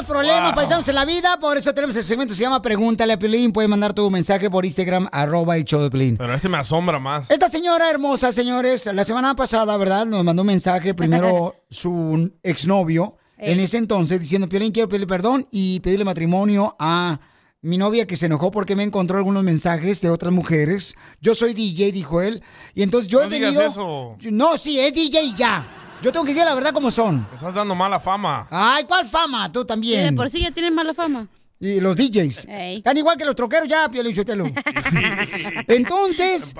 tenemos 0.00 0.04
problemas, 0.06 0.50
Wow. 0.50 0.54
paisanos, 0.54 0.88
en 0.88 0.94
la 0.94 1.04
vida, 1.04 1.36
por 1.40 1.56
eso 1.56 1.72
tenemos 1.74 1.96
el 1.96 2.04
segmento 2.04 2.32
que 2.32 2.36
se 2.36 2.42
llama 2.44 2.62
Pregúntale 2.62 3.12
a 3.12 3.18
Piolín. 3.18 3.52
Puedes 3.52 3.68
mandar 3.68 3.92
tu 3.94 4.10
mensaje 4.10 4.50
por 4.50 4.64
Instagram, 4.64 5.08
arroba 5.12 5.56
el 5.56 5.64
show 5.64 5.80
de 5.82 5.90
Piolín. 5.90 6.16
Pero 6.16 6.34
este 6.34 6.48
me 6.48 6.58
asombra 6.58 6.98
más. 6.98 7.30
Esta 7.30 7.48
señora 7.48 7.90
hermosa, 7.90 8.32
señores, 8.32 8.86
la 8.92 9.04
semana 9.04 9.34
pasada, 9.34 9.76
¿verdad? 9.76 10.06
Nos 10.06 10.24
mandó 10.24 10.42
un 10.42 10.46
mensaje 10.48 10.94
primero 10.94 11.54
su 11.70 12.32
exnovio, 12.42 13.16
en 13.38 13.58
ese 13.60 13.78
entonces, 13.78 14.20
diciendo, 14.20 14.48
Piolín, 14.48 14.72
quiero 14.72 14.88
pedirle 14.88 15.06
perdón 15.06 15.46
y 15.50 15.80
pedirle 15.80 16.04
matrimonio 16.04 16.76
a 16.78 17.20
mi 17.62 17.76
novia 17.78 18.06
que 18.06 18.16
se 18.16 18.26
enojó 18.26 18.50
porque 18.50 18.74
me 18.76 18.82
encontró 18.82 19.18
algunos 19.18 19.42
mensajes 19.44 20.00
de 20.00 20.10
otras 20.10 20.32
mujeres. 20.32 20.94
Yo 21.20 21.34
soy 21.34 21.52
DJ, 21.54 21.92
dijo 21.92 22.20
él. 22.22 22.42
Y 22.74 22.82
entonces 22.82 23.10
yo 23.10 23.20
No 23.20 23.26
he 23.26 23.30
digas 23.34 23.54
venido... 23.54 23.70
eso. 23.70 24.16
No, 24.30 24.56
sí, 24.56 24.78
es 24.80 24.94
DJ 24.94 25.34
ya. 25.36 25.79
Yo 26.02 26.10
tengo 26.12 26.24
que 26.24 26.30
decir 26.32 26.46
la 26.46 26.54
verdad 26.54 26.72
como 26.72 26.90
son. 26.90 27.26
Me 27.28 27.34
estás 27.34 27.52
dando 27.54 27.74
mala 27.74 28.00
fama. 28.00 28.48
Ay, 28.50 28.84
¿cuál 28.84 29.06
fama? 29.06 29.52
Tú 29.52 29.64
también. 29.66 30.10
de 30.10 30.16
por 30.16 30.30
sí 30.30 30.40
ya 30.40 30.50
tienen 30.50 30.74
mala 30.74 30.94
fama. 30.94 31.28
Y 31.62 31.78
los 31.78 31.94
DJs. 31.94 32.46
Ey. 32.48 32.78
Están 32.78 32.96
igual 32.96 33.18
que 33.18 33.26
los 33.26 33.34
troqueros 33.36 33.68
ya, 33.68 33.86
Piolín 33.90 34.16
Sotelo. 34.16 34.46
Entonces, 35.68 36.54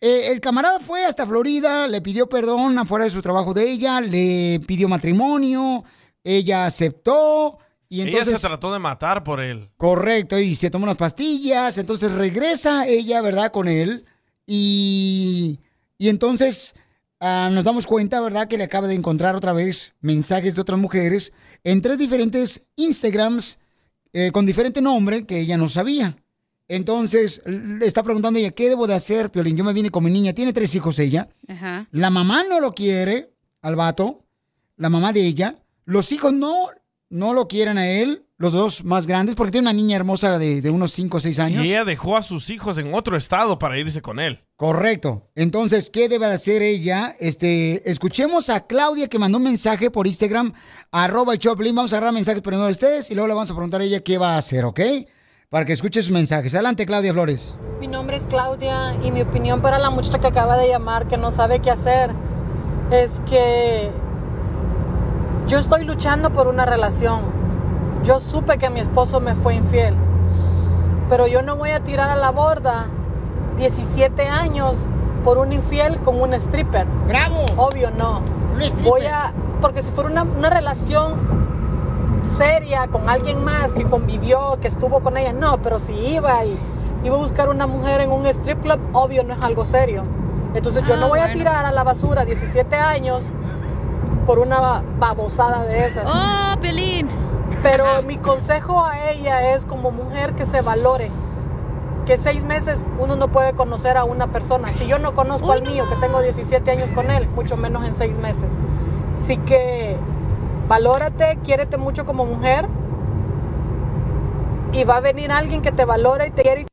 eh, 0.00 0.30
el 0.30 0.40
camarada 0.40 0.80
fue 0.80 1.04
hasta 1.04 1.26
Florida, 1.26 1.86
le 1.86 2.00
pidió 2.00 2.30
perdón 2.30 2.78
afuera 2.78 3.04
de 3.04 3.10
su 3.10 3.20
trabajo 3.20 3.52
de 3.52 3.70
ella, 3.70 4.00
le 4.00 4.58
pidió 4.66 4.88
matrimonio, 4.88 5.84
ella 6.24 6.64
aceptó 6.64 7.58
y 7.90 8.00
Ella 8.00 8.10
entonces... 8.10 8.40
se 8.40 8.48
trató 8.48 8.72
de 8.72 8.78
matar 8.78 9.22
por 9.22 9.40
él. 9.40 9.68
Correcto, 9.76 10.38
y 10.38 10.54
se 10.54 10.70
tomó 10.70 10.84
unas 10.84 10.96
pastillas, 10.96 11.76
entonces 11.76 12.10
regresa 12.12 12.86
ella, 12.86 13.20
¿verdad? 13.20 13.52
Con 13.52 13.68
él 13.68 14.06
y, 14.46 15.60
y 15.98 16.08
entonces 16.08 16.74
ah, 17.20 17.50
nos 17.52 17.64
damos 17.64 17.86
cuenta, 17.86 18.20
¿verdad? 18.20 18.48
Que 18.48 18.58
le 18.58 18.64
acaba 18.64 18.88
de 18.88 18.94
encontrar 18.94 19.34
otra 19.34 19.52
vez 19.52 19.94
mensajes 20.00 20.54
de 20.54 20.60
otras 20.60 20.78
mujeres 20.78 21.32
en 21.64 21.82
tres 21.82 21.98
diferentes 21.98 22.70
Instagrams 22.76 23.58
eh, 24.12 24.30
con 24.32 24.46
diferente 24.46 24.80
nombre 24.80 25.26
que 25.26 25.40
ella 25.40 25.56
no 25.56 25.68
sabía. 25.68 26.16
Entonces 26.66 27.42
le 27.46 27.86
está 27.86 28.02
preguntando 28.02 28.38
ella, 28.38 28.50
¿qué 28.50 28.68
debo 28.68 28.86
de 28.86 28.94
hacer, 28.94 29.30
Piolín? 29.30 29.56
Yo 29.56 29.64
me 29.64 29.72
vine 29.72 29.90
con 29.90 30.04
mi 30.04 30.10
niña, 30.10 30.34
tiene 30.34 30.52
tres 30.52 30.74
hijos 30.74 30.98
ella. 30.98 31.28
Ajá. 31.48 31.88
La 31.92 32.10
mamá 32.10 32.44
no 32.44 32.60
lo 32.60 32.72
quiere 32.72 33.32
al 33.62 33.74
vato, 33.74 34.26
la 34.76 34.90
mamá 34.90 35.12
de 35.12 35.26
ella. 35.26 35.56
Los 35.84 36.12
hijos 36.12 36.32
no, 36.32 36.66
no 37.08 37.32
lo 37.32 37.48
quieren 37.48 37.78
a 37.78 37.88
él, 37.88 38.26
los 38.36 38.52
dos 38.52 38.84
más 38.84 39.06
grandes, 39.06 39.34
porque 39.34 39.52
tiene 39.52 39.66
una 39.66 39.72
niña 39.72 39.96
hermosa 39.96 40.38
de, 40.38 40.60
de 40.60 40.70
unos 40.70 40.92
5 40.92 41.16
o 41.16 41.20
6 41.20 41.38
años. 41.38 41.64
Y 41.64 41.70
ella 41.70 41.84
dejó 41.84 42.16
a 42.16 42.22
sus 42.22 42.50
hijos 42.50 42.76
en 42.76 42.92
otro 42.92 43.16
estado 43.16 43.58
para 43.58 43.78
irse 43.78 44.02
con 44.02 44.20
él. 44.20 44.44
Correcto. 44.58 45.22
Entonces, 45.36 45.88
¿qué 45.88 46.08
debe 46.08 46.26
de 46.26 46.34
hacer 46.34 46.62
ella? 46.62 47.14
Este, 47.20 47.88
escuchemos 47.88 48.50
a 48.50 48.66
Claudia 48.66 49.06
que 49.06 49.16
mandó 49.16 49.38
un 49.38 49.44
mensaje 49.44 49.88
por 49.88 50.08
Instagram, 50.08 50.52
arroba 50.90 51.32
el 51.32 51.38
Choplin. 51.38 51.76
Vamos 51.76 51.92
a 51.92 51.98
agarrar 51.98 52.12
mensajes 52.12 52.42
primero 52.42 52.64
de 52.64 52.72
ustedes 52.72 53.08
y 53.12 53.14
luego 53.14 53.28
le 53.28 53.34
vamos 53.34 53.52
a 53.52 53.54
preguntar 53.54 53.82
a 53.82 53.84
ella 53.84 54.00
qué 54.00 54.18
va 54.18 54.34
a 54.34 54.38
hacer, 54.38 54.64
¿ok? 54.64 54.80
Para 55.48 55.64
que 55.64 55.74
escuche 55.74 56.02
sus 56.02 56.10
mensajes. 56.10 56.54
Adelante, 56.54 56.86
Claudia 56.86 57.12
Flores. 57.12 57.56
Mi 57.78 57.86
nombre 57.86 58.16
es 58.16 58.24
Claudia 58.24 58.96
y 59.00 59.12
mi 59.12 59.22
opinión 59.22 59.62
para 59.62 59.78
la 59.78 59.90
muchacha 59.90 60.18
que 60.18 60.26
acaba 60.26 60.56
de 60.56 60.66
llamar 60.66 61.06
que 61.06 61.18
no 61.18 61.30
sabe 61.30 61.60
qué 61.60 61.70
hacer 61.70 62.10
es 62.90 63.10
que 63.30 63.92
yo 65.46 65.58
estoy 65.58 65.84
luchando 65.84 66.32
por 66.32 66.48
una 66.48 66.66
relación. 66.66 67.20
Yo 68.02 68.18
supe 68.18 68.58
que 68.58 68.70
mi 68.70 68.80
esposo 68.80 69.20
me 69.20 69.36
fue 69.36 69.54
infiel, 69.54 69.94
pero 71.08 71.28
yo 71.28 71.42
no 71.42 71.54
voy 71.54 71.70
a 71.70 71.84
tirar 71.84 72.10
a 72.10 72.16
la 72.16 72.32
borda 72.32 72.88
17 73.58 74.26
años 74.26 74.74
por 75.24 75.38
un 75.38 75.52
infiel 75.52 76.00
con 76.00 76.20
un 76.20 76.32
stripper. 76.34 76.86
¡Bravo! 77.06 77.44
Obvio 77.56 77.90
no. 77.90 78.22
Voy 78.84 79.04
a, 79.04 79.32
porque 79.60 79.82
si 79.82 79.90
fuera 79.92 80.10
una, 80.10 80.22
una 80.22 80.50
relación 80.50 81.14
seria 82.38 82.88
con 82.88 83.08
alguien 83.08 83.44
más 83.44 83.72
que 83.72 83.84
convivió, 83.84 84.58
que 84.60 84.68
estuvo 84.68 85.00
con 85.00 85.16
ella, 85.16 85.32
no, 85.32 85.60
pero 85.62 85.78
si 85.78 85.92
iba 85.92 86.44
y 86.44 86.56
iba 87.04 87.14
a 87.14 87.18
buscar 87.18 87.48
una 87.48 87.66
mujer 87.66 88.00
en 88.00 88.10
un 88.10 88.26
strip 88.26 88.60
club, 88.60 88.80
obvio 88.92 89.22
no 89.22 89.34
es 89.34 89.42
algo 89.42 89.64
serio. 89.64 90.02
Entonces 90.54 90.82
yo 90.84 90.94
Ah, 90.94 90.98
no 90.98 91.08
voy 91.08 91.20
a 91.20 91.32
tirar 91.32 91.64
a 91.66 91.72
la 91.72 91.84
basura 91.84 92.24
17 92.24 92.74
años 92.76 93.22
por 94.26 94.38
una 94.38 94.82
babosada 94.98 95.64
de 95.64 95.86
esas. 95.86 96.04
¡Oh, 96.06 96.58
Pelín! 96.60 97.08
Pero 97.62 98.02
mi 98.02 98.16
consejo 98.16 98.84
a 98.84 99.10
ella 99.10 99.54
es 99.54 99.64
como 99.64 99.90
mujer 99.90 100.34
que 100.34 100.46
se 100.46 100.60
valore. 100.62 101.10
Que 102.08 102.16
seis 102.16 102.42
meses 102.42 102.78
uno 102.98 103.16
no 103.16 103.28
puede 103.28 103.52
conocer 103.52 103.98
a 103.98 104.04
una 104.04 104.32
persona. 104.32 104.68
Si 104.70 104.86
yo 104.88 104.98
no 104.98 105.14
conozco 105.14 105.52
al 105.52 105.60
mío, 105.60 105.86
que 105.90 105.94
tengo 105.96 106.22
17 106.22 106.70
años 106.70 106.88
con 106.94 107.10
él, 107.10 107.28
mucho 107.28 107.58
menos 107.58 107.84
en 107.86 107.94
seis 107.94 108.16
meses. 108.16 108.50
Así 109.22 109.36
que 109.36 109.94
valórate, 110.68 111.38
quiérete 111.44 111.76
mucho 111.76 112.06
como 112.06 112.24
mujer. 112.24 112.66
Y 114.72 114.84
va 114.84 114.96
a 114.96 115.00
venir 115.00 115.30
alguien 115.30 115.60
que 115.60 115.70
te 115.70 115.84
valora 115.84 116.26
y 116.26 116.30
te 116.30 116.40
quiere. 116.42 116.62
y- 116.62 116.66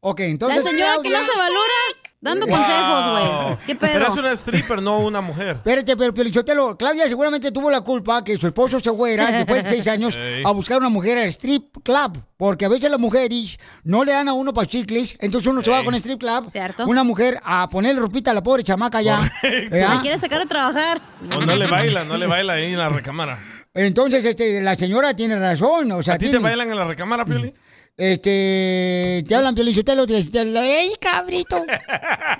Ok, 0.00 0.18
entonces. 0.20 0.64
la 0.64 0.70
señora 0.72 0.94
que 1.00 1.10
no 1.10 1.18
se 1.24 1.38
valora 1.38 1.74
dando 2.22 2.46
consejos, 2.46 3.10
güey. 3.10 3.58
¿Qué 3.66 3.74
pedo? 3.74 3.92
Pero 3.92 4.08
es 4.08 4.16
una 4.16 4.32
stripper, 4.32 4.80
no 4.80 5.00
una 5.00 5.20
mujer. 5.20 5.56
Espérate, 5.56 5.96
pero 5.96 6.14
Piolichotelo, 6.14 6.78
Claudia 6.78 7.06
seguramente 7.08 7.50
tuvo 7.52 7.70
la 7.70 7.82
culpa 7.82 8.24
que 8.24 8.36
su 8.38 8.46
esposo 8.46 8.80
se 8.80 8.90
fuera 8.92 9.30
después 9.30 9.64
de 9.64 9.68
seis 9.68 9.86
años 9.88 10.18
a 10.44 10.50
buscar 10.52 10.78
una 10.78 10.88
mujer 10.88 11.18
al 11.18 11.26
strip 11.26 11.76
club. 11.82 12.24
Porque 12.36 12.64
a 12.64 12.68
veces 12.68 12.90
las 12.90 12.98
mujeres 12.98 13.58
no 13.84 14.04
le 14.04 14.12
dan 14.12 14.28
a 14.28 14.32
uno 14.32 14.52
para 14.54 14.66
chicles, 14.66 15.16
entonces 15.20 15.46
uno 15.46 15.60
se 15.62 15.70
va 15.70 15.84
con 15.84 15.94
strip 15.96 16.18
club. 16.18 16.50
Cierto. 16.50 16.86
Una 16.86 17.04
mujer 17.04 17.38
a 17.42 17.68
ponerle 17.68 18.00
ropita 18.00 18.30
a 18.30 18.34
la 18.34 18.42
pobre 18.42 18.62
chamaca 18.62 19.02
ya. 19.02 19.30
La 19.70 20.00
quiere 20.00 20.18
sacar 20.18 20.40
a 20.40 20.46
trabajar. 20.46 21.02
O 21.36 21.40
no 21.40 21.56
le 21.56 21.66
baila, 21.66 22.04
no 22.04 22.16
le 22.16 22.26
baila 22.26 22.54
ahí 22.54 22.72
en 22.72 22.78
la 22.78 22.88
recámara. 22.88 23.38
Entonces, 23.74 24.24
este, 24.24 24.60
la 24.60 24.74
señora 24.74 25.14
tiene 25.14 25.38
razón. 25.38 25.90
O 25.92 26.02
sea, 26.02 26.14
¿A 26.14 26.18
ti 26.18 26.30
te 26.30 26.38
bailan 26.38 26.70
en 26.70 26.76
la 26.76 26.84
recámara, 26.84 27.24
Pioli? 27.24 27.52
Este, 27.94 29.22
te 29.28 29.34
hablan 29.34 29.54
Piolichotelo, 29.54 30.06
te 30.06 30.14
dicen, 30.14 30.56
¡ey, 30.56 30.92
cabrito! 30.98 31.62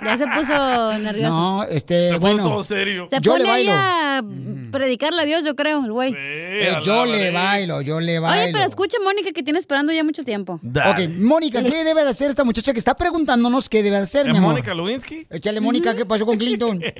Ya 0.03 0.17
se 0.17 0.25
puso 0.27 0.97
nervioso. 0.97 1.29
No, 1.29 1.63
este, 1.63 2.09
Se 2.09 2.17
bueno. 2.17 2.43
todo 2.43 2.63
serio. 2.63 3.07
Se 3.09 3.17
yo 3.21 3.37
le 3.37 3.47
ahí 3.47 3.67
bailo. 3.67 3.71
a 3.73 4.21
predicarle 4.71 5.21
a 5.21 5.25
Dios, 5.25 5.45
yo 5.45 5.55
creo, 5.55 5.85
el 5.85 5.91
güey. 5.91 6.13
Eh, 6.17 6.73
yo 6.83 7.05
le 7.05 7.29
bailo, 7.29 7.81
yo 7.81 7.99
le 7.99 8.17
bailo. 8.17 8.43
Oye, 8.43 8.51
pero 8.51 8.65
escucha, 8.65 8.97
Mónica, 9.03 9.31
que 9.31 9.43
tiene 9.43 9.59
esperando 9.59 9.93
ya 9.93 10.03
mucho 10.03 10.23
tiempo. 10.23 10.59
Ok, 10.63 11.07
Mónica, 11.19 11.63
¿qué 11.63 11.83
debe 11.83 12.03
de 12.03 12.09
hacer 12.09 12.31
esta 12.31 12.43
muchacha 12.43 12.73
que 12.73 12.79
está 12.79 12.95
preguntándonos 12.95 13.69
qué 13.69 13.83
debe 13.83 13.97
de 13.97 14.03
hacer, 14.03 14.25
¿Es 14.25 14.31
mi 14.31 14.39
amor? 14.39 14.53
Mónica 14.53 14.73
Lewinsky? 14.73 15.27
Échale, 15.29 15.61
Mónica, 15.61 15.95
¿qué 15.95 16.05
pasó 16.05 16.25
con 16.25 16.37
Clinton? 16.37 16.81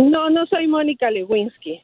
No, 0.00 0.30
no 0.30 0.46
soy 0.46 0.68
Mónica 0.68 1.10
Lewinsky. 1.10 1.82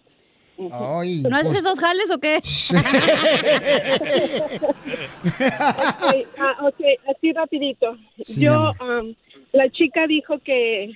Ay, 0.56 1.22
¿No 1.28 1.36
haces 1.36 1.48
pues- 1.48 1.58
esos 1.64 1.80
jales 1.80 2.10
o 2.10 2.18
qué? 2.18 2.40
Ok, 5.24 6.26
ah, 6.38 6.56
ok, 6.62 6.80
así 7.14 7.32
rapidito. 7.32 7.96
Sí, 8.22 8.44
Yo, 8.44 8.72
am, 8.78 9.14
la 9.52 9.68
chica 9.70 10.06
dijo 10.06 10.38
que, 10.38 10.92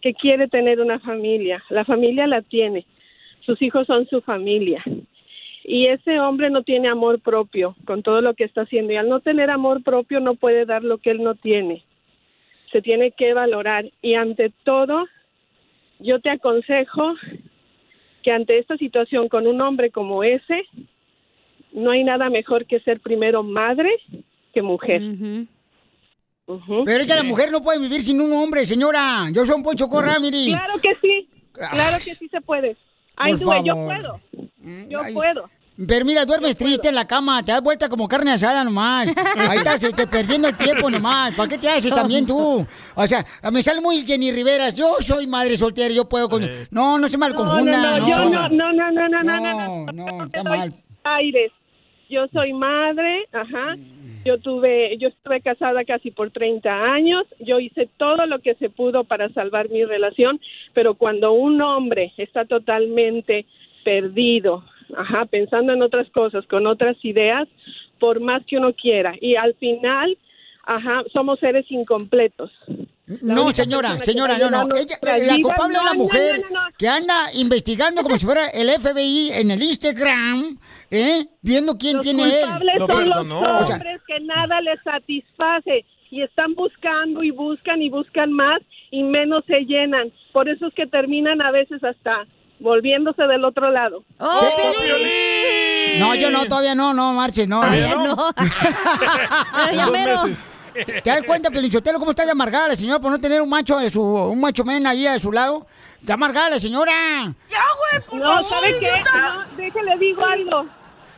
que 0.00 0.14
quiere 0.14 0.48
tener 0.48 0.80
una 0.80 0.98
familia. 1.00 1.62
La 1.70 1.84
familia 1.84 2.26
la 2.26 2.42
tiene. 2.42 2.86
Sus 3.44 3.60
hijos 3.62 3.86
son 3.86 4.06
su 4.08 4.20
familia. 4.22 4.82
Y 5.64 5.86
ese 5.88 6.20
hombre 6.20 6.48
no 6.50 6.62
tiene 6.62 6.88
amor 6.88 7.20
propio 7.20 7.74
con 7.84 8.02
todo 8.02 8.20
lo 8.20 8.34
que 8.34 8.44
está 8.44 8.62
haciendo. 8.62 8.92
Y 8.92 8.96
al 8.96 9.08
no 9.08 9.20
tener 9.20 9.50
amor 9.50 9.82
propio 9.82 10.20
no 10.20 10.34
puede 10.36 10.64
dar 10.64 10.84
lo 10.84 10.98
que 10.98 11.10
él 11.10 11.22
no 11.22 11.34
tiene. 11.34 11.84
Se 12.72 12.82
tiene 12.82 13.10
que 13.12 13.34
valorar. 13.34 13.90
Y 14.00 14.14
ante 14.14 14.52
todo, 14.64 15.06
yo 15.98 16.20
te 16.20 16.30
aconsejo 16.30 17.14
que 18.26 18.32
ante 18.32 18.58
esta 18.58 18.76
situación 18.76 19.28
con 19.28 19.46
un 19.46 19.60
hombre 19.60 19.92
como 19.92 20.24
ese, 20.24 20.64
no 21.70 21.92
hay 21.92 22.02
nada 22.02 22.28
mejor 22.28 22.66
que 22.66 22.80
ser 22.80 22.98
primero 22.98 23.44
madre 23.44 23.88
que 24.52 24.62
mujer. 24.62 25.00
Pero 26.44 27.02
es 27.02 27.06
que 27.06 27.14
la 27.14 27.22
mujer 27.22 27.52
no 27.52 27.60
puede 27.60 27.78
vivir 27.78 28.02
sin 28.02 28.20
un 28.20 28.32
hombre, 28.32 28.66
señora. 28.66 29.26
Yo 29.32 29.46
soy 29.46 29.54
un 29.54 29.62
Poncho 29.62 29.88
Corra, 29.88 30.18
mire. 30.18 30.46
Claro 30.46 30.74
que 30.82 30.96
sí, 31.00 31.28
claro 31.52 31.98
que 32.04 32.16
sí 32.16 32.26
se 32.28 32.40
puede. 32.40 32.76
Ay, 33.14 33.34
Por 33.34 33.40
dude, 33.42 33.62
yo 33.64 33.74
favor. 33.74 33.96
puedo, 33.96 34.20
yo 34.88 35.00
puedo. 35.14 35.50
Pero 35.86 36.04
mira, 36.06 36.24
duermes 36.24 36.56
triste 36.56 36.88
en 36.88 36.94
la 36.94 37.06
cama, 37.06 37.42
te 37.42 37.52
das 37.52 37.62
vuelta 37.62 37.88
como 37.88 38.08
carne 38.08 38.30
asada 38.32 38.64
nomás. 38.64 39.12
Ahí 39.36 39.58
estás 39.58 39.84
este, 39.84 40.06
perdiendo 40.06 40.48
el 40.48 40.56
tiempo 40.56 40.88
nomás. 40.88 41.34
¿Para 41.34 41.48
qué 41.50 41.58
te 41.58 41.68
haces 41.68 41.92
también 41.92 42.26
tú? 42.26 42.66
O 42.94 43.06
sea, 43.06 43.24
me 43.52 43.62
sale 43.62 43.80
muy 43.82 44.02
Jenny 44.06 44.32
Riveras. 44.32 44.74
Yo 44.74 44.96
soy 45.00 45.26
madre 45.26 45.56
soltera, 45.56 45.92
yo 45.92 46.08
puedo 46.08 46.28
con... 46.30 46.48
No, 46.70 46.98
no 46.98 47.08
se 47.08 47.18
mal 47.18 47.32
No, 47.32 47.36
confunda. 47.36 48.00
no, 48.00 48.08
no, 48.08 48.48
no, 48.48 48.72
no, 48.72 48.72
no, 48.72 48.90
no, 48.90 49.08
no, 49.08 49.22
no, 49.22 49.92
no, 49.92 49.92
No, 49.92 50.24
está 50.24 50.44
mal. 50.44 50.72
Aires. 51.04 51.52
Yo 52.08 52.26
soy 52.32 52.52
madre, 52.52 53.26
ajá, 53.32 53.74
Yo 54.24 54.38
tuve, 54.38 54.96
yo 54.98 55.08
estuve 55.08 55.40
casada 55.40 55.84
casi 55.84 56.10
por 56.12 56.30
30 56.30 56.70
años. 56.70 57.24
Yo 57.40 57.58
hice 57.58 57.88
todo 57.96 58.26
lo 58.26 58.38
que 58.38 58.54
se 58.54 58.70
pudo 58.70 59.04
para 59.04 59.28
salvar 59.30 59.68
mi 59.70 59.84
relación, 59.84 60.40
pero 60.72 60.94
cuando 60.94 61.32
un 61.32 61.60
hombre 61.60 62.12
está 62.16 62.44
totalmente 62.44 63.44
perdido, 63.84 64.64
ajá, 64.96 65.24
pensando 65.26 65.72
en 65.72 65.82
otras 65.82 66.08
cosas, 66.10 66.46
con 66.46 66.66
otras 66.66 66.96
ideas, 67.02 67.48
por 67.98 68.20
más 68.20 68.44
que 68.46 68.58
uno 68.58 68.72
quiera, 68.74 69.14
y 69.20 69.36
al 69.36 69.54
final, 69.54 70.16
ajá, 70.64 71.02
somos 71.12 71.38
seres 71.40 71.64
incompletos. 71.70 72.50
La 73.06 73.34
No, 73.34 73.52
señora, 73.52 73.96
señora, 73.98 74.36
no, 74.36 74.50
no. 74.50 74.74
Ella- 74.74 74.96
la 75.02 75.36
culpable 75.40 75.76
es 75.76 75.84
la 75.84 75.94
mujer 75.94 76.40
no, 76.42 76.48
no, 76.50 76.62
no. 76.68 76.74
que 76.76 76.88
anda 76.88 77.14
investigando 77.38 78.02
como 78.02 78.18
si 78.18 78.26
fuera 78.26 78.48
el 78.48 78.68
FBI 78.68 79.30
en 79.34 79.52
el 79.52 79.62
Instagram, 79.62 80.58
¿eh? 80.90 81.24
Viendo 81.40 81.78
quién 81.78 81.98
Los 81.98 82.02
tiene 82.02 82.24
él. 82.24 82.40
culpables 82.42 82.74
son 82.78 83.08
los 83.08 83.70
hombres 83.70 84.00
que 84.08 84.20
nada 84.20 84.60
les 84.60 84.80
satisface 84.82 85.84
y 86.10 86.22
están 86.22 86.54
buscando 86.54 87.22
y 87.22 87.30
buscan 87.30 87.80
y 87.80 87.90
buscan 87.90 88.32
más 88.32 88.60
y 88.90 89.04
menos 89.04 89.44
se 89.46 89.60
llenan. 89.60 90.10
Por 90.32 90.48
eso 90.48 90.66
es 90.66 90.74
que 90.74 90.86
terminan 90.88 91.40
a 91.42 91.52
veces 91.52 91.82
hasta 91.84 92.26
volviéndose 92.58 93.22
del 93.24 93.44
otro 93.44 93.70
lado. 93.70 94.02
¡Oh, 94.18 94.40
No, 95.98 96.14
yo 96.14 96.30
no, 96.30 96.44
todavía 96.46 96.74
no, 96.74 96.92
no, 96.92 97.12
marche, 97.12 97.46
no. 97.46 97.60
Todavía 97.60 97.94
no. 97.94 98.16
Pero 99.66 99.76
ya 99.76 99.90
mero. 99.90 100.22
¿Te 100.84 101.10
das 101.10 101.22
cuenta, 101.22 101.50
Pelinchotelo, 101.50 101.98
cómo 101.98 102.10
está 102.10 102.24
de 102.26 102.32
amargada 102.32 102.68
la 102.68 102.76
señora 102.76 103.00
por 103.00 103.10
no 103.10 103.18
tener 103.18 103.40
un 103.40 103.48
macho, 103.48 103.78
de 103.78 103.88
su, 103.88 104.02
un 104.02 104.40
macho 104.40 104.64
men 104.64 104.86
ahí 104.86 105.06
a 105.06 105.18
su 105.18 105.32
lado? 105.32 105.66
Está 106.00 106.14
amargada 106.14 106.50
la 106.50 106.60
señora. 106.60 106.92
No, 108.12 108.42
¿sabe 108.42 108.78
qué? 108.78 108.90
No, 108.90 109.56
déjale 109.56 109.96
digo 109.98 110.24
algo. 110.24 110.66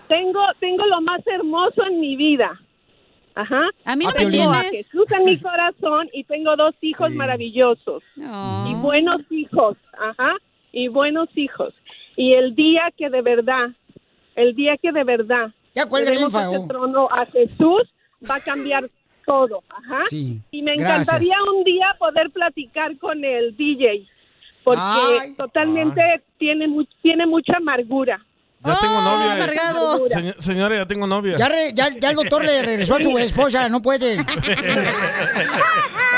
Tengo, 0.06 0.40
tengo 0.60 0.86
lo 0.86 1.00
más 1.00 1.20
hermoso 1.26 1.84
en 1.86 2.00
mi 2.00 2.16
vida. 2.16 2.58
Ajá. 3.34 3.68
A 3.84 3.94
mí 3.96 4.04
no 4.04 4.10
me 4.12 4.16
tengo 4.16 4.50
a 4.52 4.60
tienes. 4.62 4.86
Jesús 4.86 5.04
en 5.10 5.24
mi 5.24 5.38
corazón 5.38 6.08
y 6.12 6.24
tengo 6.24 6.56
dos 6.56 6.74
hijos 6.80 7.10
maravillosos. 7.12 8.02
Y 8.16 8.74
buenos 8.74 9.20
hijos. 9.30 9.76
Ajá. 9.92 10.34
Y 10.72 10.88
buenos 10.88 11.28
hijos. 11.36 11.74
Y 12.16 12.34
el 12.34 12.54
día 12.54 12.92
que 12.96 13.08
de 13.10 13.22
verdad, 13.22 13.70
el 14.34 14.54
día 14.54 14.76
que 14.76 14.92
de 14.92 15.04
verdad 15.04 15.52
ese 15.74 16.30
Fao. 16.30 16.66
trono 16.66 17.08
a 17.10 17.26
Jesús, 17.26 17.82
va 18.28 18.36
a 18.36 18.40
cambiar 18.40 18.88
todo. 19.24 19.62
Ajá. 19.68 20.00
Sí, 20.08 20.40
Y 20.50 20.62
me 20.62 20.74
gracias. 20.76 21.08
encantaría 21.22 21.36
un 21.56 21.64
día 21.64 21.94
poder 21.98 22.30
platicar 22.30 22.96
con 22.98 23.24
el 23.24 23.56
DJ. 23.56 24.06
Porque 24.64 24.82
Ay. 25.22 25.34
totalmente 25.36 26.02
tiene, 26.38 26.66
mu- 26.66 26.84
tiene 27.02 27.26
mucha 27.26 27.56
amargura. 27.56 28.24
Ya 28.74 28.78
tengo 28.80 29.00
novia. 29.02 29.32
amargado. 29.32 30.06
Señ- 30.08 30.34
señora, 30.38 30.76
ya 30.76 30.86
tengo 30.86 31.06
novia. 31.06 31.36
Ya, 31.38 31.48
re- 31.48 31.72
ya, 31.74 31.88
ya 31.90 32.10
el 32.10 32.16
doctor 32.16 32.44
le 32.44 32.62
regresó 32.62 32.96
a 32.96 33.02
su 33.02 33.16
esposa, 33.18 33.68
no 33.68 33.80
puede. 33.82 34.16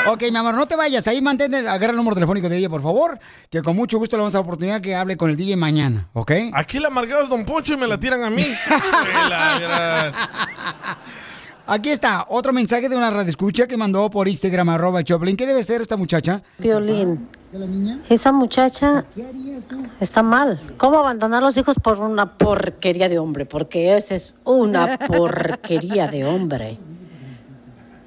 Ok, 0.06 0.22
mi 0.32 0.36
amor, 0.38 0.54
no 0.54 0.64
te 0.66 0.76
vayas. 0.76 1.06
Ahí 1.08 1.20
mantén, 1.20 1.52
el- 1.52 1.68
agarra 1.68 1.90
el 1.90 1.96
número 1.96 2.14
telefónico 2.14 2.48
de 2.48 2.56
ella, 2.56 2.70
por 2.70 2.80
favor. 2.82 3.18
Que 3.50 3.60
con 3.62 3.76
mucho 3.76 3.98
gusto 3.98 4.16
le 4.16 4.22
vamos 4.22 4.34
a 4.34 4.38
dar 4.38 4.44
oportunidad 4.44 4.80
que 4.80 4.94
hable 4.94 5.16
con 5.18 5.28
el 5.28 5.36
DJ 5.36 5.56
mañana, 5.56 6.08
¿ok? 6.14 6.32
Aquí 6.54 6.78
la 6.78 6.88
amargado 6.88 7.22
es 7.24 7.28
Don 7.28 7.44
Poncho 7.44 7.74
y 7.74 7.76
me 7.76 7.86
la 7.86 8.00
tiran 8.00 8.24
a 8.24 8.30
mí. 8.30 8.46
Aquí 11.66 11.90
está, 11.90 12.24
otro 12.30 12.52
mensaje 12.52 12.88
de 12.88 12.96
una 12.96 13.10
radioescucha 13.10 13.66
que 13.66 13.76
mandó 13.76 14.08
por 14.10 14.26
Instagram, 14.26 14.70
arroba 14.70 15.04
Choplin. 15.04 15.36
¿Qué 15.36 15.46
debe 15.46 15.62
ser 15.62 15.80
esta 15.82 15.96
muchacha? 15.96 16.42
Violín. 16.58 17.28
Esa 18.08 18.30
muchacha 18.30 19.04
está 19.98 20.22
mal. 20.22 20.60
¿Cómo 20.76 20.98
abandonar 20.98 21.42
los 21.42 21.56
hijos 21.56 21.76
por 21.82 21.98
una 22.00 22.38
porquería 22.38 23.08
de 23.08 23.18
hombre? 23.18 23.44
Porque 23.44 23.96
ese 23.96 24.16
es 24.16 24.34
una 24.44 24.98
porquería 24.98 26.06
de 26.06 26.24
hombre. 26.24 26.78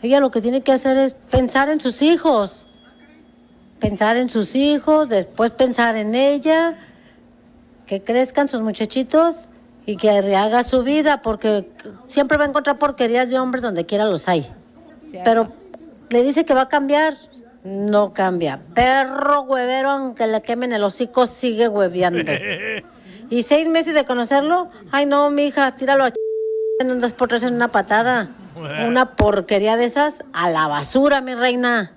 Ella 0.01 0.19
lo 0.19 0.31
que 0.31 0.41
tiene 0.41 0.61
que 0.61 0.71
hacer 0.71 0.97
es 0.97 1.13
pensar 1.13 1.69
en 1.69 1.81
sus 1.81 2.01
hijos. 2.01 2.67
Pensar 3.79 4.15
en 4.15 4.29
sus 4.29 4.55
hijos, 4.55 5.09
después 5.09 5.51
pensar 5.51 5.97
en 5.97 6.15
ella, 6.15 6.75
que 7.85 8.01
crezcan 8.01 8.47
sus 8.47 8.61
muchachitos 8.61 9.49
y 9.85 9.97
que 9.97 10.09
haga 10.09 10.63
su 10.63 10.83
vida, 10.83 11.21
porque 11.21 11.69
siempre 12.05 12.37
va 12.37 12.45
a 12.45 12.47
encontrar 12.47 12.79
porquerías 12.79 13.29
de 13.29 13.39
hombres 13.39 13.61
donde 13.61 13.85
quiera 13.85 14.05
los 14.05 14.29
hay. 14.29 14.49
Pero 15.25 15.51
le 16.09 16.23
dice 16.23 16.45
que 16.45 16.53
va 16.53 16.61
a 16.61 16.69
cambiar, 16.69 17.17
no 17.63 18.13
cambia. 18.13 18.59
Perro 18.73 19.41
huevero, 19.41 19.91
aunque 19.91 20.27
le 20.27 20.41
quemen 20.41 20.73
el 20.73 20.83
hocico, 20.83 21.25
sigue 21.27 21.67
hueveando. 21.67 22.31
Y 23.29 23.41
seis 23.41 23.67
meses 23.67 23.95
de 23.95 24.05
conocerlo, 24.05 24.69
ay 24.91 25.05
no, 25.07 25.29
mija, 25.31 25.71
tíralo 25.75 26.03
a 26.03 26.09
ch- 26.09 26.15
en 26.79 26.91
un 26.91 26.99
dos 26.99 27.13
por 27.13 27.29
tres 27.29 27.41
en 27.43 27.55
una 27.55 27.69
patada. 27.69 28.29
Una 28.85 29.15
porquería 29.15 29.75
de 29.75 29.85
esas 29.85 30.23
a 30.33 30.49
la 30.51 30.67
basura, 30.67 31.21
mi 31.21 31.33
reina. 31.33 31.93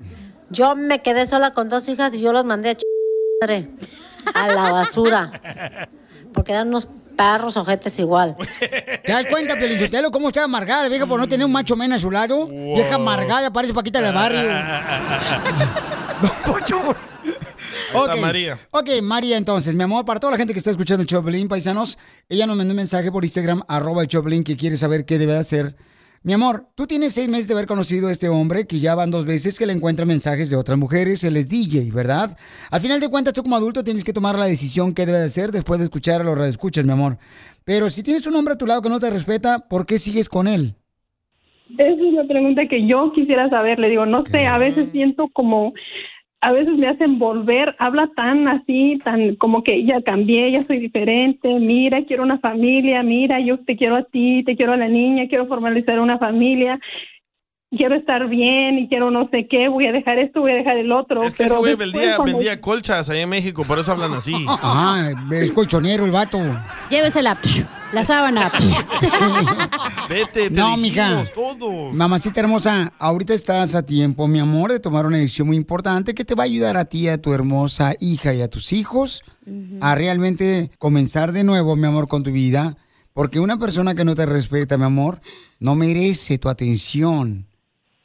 Yo 0.48 0.76
me 0.76 1.02
quedé 1.02 1.26
sola 1.26 1.52
con 1.52 1.68
dos 1.68 1.88
hijas 1.88 2.14
y 2.14 2.20
yo 2.20 2.32
los 2.32 2.44
mandé 2.46 2.70
a 2.70 2.74
ch- 2.76 3.68
a 4.34 4.48
la 4.48 4.72
basura. 4.72 5.30
Porque 6.36 6.52
eran 6.52 6.68
unos 6.68 6.86
perros 7.16 7.56
ojetes 7.56 7.98
igual. 7.98 8.36
¿Te 8.60 9.10
das 9.12 9.26
cuenta, 9.26 9.58
Pelinchotelo, 9.58 10.10
cómo 10.12 10.28
está 10.28 10.44
amargada 10.44 10.84
la 10.84 10.88
vieja 10.88 11.06
por 11.06 11.18
no 11.18 11.26
tener 11.26 11.46
un 11.46 11.52
macho 11.52 11.74
men 11.74 11.92
a 11.92 11.98
su 11.98 12.10
lado? 12.10 12.46
Vieja 12.46 12.94
amargada, 12.96 13.50
parece 13.52 13.74
Paquita 13.74 14.00
del 14.00 14.14
barrio. 14.14 14.42
Ok. 17.94 18.10
está 18.10 18.16
María. 18.16 18.58
Ok, 18.70 18.88
María, 19.02 19.36
entonces, 19.36 19.74
mi 19.74 19.82
amor, 19.82 20.04
para 20.04 20.20
toda 20.20 20.32
la 20.32 20.36
gente 20.36 20.52
que 20.52 20.58
está 20.58 20.70
escuchando 20.70 21.02
el 21.02 21.08
Choplin, 21.08 21.48
paisanos, 21.48 21.98
ella 22.28 22.46
nos 22.46 22.56
mandó 22.56 22.72
un 22.72 22.76
mensaje 22.76 23.10
por 23.10 23.24
Instagram, 23.24 23.62
arroba 23.68 24.02
el 24.02 24.08
Choplin, 24.08 24.44
que 24.44 24.56
quiere 24.56 24.76
saber 24.76 25.04
qué 25.04 25.18
debe 25.18 25.32
de 25.32 25.38
hacer. 25.38 25.76
Mi 26.22 26.32
amor, 26.32 26.66
tú 26.74 26.86
tienes 26.86 27.12
seis 27.12 27.28
meses 27.28 27.48
de 27.48 27.54
haber 27.54 27.66
conocido 27.66 28.08
a 28.08 28.12
este 28.12 28.28
hombre 28.28 28.66
que 28.66 28.78
ya 28.80 28.94
van 28.94 29.10
dos 29.10 29.26
veces 29.26 29.58
que 29.58 29.66
le 29.66 29.72
encuentra 29.72 30.06
mensajes 30.06 30.50
de 30.50 30.56
otras 30.56 30.78
mujeres, 30.78 31.22
él 31.24 31.36
es 31.36 31.48
DJ, 31.48 31.92
¿verdad? 31.92 32.36
Al 32.70 32.80
final 32.80 32.98
de 33.00 33.08
cuentas, 33.08 33.32
tú 33.32 33.42
como 33.42 33.56
adulto 33.56 33.84
tienes 33.84 34.02
que 34.02 34.12
tomar 34.12 34.38
la 34.38 34.46
decisión 34.46 34.92
que 34.92 35.06
debe 35.06 35.18
de 35.18 35.26
hacer 35.26 35.52
después 35.52 35.78
de 35.78 35.84
escuchar 35.84 36.20
a 36.20 36.24
los 36.24 36.36
radioescuchas, 36.36 36.84
mi 36.84 36.92
amor. 36.92 37.18
Pero 37.64 37.90
si 37.90 38.02
tienes 38.02 38.26
un 38.26 38.36
hombre 38.36 38.54
a 38.54 38.58
tu 38.58 38.66
lado 38.66 38.82
que 38.82 38.88
no 38.88 39.00
te 39.00 39.10
respeta, 39.10 39.68
¿por 39.68 39.86
qué 39.86 39.98
sigues 39.98 40.28
con 40.28 40.48
él? 40.48 40.74
Esa 41.78 41.90
es 41.90 42.12
la 42.14 42.24
pregunta 42.24 42.66
que 42.68 42.86
yo 42.86 43.12
quisiera 43.12 43.48
saber. 43.50 43.78
Le 43.78 43.90
digo, 43.90 44.06
no 44.06 44.24
sé, 44.26 44.46
a 44.46 44.58
veces 44.58 44.88
siento 44.92 45.28
como, 45.32 45.74
a 46.40 46.52
veces 46.52 46.76
me 46.76 46.88
hacen 46.88 47.18
volver, 47.18 47.74
habla 47.78 48.08
tan 48.14 48.46
así, 48.46 49.00
tan 49.04 49.36
como 49.36 49.62
que 49.62 49.84
ya 49.84 50.02
cambié, 50.02 50.52
ya 50.52 50.62
soy 50.62 50.78
diferente, 50.78 51.58
mira, 51.58 52.04
quiero 52.04 52.22
una 52.22 52.38
familia, 52.38 53.02
mira, 53.02 53.40
yo 53.40 53.58
te 53.58 53.76
quiero 53.76 53.96
a 53.96 54.04
ti, 54.04 54.42
te 54.44 54.56
quiero 54.56 54.72
a 54.72 54.76
la 54.76 54.88
niña, 54.88 55.28
quiero 55.28 55.46
formalizar 55.46 55.98
una 55.98 56.18
familia, 56.18 56.78
quiero 57.70 57.94
estar 57.96 58.28
bien 58.28 58.78
y 58.78 58.88
quiero 58.88 59.10
no 59.10 59.28
sé 59.30 59.46
qué, 59.50 59.68
voy 59.68 59.86
a 59.86 59.92
dejar 59.92 60.18
esto, 60.18 60.40
voy 60.40 60.52
a 60.52 60.56
dejar 60.56 60.76
el 60.78 60.92
otro. 60.92 61.22
Es 61.24 61.34
que 61.34 61.42
ese 61.42 61.50
pero 61.50 61.60
güey 61.60 61.72
después 61.76 61.92
vendía, 61.92 62.16
cuando- 62.16 62.36
vendía 62.38 62.60
colchas 62.60 63.10
allá 63.10 63.20
en 63.22 63.28
México, 63.28 63.64
por 63.64 63.78
eso 63.78 63.92
hablan 63.92 64.12
así. 64.14 64.32
Ah, 64.48 65.10
es 65.32 65.52
colchonero 65.52 66.04
el 66.04 66.10
vato. 66.12 66.38
Llévesela, 66.90 67.38
la 67.92 68.04
sábana. 68.04 68.50
Vete, 70.08 70.48
te 70.48 70.50
No, 70.50 70.76
mija. 70.76 71.22
todo. 71.34 71.92
Mamacita 71.92 72.40
hermosa, 72.40 72.92
ahorita 72.98 73.34
estás 73.34 73.74
a 73.74 73.84
tiempo, 73.84 74.28
mi 74.28 74.38
amor, 74.38 74.72
de 74.72 74.80
tomar 74.80 75.06
una 75.06 75.18
decisión 75.18 75.48
muy 75.48 75.56
importante 75.56 76.14
que 76.14 76.24
te 76.24 76.34
va 76.34 76.44
a 76.44 76.46
ayudar 76.46 76.76
a 76.76 76.84
ti, 76.84 77.08
a 77.08 77.20
tu 77.20 77.32
hermosa 77.34 77.94
hija 78.00 78.32
y 78.34 78.42
a 78.42 78.48
tus 78.48 78.72
hijos 78.72 79.22
a 79.80 79.94
realmente 79.94 80.70
comenzar 80.78 81.32
de 81.32 81.44
nuevo, 81.44 81.76
mi 81.76 81.86
amor, 81.86 82.08
con 82.08 82.22
tu 82.22 82.30
vida. 82.32 82.76
Porque 83.12 83.40
una 83.40 83.58
persona 83.58 83.94
que 83.94 84.04
no 84.04 84.14
te 84.14 84.26
respeta, 84.26 84.76
mi 84.76 84.84
amor, 84.84 85.20
no 85.58 85.74
merece 85.74 86.36
tu 86.38 86.48
atención. 86.50 87.45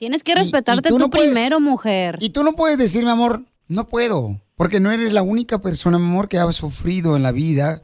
Tienes 0.02 0.24
que 0.24 0.34
respetarte 0.34 0.90
tú 0.90 0.96
tú, 0.96 1.00
no 1.00 1.10
puedes- 1.12 1.30
primero, 1.30 1.60
mujer. 1.60 2.18
Y 2.22 2.32
tú 2.32 2.44
no 2.44 2.54
puedes 2.54 2.80
decir, 2.80 3.04
mi 3.04 3.12
amor, 3.12 3.44
no 3.68 3.86
puedo. 3.88 4.42
Porque 4.56 4.80
no 4.80 4.92
eres 4.92 5.14
la 5.14 5.22
única 5.22 5.60
persona, 5.62 6.00
mi 6.00 6.06
amor, 6.06 6.28
que 6.28 6.40
ha 6.40 6.52
sufrido 6.52 7.16
en 7.16 7.22
la 7.22 7.32
vida 7.32 7.84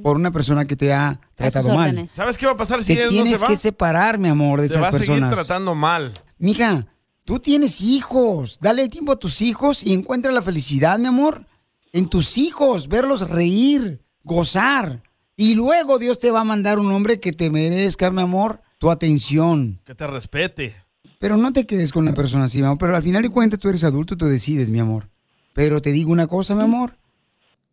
por 0.00 0.14
una 0.14 0.30
persona 0.30 0.64
que 0.64 0.76
te 0.76 0.92
ha 0.92 1.20
tratado 1.34 1.74
mal. 1.74 2.08
¿Sabes 2.08 2.38
qué 2.38 2.46
va 2.46 2.52
a 2.52 2.56
pasar 2.56 2.84
si 2.84 2.94
Te 2.94 3.00
ella 3.00 3.06
no 3.06 3.10
tienes 3.10 3.40
se 3.40 3.46
va? 3.46 3.48
que 3.50 3.56
separar, 3.56 4.16
mi 4.16 4.28
amor, 4.28 4.60
de 4.60 4.68
Te 4.68 4.74
esas 4.74 4.84
va 4.84 4.88
a 4.90 4.92
seguir 4.92 5.06
personas. 5.08 5.34
tratando 5.34 5.74
mal. 5.74 6.14
Mija, 6.38 6.86
tú 7.24 7.40
tienes 7.40 7.80
hijos. 7.80 8.58
Dale 8.60 8.82
el 8.82 8.88
tiempo 8.90 9.10
a 9.10 9.16
tus 9.16 9.42
hijos 9.42 9.82
y 9.84 9.92
encuentra 9.92 10.30
la 10.30 10.42
felicidad, 10.42 11.00
mi 11.00 11.06
amor, 11.08 11.46
en 11.92 12.08
tus 12.08 12.38
hijos. 12.38 12.86
Verlos 12.86 13.28
reír, 13.28 14.04
gozar. 14.22 15.02
Y 15.36 15.56
luego 15.56 15.98
Dios 15.98 16.20
te 16.20 16.30
va 16.30 16.42
a 16.42 16.44
mandar 16.44 16.78
un 16.78 16.92
hombre 16.92 17.18
que 17.18 17.32
te 17.32 17.50
merezca, 17.50 18.12
mi 18.12 18.22
amor, 18.22 18.60
tu 18.78 18.88
atención. 18.88 19.80
Que 19.84 19.96
te 19.96 20.06
respete. 20.06 20.76
Pero 21.18 21.36
no 21.36 21.52
te 21.52 21.66
quedes 21.66 21.92
con 21.92 22.04
una 22.04 22.14
persona 22.14 22.44
así, 22.44 22.58
mi 22.58 22.64
amor. 22.64 22.78
Pero 22.78 22.96
al 22.96 23.02
final 23.02 23.22
de 23.22 23.30
cuentas 23.30 23.58
tú 23.58 23.68
eres 23.68 23.84
adulto, 23.84 24.16
tú 24.16 24.26
decides, 24.26 24.70
mi 24.70 24.80
amor. 24.80 25.08
Pero 25.54 25.80
te 25.80 25.92
digo 25.92 26.10
una 26.10 26.26
cosa, 26.26 26.54
mi 26.54 26.62
amor. 26.62 26.98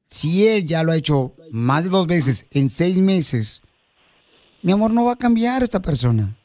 Si 0.08 0.48
él 0.48 0.66
ya 0.66 0.84
lo 0.84 0.92
ha 0.92 0.96
hecho 0.96 1.34
más 1.52 1.84
de 1.84 1.90
dos 1.90 2.08
veces 2.08 2.48
en 2.52 2.70
seis 2.70 3.00
meses, 3.00 3.62
mi 4.62 4.72
amor, 4.72 4.92
no 4.92 5.04
va 5.04 5.14
a 5.14 5.18
cambiar 5.18 5.64
esta 5.64 5.82
persona. 5.82 6.36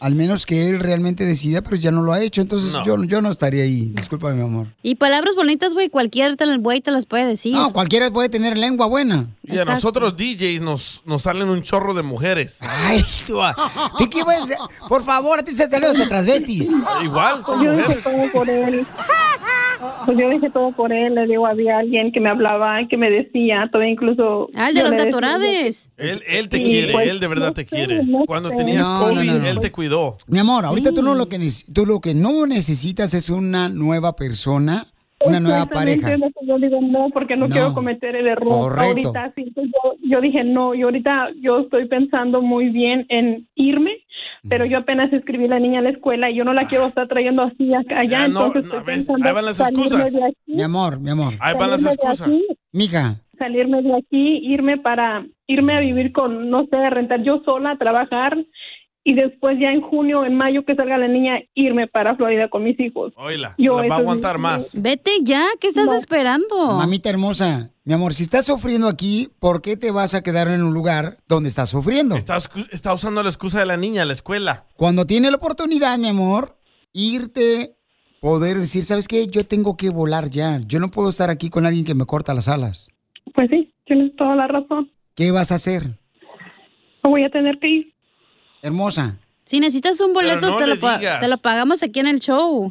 Al 0.00 0.14
menos 0.14 0.46
que 0.46 0.70
él 0.70 0.80
realmente 0.80 1.26
decida, 1.26 1.60
pero 1.60 1.76
ya 1.76 1.90
no 1.90 2.02
lo 2.02 2.12
ha 2.14 2.22
hecho. 2.22 2.40
Entonces 2.40 2.72
No. 2.72 2.84
yo, 2.84 3.04
yo 3.04 3.20
no 3.20 3.30
estaría 3.30 3.64
ahí. 3.64 3.90
Discúlpame, 3.94 4.34
mi 4.36 4.42
amor. 4.42 4.66
Y 4.82 4.94
palabras 4.94 5.34
bonitas, 5.36 5.74
güey, 5.74 5.90
cualquier 5.90 6.36
te- 6.36 6.56
güey 6.56 6.80
te 6.80 6.90
las 6.90 7.04
puede 7.06 7.26
decir. 7.26 7.54
No, 7.54 7.72
cualquiera 7.72 8.10
puede 8.10 8.30
tener 8.30 8.56
lengua 8.56 8.86
buena. 8.86 9.26
Y 9.46 9.58
a 9.58 9.64
nosotros 9.66 10.16
DJs 10.16 10.62
nos, 10.62 11.02
nos 11.04 11.22
salen 11.22 11.48
un 11.50 11.60
chorro 11.62 11.92
de 11.92 12.02
mujeres. 12.02 12.56
Ay, 12.60 13.02
tú, 13.26 13.38
¿tú 13.98 14.08
qué 14.10 14.20
a- 14.20 14.88
Por 14.88 15.02
favor, 15.04 15.40
a 15.40 15.42
ti 15.42 15.52
se 15.52 15.68
salió 15.68 15.88
hasta 15.90 16.08
transvestis. 16.08 16.72
Igual, 17.04 17.42
Pues 17.44 17.60
yo 17.62 17.72
dejé 17.72 17.94
todo 17.96 18.32
por 18.32 18.48
él. 18.48 18.86
Pues 20.04 20.18
yo 20.18 20.28
dejé 20.28 20.50
todo 20.50 20.72
por 20.72 20.92
él. 20.92 21.14
Le 21.14 21.26
digo, 21.26 21.46
había 21.46 21.78
alguien 21.78 22.12
que 22.12 22.20
me 22.20 22.28
hablaba, 22.28 22.78
que 22.88 22.96
me 22.96 23.10
decía, 23.10 23.68
todavía 23.72 23.92
incluso. 23.92 24.48
Ah, 24.54 24.68
el 24.68 24.74
de 24.74 24.82
los 24.82 24.92
gatorades. 24.92 25.88
Él, 25.96 26.22
él 26.26 26.48
te 26.48 26.58
Sí, 26.58 26.62
quiere, 26.64 26.92
pues, 26.92 27.08
él 27.08 27.20
de 27.20 27.26
verdad 27.26 27.52
te 27.52 27.64
quiere. 27.66 28.04
no 28.04 28.24
Cuando 28.26 28.50
sé. 28.50 28.56
tenías 28.56 28.82
No, 28.86 28.98
no, 29.08 29.14
COVID, 29.14 29.26
no, 29.32 29.38
no. 29.38 29.46
él 29.46 29.60
te 29.60 29.70
cuidó. 29.72 29.89
Mi 30.28 30.38
amor, 30.38 30.64
ahorita 30.64 30.92
tú, 30.92 31.02
no 31.02 31.14
lo 31.14 31.28
que, 31.28 31.38
tú 31.74 31.86
lo 31.86 32.00
que 32.00 32.14
no 32.14 32.46
necesitas 32.46 33.14
es 33.14 33.30
una 33.30 33.68
nueva 33.68 34.14
persona, 34.16 34.86
una 35.24 35.40
nueva 35.40 35.66
pareja. 35.66 36.16
Yo 36.46 36.58
digo 36.58 36.80
no, 36.80 37.08
porque 37.12 37.36
no, 37.36 37.46
No. 37.46 37.52
quiero 37.52 37.74
cometer 37.74 38.16
el 38.16 38.26
error. 38.26 38.48
Correcto. 38.72 39.08
Ahorita 39.08 39.32
sí, 39.36 39.50
pues 39.54 39.66
yo, 39.68 39.94
yo 40.08 40.20
dije 40.20 40.44
no, 40.44 40.74
y 40.74 40.82
ahorita 40.82 41.28
yo 41.40 41.60
estoy 41.60 41.86
pensando 41.88 42.40
muy 42.40 42.70
bien 42.70 43.04
en 43.10 43.46
irme, 43.54 43.90
pero 44.48 44.64
yo 44.64 44.78
apenas 44.78 45.12
escribí 45.12 45.46
la 45.48 45.58
niña 45.58 45.80
a 45.80 45.82
la 45.82 45.90
escuela 45.90 46.30
y 46.30 46.36
yo 46.36 46.44
no 46.44 46.54
la 46.54 46.66
quiero 46.66 46.86
estar 46.86 47.06
trayendo 47.08 47.42
así 47.42 47.74
acá- 47.74 48.00
allá, 48.00 48.10
Ya, 48.22 48.28
no, 48.28 48.46
entonces 48.46 48.62
no, 48.72 48.78
estoy 48.78 48.94
pensando 48.94 49.28
ahí 49.28 49.34
van 49.34 49.44
las 49.44 49.60
excusas. 49.60 50.12
de 50.12 50.24
aquí, 50.24 50.36
Mi 50.46 50.62
amor, 50.62 51.00
mi 51.00 51.10
amor. 51.10 51.34
Ahí 51.40 51.54
van 51.58 51.70
las 51.70 51.84
excusas. 51.84 52.22
aquí, 52.22 52.46
Mija, 52.72 53.16
salirme 53.38 53.82
de 53.82 53.96
aquí, 53.96 54.38
irme 54.42 54.78
para 54.78 55.26
irme 55.46 55.76
a 55.76 55.80
vivir 55.80 56.12
con, 56.12 56.48
no 56.48 56.66
sé, 56.70 56.90
rentar 56.90 57.22
yo 57.22 57.42
sola, 57.44 57.76
trabajar 57.76 58.38
y 59.02 59.14
después 59.14 59.58
ya 59.58 59.70
en 59.70 59.80
junio, 59.80 60.24
en 60.24 60.34
mayo 60.36 60.64
que 60.64 60.74
salga 60.74 60.98
la 60.98 61.08
niña, 61.08 61.40
irme 61.54 61.86
para 61.86 62.14
Florida 62.16 62.48
con 62.48 62.62
mis 62.64 62.78
hijos. 62.78 63.12
Oíla, 63.16 63.54
Yo 63.58 63.80
la 63.80 63.88
va 63.88 63.94
a 63.94 63.98
es- 63.98 64.02
aguantar 64.02 64.38
más. 64.38 64.80
Vete 64.80 65.10
ya, 65.22 65.44
¿qué 65.60 65.68
estás 65.68 65.90
esperando? 65.92 66.72
mamita 66.76 67.08
hermosa, 67.08 67.70
mi 67.84 67.94
amor, 67.94 68.12
si 68.12 68.22
estás 68.22 68.46
sufriendo 68.46 68.88
aquí, 68.88 69.30
¿por 69.38 69.62
qué 69.62 69.76
te 69.76 69.90
vas 69.90 70.14
a 70.14 70.20
quedar 70.20 70.48
en 70.48 70.62
un 70.62 70.74
lugar 70.74 71.16
donde 71.28 71.48
estás 71.48 71.70
sufriendo? 71.70 72.14
Está, 72.14 72.36
excu- 72.36 72.68
está 72.70 72.92
usando 72.92 73.22
la 73.22 73.30
excusa 73.30 73.58
de 73.60 73.66
la 73.66 73.76
niña, 73.76 74.04
la 74.04 74.12
escuela. 74.12 74.66
Cuando 74.76 75.06
tiene 75.06 75.30
la 75.30 75.38
oportunidad, 75.38 75.98
mi 75.98 76.08
amor, 76.08 76.58
irte, 76.92 77.74
poder 78.20 78.58
decir, 78.58 78.84
¿sabes 78.84 79.08
qué? 79.08 79.26
Yo 79.28 79.46
tengo 79.46 79.76
que 79.78 79.88
volar 79.90 80.28
ya. 80.28 80.60
Yo 80.66 80.78
no 80.78 80.90
puedo 80.90 81.08
estar 81.08 81.30
aquí 81.30 81.48
con 81.48 81.64
alguien 81.64 81.84
que 81.86 81.94
me 81.94 82.04
corta 82.04 82.34
las 82.34 82.48
alas. 82.48 82.88
Pues 83.34 83.48
sí, 83.50 83.72
tienes 83.86 84.14
toda 84.16 84.36
la 84.36 84.46
razón. 84.46 84.90
¿Qué 85.14 85.30
vas 85.30 85.52
a 85.52 85.54
hacer? 85.54 85.84
Voy 87.02 87.24
a 87.24 87.30
tener 87.30 87.58
que 87.58 87.68
ir. 87.68 87.89
Hermosa, 88.62 89.16
Si 89.44 89.58
necesitas 89.60 90.00
un 90.00 90.12
boleto, 90.12 90.46
no 90.48 90.56
te, 90.56 90.66
lo 90.66 90.78
te 90.78 91.38
pagamos 91.38 91.82
aquí 91.82 92.00
en 92.00 92.06
el 92.08 92.20
show. 92.20 92.70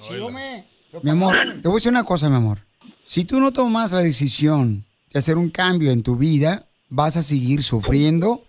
mi 1.02 1.10
amor, 1.10 1.36
te 1.62 1.68
voy 1.68 1.76
a 1.76 1.78
decir 1.78 1.92
una 1.92 2.04
cosa, 2.04 2.30
mi 2.30 2.36
amor. 2.36 2.66
Si 3.04 3.26
tú 3.26 3.40
no 3.40 3.52
tomas 3.52 3.92
la 3.92 4.00
decisión 4.00 4.86
de 5.12 5.20
hacer 5.20 5.38
un 5.38 5.50
cambio 5.50 5.92
en 5.92 6.04
tu 6.04 6.16
vida, 6.16 6.68
vas 6.90 7.18
a 7.18 7.24
seguir 7.24 7.64
sufriendo, 7.64 8.46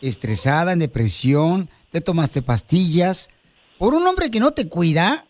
estresada, 0.00 0.72
en 0.72 0.78
depresión, 0.78 1.68
te 1.90 2.00
tomaste 2.00 2.42
pastillas, 2.42 3.30
por 3.78 3.94
un 3.94 4.06
hombre 4.06 4.30
que 4.30 4.40
no 4.40 4.52
te 4.52 4.68
cuida. 4.68 5.26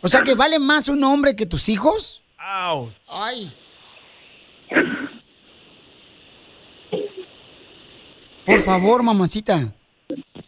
O 0.00 0.08
sea, 0.08 0.22
que 0.22 0.34
vale 0.34 0.58
más 0.58 0.88
un 0.88 1.02
hombre 1.04 1.36
que 1.36 1.46
tus 1.46 1.68
hijos. 1.68 2.22
Ouch. 2.38 2.92
Ay. 3.08 3.52
Por 8.46 8.62
favor, 8.62 9.02
mamacita. 9.02 9.74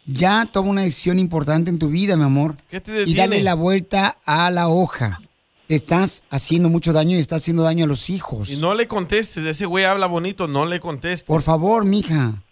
Ya 0.05 0.47
toma 0.51 0.69
una 0.69 0.81
decisión 0.81 1.19
importante 1.19 1.69
en 1.69 1.79
tu 1.79 1.89
vida, 1.89 2.15
mi 2.15 2.23
amor. 2.23 2.57
¿Qué 2.69 2.81
te 2.81 3.03
y 3.03 3.13
dale 3.13 3.41
la 3.43 3.53
vuelta 3.53 4.17
a 4.25 4.49
la 4.51 4.67
hoja. 4.67 5.21
Te 5.67 5.75
estás 5.75 6.23
haciendo 6.29 6.69
mucho 6.69 6.91
daño 6.91 7.15
y 7.15 7.19
estás 7.19 7.43
haciendo 7.43 7.63
daño 7.63 7.85
a 7.85 7.87
los 7.87 8.09
hijos. 8.09 8.49
Y 8.49 8.57
no 8.57 8.73
le 8.73 8.87
contestes, 8.87 9.45
ese 9.45 9.65
güey 9.65 9.85
habla 9.85 10.07
bonito, 10.07 10.47
no 10.47 10.65
le 10.65 10.79
contestes. 10.79 11.25
Por 11.25 11.41
favor, 11.41 11.85
mija, 11.85 12.43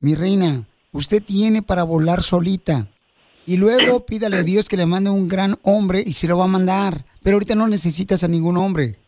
mi 0.00 0.14
reina, 0.14 0.64
usted 0.92 1.22
tiene 1.22 1.62
para 1.62 1.82
volar 1.82 2.22
solita. 2.22 2.88
Y 3.44 3.58
luego 3.58 4.06
pídale 4.06 4.38
a 4.38 4.42
Dios 4.42 4.68
que 4.68 4.76
le 4.76 4.86
mande 4.86 5.10
un 5.10 5.28
gran 5.28 5.58
hombre 5.62 6.02
y 6.06 6.14
se 6.14 6.26
lo 6.26 6.38
va 6.38 6.44
a 6.44 6.48
mandar. 6.48 7.04
Pero 7.22 7.36
ahorita 7.36 7.54
no 7.54 7.68
necesitas 7.68 8.24
a 8.24 8.28
ningún 8.28 8.56
hombre. 8.56 8.98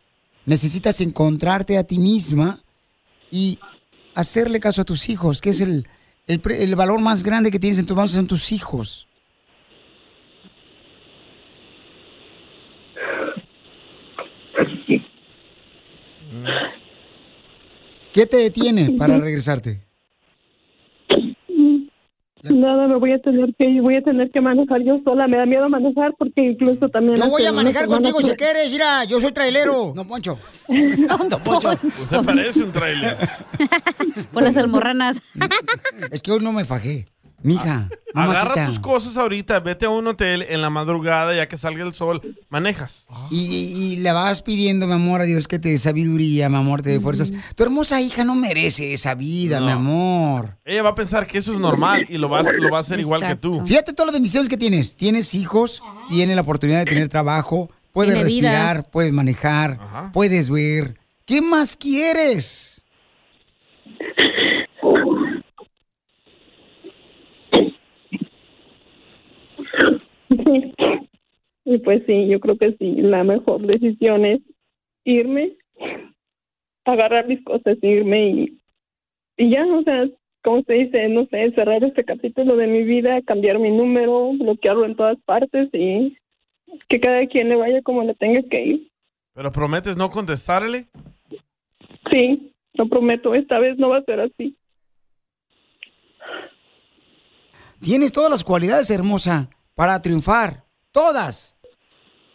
Necesitas 0.45 1.01
encontrarte 1.01 1.79
a 1.79 1.85
ti 1.85 1.99
misma 1.99 2.63
y 3.31 3.59
hacerle 4.15 4.61
caso 4.61 4.83
a 4.83 4.85
tus 4.85 5.09
hijos, 5.09 5.41
que 5.41 5.51
es 5.51 5.61
el, 5.61 5.89
el, 6.27 6.41
el 6.51 6.77
valor 6.77 7.01
más 7.01 7.23
grande 7.23 7.51
que 7.51 7.59
tienes 7.59 7.79
en 7.79 7.87
tus 7.87 7.97
manos, 7.97 8.13
son 8.13 8.27
tus 8.27 8.53
hijos. 8.53 9.09
¿Qué 18.13 18.25
te 18.27 18.39
detiene 18.39 18.93
para 18.93 19.19
regresarte? 19.19 19.86
Nada, 22.55 22.87
me 22.89 22.97
voy 22.97 23.13
a 23.13 23.19
tener 23.19 23.55
que 23.59 23.81
voy 23.81 23.97
a 23.97 24.03
tener 24.03 24.31
que 24.31 24.41
manejar 24.41 24.83
yo 24.83 25.01
sola. 25.05 25.27
Me 25.27 25.37
da 25.37 25.47
miedo 25.47 25.69
manejar 25.69 26.15
porque 26.19 26.43
incluso 26.43 26.89
también. 26.89 27.17
Yo 27.17 27.29
voy 27.29 27.45
a 27.45 27.53
manejar 27.53 27.87
contigo 27.87 28.21
si 28.21 28.35
quieres, 28.35 28.73
mira, 28.73 29.05
yo 29.05 29.21
soy 29.21 29.33
trailero. 29.33 29.93
No, 29.95 30.07
Poncho. 30.07 30.39
No, 30.69 31.19
Poncho. 31.45 31.71
Usted 31.83 32.23
parece 32.25 32.65
un 32.65 32.73
trailer. 32.73 33.17
Por 34.33 34.43
las 34.43 34.57
almorranas. 34.57 35.23
Es 36.11 36.23
que 36.23 36.33
hoy 36.33 36.41
no 36.41 36.53
me 36.53 36.65
fajé. 36.65 37.07
Mija, 37.43 37.89
mamacita. 38.15 38.41
Agarra 38.53 38.67
tus 38.67 38.79
cosas 38.81 39.17
ahorita, 39.17 39.61
vete 39.61 39.87
a 39.87 39.91
un 39.91 40.07
hotel 40.07 40.43
en 40.49 40.63
la 40.63 40.71
madrugada, 40.71 41.35
ya 41.37 41.47
que 41.49 41.57
salga 41.57 41.85
el 41.85 41.95
sol, 41.95 42.21
manejas. 42.49 43.05
Y, 43.31 43.39
y- 43.41 43.93
y 43.93 43.97
le 43.99 44.11
vas 44.13 44.43
pidiendo, 44.43 44.87
mi 44.87 44.95
amor, 44.95 45.21
a 45.21 45.25
Dios 45.25 45.47
que 45.47 45.59
te 45.59 45.69
dé 45.69 45.79
sabiduría, 45.79 46.49
mi 46.49 46.57
amor, 46.57 46.83
te 46.83 46.91
dé 46.91 46.99
fuerzas. 46.99 47.33
Tu 47.55 47.63
hermosa 47.63 48.01
hija 48.01 48.25
no 48.25 48.35
merece 48.35 48.93
esa 48.95 49.15
vida, 49.15 49.61
mi 49.61 49.71
amor. 49.71 50.57
Ella 50.65 50.83
va 50.83 50.91
a 50.91 50.95
pensar 50.95 51.27
que 51.27 51.39
eso 51.39 51.53
es 51.53 51.59
normal 51.61 52.07
y 52.09 52.17
lo 52.19 52.29
va, 52.29 52.41
a- 52.41 52.53
lo 52.53 52.71
va 52.71 52.79
a 52.79 52.81
hacer 52.81 52.99
igual 53.01 53.21
que 53.27 53.37
tú. 53.37 53.63
Fíjate 53.65 53.93
todas 53.93 54.07
las 54.09 54.15
bendiciones 54.15 54.49
que 54.49 54.57
tienes. 54.57 54.97
Tienes 54.97 55.35
hijos, 55.35 55.83
tienes 56.09 56.35
la 56.37 56.43
oportunidad 56.43 56.79
de 56.81 56.87
tener 56.87 57.09
trabajo, 57.09 57.71
puedes 57.93 58.15
Tiene 58.15 58.29
vida. 58.29 58.51
respirar, 58.51 58.91
puedes 58.91 59.13
manejar, 59.13 59.79
puedes 60.13 60.51
ver. 60.51 60.99
¿Qué 61.27 61.41
más 61.43 61.77
quieres? 61.77 62.83
Sí. 69.79 70.17
Y 71.69 71.79
pues 71.79 72.05
sí, 72.07 72.29
yo 72.29 72.39
creo 72.39 72.57
que 72.57 72.77
sí, 72.79 72.93
la 73.03 73.25
mejor 73.25 73.61
decisión 73.63 74.25
es 74.25 74.39
irme, 75.03 75.57
agarrar 76.85 77.27
mis 77.27 77.43
cosas, 77.43 77.77
irme 77.83 78.29
y, 78.29 78.61
y 79.37 79.51
ya, 79.51 79.67
o 79.67 79.83
sea, 79.83 80.07
como 80.45 80.63
se 80.63 80.75
dice, 80.75 81.09
no 81.09 81.27
sé, 81.27 81.51
cerrar 81.57 81.83
este 81.83 82.05
capítulo 82.05 82.55
de 82.55 82.69
mi 82.69 82.85
vida, 82.85 83.21
cambiar 83.23 83.59
mi 83.59 83.73
número, 83.73 84.31
bloquearlo 84.35 84.85
en 84.85 84.95
todas 84.95 85.19
partes 85.25 85.69
y 85.73 86.17
que 86.89 87.01
cada 87.01 87.27
quien 87.27 87.49
le 87.49 87.57
vaya 87.57 87.83
como 87.83 88.05
le 88.05 88.15
tenga 88.15 88.43
que 88.49 88.65
ir. 88.65 88.93
Pero 89.35 89.51
prometes 89.51 89.97
no 89.97 90.09
contestarle. 90.09 90.87
Sí, 92.13 92.53
lo 92.75 92.89
prometo, 92.89 93.35
esta 93.35 93.59
vez 93.59 93.77
no 93.77 93.89
va 93.89 93.99
a 93.99 94.05
ser 94.05 94.21
así. 94.21 94.57
Tienes 97.81 98.13
todas 98.13 98.31
las 98.31 98.45
cualidades, 98.45 98.89
hermosa, 98.91 99.51
para 99.77 100.01
triunfar. 100.03 100.65
Todas. 100.91 101.57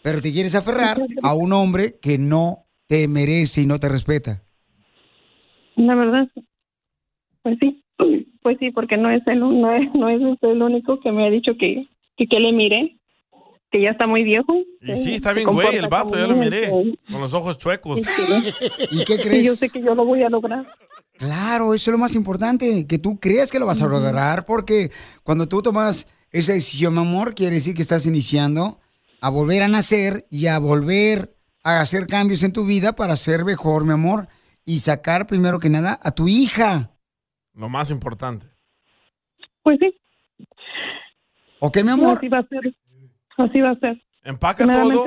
Pero 0.02 0.22
te 0.22 0.32
quieres 0.32 0.54
aferrar 0.54 0.98
a 1.22 1.34
un 1.34 1.52
hombre 1.52 1.98
que 2.00 2.16
no 2.16 2.66
te 2.86 3.06
merece 3.08 3.62
y 3.62 3.66
no 3.66 3.78
te 3.78 3.88
respeta. 3.88 4.42
La 5.76 5.94
verdad, 5.94 6.28
pues 7.42 7.58
sí, 7.60 7.84
pues 8.42 8.56
sí, 8.58 8.70
porque 8.70 8.96
no 8.96 9.10
es 9.10 9.22
el, 9.26 9.40
no 9.40 9.72
es, 9.72 9.92
no 9.94 10.08
es 10.08 10.20
usted 10.22 10.48
el 10.48 10.62
único 10.62 11.00
que 11.00 11.12
me 11.12 11.26
ha 11.26 11.30
dicho 11.30 11.52
que, 11.58 11.88
que, 12.16 12.26
que 12.26 12.40
le 12.40 12.52
mire, 12.52 12.98
que 13.70 13.80
ya 13.80 13.90
está 13.90 14.06
muy 14.06 14.22
viejo. 14.22 14.54
Y 14.80 14.96
sí, 14.96 15.14
está 15.14 15.32
bien, 15.32 15.48
güey, 15.48 15.76
el 15.76 15.88
vato, 15.88 16.16
ya 16.16 16.26
lo 16.26 16.36
miré. 16.36 16.68
Con 16.68 17.20
los 17.20 17.32
ojos 17.32 17.58
chuecos. 17.58 18.00
¿Y 18.90 19.04
qué 19.04 19.14
Y 19.14 19.16
yo 19.16 19.22
crees? 19.22 19.58
sé 19.58 19.70
que 19.70 19.80
yo 19.80 19.94
lo 19.94 20.04
voy 20.04 20.22
a 20.22 20.28
lograr. 20.28 20.66
Claro, 21.16 21.74
eso 21.74 21.90
es 21.90 21.92
lo 21.92 21.98
más 21.98 22.14
importante, 22.14 22.86
que 22.86 22.98
tú 22.98 23.18
creas 23.18 23.50
que 23.50 23.58
lo 23.58 23.66
vas 23.66 23.80
a 23.82 23.88
lograr, 23.88 24.44
porque 24.44 24.90
cuando 25.22 25.46
tú 25.46 25.62
tomas 25.62 26.08
esa 26.32 26.54
decisión, 26.54 26.94
mi 26.94 27.00
amor, 27.00 27.34
quiere 27.34 27.56
decir 27.56 27.74
que 27.74 27.82
estás 27.82 28.06
iniciando 28.06 28.80
a 29.20 29.28
volver 29.28 29.62
a 29.62 29.68
nacer 29.68 30.26
y 30.30 30.46
a 30.46 30.58
volver 30.58 31.36
a 31.62 31.80
hacer 31.80 32.06
cambios 32.06 32.42
en 32.42 32.52
tu 32.52 32.64
vida 32.64 32.94
para 32.94 33.16
ser 33.16 33.44
mejor, 33.44 33.84
mi 33.84 33.92
amor, 33.92 34.28
y 34.64 34.78
sacar 34.78 35.26
primero 35.26 35.60
que 35.60 35.68
nada 35.68 35.98
a 36.02 36.10
tu 36.12 36.28
hija. 36.28 36.90
Lo 37.54 37.68
más 37.68 37.90
importante. 37.90 38.46
Pues 39.62 39.78
sí. 39.78 39.94
¿Ok, 41.60 41.82
mi 41.84 41.90
amor? 41.90 42.16
Así 42.16 42.28
va 42.28 42.38
a 42.38 42.48
ser. 42.48 42.74
Así 43.36 43.60
va 43.60 43.70
a 43.70 43.78
ser. 43.78 44.02
Empaca 44.24 44.66
todo. 44.66 45.04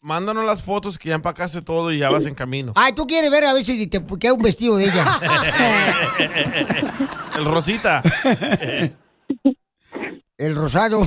Mándanos 0.00 0.46
las 0.46 0.62
fotos 0.62 0.98
que 0.98 1.10
ya 1.10 1.16
empacaste 1.16 1.60
todo 1.60 1.92
y 1.92 1.98
ya 1.98 2.08
vas 2.08 2.24
en 2.24 2.34
camino. 2.34 2.72
Ay, 2.76 2.94
tú 2.94 3.06
quieres 3.06 3.30
ver 3.30 3.44
a 3.44 3.52
ver 3.52 3.62
si 3.62 3.86
te 3.86 4.02
queda 4.18 4.32
un 4.32 4.40
vestido 4.40 4.76
de 4.76 4.84
ella. 4.84 5.20
el 7.36 7.44
Rosita. 7.44 8.02
el 10.40 10.56
rosado. 10.56 11.02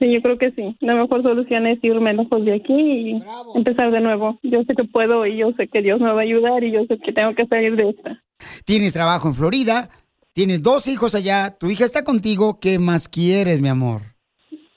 Sí, 0.00 0.12
yo 0.12 0.20
creo 0.22 0.38
que 0.38 0.50
sí. 0.52 0.76
La 0.80 0.94
mejor 0.94 1.22
solución 1.22 1.66
es 1.66 1.78
irme 1.82 2.12
lejos 2.12 2.44
de 2.44 2.54
aquí 2.54 2.74
y 2.74 3.22
empezar 3.54 3.90
de 3.92 4.00
nuevo. 4.00 4.38
Yo 4.42 4.64
sé 4.64 4.74
que 4.74 4.84
puedo 4.84 5.24
y 5.26 5.36
yo 5.36 5.52
sé 5.56 5.68
que 5.68 5.82
Dios 5.82 6.00
me 6.00 6.12
va 6.12 6.20
a 6.20 6.24
ayudar 6.24 6.64
y 6.64 6.72
yo 6.72 6.84
sé 6.86 6.98
que 6.98 7.12
tengo 7.12 7.34
que 7.34 7.46
salir 7.46 7.76
de 7.76 7.90
esta. 7.90 8.20
Tienes 8.64 8.92
trabajo 8.92 9.28
en 9.28 9.34
Florida, 9.34 9.88
tienes 10.32 10.62
dos 10.62 10.88
hijos 10.88 11.14
allá, 11.14 11.56
tu 11.56 11.68
hija 11.68 11.84
está 11.84 12.02
contigo, 12.02 12.58
¿qué 12.60 12.78
más 12.78 13.08
quieres, 13.08 13.60
mi 13.60 13.68
amor? 13.68 14.02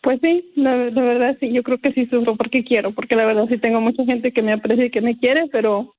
Pues 0.03 0.19
sí, 0.21 0.51
la, 0.55 0.75
la 0.91 1.01
verdad 1.01 1.37
sí, 1.39 1.51
yo 1.51 1.63
creo 1.63 1.79
que 1.79 1.91
sí 1.93 2.05
sufro 2.05 2.37
porque 2.37 2.63
quiero, 2.63 2.93
porque 2.93 3.15
la 3.15 3.25
verdad 3.25 3.45
sí 3.49 3.57
tengo 3.57 3.81
mucha 3.81 4.05
gente 4.05 4.31
que 4.31 4.41
me 4.41 4.53
aprecia 4.53 4.85
y 4.85 4.91
que 4.91 5.01
me 5.01 5.17
quiere, 5.17 5.47
pero 5.51 5.95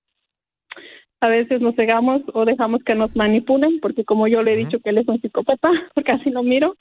a 1.20 1.28
veces 1.28 1.60
nos 1.60 1.74
cegamos 1.74 2.22
o 2.32 2.44
dejamos 2.44 2.82
que 2.84 2.94
nos 2.94 3.14
manipulen, 3.16 3.80
porque 3.80 4.04
como 4.04 4.28
yo 4.28 4.42
le 4.42 4.54
he 4.54 4.56
dicho 4.56 4.78
que 4.78 4.90
él 4.90 4.98
es 4.98 5.08
un 5.08 5.20
psicópata, 5.20 5.68
casi 6.06 6.30
lo 6.30 6.42
miro, 6.42 6.76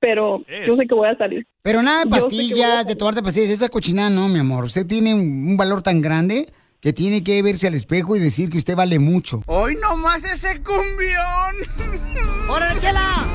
pero 0.00 0.42
yo 0.66 0.76
sé 0.76 0.86
que 0.86 0.94
voy 0.94 1.08
a 1.08 1.16
salir. 1.16 1.46
Pero 1.62 1.82
nada 1.82 2.04
de 2.04 2.10
pastillas, 2.10 2.86
de 2.86 2.96
tomarte 2.96 3.22
pastillas, 3.22 3.50
esa 3.50 3.68
cochinada 3.68 4.10
no, 4.10 4.28
mi 4.28 4.38
amor. 4.38 4.64
Usted 4.64 4.86
tiene 4.86 5.14
un 5.14 5.56
valor 5.56 5.82
tan 5.82 6.00
grande 6.00 6.50
que 6.80 6.92
tiene 6.92 7.22
que 7.22 7.42
verse 7.42 7.66
al 7.66 7.74
espejo 7.74 8.16
y 8.16 8.20
decir 8.20 8.48
que 8.50 8.56
usted 8.56 8.74
vale 8.74 8.98
mucho. 8.98 9.42
Hoy 9.46 9.76
nomás 9.76 10.24
ese 10.24 10.62
cumbión. 10.62 11.54
¡Órale, 12.48 12.80
chela! 12.80 13.26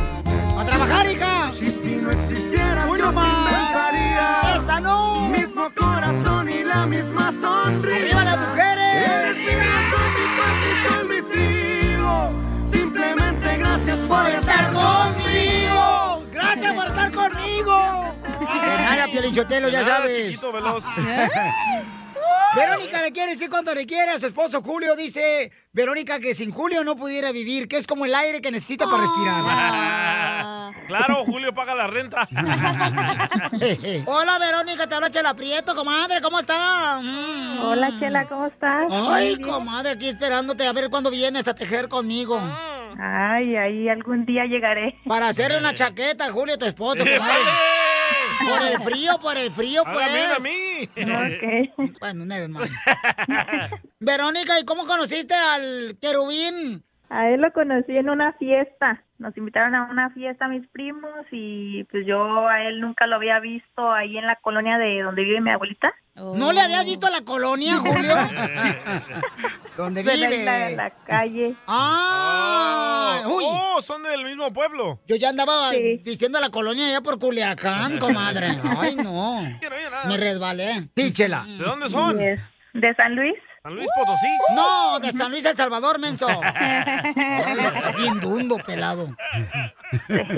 ¡A 0.58 0.66
trabajar, 0.66 1.12
hija! 1.12 1.52
Y 1.62 1.70
si 1.70 1.96
no 1.98 2.12
existieras, 2.12 2.90
Uy, 2.90 3.00
yo 3.00 3.12
más. 3.12 4.58
¡Esa 4.58 4.80
no! 4.80 5.30
Mismo 5.30 5.70
corazón 5.76 6.50
y 6.50 6.64
la 6.64 6.88
misma 6.88 7.32
sonrisa. 7.32 8.15
Piolichotelo, 19.16 19.70
ya 19.70 19.82
nada, 19.82 19.98
sabes. 19.98 20.18
chiquito 20.18 20.52
veloz. 20.52 20.84
Verónica 22.56 23.02
le 23.02 23.12
quiere 23.14 23.32
decir 23.32 23.50
cuánto 23.50 23.74
le 23.74 23.86
quiere 23.86 24.12
a 24.12 24.20
su 24.20 24.28
esposo 24.28 24.62
Julio. 24.62 24.96
Dice 24.96 25.52
Verónica 25.72 26.20
que 26.20 26.34
sin 26.34 26.52
Julio 26.52 26.84
no 26.84 26.98
pudiera 26.98 27.32
vivir, 27.32 27.70
que 27.70 27.78
es 27.78 27.88
como 27.88 28.06
el 28.06 28.14
aire 28.14 28.42
que 28.42 28.52
necesita 28.52 28.86
para 28.86 29.04
respirar. 29.04 30.66
Claro, 30.88 31.26
Julio 31.26 31.52
paga 31.52 31.74
la 31.74 31.88
renta. 31.88 32.28
Hola 34.06 34.38
Verónica, 34.38 34.86
te 34.86 34.94
habla 34.94 35.10
Chela 35.10 35.34
Prieto, 35.34 35.74
comadre, 35.74 36.22
¿cómo 36.22 36.40
está? 36.40 37.00
Hola, 37.64 37.92
Chela, 37.98 38.28
¿cómo 38.28 38.46
estás? 38.46 38.86
Ay, 38.92 39.40
comadre, 39.42 39.94
aquí 39.94 40.08
esperándote 40.08 40.68
a 40.68 40.74
ver 40.74 40.92
cuándo 40.92 41.10
vienes 41.10 41.48
a 41.48 41.56
tejer 41.56 41.88
conmigo. 41.88 42.40
Ay, 43.00 43.56
ahí 43.56 43.90
algún 43.90 44.26
día 44.26 44.46
llegaré. 44.46 45.00
Para 45.08 45.30
hacerle 45.30 45.58
una 45.58 45.74
chaqueta 45.74 46.26
a 46.26 46.32
Julio, 46.32 46.56
tu 46.60 46.66
esposo, 46.66 47.04
comadre. 47.04 47.42
Por 48.40 48.62
el 48.64 48.80
frío, 48.82 49.20
por 49.20 49.38
el 49.38 49.52
frío, 49.52 49.84
pues. 49.84 50.08
A 50.36 50.40
mí. 50.40 50.90
Ok. 50.96 52.00
Bueno, 52.00 52.26
never 52.26 52.50
mind. 52.50 52.70
Verónica, 54.00 54.60
¿y 54.60 54.66
cómo 54.66 54.86
conociste 54.86 55.34
al 55.34 55.98
querubín? 56.02 56.84
A 57.10 57.30
él 57.30 57.42
lo 57.42 57.52
conocí 57.54 57.96
en 57.96 58.10
una 58.10 58.34
fiesta. 58.34 59.02
Nos 59.20 59.36
invitaron 59.38 59.76
a 59.76 59.84
una 59.90 60.10
fiesta 60.10 60.48
mis 60.48 60.68
primos 60.68 61.14
y 61.32 61.84
pues 61.86 62.06
yo 62.06 62.48
a 62.48 62.64
él 62.64 62.82
nunca 62.82 63.08
lo 63.08 63.16
había 63.16 63.40
visto 63.40 63.92
ahí 63.94 64.18
en 64.18 64.26
la 64.26 64.36
colonia 64.38 64.78
de 64.78 65.02
donde 65.02 65.24
vive 65.24 65.40
mi 65.40 65.52
abuelita. 65.52 65.94
¿No 66.16 66.52
le 66.54 66.62
habías 66.62 66.84
visto 66.86 67.10
la 67.10 67.22
colonia, 67.22 67.76
Julio? 67.78 68.16
¿Dónde 69.78 70.04
Pues 70.04 70.16
vive? 70.16 70.40
En 70.40 70.46
la, 70.46 70.70
en 70.70 70.78
la 70.78 70.90
calle. 71.06 71.56
¡Ah! 71.68 73.22
Oh, 73.26 73.36
¡Uy! 73.38 73.44
oh, 73.48 73.82
son 73.82 74.04
del 74.04 74.24
mismo 74.24 74.52
pueblo. 74.54 75.00
Yo 75.08 75.16
ya 75.16 75.30
andaba 75.30 75.72
diciendo 75.72 76.40
la 76.40 76.50
colonia 76.50 76.88
allá 76.88 77.02
por 77.02 77.20
Culiacán, 77.20 77.98
comadre. 78.00 78.58
Ay, 78.80 78.96
no. 78.96 79.42
Me 80.08 80.18
resbalé. 80.18 80.90
Díchela. 80.96 81.44
¿De 81.46 81.64
dónde 81.64 81.90
son? 81.90 82.18
¿De 82.18 82.94
San 82.98 83.16
Luis? 83.16 83.36
¿San 83.66 83.74
Luis 83.74 83.90
Potosí? 83.98 84.28
No, 84.56 85.00
de 85.00 85.12
San 85.12 85.32
Luis 85.32 85.44
El 85.44 85.56
Salvador, 85.56 86.00
menso. 86.00 86.28
Ay, 86.30 86.84
bien 87.98 88.20
dundo, 88.20 88.58
pelado. 88.58 89.10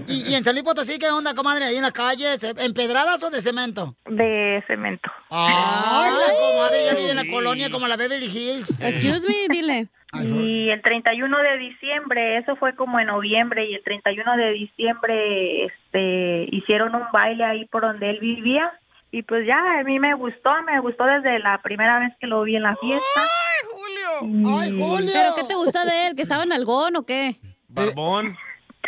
¿Y, 0.07 0.31
y 0.31 0.35
en 0.35 0.45
San 0.45 0.55
Luis 0.55 0.63
Potosí 0.63 0.97
qué 0.97 1.09
onda, 1.09 1.33
comadre? 1.33 1.65
¿Hay 1.65 1.77
unas 1.77 1.91
calles 1.91 2.41
eh, 2.45 2.53
empedradas 2.59 3.21
o 3.23 3.29
de 3.29 3.41
cemento? 3.41 3.97
De 4.05 4.63
cemento. 4.65 5.11
Ay, 5.29 6.09
la 6.09 6.33
comadre 6.39 6.85
ya 6.85 6.95
vive 6.95 7.09
en 7.09 7.17
la 7.17 7.27
colonia 7.29 7.69
como 7.69 7.85
la 7.89 7.97
Beverly 7.97 8.27
Hills. 8.27 8.81
Excuse 8.81 9.27
me, 9.27 9.53
dile. 9.53 9.89
Y 10.13 10.69
el 10.69 10.81
31 10.81 11.37
de 11.37 11.57
diciembre, 11.57 12.37
eso 12.37 12.55
fue 12.55 12.77
como 12.77 12.97
en 12.97 13.07
noviembre, 13.07 13.69
y 13.69 13.75
el 13.75 13.83
31 13.83 14.37
de 14.37 14.51
diciembre 14.53 15.65
este, 15.65 16.47
hicieron 16.55 16.95
un 16.95 17.03
baile 17.11 17.43
ahí 17.43 17.65
por 17.65 17.81
donde 17.81 18.09
él 18.09 18.19
vivía. 18.21 18.71
Y 19.11 19.23
pues 19.23 19.47
ya, 19.47 19.79
a 19.79 19.84
mí 19.84 19.99
me 19.99 20.13
gustó, 20.15 20.51
me 20.65 20.79
gustó 20.81 21.05
desde 21.05 21.39
la 21.39 21.61
primera 21.61 21.99
vez 21.99 22.13
que 22.19 22.27
lo 22.27 22.43
vi 22.43 22.55
en 22.55 22.63
la 22.63 22.75
fiesta. 22.75 23.05
¡Ay, 23.15 23.69
Julio! 23.71 24.59
¡Ay, 24.59 24.71
Julio! 24.71 25.11
¿Pero 25.13 25.35
qué 25.35 25.43
te 25.45 25.55
gusta 25.55 25.85
de 25.85 26.07
él? 26.07 26.15
¿Que 26.15 26.23
estaba 26.23 26.43
en 26.43 26.51
algón 26.51 26.95
o 26.97 27.05
qué? 27.05 27.38
Barbón. 27.69 28.35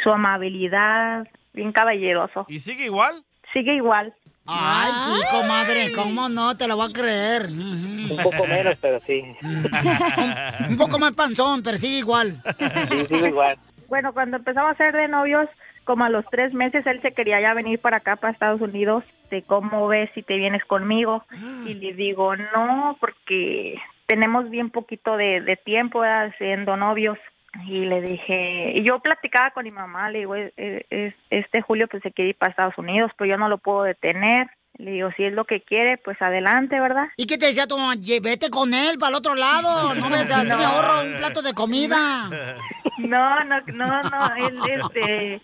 Su 0.03 0.11
amabilidad, 0.11 1.27
bien 1.53 1.71
caballeroso. 1.71 2.45
¿Y 2.49 2.59
sigue 2.59 2.85
igual? 2.85 3.23
Sigue 3.53 3.75
igual. 3.75 4.13
Ay, 4.45 4.91
sí, 4.91 5.21
comadre, 5.31 5.91
¿cómo 5.93 6.27
no? 6.27 6.57
Te 6.57 6.67
lo 6.67 6.75
voy 6.75 6.89
a 6.89 6.93
creer. 6.93 7.45
Un 7.45 8.19
poco 8.23 8.47
menos, 8.47 8.77
pero 8.81 8.99
sí. 9.05 9.23
Un 10.69 10.75
poco 10.75 10.97
más 10.97 11.11
panzón, 11.11 11.61
pero 11.61 11.77
sigue 11.77 11.99
igual. 11.99 12.41
Sí, 12.89 13.05
sigo 13.05 13.27
igual. 13.27 13.59
Bueno, 13.87 14.11
cuando 14.11 14.37
empezamos 14.37 14.71
a 14.71 14.77
ser 14.77 14.95
de 14.95 15.07
novios, 15.07 15.47
como 15.89 16.03
a 16.03 16.09
los 16.09 16.23
tres 16.29 16.53
meses, 16.53 16.85
él 16.85 17.01
se 17.01 17.13
quería 17.13 17.41
ya 17.41 17.55
venir 17.55 17.79
para 17.81 17.97
acá, 17.97 18.15
para 18.15 18.31
Estados 18.31 18.61
Unidos. 18.61 19.03
De 19.31 19.41
cómo 19.41 19.87
ves 19.87 20.07
si 20.13 20.21
te 20.21 20.37
vienes 20.37 20.63
conmigo. 20.65 21.23
Y 21.65 21.73
le 21.73 21.93
digo, 21.93 22.35
no, 22.35 22.95
porque 22.99 23.75
tenemos 24.05 24.51
bien 24.51 24.69
poquito 24.69 25.17
de, 25.17 25.41
de 25.41 25.55
tiempo 25.55 26.01
¿verdad? 26.01 26.31
siendo 26.37 26.77
novios. 26.77 27.17
Y 27.65 27.85
le 27.85 28.01
dije, 28.01 28.73
y 28.75 28.83
yo 28.83 28.99
platicaba 28.99 29.49
con 29.49 29.63
mi 29.63 29.71
mamá, 29.71 30.11
le 30.11 30.19
digo, 30.19 30.35
"Eh, 30.35 30.53
eh, 30.57 30.85
es- 30.91 31.15
este 31.31 31.61
Julio 31.63 31.87
pues 31.87 32.03
se 32.03 32.11
quiere 32.11 32.29
ir 32.29 32.35
para 32.37 32.51
Estados 32.51 32.77
Unidos, 32.77 33.11
pero 33.17 33.31
yo 33.31 33.37
no 33.37 33.49
lo 33.49 33.57
puedo 33.57 33.81
detener. 33.81 34.45
Le 34.77 34.91
digo, 34.91 35.09
si 35.17 35.23
es 35.25 35.33
lo 35.33 35.45
que 35.45 35.61
quiere, 35.61 35.97
pues 35.97 36.21
adelante, 36.21 36.79
¿verdad? 36.79 37.07
¿Y 37.17 37.25
qué 37.25 37.37
te 37.39 37.47
decía 37.47 37.65
tu 37.65 37.77
mamá? 37.77 37.95
Vete 38.21 38.51
con 38.51 38.73
él 38.75 38.97
para 38.99 39.09
el 39.09 39.15
otro 39.15 39.33
lado. 39.33 39.95
No 39.95 40.09
ves, 40.09 40.31
así 40.31 40.55
me 40.55 40.63
ahorro 40.63 41.01
un 41.01 41.17
plato 41.17 41.41
de 41.41 41.53
comida. 41.53 41.97
No, 42.99 43.43
no, 43.45 43.61
no, 43.67 44.01
no, 44.03 44.35
él, 44.35 44.59
este... 44.69 45.41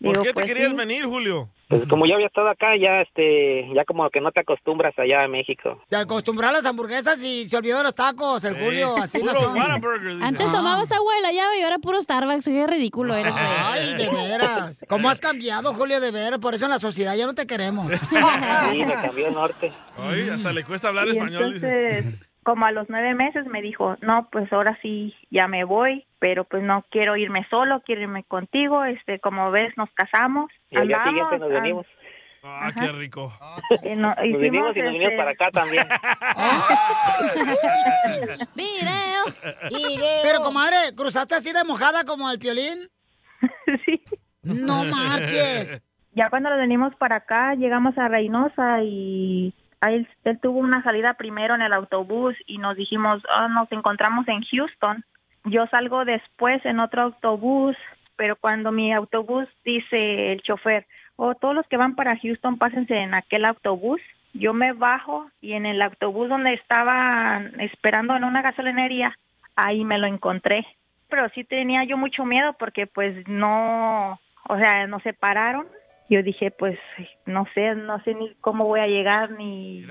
¿Por 0.00 0.12
digo, 0.12 0.22
qué 0.22 0.28
te 0.28 0.34
pues, 0.34 0.46
querías 0.46 0.70
sí. 0.70 0.76
venir, 0.76 1.04
Julio? 1.06 1.48
Pues 1.68 1.82
como 1.88 2.06
yo 2.06 2.14
había 2.14 2.28
estado 2.28 2.48
acá, 2.48 2.68
ya 2.80 3.02
este, 3.02 3.68
ya 3.74 3.84
como 3.84 4.08
que 4.08 4.22
no 4.22 4.32
te 4.32 4.40
acostumbras 4.40 4.98
allá 4.98 5.24
en 5.24 5.30
México. 5.32 5.82
Te 5.88 5.96
acostumbró 5.96 6.48
a 6.48 6.52
las 6.52 6.64
hamburguesas 6.64 7.22
y 7.22 7.46
se 7.46 7.56
olvidó 7.58 7.76
de 7.78 7.82
los 7.84 7.94
tacos, 7.94 8.42
el 8.44 8.56
Julio, 8.58 8.96
así 8.96 9.22
no 9.22 9.32
son. 9.34 9.58
Antes 10.22 10.46
Ah. 10.48 10.52
tomabas 10.52 10.90
agua 10.92 11.14
de 11.16 11.20
la 11.22 11.32
llave 11.32 11.58
y 11.58 11.62
ahora 11.62 11.78
puro 11.78 12.00
Starbucks. 12.00 12.46
Qué 12.46 12.66
ridículo 12.66 13.14
eres, 13.14 13.32
güey. 13.34 13.44
Ay, 13.60 13.94
de 13.96 14.08
veras. 14.08 14.82
¿Cómo 14.88 15.10
has 15.10 15.20
cambiado, 15.20 15.74
Julio, 15.74 16.00
de 16.00 16.10
veras? 16.10 16.38
Por 16.38 16.54
eso 16.54 16.64
en 16.64 16.70
la 16.70 16.78
sociedad 16.78 17.14
ya 17.14 17.26
no 17.26 17.34
te 17.34 17.46
queremos. 17.46 17.92
Sí, 18.70 18.84
me 18.86 18.94
cambió 18.94 19.26
el 19.28 19.34
norte. 19.34 19.70
Ay, 19.98 20.28
hasta 20.30 20.52
le 20.52 20.64
cuesta 20.64 20.88
hablar 20.88 21.06
Y 21.08 21.10
español, 21.10 21.52
dice. 21.52 22.04
Como 22.48 22.64
a 22.64 22.72
los 22.72 22.88
nueve 22.88 23.12
meses 23.12 23.44
me 23.44 23.60
dijo, 23.60 23.98
no, 24.00 24.26
pues 24.32 24.50
ahora 24.54 24.78
sí 24.80 25.14
ya 25.30 25.46
me 25.48 25.64
voy, 25.64 26.06
pero 26.18 26.44
pues 26.44 26.62
no 26.62 26.82
quiero 26.90 27.14
irme 27.14 27.46
solo, 27.50 27.82
quiero 27.84 28.00
irme 28.00 28.24
contigo, 28.24 28.86
este, 28.86 29.20
como 29.20 29.50
ves, 29.50 29.76
nos 29.76 29.90
casamos, 29.90 30.50
Y 30.70 30.78
al 30.78 30.88
día 30.88 31.04
siguiente 31.04 31.38
nos 31.40 31.50
ah, 31.50 31.52
venimos. 31.52 31.86
Ah, 32.42 32.72
qué 32.74 32.90
rico. 32.92 33.30
y 33.82 33.94
no- 33.96 34.14
Nos 34.14 34.24
hicimos, 34.24 34.40
vinimos 34.40 34.76
y 34.76 34.80
nos 34.80 34.92
vinimos 34.92 35.12
este, 35.12 35.18
para 35.18 35.30
acá 35.32 35.50
también. 35.52 35.86
¡Video! 38.54 39.24
Pero, 40.22 40.40
comadre, 40.40 40.94
¿cruzaste 40.96 41.34
así 41.34 41.52
de 41.52 41.64
mojada 41.64 42.04
como 42.04 42.30
el 42.30 42.38
piolín? 42.38 42.78
Sí. 43.84 44.02
No 44.42 44.84
marches. 44.90 45.82
Ya 46.12 46.30
cuando 46.30 46.48
nos 46.48 46.58
venimos 46.58 46.96
para 46.96 47.16
acá, 47.16 47.54
llegamos 47.56 47.98
a 47.98 48.08
Reynosa 48.08 48.82
y 48.84 49.52
él, 49.82 50.08
él 50.24 50.38
tuvo 50.40 50.58
una 50.58 50.82
salida 50.82 51.14
primero 51.14 51.54
en 51.54 51.62
el 51.62 51.72
autobús 51.72 52.34
y 52.46 52.58
nos 52.58 52.76
dijimos, 52.76 53.22
"Ah, 53.30 53.48
nos 53.48 53.70
encontramos 53.72 54.26
en 54.28 54.42
Houston. 54.42 55.04
Yo 55.44 55.66
salgo 55.68 56.04
después 56.04 56.64
en 56.66 56.80
otro 56.80 57.02
autobús, 57.02 57.76
pero 58.16 58.36
cuando 58.36 58.72
mi 58.72 58.92
autobús 58.92 59.46
dice 59.64 60.32
el 60.32 60.42
chofer, 60.42 60.86
oh, 61.16 61.34
todos 61.34 61.54
los 61.54 61.66
que 61.68 61.76
van 61.76 61.94
para 61.94 62.16
Houston, 62.16 62.58
pásense 62.58 62.96
en 62.96 63.14
aquel 63.14 63.44
autobús. 63.44 64.00
Yo 64.34 64.52
me 64.52 64.72
bajo 64.72 65.30
y 65.40 65.52
en 65.52 65.66
el 65.66 65.80
autobús 65.80 66.28
donde 66.28 66.54
estaba 66.54 67.40
esperando 67.58 68.16
en 68.16 68.24
una 68.24 68.42
gasolinería, 68.42 69.16
ahí 69.56 69.84
me 69.84 69.98
lo 69.98 70.06
encontré. 70.06 70.66
Pero 71.08 71.28
sí 71.30 71.44
tenía 71.44 71.84
yo 71.84 71.96
mucho 71.96 72.24
miedo 72.24 72.52
porque 72.58 72.86
pues 72.86 73.26
no, 73.26 74.20
o 74.48 74.58
sea, 74.58 74.86
nos 74.86 75.02
separaron. 75.02 75.66
Yo 76.08 76.22
dije, 76.22 76.50
pues 76.50 76.78
no 77.26 77.44
sé, 77.54 77.74
no 77.74 78.02
sé 78.04 78.14
ni 78.14 78.34
cómo 78.40 78.64
voy 78.64 78.80
a 78.80 78.86
llegar 78.86 79.30
ni 79.32 79.86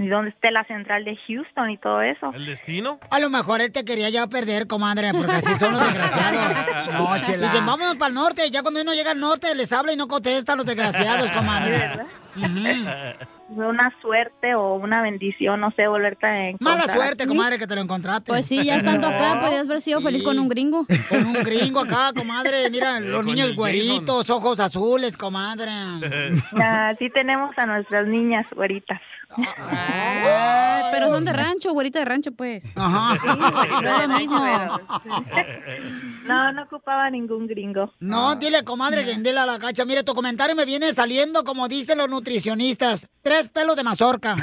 y 0.00 0.08
dónde 0.08 0.30
esté 0.30 0.50
la 0.50 0.64
central 0.64 1.04
de 1.04 1.14
Houston 1.28 1.70
y 1.70 1.76
todo 1.76 2.00
eso. 2.00 2.30
¿El 2.32 2.46
destino? 2.46 2.98
A 3.10 3.18
lo 3.18 3.28
mejor 3.28 3.60
él 3.60 3.70
te 3.70 3.84
quería 3.84 4.08
ya 4.08 4.26
perder, 4.26 4.66
comadre, 4.66 5.10
porque 5.12 5.32
así 5.32 5.54
son 5.58 5.72
los 5.74 5.86
desgraciados. 5.86 6.90
No, 6.92 7.22
chela. 7.22 7.46
Dicen, 7.46 7.66
vámonos 7.66 7.96
para 7.96 8.08
el 8.08 8.14
norte. 8.14 8.50
Ya 8.50 8.62
cuando 8.62 8.80
uno 8.80 8.94
llega 8.94 9.10
al 9.10 9.20
norte, 9.20 9.54
les 9.54 9.70
habla 9.72 9.92
y 9.92 9.96
no 9.96 10.08
contesta 10.08 10.54
a 10.54 10.56
los 10.56 10.64
desgraciados, 10.64 11.30
comadre. 11.30 11.70
¿Verdad? 11.78 12.06
Ujú. 12.36 13.54
Fue 13.54 13.66
una 13.66 13.92
suerte 14.00 14.54
o 14.54 14.74
una 14.74 15.02
bendición, 15.02 15.60
no 15.60 15.72
sé, 15.72 15.88
volverte 15.88 16.24
a 16.24 16.48
encontrar. 16.50 16.78
Mala 16.78 16.92
suerte, 16.92 17.24
aquí. 17.24 17.28
comadre, 17.28 17.58
que 17.58 17.66
te 17.66 17.74
lo 17.74 17.80
encontraste. 17.80 18.30
Pues 18.30 18.46
sí, 18.46 18.64
ya 18.64 18.76
estando 18.76 19.08
acá, 19.08 19.40
podías 19.40 19.66
haber 19.66 19.80
sido 19.80 20.00
feliz 20.00 20.22
con 20.22 20.38
un 20.38 20.48
gringo. 20.48 20.86
Con 21.08 21.26
un 21.26 21.32
gringo 21.32 21.80
acá, 21.80 22.12
comadre. 22.14 22.70
Mira, 22.70 23.00
los 23.00 23.18
con 23.18 23.26
niños 23.26 23.56
güeritos, 23.56 24.30
ojos 24.30 24.60
azules, 24.60 25.16
comadre. 25.16 25.70
Ah, 26.62 26.94
sí 26.98 27.10
tenemos 27.10 27.56
a 27.58 27.66
nuestras 27.66 28.06
niñas 28.06 28.46
güeritas. 28.54 29.00
Ah, 29.36 30.88
pero 30.92 31.08
son 31.08 31.24
de 31.24 31.32
rancho, 31.32 31.72
güerita 31.72 32.00
de 32.00 32.04
rancho, 32.04 32.32
pues. 32.32 32.72
Ajá. 32.76 33.16
No 33.82 33.96
es 33.96 34.08
lo 34.08 34.14
mismo. 34.18 34.40
No, 36.24 36.52
no 36.52 36.62
ocupaba 36.64 37.08
ningún 37.10 37.46
gringo. 37.46 37.92
No, 38.00 38.36
dile, 38.36 38.64
comadre, 38.64 39.04
que 39.04 39.14
dile 39.14 39.38
a 39.38 39.46
la 39.46 39.58
cacha. 39.58 39.84
Mire, 39.84 40.02
tu 40.04 40.14
comentario 40.14 40.54
me 40.56 40.64
viene 40.64 40.92
saliendo, 40.94 41.44
como 41.44 41.68
dicen 41.68 41.98
los 41.98 42.08
nutricionistas, 42.08 43.08
tres 43.22 43.48
pelos 43.48 43.76
de 43.76 43.84
mazorca. 43.84 44.36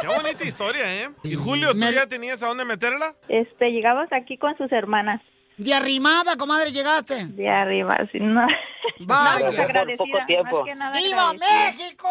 Qué 0.00 0.06
bonita 0.06 0.44
historia, 0.44 0.94
¿eh? 1.02 1.10
¿Y 1.22 1.34
Julio, 1.34 1.72
tú 1.72 1.80
ya 1.80 2.06
tenías 2.06 2.42
a 2.42 2.48
dónde 2.48 2.64
meterla? 2.64 3.14
Este, 3.28 3.70
llegamos 3.70 4.08
aquí 4.12 4.36
con 4.38 4.56
sus 4.56 4.70
hermanas. 4.72 5.20
De 5.56 5.74
arrimada, 5.74 6.36
comadre, 6.36 6.72
llegaste. 6.72 7.26
De 7.26 7.48
arriba, 7.48 7.96
sí, 8.10 8.18
no. 8.20 8.46
Vaya. 9.00 9.46
Más 9.46 9.54
que 10.64 10.74
nada 10.74 10.98
¡Viva. 10.98 11.32
México! 11.34 12.08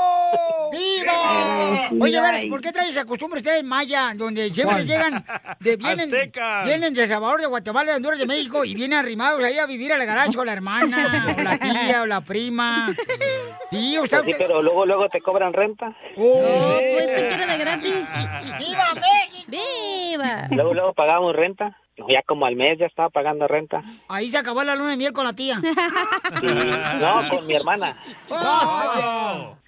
¡Viva! 0.72 1.89
Oye, 1.99 2.18
a 2.18 2.22
ver, 2.22 2.45
y- 2.45 2.49
¿por 2.49 2.61
qué 2.61 2.72
traen 2.72 2.89
esa 2.89 3.03
costumbre 3.05 3.39
ustedes 3.39 3.63
maya, 3.63 4.11
donde 4.15 4.49
siempre 4.51 4.77
¿Cuál? 4.77 4.88
llegan, 4.88 5.26
de, 5.59 5.76
vienen, 5.76 5.99
Aztecas. 6.13 6.65
vienen 6.65 6.93
de 6.93 7.07
Salvador, 7.07 7.41
de 7.41 7.47
Guatemala, 7.47 7.91
de 7.91 7.97
Honduras, 7.97 8.19
de 8.19 8.26
México, 8.26 8.63
y 8.63 8.73
vienen 8.73 8.99
arrimados 8.99 9.43
ahí 9.43 9.57
a 9.57 9.65
vivir 9.65 9.91
al 9.91 10.05
garacho, 10.05 10.45
la 10.45 10.53
hermana, 10.53 11.35
o 11.38 11.41
la 11.41 11.57
tía, 11.59 12.01
o 12.03 12.05
la 12.05 12.22
prima? 12.22 12.88
Sí, 13.69 13.97
o 13.97 14.05
sea, 14.05 14.19
Pues 14.19 14.26
sí, 14.27 14.31
usted- 14.34 14.45
pero 14.47 14.61
luego, 14.61 14.85
luego 14.85 15.09
te 15.09 15.19
cobran 15.19 15.51
renta. 15.53 15.93
Oh, 16.18 16.41
pues 16.41 17.05
te 17.15 17.27
quiere 17.27 17.45
de 17.47 17.57
gratis. 17.57 18.11
¡Viva 18.59 18.93
México! 18.95 19.47
¡Viva! 19.51 20.47
Luego, 20.51 20.73
luego 20.73 20.93
pagamos 20.93 21.35
renta. 21.35 21.77
Ya 22.10 22.22
como 22.23 22.45
al 22.45 22.56
mes 22.56 22.78
ya 22.80 22.86
estaba 22.86 23.10
pagando 23.10 23.48
renta. 23.48 23.82
Ahí 24.07 24.28
se 24.28 24.38
acabó 24.38 24.64
la 24.64 24.76
luna 24.76 24.91
de 24.91 24.98
miel 24.98 25.14
con 25.14 25.26
la 25.26 25.34
tía. 25.34 25.56
Y, 26.41 26.45
no, 27.02 27.22
con 27.30 27.45
mi 27.48 27.56
hermana. 27.56 27.98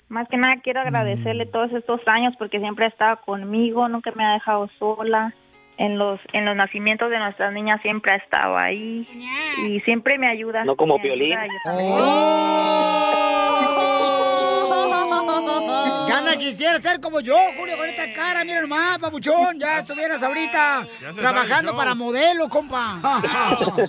Más 0.09 0.27
que 0.29 0.37
nada 0.37 0.55
quiero 0.63 0.81
agradecerle 0.81 1.45
todos 1.47 1.71
estos 1.71 1.99
años 2.07 2.33
porque 2.37 2.59
siempre 2.59 2.85
ha 2.85 2.89
estado 2.89 3.19
conmigo, 3.25 3.87
nunca 3.89 4.11
me 4.15 4.23
ha 4.25 4.33
dejado 4.33 4.69
sola. 4.79 5.33
En 5.75 5.97
los 5.97 6.19
en 6.33 6.45
los 6.45 6.55
nacimientos 6.55 7.09
de 7.09 7.17
nuestras 7.17 7.51
niñas 7.51 7.81
siempre 7.81 8.13
ha 8.13 8.17
estado 8.17 8.55
ahí 8.59 9.07
y 9.65 9.79
siempre 9.81 10.19
me 10.19 10.27
ayuda. 10.27 10.63
No 10.65 10.75
como 10.75 10.97
Me 10.97 11.03
Piolín. 11.03 11.35
ayuda, 11.35 11.73
también. 14.93 16.07
Gana 16.07 16.37
quisiera 16.37 16.77
ser 16.79 16.99
como 16.99 17.19
yo, 17.19 17.35
Julio, 17.57 17.77
con 17.77 17.87
esta 17.87 18.11
cara, 18.13 18.43
mira 18.43 18.61
nomás, 18.61 18.99
papuchón, 18.99 19.59
ya 19.59 19.79
estuvieras 19.79 20.21
ahorita 20.23 20.87
trabajando 21.15 21.75
para 21.75 21.95
modelo, 21.95 22.49
compa. 22.49 22.99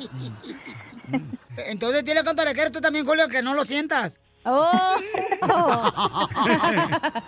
Entonces 1.56 2.04
dile 2.04 2.24
cuánto 2.24 2.44
le 2.44 2.52
quieres 2.52 2.72
tú 2.72 2.80
también, 2.80 3.06
Julio, 3.06 3.28
que 3.28 3.42
no 3.42 3.54
lo 3.54 3.64
sientas. 3.64 4.18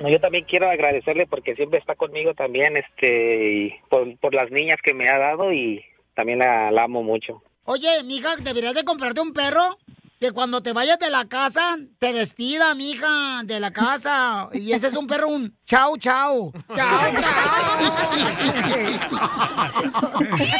No, 0.00 0.08
yo 0.08 0.18
también 0.20 0.44
quiero 0.44 0.68
agradecerle 0.68 1.24
porque 1.26 1.54
siempre 1.54 1.78
está 1.78 1.94
conmigo 1.94 2.34
también, 2.34 2.76
este, 2.76 3.52
y 3.52 3.74
por, 3.88 4.18
por 4.18 4.34
las 4.34 4.50
niñas 4.50 4.80
que 4.82 4.92
me 4.92 5.08
ha 5.08 5.16
dado 5.18 5.52
y 5.52 5.84
también 6.14 6.40
la, 6.40 6.72
la 6.72 6.82
amo 6.84 7.04
mucho. 7.04 7.42
Oye, 7.64 8.02
mija, 8.02 8.34
deberías 8.36 8.74
de 8.74 8.84
comprarte 8.84 9.20
un 9.20 9.32
perro 9.32 9.78
que 10.24 10.32
cuando 10.32 10.62
te 10.62 10.72
vayas 10.72 10.98
de 10.98 11.10
la 11.10 11.26
casa 11.26 11.76
te 11.98 12.14
despida, 12.14 12.74
mija, 12.74 13.42
de 13.44 13.60
la 13.60 13.70
casa. 13.72 14.48
Y 14.54 14.72
ese 14.72 14.86
es 14.86 14.94
un 14.94 15.06
perro, 15.06 15.28
un 15.28 15.54
chau, 15.66 15.98
chau. 15.98 16.50
Chau, 16.74 17.12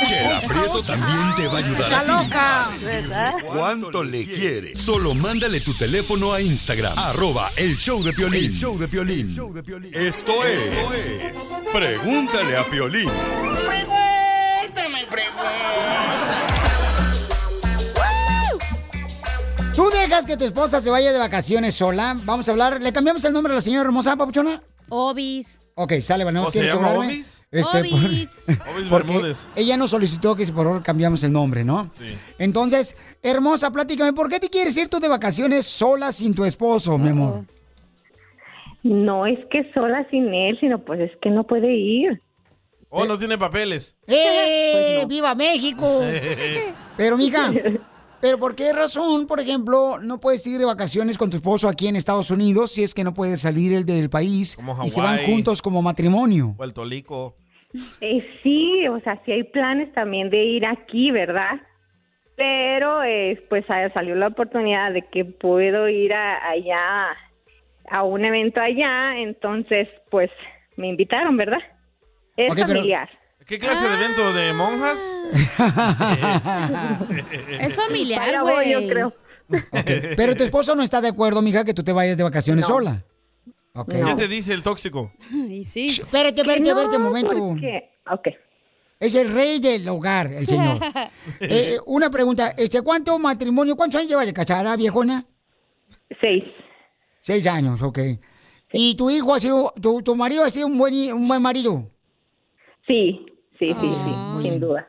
Chela 0.07 0.41
Prieto 0.47 0.82
también 0.82 1.35
te 1.35 1.47
va 1.49 1.55
a 1.55 1.59
ayudar 1.59 1.93
Está 1.93 2.05
loca. 2.05 2.69
¿Cuánto 3.55 4.03
le 4.03 4.27
quiere? 4.27 4.77
Solo 4.77 5.15
mándale 5.15 5.61
tu 5.61 5.73
teléfono 5.73 6.35
a 6.35 6.43
Instagram, 6.43 6.93
arroba 6.99 7.51
el 7.57 7.74
show 7.78 8.03
de 8.03 8.12
Piolín. 8.12 8.53
El 8.53 8.55
show 8.55 8.78
de 8.78 8.86
Piolín. 8.86 9.35
Esto 9.95 10.32
es, 10.45 11.55
Pregúntale 11.73 12.59
a 12.59 12.65
Piolín. 12.65 13.11
Pregúntame, 13.66 15.07
¿Tú 19.77 19.89
dejas 19.91 20.25
que 20.25 20.37
tu 20.37 20.45
esposa 20.45 20.81
se 20.81 20.91
vaya 20.91 21.13
de 21.13 21.19
vacaciones 21.19 21.75
sola? 21.75 22.17
Vamos 22.25 22.49
a 22.49 22.53
hablar. 22.53 22.81
¿Le 22.81 22.93
cambiamos 22.93 23.25
el 23.25 23.33
nombre 23.33 23.53
a 23.53 23.57
la 23.57 23.61
señora 23.61 23.87
hermosa, 23.87 24.17
papuchona? 24.17 24.63
Obis. 24.89 25.61
Ok, 25.75 25.95
sale, 26.01 26.23
bueno, 26.23 26.41
¿O 26.41 26.45
¿no 26.45 26.47
se 26.51 26.53
quieres 26.53 26.73
llama 26.73 26.87
asegurarme? 26.89 27.13
Obis? 27.15 27.47
Este, 27.51 27.79
por- 27.91 27.99
Obis. 27.99 28.29
Obis 28.77 28.89
porque 28.89 29.13
Bermúdez. 29.13 29.49
ella 29.57 29.77
nos 29.77 29.91
solicitó 29.91 30.37
que 30.37 30.47
si 30.47 30.53
por 30.53 30.67
favor 30.67 30.83
cambiamos 30.83 31.25
el 31.25 31.33
nombre, 31.33 31.65
¿no? 31.65 31.91
Sí. 31.99 32.17
Entonces, 32.39 32.97
hermosa, 33.23 33.73
platícame, 33.73 34.13
¿por 34.13 34.29
qué 34.29 34.39
te 34.39 34.49
quieres 34.49 34.77
ir 34.77 34.89
tú 34.89 35.01
de 35.01 35.09
vacaciones 35.09 35.67
sola 35.67 36.13
sin 36.13 36.35
tu 36.35 36.45
esposo, 36.45 36.97
mi 36.99 37.09
amor? 37.09 37.45
No 38.85 39.27
es 39.27 39.39
que 39.51 39.69
sola 39.73 40.07
sin 40.11 40.33
él, 40.33 40.57
sino 40.61 40.85
pues 40.85 41.01
es 41.01 41.11
que 41.21 41.31
no 41.31 41.45
puede 41.45 41.75
ir. 41.75 42.21
Oh, 42.91 43.07
no 43.07 43.19
tiene 43.19 43.37
papeles. 43.37 43.97
¡Eh! 44.07 45.05
¡Viva 45.09 45.35
México! 45.35 46.01
Pero, 46.97 47.17
mija, 47.17 47.51
¿pero 48.25 48.39
por 48.39 48.57
qué 48.57 48.73
razón, 48.73 49.27
por 49.27 49.39
ejemplo, 49.39 49.99
no 50.03 50.19
puedes 50.19 50.47
ir 50.47 50.59
de 50.59 50.65
vacaciones 50.65 51.19
con 51.19 51.29
tu 51.29 51.37
esposo 51.37 51.69
aquí 51.69 51.89
en 51.89 51.97
Estados 51.97 52.31
Unidos 52.31 52.73
si 52.73 52.83
es 52.83 52.95
que 52.95 53.05
no 53.05 53.13
puedes 53.13 53.43
salir 53.43 53.75
el 53.75 53.85
del 53.85 54.09
país 54.09 54.57
Como 54.57 54.83
y 54.83 54.89
se 54.89 55.03
van 55.03 55.19
juntos 55.27 55.61
como 55.61 55.83
matrimonio? 55.83 56.55
Puerto 56.57 56.85
Rico. 56.87 57.37
Eh, 58.01 58.25
sí, 58.43 58.89
o 58.89 58.99
sea, 59.01 59.21
sí 59.27 59.33
hay 59.33 59.43
planes 59.45 59.93
también 59.93 60.31
de 60.31 60.43
ir 60.43 60.65
aquí, 60.65 61.11
¿verdad? 61.11 61.61
Pero 62.37 63.03
eh, 63.05 63.45
pues 63.51 63.65
salió 63.67 64.15
la 64.15 64.29
oportunidad 64.29 64.93
de 64.93 65.03
que 65.13 65.25
puedo 65.27 65.89
ir 65.91 66.15
a- 66.15 66.49
allá 66.49 66.81
a 67.91 68.03
un 68.05 68.25
evento 68.25 68.61
allá, 68.61 69.19
entonces 69.19 69.87
pues 70.11 70.31
me 70.79 70.89
invitaron, 70.89 71.37
¿verdad? 71.37 71.61
Es 72.37 72.51
Ok, 72.51 72.59
pero- 72.67 72.69
familiar. 72.79 73.09
¿Qué 73.47 73.59
clase 73.59 73.87
de 73.87 73.95
evento? 73.95 74.33
¿De 74.33 74.53
monjas? 74.55 74.99
Es 77.61 77.75
familiar, 77.75 78.41
güey. 78.43 78.73
yo 78.73 78.89
creo. 78.89 79.15
Pero 80.16 80.35
tu 80.35 80.45
esposo 80.45 80.75
no 80.75 80.83
está 80.83 81.01
de 81.01 81.09
acuerdo, 81.09 81.43
mija, 81.43 81.65
que 81.65 81.75
tú 81.75 81.83
te 81.83 81.93
vayas 81.93 82.16
de 82.16 82.25
vacaciones 82.25 82.66
sola. 82.66 83.05
Ok. 83.75 83.93
¿Qué 83.93 84.15
te 84.16 84.29
dice 84.29 84.55
el 84.55 84.62
tóxico? 84.62 85.12
Y 85.31 85.65
sí. 85.65 85.87
Espérate, 85.87 86.41
espérate, 86.41 86.69
espérate 86.69 86.97
un 86.97 87.03
momento. 87.03 87.37
Ok. 88.11 88.29
Es 89.01 89.15
el 89.15 89.35
rey 89.35 89.59
del 89.59 89.87
hogar, 89.89 90.33
el 90.33 90.47
señor. 90.47 90.79
Eh, 91.41 91.77
una 91.87 92.09
pregunta, 92.11 92.55
este, 92.57 92.81
¿cuánto 92.81 93.19
matrimonio, 93.19 93.77
cuántos 93.77 93.99
años 93.99 94.11
llevas 94.11 94.27
de 94.27 94.33
casada, 94.33 94.77
viejona? 94.77 95.27
Seis. 96.21 96.45
Seis 97.21 97.47
años, 97.47 97.83
ok. 97.83 97.99
¿Y 98.73 98.95
tu 98.95 99.11
hijo 99.11 99.35
ha 99.35 99.41
sido, 99.41 99.73
tu, 99.83 100.01
tu 100.03 100.15
marido 100.15 100.45
ha 100.45 100.51
sido 100.51 100.69
un 100.69 100.79
buen, 100.79 100.95
un 101.12 101.29
buen 101.29 101.43
marido? 101.43 101.91
Sí, 102.87 103.27
sí, 103.59 103.75
sí, 103.81 103.91
sí, 104.05 104.11
muy 104.11 104.43
sin 104.43 104.61
duda. 104.61 104.89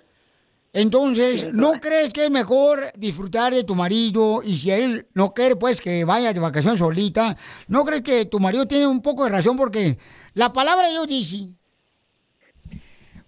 Entonces, 0.73 1.53
¿no 1.53 1.79
crees 1.79 2.11
que 2.11 2.25
es 2.25 2.31
mejor 2.31 2.91
disfrutar 2.97 3.53
de 3.53 3.63
tu 3.63 3.75
marido 3.75 4.41
y 4.43 4.55
si 4.55 4.71
él 4.71 5.07
no 5.13 5.33
quiere, 5.33 5.55
pues, 5.55 5.79
que 5.79 6.03
vaya 6.03 6.33
de 6.33 6.39
vacaciones 6.41 6.79
solita? 6.79 7.37
¿No 7.69 7.85
crees 7.85 8.01
que 8.01 8.25
tu 8.25 8.41
marido 8.41 8.67
tiene 8.67 8.85
un 8.85 9.01
poco 9.01 9.23
de 9.23 9.29
razón? 9.29 9.55
Porque 9.55 9.97
la 10.33 10.51
palabra 10.51 10.87
de 10.87 10.91
Dios 10.91 11.07
dice, 11.07 11.53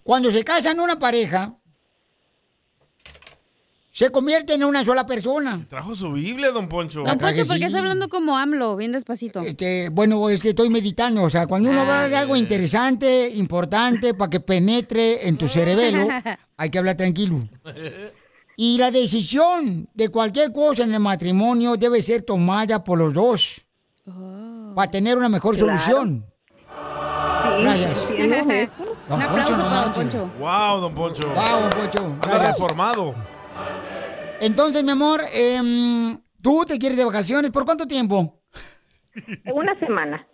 cuando 0.02 0.30
se 0.30 0.44
casan 0.44 0.78
una 0.78 0.98
pareja, 0.98 1.57
se 3.98 4.10
convierte 4.10 4.54
en 4.54 4.62
una 4.62 4.84
sola 4.84 5.04
persona. 5.06 5.66
Trajo 5.68 5.92
su 5.92 6.12
Biblia, 6.12 6.52
don 6.52 6.68
Poncho. 6.68 7.02
Don 7.02 7.18
Poncho, 7.18 7.44
¿por 7.46 7.58
qué 7.58 7.64
está 7.64 7.80
hablando 7.80 8.08
como 8.08 8.38
AMLO? 8.38 8.76
Bien 8.76 8.92
despacito. 8.92 9.40
Este, 9.40 9.88
bueno, 9.88 10.28
es 10.30 10.40
que 10.40 10.50
estoy 10.50 10.70
meditando, 10.70 11.24
o 11.24 11.28
sea, 11.30 11.48
cuando 11.48 11.68
uno 11.70 11.80
va 11.80 11.82
a 11.82 11.96
hablar 12.04 12.10
de 12.10 12.16
algo 12.16 12.36
interesante, 12.36 13.30
importante, 13.34 14.14
para 14.14 14.30
que 14.30 14.38
penetre 14.38 15.26
en 15.26 15.36
tu 15.36 15.48
cerebelo, 15.48 16.06
hay 16.56 16.70
que 16.70 16.78
hablar 16.78 16.96
tranquilo. 16.96 17.48
Y 18.56 18.78
la 18.78 18.92
decisión 18.92 19.88
de 19.94 20.08
cualquier 20.10 20.52
cosa 20.52 20.84
en 20.84 20.94
el 20.94 21.00
matrimonio 21.00 21.74
debe 21.76 22.00
ser 22.00 22.22
tomada 22.22 22.84
por 22.84 23.00
los 23.00 23.12
dos 23.14 23.62
para 24.76 24.88
tener 24.92 25.18
una 25.18 25.28
mejor 25.28 25.56
Claro. 25.56 25.76
solución. 25.76 26.24
Sí, 26.54 27.62
Gracias. 27.62 27.98
Don 29.08 29.20
Un 29.22 29.26
Poncho, 29.26 29.54
aplauso 29.54 29.56
no 29.56 29.64
para 29.64 29.82
Don. 29.82 29.92
Poncho. 29.92 30.30
Wow, 30.38 30.80
don 30.82 30.94
Poncho. 30.94 31.28
Wow, 31.34 31.60
don 31.62 31.70
Poncho, 31.70 32.16
gracias. 32.22 32.48
reformado. 32.48 33.14
Entonces, 34.40 34.82
mi 34.84 34.90
amor, 34.92 35.22
em, 35.32 36.18
tú 36.40 36.64
te 36.66 36.78
quieres 36.78 36.96
de 36.98 37.04
vacaciones, 37.04 37.50
¿por 37.50 37.64
cuánto 37.64 37.86
tiempo? 37.86 38.40
Una 39.52 39.78
semana. 39.78 40.26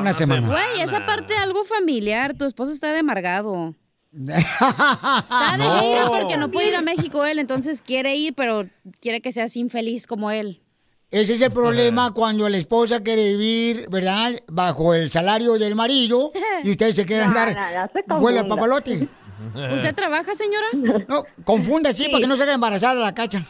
una 0.00 0.12
semana. 0.12 0.46
Güey, 0.46 0.82
esa 0.82 1.06
parte 1.06 1.34
algo 1.36 1.64
familiar. 1.64 2.34
Tu 2.34 2.44
esposo 2.44 2.72
está 2.72 2.92
de 2.92 2.98
amargado. 2.98 3.74
Está 4.12 5.56
de 5.58 5.58
No. 5.58 6.08
porque 6.10 6.36
no 6.36 6.50
puede 6.50 6.68
ir 6.68 6.76
a 6.76 6.82
México 6.82 7.24
él, 7.26 7.38
entonces 7.38 7.82
quiere 7.82 8.16
ir, 8.16 8.34
pero 8.34 8.66
quiere 9.00 9.20
que 9.20 9.32
seas 9.32 9.54
infeliz 9.56 10.06
como 10.06 10.30
él. 10.30 10.62
Ese 11.10 11.34
es 11.34 11.40
el 11.42 11.50
problema 11.52 12.12
cuando 12.12 12.48
la 12.48 12.58
esposa 12.58 13.02
quiere 13.02 13.36
vivir, 13.36 13.88
¿verdad? 13.88 14.32
Bajo 14.46 14.92
el 14.94 15.10
salario 15.10 15.58
del 15.58 15.74
marido 15.74 16.32
y 16.62 16.70
ustedes 16.70 16.96
se 16.96 17.06
quieren 17.06 17.28
No, 17.28 17.34
dar 17.34 17.54
no, 17.54 17.60
no 17.62 17.88
se 17.92 18.20
vuelo 18.22 18.40
al 18.40 18.46
papalote. 18.46 19.08
¿Usted 19.54 19.94
trabaja, 19.94 20.34
señora? 20.34 20.66
No, 21.08 21.24
confunda, 21.44 21.92
sí, 21.92 22.08
para 22.08 22.20
que 22.20 22.26
no 22.26 22.36
se 22.36 22.42
haga 22.42 22.54
embarazada 22.54 22.94
la 23.00 23.14
cacha. 23.14 23.42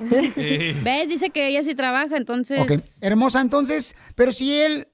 ¿Ves? 0.00 1.08
Dice 1.08 1.30
que 1.30 1.48
ella 1.48 1.62
sí 1.62 1.74
trabaja, 1.74 2.16
entonces... 2.16 3.00
Hermosa, 3.02 3.40
entonces, 3.40 3.96
pero 4.16 4.32
si 4.32 4.60
él 4.60 4.86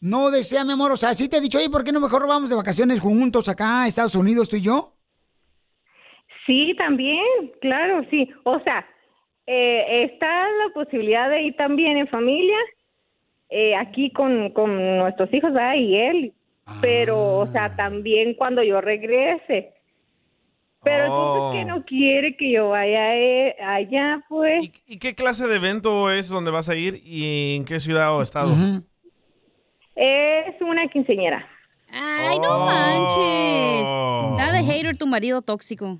no 0.00 0.30
desea, 0.30 0.64
mi 0.64 0.72
amor, 0.72 0.92
o 0.92 0.96
sea, 0.96 1.14
si 1.14 1.28
te 1.28 1.38
he 1.38 1.40
dicho, 1.40 1.58
oye, 1.58 1.70
¿por 1.70 1.84
qué 1.84 1.92
no 1.92 2.00
mejor 2.00 2.26
vamos 2.28 2.50
de 2.50 2.56
vacaciones 2.56 3.00
juntos 3.00 3.48
acá 3.48 3.82
a 3.82 3.86
Estados 3.86 4.14
Unidos, 4.14 4.48
tú 4.48 4.56
y 4.56 4.62
yo? 4.62 4.92
Sí, 6.46 6.74
también, 6.76 7.24
claro, 7.60 8.04
sí. 8.10 8.28
O 8.44 8.60
sea, 8.60 8.86
eh, 9.46 10.04
está 10.04 10.26
la 10.26 10.74
posibilidad 10.74 11.30
de 11.30 11.42
ir 11.42 11.56
también 11.56 11.96
en 11.96 12.08
familia, 12.08 12.58
eh, 13.48 13.74
aquí 13.76 14.10
con, 14.10 14.50
con 14.50 14.98
nuestros 14.98 15.32
hijos, 15.32 15.52
¿verdad? 15.52 15.76
Y 15.76 15.96
él, 15.96 16.34
pero, 16.80 17.36
o 17.38 17.46
sea, 17.46 17.74
también 17.74 18.34
cuando 18.34 18.62
yo 18.62 18.80
regrese. 18.80 19.70
Pero 20.82 21.04
Oh. 21.08 21.34
entonces 21.34 21.60
que 21.60 21.64
no 21.70 21.84
quiere 21.86 22.36
que 22.36 22.52
yo 22.52 22.68
vaya 22.70 23.16
eh, 23.16 23.56
allá, 23.62 24.22
pues. 24.28 24.68
¿Y 24.86 24.98
qué 24.98 25.14
clase 25.14 25.46
de 25.48 25.56
evento 25.56 26.10
es 26.10 26.28
donde 26.28 26.50
vas 26.50 26.68
a 26.68 26.74
ir 26.76 27.00
y 27.04 27.56
en 27.56 27.64
qué 27.64 27.80
ciudad 27.80 28.14
o 28.14 28.20
estado? 28.22 28.52
Es 29.96 30.60
una 30.60 30.86
quinceñera. 30.92 31.46
Ay, 31.92 32.38
no 32.38 32.48
Oh. 32.50 32.66
manches. 32.66 34.40
Está 34.40 34.52
de 34.52 34.64
hater 34.72 34.96
tu 34.98 35.06
marido 35.06 35.40
tóxico. 35.42 35.98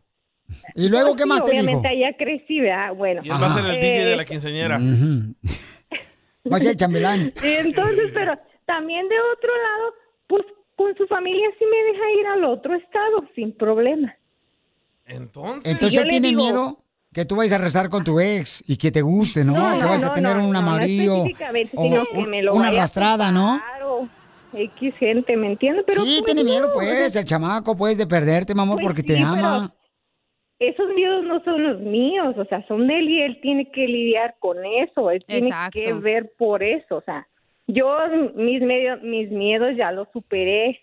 ¿Y 0.77 0.89
luego 0.89 1.09
Pues 1.11 1.17
qué 1.17 1.23
sí, 1.25 1.29
más 1.29 1.45
te 1.45 1.51
dijo? 1.53 1.65
Obviamente 1.65 1.89
allá 1.89 2.17
crecí, 2.17 2.61
¿verdad? 2.61 2.95
Bueno. 2.95 3.21
Y 3.25 3.29
él 3.31 3.35
va 3.43 3.47
a 3.47 3.55
ser 3.55 3.65
el 3.65 3.81
DJ 3.81 4.05
de 4.05 4.17
la 4.17 4.23
Eh, 4.23 4.27
quinceañera. 4.27 4.79
Va 6.53 6.59
a 6.59 6.61
ser 6.61 6.71
el 6.71 6.77
chambelán. 6.77 7.33
Y 7.43 7.47
entonces, 7.67 8.11
pero 8.15 8.39
también 8.67 9.09
de 9.09 9.17
otro 9.19 9.51
lado, 9.51 9.95
pues 10.29 10.45
con 10.77 10.95
su 10.97 11.07
familia 11.07 11.49
sí 11.59 11.65
me 11.65 11.93
deja 11.93 12.11
ir 12.21 12.27
al 12.27 12.45
otro 12.45 12.75
estado 12.75 13.25
sin 13.35 13.53
problema. 13.57 14.15
Entonces. 15.07 15.73
Entonces 15.73 15.99
él 16.03 16.09
tiene 16.09 16.29
digo- 16.29 16.43
miedo 16.43 16.79
que 17.13 17.25
tú 17.25 17.37
vayas 17.37 17.55
a 17.55 17.59
rezar 17.59 17.89
con 17.89 18.05
tu 18.05 18.21
ex 18.21 18.63
y 18.69 18.77
que 18.77 18.91
te 18.91 19.01
guste, 19.03 19.45
¿no? 19.45 19.53
No, 19.55 19.77
que 19.77 19.83
no, 19.83 19.89
vayas 19.89 20.05
a 20.05 20.13
tener 20.13 20.37
no, 20.37 20.45
un 20.47 20.53
no, 20.53 20.61
no 20.61 20.69
amarillo 20.71 21.23
o 21.23 21.25
que 21.25 22.27
me 22.29 22.43
lo 22.43 22.55
una 22.55 22.69
arrastrada, 22.69 23.33
¿no? 23.33 23.59
Claro, 23.65 24.09
X 24.53 24.95
gente, 24.99 25.37
¿me 25.37 25.53
entiendes? 25.53 25.85
Pero 25.87 26.03
sí, 26.05 26.21
tiene 26.25 26.45
miedo, 26.45 26.71
pues, 26.75 27.17
el 27.17 27.25
chamaco, 27.25 27.77
pues, 27.77 27.97
de 27.99 28.07
perderte, 28.07 28.55
mi 28.55 28.61
amor, 28.61 28.77
Pues 28.77 28.85
porque 28.87 29.01
sí, 29.03 29.07
te 29.09 29.19
ama. 29.19 29.73
esos 30.59 30.89
miedos 30.95 31.25
no 31.25 31.43
son 31.45 31.63
los 31.63 31.81
míos, 31.81 32.35
o 32.39 32.45
sea, 32.47 32.67
son 32.67 32.87
de 32.87 32.99
él 32.99 33.09
y 33.09 33.23
él 33.23 33.39
tiene 33.41 33.71
que 33.71 33.87
lidiar 33.87 34.37
con 34.39 34.59
eso, 34.65 35.11
él 35.11 35.25
tiene 35.27 35.47
Exacto. 35.49 35.79
que 35.79 35.93
ver 35.95 36.33
por 36.39 36.63
eso, 36.63 36.97
o 36.97 37.03
sea, 37.03 37.27
yo 37.67 37.97
mis 38.35 38.63
medios, 38.63 39.03
mis 39.03 39.31
miedos 39.31 39.71
ya 39.77 39.93
los 39.93 40.09
superé. 40.13 40.81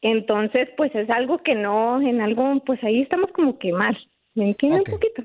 Entonces, 0.00 0.68
pues 0.76 0.94
es 0.94 1.10
algo 1.10 1.38
que 1.42 1.54
no, 1.54 2.00
en 2.00 2.20
algo, 2.20 2.62
pues 2.64 2.82
ahí 2.84 3.02
estamos 3.02 3.30
como 3.32 3.58
que 3.58 3.72
mal. 3.72 3.96
¿Me 4.34 4.46
entienden 4.46 4.80
un 4.86 4.92
poquito? 4.92 5.22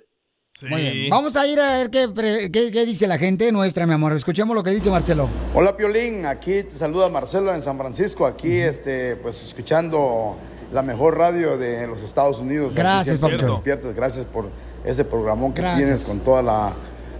Muy 0.69 0.81
bien. 0.81 1.09
Vamos 1.09 1.35
a 1.37 1.45
ir 1.47 1.59
a 1.59 1.77
ver 1.77 1.89
qué, 1.91 2.07
pre- 2.13 2.51
qué- 2.51 2.71
qué 2.71 2.85
dice 2.85 3.07
la 3.07 3.17
gente 3.17 3.51
nuestra, 3.51 3.85
mi 3.85 3.93
amor. 3.93 4.13
Escuchemos 4.13 4.55
lo 4.55 4.63
que 4.63 4.71
dice 4.71 4.89
Marcelo. 4.89 5.27
Hola 5.53 5.75
Piolín, 5.77 6.25
aquí 6.25 6.63
te 6.63 6.71
saluda 6.71 7.09
Marcelo 7.09 7.53
en 7.53 7.61
San 7.61 7.77
Francisco, 7.77 8.25
aquí 8.25 8.57
este, 8.59 9.15
pues 9.17 9.41
escuchando 9.43 10.37
la 10.71 10.81
mejor 10.81 11.17
radio 11.17 11.57
de 11.57 11.85
los 11.87 12.03
Estados 12.03 12.39
Unidos. 12.39 12.75
Gracias, 12.75 13.19
papuchón. 13.19 13.61
Gracias 13.95 14.25
por 14.25 14.49
ese 14.85 15.05
programón 15.05 15.53
que 15.53 15.61
Gracias. 15.61 15.85
tienes 15.85 16.07
con 16.07 16.19
toda 16.19 16.41
la 16.41 16.73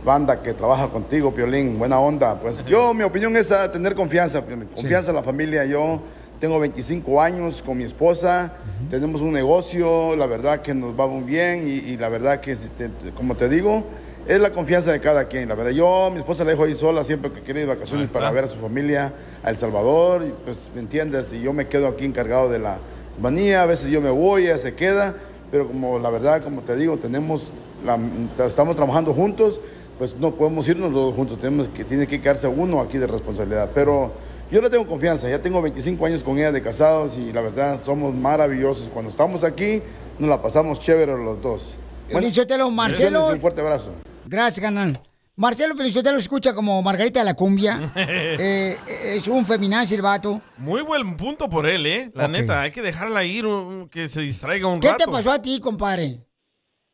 banda 0.03 0.41
que 0.41 0.53
trabaja 0.53 0.87
contigo, 0.87 1.31
Piolín. 1.33 1.77
Buena 1.79 1.99
onda. 1.99 2.39
Pues 2.39 2.63
yo, 2.65 2.93
mi 2.93 3.03
opinión 3.03 3.35
es 3.37 3.51
ah, 3.51 3.71
tener 3.71 3.95
confianza, 3.95 4.41
confianza 4.75 5.11
en 5.11 5.15
la 5.15 5.23
familia. 5.23 5.65
Yo 5.65 6.01
tengo 6.39 6.59
25 6.59 7.21
años 7.21 7.63
con 7.63 7.77
mi 7.77 7.83
esposa, 7.85 8.51
tenemos 8.89 9.21
un 9.21 9.31
negocio, 9.31 10.15
la 10.15 10.25
verdad 10.25 10.61
que 10.61 10.73
nos 10.73 10.97
va 10.99 11.07
muy 11.07 11.23
bien 11.23 11.65
y, 11.67 11.91
y 11.91 11.97
la 11.97 12.09
verdad 12.09 12.41
que, 12.41 12.53
si 12.53 12.67
te- 12.69 12.89
como 13.15 13.35
te 13.35 13.47
digo, 13.47 13.83
es 14.27 14.39
la 14.41 14.51
confianza 14.51 14.91
de 14.91 14.99
cada 14.99 15.25
quien. 15.29 15.47
La 15.47 15.55
verdad, 15.55 15.71
yo, 15.71 16.09
mi 16.11 16.17
esposa 16.17 16.43
la 16.43 16.51
dejo 16.51 16.63
ahí 16.65 16.73
sola 16.73 17.05
siempre 17.05 17.31
que 17.31 17.39
quiere 17.41 17.61
ir 17.61 17.67
de 17.67 17.73
vacaciones 17.73 18.09
para 18.09 18.29
ver 18.31 18.43
a 18.43 18.47
su 18.47 18.57
familia, 18.57 19.13
a 19.41 19.49
El 19.51 19.57
Salvador, 19.57 20.25
y 20.27 20.33
pues, 20.43 20.69
¿me 20.75 20.81
entiendes? 20.81 21.31
Y 21.31 21.39
yo 21.41 21.53
me 21.53 21.67
quedo 21.67 21.87
aquí 21.87 22.03
encargado 22.03 22.49
de 22.49 22.59
la 22.59 22.77
manía, 23.21 23.61
a 23.61 23.65
veces 23.65 23.87
yo 23.89 24.01
me 24.01 24.09
voy, 24.09 24.45
ella 24.45 24.57
se 24.57 24.73
queda, 24.75 25.15
pero 25.49 25.67
como 25.67 25.97
la 25.99 26.09
verdad, 26.09 26.41
como 26.43 26.59
te 26.61 26.75
digo, 26.75 26.97
tenemos, 26.97 27.53
la- 27.85 27.99
estamos 28.45 28.75
trabajando 28.75 29.13
juntos, 29.13 29.61
pues 30.03 30.17
no 30.17 30.35
podemos 30.35 30.67
irnos 30.67 30.91
los 30.91 31.01
dos 31.05 31.15
juntos, 31.15 31.39
tenemos 31.39 31.69
que, 31.69 31.85
tiene 31.85 32.05
que 32.05 32.19
quedarse 32.19 32.45
uno 32.45 32.81
aquí 32.81 32.97
de 32.97 33.07
responsabilidad, 33.07 33.69
pero 33.73 34.11
yo 34.51 34.61
le 34.61 34.69
tengo 34.69 34.85
confianza, 34.85 35.29
ya 35.29 35.41
tengo 35.41 35.61
25 35.61 36.05
años 36.05 36.21
con 36.23 36.37
ella 36.37 36.51
de 36.51 36.61
casados 36.61 37.17
y 37.17 37.31
la 37.31 37.39
verdad 37.39 37.79
somos 37.81 38.13
maravillosos. 38.13 38.89
Cuando 38.89 39.09
estamos 39.09 39.45
aquí 39.45 39.81
nos 40.19 40.27
la 40.29 40.41
pasamos 40.41 40.77
chévere 40.77 41.13
los 41.17 41.41
dos. 41.41 41.75
Pelichotelo, 42.11 42.69
Marcelo. 42.69 43.27
Un 43.29 43.39
fuerte 43.39 43.61
abrazo. 43.61 43.91
Gracias, 44.25 44.59
canal. 44.61 44.99
Marcelo 45.37 45.73
Pelichotelo 45.73 46.17
escucha 46.17 46.53
como 46.53 46.81
Margarita 46.81 47.21
de 47.21 47.25
la 47.25 47.33
Cumbia. 47.33 47.89
Eh, 47.95 48.75
es 49.05 49.25
un 49.29 49.45
feminazi 49.45 49.95
el 49.95 50.01
vato. 50.01 50.41
Muy 50.57 50.81
buen 50.81 51.15
punto 51.15 51.47
por 51.47 51.65
él, 51.65 51.85
¿eh? 51.85 52.11
La 52.13 52.25
Ok. 52.25 52.31
neta, 52.31 52.59
hay 52.59 52.71
que 52.71 52.81
dejarla 52.81 53.23
ir, 53.23 53.45
un- 53.45 53.87
que 53.87 54.09
se 54.09 54.19
distraiga 54.19 54.67
un 54.67 54.81
¿Qué 54.81 54.89
rato. 54.89 55.05
te 55.05 55.09
pasó 55.11 55.31
a 55.31 55.41
ti, 55.41 55.61
compadre? 55.61 56.27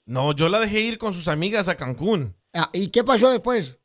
No, 0.06 0.32
yo 0.36 0.48
la 0.48 0.60
dejé 0.60 0.82
ir 0.82 1.00
con 1.00 1.16
sus 1.16 1.28
amigas 1.28 1.68
a 1.70 1.76
Cancún. 1.76 2.36
Ah, 2.54 2.70
¿Y 2.74 2.90
qué 2.90 3.04
pasó 3.04 3.30
después? 3.30 3.78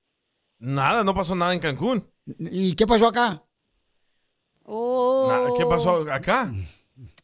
Nada, 0.58 1.04
no 1.04 1.14
pasó 1.14 1.34
nada 1.34 1.52
en 1.52 1.60
Cancún. 1.60 2.08
¿Y 2.38 2.74
qué 2.74 2.86
pasó 2.86 3.08
acá? 3.08 3.42
Nada, 4.66 5.50
¿Qué 5.56 5.66
pasó 5.66 6.10
acá? 6.10 6.50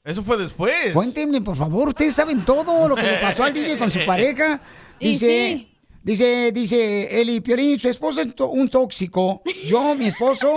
Eso 0.05 0.23
fue 0.23 0.37
después. 0.37 0.93
Cuéntenme, 0.93 1.41
por 1.41 1.57
favor, 1.57 1.89
ustedes 1.89 2.15
saben 2.15 2.45
todo 2.45 2.89
lo 2.89 2.97
que 2.97 3.03
le 3.03 3.19
pasó 3.19 3.45
al 3.45 3.53
DJ 3.53 3.79
con 3.79 3.91
su 3.91 4.01
pareja. 4.07 4.61
Y 4.99 5.09
Dice, 5.09 5.27
sí. 5.27 5.70
Dice, 6.03 6.53
dice 6.53 7.21
Eli 7.21 7.41
Piolín, 7.41 7.79
su 7.79 7.89
esposo 7.89 8.21
es 8.21 8.29
un 8.39 8.69
tóxico. 8.69 9.43
Yo, 9.67 9.95
mi 9.95 10.07
esposo, 10.07 10.55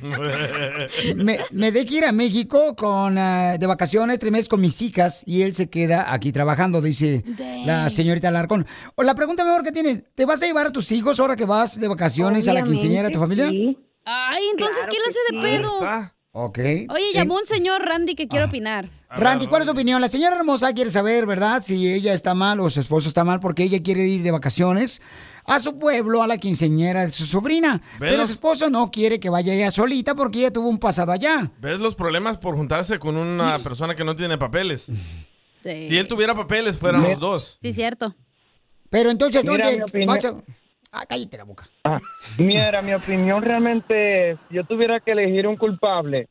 me, 1.16 1.38
me 1.50 1.72
dejé 1.72 1.96
ir 1.96 2.04
a 2.04 2.12
México 2.12 2.74
con 2.76 3.16
ah, 3.18 3.56
de 3.58 3.66
vacaciones 3.66 4.18
tres 4.18 4.32
meses 4.32 4.48
con 4.48 4.60
mis 4.60 4.80
hijas 4.82 5.22
y 5.26 5.42
él 5.42 5.54
se 5.54 5.68
queda 5.68 6.12
aquí 6.12 6.32
trabajando, 6.32 6.80
dice 6.80 7.24
la 7.64 7.90
señorita 7.90 8.30
Larcón. 8.30 8.66
O 8.94 9.02
la 9.02 9.14
pregunta 9.14 9.44
mejor 9.44 9.62
que 9.62 9.72
tiene, 9.72 9.96
¿te 10.14 10.24
vas 10.24 10.42
a 10.42 10.46
llevar 10.46 10.66
a 10.68 10.72
tus 10.72 10.90
hijos 10.92 11.20
ahora 11.20 11.36
que 11.36 11.44
vas 11.44 11.78
de 11.80 11.88
vacaciones 11.88 12.48
a 12.48 12.52
la 12.52 12.62
quinceañera 12.62 13.08
de 13.08 13.14
tu 13.14 13.18
familia? 13.20 13.48
sí. 13.48 13.78
Ay, 14.08 14.40
entonces, 14.52 14.76
Claro 14.86 14.90
¿quién 14.90 15.02
le 15.02 15.04
que 15.04 15.10
hace 15.10 15.18
de 15.18 15.56
sí. 15.56 15.62
pedo? 15.62 15.80
Ok. 16.38 16.58
Oye, 16.58 17.12
llamó 17.14 17.36
un 17.36 17.46
señor 17.46 17.80
Randy 17.82 18.14
que 18.14 18.28
quiere 18.28 18.44
opinar. 18.44 18.90
Randy, 19.08 19.46
¿cuál 19.46 19.62
es 19.62 19.66
tu 19.66 19.72
opinión? 19.72 20.02
La 20.02 20.08
señora 20.10 20.36
hermosa 20.36 20.74
quiere 20.74 20.90
saber, 20.90 21.24
¿verdad? 21.24 21.62
Si 21.62 21.90
ella 21.90 22.12
está 22.12 22.34
mal 22.34 22.60
o 22.60 22.68
su 22.68 22.78
esposo 22.80 23.08
está 23.08 23.24
mal 23.24 23.40
porque 23.40 23.62
ella 23.62 23.82
quiere 23.82 24.06
ir 24.06 24.22
de 24.22 24.30
vacaciones 24.32 25.00
a 25.46 25.58
su 25.60 25.78
pueblo, 25.78 26.22
a 26.22 26.26
la 26.26 26.36
quinceñera 26.36 27.00
de 27.06 27.08
su 27.08 27.24
sobrina. 27.24 27.80
Pero 27.98 28.26
su 28.26 28.34
esposo 28.34 28.68
no 28.68 28.90
quiere 28.90 29.18
que 29.18 29.30
vaya 29.30 29.54
ella 29.54 29.70
solita 29.70 30.14
porque 30.14 30.40
ella 30.40 30.50
tuvo 30.52 30.68
un 30.68 30.78
pasado 30.78 31.10
allá. 31.10 31.50
¿Ves 31.58 31.78
los 31.78 31.94
problemas 31.94 32.36
por 32.36 32.54
juntarse 32.54 32.98
con 32.98 33.16
una 33.16 33.58
persona 33.64 33.94
que 33.94 34.04
no 34.04 34.14
tiene 34.14 34.36
papeles? 34.36 34.84
Si 35.62 35.96
él 35.96 36.06
tuviera 36.06 36.34
papeles, 36.34 36.76
fueran 36.76 37.02
los 37.02 37.18
dos. 37.18 37.56
Sí, 37.62 37.72
cierto. 37.72 38.14
Pero 38.90 39.10
entonces, 39.10 39.42
Mira, 39.42 39.64
¿dónde 39.70 39.76
mi 39.78 39.82
opinión- 39.84 40.14
vas 40.14 40.24
a- 40.26 40.34
Ah, 40.98 41.04
cállate 41.06 41.36
la 41.36 41.44
boca. 41.44 41.68
Ah, 41.84 42.00
mira, 42.38 42.80
mi 42.80 42.94
opinión 42.94 43.42
realmente 43.42 44.30
es, 44.30 44.38
si 44.48 44.54
yo 44.54 44.64
tuviera 44.64 44.98
que 45.00 45.12
elegir 45.12 45.46
un 45.46 45.56
culpable, 45.56 46.28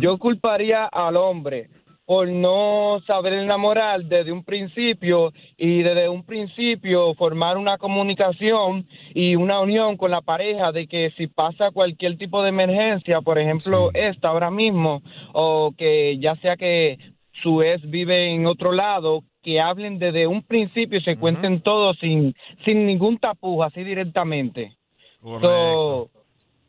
yo 0.00 0.18
culparía 0.18 0.86
al 0.86 1.16
hombre 1.16 1.70
por 2.04 2.26
no 2.26 3.00
saber 3.06 3.34
enamorar 3.34 4.02
desde 4.02 4.32
un 4.32 4.42
principio 4.42 5.32
y 5.56 5.82
desde 5.82 6.08
un 6.08 6.24
principio 6.24 7.14
formar 7.14 7.58
una 7.58 7.78
comunicación 7.78 8.88
y 9.14 9.36
una 9.36 9.60
unión 9.60 9.96
con 9.96 10.10
la 10.10 10.22
pareja 10.22 10.72
de 10.72 10.88
que 10.88 11.12
si 11.16 11.28
pasa 11.28 11.70
cualquier 11.70 12.18
tipo 12.18 12.42
de 12.42 12.48
emergencia, 12.48 13.20
por 13.20 13.38
ejemplo 13.38 13.90
esta 13.94 14.30
ahora 14.30 14.50
mismo, 14.50 15.00
o 15.32 15.72
que 15.78 16.18
ya 16.18 16.34
sea 16.36 16.56
que 16.56 16.98
su 17.42 17.62
ex 17.62 17.88
vive 17.88 18.34
en 18.34 18.46
otro 18.46 18.72
lado, 18.72 19.22
que 19.42 19.60
hablen 19.60 19.98
desde 19.98 20.26
un 20.26 20.42
principio 20.42 20.98
y 20.98 21.02
se 21.02 21.16
cuenten 21.16 21.60
todo 21.60 21.94
sin, 21.94 22.34
sin 22.64 22.86
ningún 22.86 23.18
tapujo, 23.18 23.64
así 23.64 23.84
directamente. 23.84 24.76
So, 25.22 26.10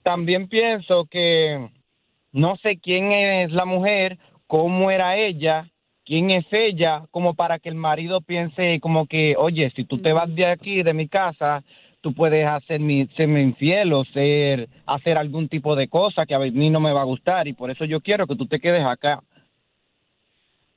también 0.04 0.48
pienso 0.48 1.06
que 1.06 1.70
no 2.32 2.56
sé 2.58 2.78
quién 2.78 3.12
es 3.12 3.52
la 3.52 3.66
mujer, 3.66 4.18
cómo 4.48 4.92
era 4.92 5.18
ella, 5.18 5.68
quién 6.06 6.32
es 6.32 6.46
ella, 6.52 7.04
como 7.12 7.36
para 7.36 7.60
que 7.60 7.70
el 7.70 7.76
marido 7.76 8.22
piense 8.22 8.80
como 8.82 9.06
que, 9.06 9.36
oye, 9.38 9.72
si 9.76 9.86
tú 9.86 9.98
te 9.98 10.14
vas 10.14 10.34
de 10.34 10.46
aquí, 10.46 10.82
de 10.84 10.94
mi 10.94 11.08
casa, 11.08 11.64
tú 12.02 12.14
puedes 12.14 12.46
hacerme, 12.46 13.08
serme 13.16 13.42
infiel 13.42 13.94
o 13.94 14.04
ser, 14.06 14.70
hacer 14.86 15.18
algún 15.18 15.50
tipo 15.50 15.76
de 15.76 15.88
cosa 15.88 16.26
que 16.26 16.34
a 16.34 16.40
mí 16.40 16.70
no 16.70 16.80
me 16.80 16.94
va 16.94 17.02
a 17.02 17.06
gustar 17.06 17.48
y 17.48 17.54
por 17.54 17.70
eso 17.70 17.86
yo 17.86 18.02
quiero 18.02 18.26
que 18.26 18.36
tú 18.36 18.48
te 18.48 18.60
quedes 18.60 18.86
acá. 18.86 19.22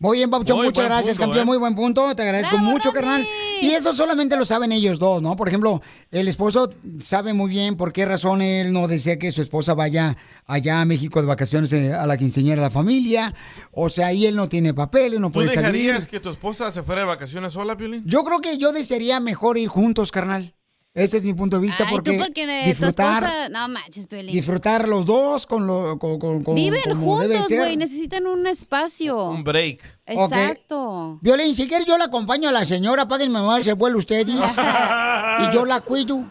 Muy 0.03 0.19
bien, 0.19 0.31
Papuchón, 0.31 0.57
Muy 0.57 0.67
muchas 0.67 0.87
gracias, 0.87 1.17
punto, 1.17 1.29
campeón, 1.29 1.45
¿eh? 1.45 1.47
muy 1.47 1.59
buen 1.59 1.77
punto. 1.77 2.17
Te 2.17 2.23
agradezco 2.23 2.59
mucho, 2.59 2.91
carnal. 2.93 3.25
Y 3.61 3.71
eso 3.71 3.93
solamente 3.93 4.37
lo 4.37 4.45
saben 4.45 4.73
ellos 4.73 4.99
dos, 4.99 5.23
¿no? 5.23 5.37
Por 5.37 5.47
ejemplo, 5.47 5.81
el 6.11 6.27
esposo 6.27 6.75
sabe 6.99 7.33
muy 7.35 7.49
bien 7.49 7.77
por 7.77 7.93
qué 7.93 8.05
razón 8.05 8.43
él 8.43 8.73
no 8.73 8.89
desea 8.89 9.17
que 9.17 9.31
su 9.31 9.43
esposa 9.43 9.75
vaya 9.75 10.17
allá 10.47 10.81
a 10.81 10.85
México 10.87 11.21
de 11.21 11.29
vacaciones 11.29 11.73
eh, 11.73 11.95
a 11.95 12.05
la 12.09 12.17
quinceañera 12.17 12.57
de 12.57 12.63
la 12.63 12.71
familia. 12.71 13.33
O 13.71 13.89
sea, 13.89 14.09
ahí 14.09 14.27
él 14.27 14.35
no 14.35 14.49
tiene 14.49 14.75
papeles, 14.75 15.21
no 15.21 15.29
¿Tú 15.29 15.35
puede 15.35 15.51
salir. 15.51 15.71
dejarías 15.71 16.09
que 16.09 16.19
tu 16.19 16.31
esposa 16.31 16.73
se 16.73 16.83
fuera 16.83 17.03
de 17.03 17.07
vacaciones 17.07 17.53
sola, 17.53 17.77
Piolín? 17.77 18.03
Yo 18.05 18.25
creo 18.25 18.41
que 18.41 18.59
yo 18.59 18.73
desearía 18.73 19.21
mejor 19.21 19.57
ir 19.57 19.69
juntos, 19.69 20.11
carnal. 20.11 20.53
Ese 20.95 21.17
es 21.17 21.25
mi 21.25 21.33
punto 21.33 21.57
de 21.57 21.63
vista, 21.63 21.85
Ay, 21.87 21.91
porque, 21.91 22.13
tú 22.13 22.19
porque 22.23 22.45
tu 22.65 22.69
disfrutar, 22.69 23.25
esposa... 23.25 23.49
No 23.49 23.67
manches, 23.69 24.07
Piolín. 24.07 24.31
disfrutar 24.33 24.87
los 24.87 25.07
dos 25.07 25.47
con 25.47 25.67
lo 25.67 25.99
con, 25.99 26.19
con- 26.19 26.45
con- 26.45 26.55
Viven 26.55 26.83
como 26.87 27.17
juntos, 27.17 27.49
güey. 27.49 27.79
Necesitan 27.79 28.27
un 28.27 28.47
espacio. 28.47 29.31
Un 29.31 29.43
break. 29.43 29.81
Exacto. 30.05 31.19
Violín, 31.23 31.55
si 31.55 31.67
quieres 31.67 31.87
yo 31.87 31.97
la 31.97 32.05
acompaño 32.05 32.49
a 32.51 32.53
la 32.53 32.65
señora, 32.67 33.09
páguenme 33.09 33.41
más 33.41 33.67
el 33.67 33.75
vuelo 33.75 33.97
usted 33.99 34.27
y, 34.29 34.33
y 34.37 35.51
yo 35.55 35.65
la 35.65 35.81
cuido. 35.81 36.31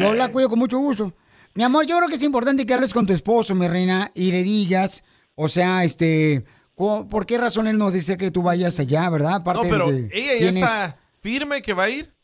Yo 0.00 0.14
la 0.14 0.28
cuido 0.30 0.48
con 0.48 0.58
mucho 0.60 0.78
gusto. 0.78 1.12
Mi 1.54 1.64
amor, 1.64 1.84
yo 1.86 1.96
creo 1.96 2.08
que 2.08 2.14
es 2.14 2.22
importante 2.22 2.64
que 2.64 2.74
hables 2.74 2.94
con 2.94 3.04
tu 3.04 3.12
esposo, 3.12 3.54
mi 3.56 3.66
reina, 3.66 4.10
y 4.14 4.30
le 4.30 4.44
digas, 4.44 5.02
o 5.34 5.48
sea, 5.48 5.82
este, 5.82 6.44
¿por 6.76 7.26
qué 7.26 7.36
razón 7.36 7.66
él 7.66 7.76
nos 7.78 7.94
dice 7.94 8.16
que 8.16 8.30
tú 8.30 8.42
vayas 8.42 8.78
allá, 8.78 9.10
verdad? 9.10 9.30
No, 9.30 9.36
Aparte 9.38 9.64
de 9.64 9.70
pero 9.72 9.86
que 9.86 10.08
ella 10.12 10.32
ya 10.34 10.38
tienes- 10.38 10.62
está 10.62 10.96
firme 11.20 11.62
que 11.62 11.72
va 11.72 11.84
a 11.84 11.90
ir. 11.90 12.14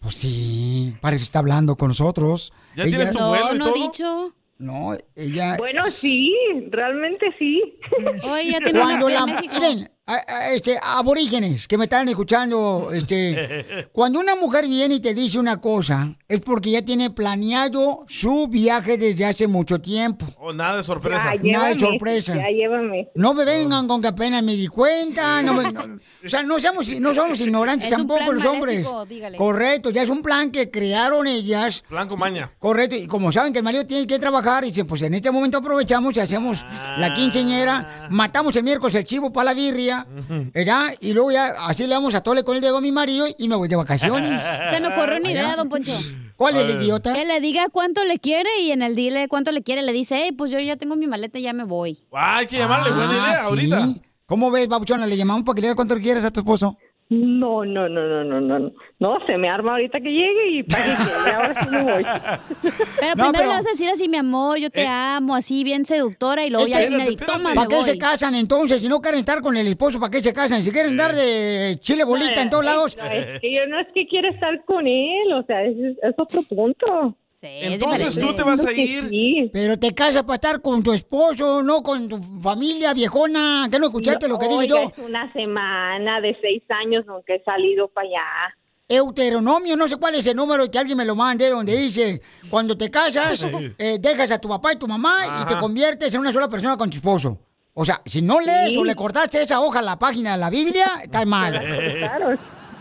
Pues 0.00 0.14
sí, 0.14 0.94
para 1.00 1.16
eso 1.16 1.24
está 1.24 1.40
hablando 1.40 1.76
con 1.76 1.88
nosotros. 1.88 2.52
¿Ya 2.76 2.84
tienes 2.84 3.12
tu 3.12 3.18
vuelo 3.24 3.54
y 3.54 3.58
no 3.58 3.64
todo? 3.72 3.74
dicho. 3.86 4.34
No, 4.58 4.92
ella... 5.14 5.54
Bueno, 5.56 5.82
sí, 5.88 6.34
realmente 6.70 7.26
sí. 7.38 7.62
Oye, 8.32 8.50
ya 8.52 8.58
tiene 8.64 8.80
Cuando 8.80 9.08
la, 9.08 9.24
miren, 9.24 9.88
a- 10.04 10.14
a- 10.26 10.50
este, 10.52 10.76
aborígenes 10.82 11.68
que 11.68 11.78
me 11.78 11.84
están 11.84 12.08
escuchando, 12.08 12.90
este, 12.92 13.88
cuando 13.92 14.18
una 14.18 14.34
mujer 14.34 14.66
viene 14.66 14.96
y 14.96 15.00
te 15.00 15.14
dice 15.14 15.38
una 15.38 15.60
cosa, 15.60 16.12
es 16.26 16.40
porque 16.40 16.72
ya 16.72 16.82
tiene 16.84 17.10
planeado 17.10 18.04
su 18.08 18.48
viaje 18.48 18.98
desde 18.98 19.26
hace 19.26 19.46
mucho 19.46 19.80
tiempo. 19.80 20.26
Oh, 20.40 20.52
nada 20.52 20.78
de 20.78 20.82
sorpresa. 20.82 21.34
Nada 21.40 21.68
de 21.68 21.78
sorpresa. 21.78 22.34
Ya 22.34 22.48
llévame. 22.50 23.10
No 23.14 23.34
me 23.34 23.44
vengan 23.44 23.86
con 23.86 24.02
que 24.02 24.08
apenas 24.08 24.42
me 24.42 24.56
di 24.56 24.66
cuenta. 24.66 25.40
no 25.42 25.54
me- 25.54 25.70
no- 25.72 26.00
o 26.24 26.28
sea, 26.28 26.42
no 26.42 26.58
somos, 26.58 26.88
no 27.00 27.14
somos 27.14 27.40
ignorantes 27.40 27.86
Es 27.86 27.92
un 27.92 27.98
tampoco 27.98 28.20
plan 28.24 28.34
los 28.36 28.44
hombres. 28.44 28.86
dígale. 29.08 29.36
Correcto, 29.36 29.90
ya 29.90 30.02
es 30.02 30.08
un 30.10 30.22
plan 30.22 30.50
que 30.50 30.70
crearon 30.70 31.26
ellas. 31.26 31.84
Blanco 31.88 32.16
maña. 32.16 32.52
Correcto, 32.58 32.96
y 32.96 33.06
como 33.06 33.30
saben 33.32 33.52
que 33.52 33.60
el 33.60 33.64
marido 33.64 33.86
tiene 33.86 34.06
que 34.06 34.18
trabajar, 34.18 34.64
dicen, 34.64 34.86
pues 34.86 35.02
en 35.02 35.14
este 35.14 35.30
momento 35.30 35.58
aprovechamos 35.58 36.16
y 36.16 36.20
hacemos 36.20 36.64
la 36.96 37.12
quinceñera, 37.14 38.08
matamos 38.10 38.54
el 38.56 38.64
miércoles 38.64 38.94
el 38.96 39.04
chivo 39.04 39.32
para 39.32 39.46
la 39.46 39.54
birria, 39.54 40.06
¿verdad? 40.52 40.92
Y 41.00 41.12
luego 41.12 41.30
ya 41.32 41.54
así 41.66 41.84
le 41.84 41.90
damos 41.90 42.14
a 42.14 42.20
tole 42.22 42.42
con 42.44 42.56
el 42.56 42.62
dedo 42.62 42.78
a 42.78 42.80
mi 42.80 42.92
marido 42.92 43.26
y 43.38 43.48
me 43.48 43.56
voy 43.56 43.68
de 43.68 43.76
vacaciones. 43.76 44.40
Se 44.70 44.80
me 44.80 44.88
ocurrió 44.88 45.18
una 45.18 45.28
Allá. 45.28 45.30
idea, 45.42 45.56
don 45.56 45.68
Poncho. 45.68 45.92
¿Cuál 46.36 46.56
es 46.56 46.70
el 46.70 46.82
idiota? 46.82 47.14
Que 47.14 47.24
le 47.24 47.40
diga 47.40 47.66
cuánto 47.72 48.04
le 48.04 48.18
quiere 48.20 48.48
y 48.60 48.70
en 48.70 48.82
el 48.82 48.94
dile 48.94 49.26
cuánto 49.28 49.50
le 49.50 49.62
quiere 49.62 49.82
le 49.82 49.92
dice, 49.92 50.20
hey, 50.22 50.32
pues 50.32 50.52
yo 50.52 50.60
ya 50.60 50.76
tengo 50.76 50.94
mi 50.94 51.06
maleta 51.08 51.38
y 51.38 51.42
ya 51.42 51.52
me 51.52 51.64
voy. 51.64 52.04
Ah, 52.12 52.36
hay 52.38 52.46
que 52.46 52.58
llamarle, 52.58 52.90
buena 52.92 53.10
Ah, 53.12 53.28
idea, 53.28 53.40
sí. 53.40 53.46
ahorita. 53.48 54.07
¿Cómo 54.28 54.50
ves, 54.50 54.68
babuchona? 54.68 55.06
¿Le 55.06 55.16
llamamos 55.16 55.42
para 55.44 55.54
que 55.54 55.60
le 55.62 55.66
diga 55.68 55.74
cuánto 55.74 55.96
quieres 55.96 56.22
a 56.22 56.30
tu 56.30 56.40
esposo? 56.40 56.76
No, 57.10 57.64
no, 57.64 57.88
no, 57.88 58.02
no, 58.06 58.22
no, 58.24 58.58
no. 58.58 58.72
No, 58.98 59.16
se 59.26 59.38
me 59.38 59.48
arma 59.48 59.70
ahorita 59.72 59.98
que 59.98 60.10
llegue 60.10 60.50
y 60.58 60.62
para 60.64 60.84
que 60.84 60.90
llegue. 60.90 61.30
Ahora 61.34 61.62
sí 61.62 61.68
me 61.70 61.82
voy. 61.82 62.04
Pero 63.00 63.14
No, 63.16 63.24
primero 63.24 63.32
pero- 63.32 63.44
le 63.44 63.56
vas 63.56 63.66
a 63.66 63.70
decir 63.70 63.88
así, 63.88 64.06
mi 64.10 64.18
amor, 64.18 64.58
yo 64.58 64.68
te 64.68 64.86
amo, 64.86 65.34
así 65.34 65.64
bien 65.64 65.86
seductora 65.86 66.44
y 66.44 66.50
luego 66.50 66.66
Es 66.66 66.72
ya 66.72 66.80
viene 66.86 67.08
y 67.10 67.16
toma, 67.16 67.54
¿Para 67.54 67.66
qué 67.68 67.76
voy. 67.76 67.84
se 67.84 67.96
casan 67.96 68.34
entonces? 68.34 68.82
Si 68.82 68.88
no 68.88 69.00
quieren 69.00 69.20
estar 69.20 69.40
con 69.40 69.56
el 69.56 69.66
esposo, 69.66 69.98
¿para 69.98 70.10
qué 70.10 70.22
se 70.22 70.34
casan? 70.34 70.62
Si 70.62 70.70
quieren 70.70 70.98
dar 70.98 71.14
de 71.14 71.78
chile 71.80 72.04
bolita 72.04 72.42
en 72.42 72.50
todos 72.50 72.62
No, 72.66 72.70
lados. 72.70 72.94
no, 72.98 73.04
es 73.06 73.40
que 73.40 73.54
yo 73.54 73.66
no 73.66 73.80
es 73.80 73.86
que 73.94 74.06
quiera 74.06 74.28
estar 74.28 74.62
con 74.66 74.86
él, 74.86 75.32
o 75.32 75.42
sea, 75.44 75.64
es, 75.64 75.76
es 76.02 76.14
otro 76.18 76.42
punto. 76.42 77.16
Entonces 77.40 78.18
tú 78.18 78.34
te 78.34 78.42
vas 78.42 78.64
a 78.64 78.72
ir. 78.72 79.50
Pero 79.52 79.78
te 79.78 79.94
casas 79.94 80.22
para 80.24 80.34
estar 80.34 80.60
con 80.60 80.82
tu 80.82 80.92
esposo, 80.92 81.62
no 81.62 81.82
con 81.82 82.08
tu 82.08 82.20
familia 82.42 82.92
viejona. 82.94 83.68
¿Qué 83.70 83.78
no 83.78 83.86
escuchaste 83.86 84.26
lo 84.28 84.38
que 84.38 84.48
digo 84.48 84.62
yo? 84.64 84.90
Es 84.96 84.98
una 84.98 85.32
semana 85.32 86.20
de 86.20 86.36
seis 86.40 86.62
años 86.68 87.04
aunque 87.08 87.36
he 87.36 87.42
salido 87.44 87.88
para 87.88 88.08
allá. 88.08 88.54
Euteronomio, 88.90 89.76
no 89.76 89.86
sé 89.86 89.98
cuál 89.98 90.14
es 90.14 90.26
el 90.26 90.34
número 90.36 90.64
y 90.64 90.70
que 90.70 90.78
alguien 90.78 90.96
me 90.96 91.04
lo 91.04 91.14
mande, 91.14 91.50
donde 91.50 91.76
dice, 91.76 92.22
cuando 92.48 92.74
te 92.76 92.90
casas, 92.90 93.44
eh, 93.76 93.98
dejas 94.00 94.30
a 94.30 94.38
tu 94.40 94.48
papá 94.48 94.72
y 94.72 94.76
tu 94.76 94.88
mamá 94.88 95.42
y 95.42 95.46
te 95.46 95.58
conviertes 95.58 96.12
en 96.14 96.20
una 96.20 96.32
sola 96.32 96.48
persona 96.48 96.76
con 96.78 96.88
tu 96.88 96.96
esposo. 96.96 97.38
O 97.74 97.84
sea, 97.84 98.00
si 98.06 98.22
no 98.22 98.40
lees 98.40 98.70
Sí. 98.70 98.76
o 98.78 98.84
le 98.84 98.94
cortaste 98.96 99.42
esa 99.42 99.60
hoja 99.60 99.80
a 99.80 99.82
la 99.82 99.98
página 99.98 100.32
de 100.32 100.38
la 100.38 100.48
Biblia, 100.50 100.86
estás 101.02 101.26
mal. 101.26 101.54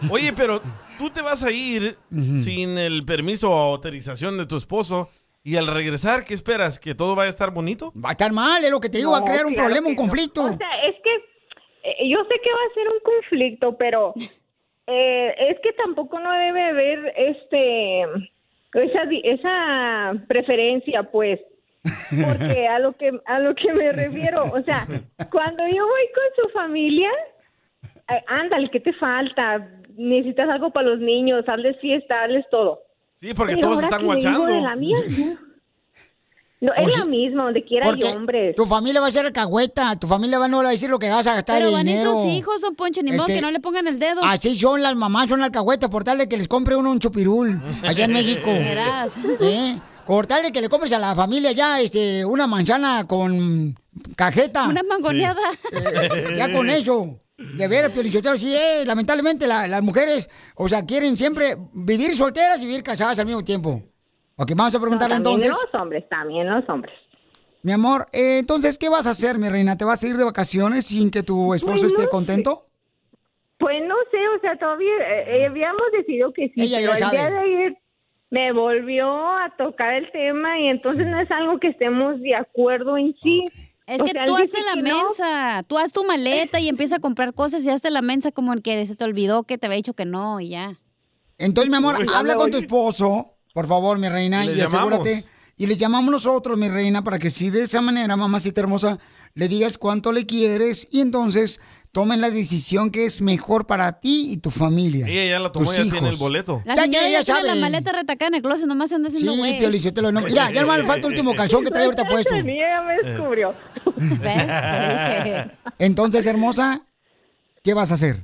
Oye, 0.10 0.32
pero 0.34 0.62
tú 0.98 1.10
te 1.10 1.22
vas 1.22 1.44
a 1.44 1.52
ir 1.52 1.98
sin 2.12 2.78
el 2.78 3.06
permiso 3.06 3.52
o 3.52 3.56
autorización 3.74 4.38
de 4.38 4.46
tu 4.46 4.58
esposo 4.58 5.10
y 5.44 5.56
al 5.56 5.68
regresar, 5.68 6.24
¿qué 6.26 6.34
esperas? 6.34 6.80
¿Que 6.80 6.94
todo 6.96 7.16
vaya 7.16 7.28
a 7.28 7.32
estar 7.32 7.52
bonito? 7.52 7.94
Va 8.04 8.10
a 8.10 8.12
estar 8.14 8.32
mal, 8.34 8.64
es 8.64 8.72
lo 8.72 8.80
que 8.80 8.90
te 8.90 8.98
digo, 8.98 9.12
va 9.12 9.20
a 9.20 9.24
crear 9.24 9.46
un 9.46 9.54
problema, 9.54 9.88
un 9.88 9.96
no. 9.96 10.02
conflicto. 10.02 10.44
O 10.44 10.58
sea, 10.58 10.86
es 10.90 10.96
que 11.04 11.16
eh, 11.84 12.10
yo 12.10 12.18
sé 12.26 12.36
que 12.44 12.50
va 12.52 12.60
a 12.70 12.74
ser 12.74 12.88
un 12.90 13.00
conflicto, 13.04 13.78
pero 13.78 14.14
eh, 14.88 15.36
es 15.52 15.58
que 15.62 15.72
tampoco 15.74 16.20
no 16.20 16.32
debe 16.32 16.64
haber 16.64 17.14
este 17.16 18.02
esa 18.74 19.06
di- 19.06 19.22
esa 19.24 20.14
preferencia, 20.28 21.04
pues. 21.04 21.40
Porque 22.10 22.68
a 22.70 22.80
lo 22.80 22.92
que 22.98 23.12
a 23.26 23.40
lo 23.40 23.56
que 23.56 23.74
me 23.74 23.92
refiero, 23.94 24.44
o 24.44 24.62
sea, 24.64 24.86
cuando 25.32 25.64
yo 25.68 25.88
voy 25.88 26.06
con 26.14 26.44
su 26.44 26.50
familia, 26.52 27.10
eh, 28.10 28.24
ándale, 28.28 28.70
¿qué 28.70 28.82
te 28.82 28.92
falta? 28.94 29.66
Necesitas 29.98 30.48
algo 30.50 30.72
para 30.72 30.90
los 30.90 31.00
niños, 31.00 31.44
hazles 31.48 31.76
fiesta, 31.82 32.24
hazles 32.24 32.46
todo. 32.52 32.80
Sí, 33.20 33.34
porque 33.34 33.56
Pero 33.56 33.68
todos 33.70 33.76
ahora 33.84 33.88
están 33.88 34.00
que 34.02 34.06
guachando. 34.06 34.46
de 34.46 34.62
la 34.62 34.76
mía, 34.76 34.98
no. 36.62 36.74
Es 36.76 36.94
si- 36.94 37.00
la 37.00 37.06
misma, 37.06 37.44
donde 37.46 37.64
quiera 37.64 37.88
hay 37.90 38.04
hombres. 38.16 38.56
tu 38.56 38.66
familia 38.66 39.02
va 39.02 39.08
a 39.08 39.12
ser 39.12 39.26
alcahueta, 39.26 39.96
tu 40.00 40.08
familia 40.08 40.38
va 40.40 40.48
no 40.48 40.62
va 40.62 40.68
a 40.70 40.72
decir 40.72 40.90
lo 40.90 41.00
que 41.00 41.10
vas 41.10 41.26
a 41.28 41.34
gastar 41.36 41.58
Pero 41.58 41.68
de 41.68 41.74
van 41.74 41.88
a 41.88 41.92
dinero. 41.92 42.14
sus 42.16 42.26
hijos, 42.28 42.62
don 42.62 42.76
Poncho, 42.76 43.02
ni 43.02 43.12
modo 43.12 43.22
Este, 43.24 43.36
que 43.36 43.42
no 43.42 43.50
le 43.52 43.60
pongan 43.60 43.88
el 43.88 43.98
dedo. 44.00 44.22
Así 44.24 44.58
son 44.58 44.82
las 44.82 44.96
mamás, 44.96 45.30
son 45.30 45.42
alcahuetas, 45.44 45.90
por 45.90 46.04
tal 46.04 46.18
de 46.20 46.30
que 46.30 46.38
les 46.38 46.48
compre 46.48 46.76
uno 46.76 46.92
un 46.92 47.00
chupirul 47.00 47.60
allá 47.84 48.06
en 48.06 48.14
México. 48.14 48.52
Verás. 48.52 49.12
¿Eh? 49.42 49.80
Por 50.06 50.26
tal 50.28 50.44
de 50.44 50.52
que 50.52 50.62
le 50.62 50.70
compres 50.70 50.92
a 50.94 51.00
la 51.00 51.14
familia 51.16 51.52
ya 51.52 51.80
este, 51.82 52.24
una 52.24 52.48
manzana 52.48 53.06
con 53.08 53.76
cajeta. 54.16 54.68
Una 54.68 54.84
mangoneada. 54.84 55.42
Eh, 55.72 56.36
ya 56.38 56.52
con 56.52 56.70
eso. 56.70 57.20
De 57.38 57.68
veras, 57.68 57.92
Piolichotero, 57.92 58.36
sí, 58.38 58.56
eh, 58.56 58.84
lamentablemente 58.86 59.46
la- 59.46 59.68
las 59.68 59.82
mujeres, 59.84 60.28
o 60.56 60.68
sea, 60.68 60.86
quieren 60.86 61.16
siempre 61.18 61.56
vivir 61.74 62.16
solteras 62.16 62.62
y 62.64 62.66
vivir 62.66 62.82
casadas 62.82 63.20
al 63.20 63.28
mismo 63.28 63.44
tiempo. 63.44 63.84
Ok, 64.38 64.52
vamos 64.56 64.74
a 64.74 64.80
preguntarle 64.80 65.16
también 65.16 65.36
entonces. 65.42 65.68
los 65.72 65.82
hombres, 65.82 66.10
también 66.10 66.50
los 66.50 66.68
hombres. 66.68 66.94
Mi 67.62 67.72
amor, 67.74 68.08
eh, 68.12 68.40
entonces, 68.40 68.78
¿qué 68.80 68.90
vas 68.90 69.06
a 69.06 69.12
hacer, 69.12 69.38
mi 69.38 69.50
reina? 69.50 69.78
¿Te 69.78 69.86
vas 69.86 70.04
a 70.04 70.08
ir 70.08 70.16
de 70.18 70.24
vacaciones 70.24 70.88
sin 70.88 71.12
que 71.12 71.22
tu 71.22 71.54
esposo 71.54 71.82
Pues 71.82 71.94
no 71.94 72.00
esté 72.00 72.10
contento? 72.10 72.66
Pues 73.60 73.84
no 73.88 73.96
sé, 74.12 74.18
o 74.36 74.40
sea, 74.42 74.58
todavía 74.58 74.94
eh, 75.08 75.42
eh, 75.42 75.46
habíamos 75.48 75.82
decidido 75.92 76.32
que 76.34 76.50
sí, 76.50 76.62
Ella 76.62 76.78
pero 76.80 76.94
el 76.94 77.00
sabe. 77.00 77.18
día 77.18 77.30
de 77.30 77.38
ayer 77.40 77.78
me 78.30 78.52
volvió 78.52 79.08
a 79.38 79.54
tocar 79.58 79.94
el 79.96 80.12
tema 80.12 80.60
y 80.60 80.68
entonces 80.68 81.06
no 81.08 81.20
es 81.20 81.30
algo 81.32 81.60
que 81.60 81.70
estemos 81.70 82.20
de 82.22 82.36
acuerdo 82.36 82.98
en 82.98 83.16
sí. 83.22 83.46
Es 83.88 84.02
O 84.02 84.04
que 84.06 84.12
sea, 84.12 84.26
tú 84.26 84.36
haces 84.36 84.66
la 84.66 84.76
no. 84.76 84.84
mensa, 84.84 85.64
tú 85.66 85.78
haz 85.78 85.94
tu 85.94 86.04
maleta 86.04 86.60
y 86.60 86.68
empieza 86.68 86.98
a 86.98 87.00
comprar 87.00 87.34
cosas 87.34 87.64
y 87.64 87.70
hazte 87.70 87.90
la 87.90 88.02
mensa 88.02 88.32
como 88.34 88.52
el 88.52 88.62
que 88.62 88.86
se 88.86 88.96
te 88.98 89.04
olvidó 89.06 89.44
que 89.44 89.58
te 89.58 89.66
había 89.66 89.78
dicho 89.78 89.94
que 89.94 90.04
no 90.04 90.42
y 90.42 90.50
ya. 90.50 90.80
Entonces, 91.38 91.72
mi 91.72 91.78
amor, 91.78 91.96
Uy. 92.00 92.06
habla 92.14 92.36
con 92.36 92.52
tu 92.52 92.58
esposo, 92.58 93.38
por 93.54 93.66
favor, 93.66 93.98
mi 93.98 94.10
reina, 94.10 94.44
Y 94.46 94.60
asegúrate. 94.60 95.24
Y 95.60 95.66
le 95.66 95.76
llamamos 95.76 96.12
nosotros, 96.12 96.56
mi 96.58 96.70
reina, 96.70 97.04
para 97.04 97.18
que 97.18 97.32
si 97.32 97.50
de 97.50 97.64
esa 97.64 97.82
manera, 97.82 98.16
mamacita 98.16 98.62
hermosa, 98.62 99.00
le 99.34 99.48
digas 99.48 99.80
cuánto 99.80 100.12
le 100.12 100.28
quieres 100.28 100.88
y 100.92 101.02
entonces 101.02 101.60
tomen 101.92 102.22
la 102.22 102.30
decisión 102.30 102.92
que 102.92 103.06
es 103.06 103.24
mejor 103.24 103.66
para 103.66 104.00
ti 104.00 104.34
y 104.34 104.38
tu 104.38 104.52
familia. 104.52 105.08
Ella 105.08 105.32
ya 105.32 105.40
la 105.40 105.52
tomó, 105.52 105.66
tus 105.66 105.76
ya 105.78 105.82
tiene 105.82 105.98
el 105.98 106.06
hijos. 106.06 106.20
boleto. 106.20 106.62
La 106.64 106.76
Ya, 106.76 106.84
señora 106.84 107.04
ya, 107.06 107.10
ya, 107.10 107.20
ya 107.22 107.24
tiene 107.34 107.42
la 107.42 107.48
sabe. 107.50 107.62
maleta 107.62 107.92
retacada 107.92 108.28
en 108.28 108.34
el 108.36 108.42
closet, 108.44 108.68
nomás 108.68 108.92
anda 108.92 109.10
haciendo 109.10 109.32
Sí, 109.34 109.38
güey. 109.40 109.58
Piolichotelo, 109.58 110.12
no- 110.12 110.22
mira, 110.22 110.52
ya 110.52 110.62
no 110.64 110.78
le 110.78 110.84
falta 110.84 111.08
el 111.08 111.14
último 111.14 111.34
calzón 111.36 111.64
que 111.64 111.72
trae 111.72 111.86
ahorita 111.86 112.06
puesto. 112.08 112.36
Ella 112.36 112.82
me 112.84 112.98
descubrió. 113.10 113.56
Entonces, 115.80 116.26
hermosa, 116.28 116.82
¿qué 117.64 117.74
vas 117.74 117.90
a 117.92 117.96
hacer? 117.96 118.18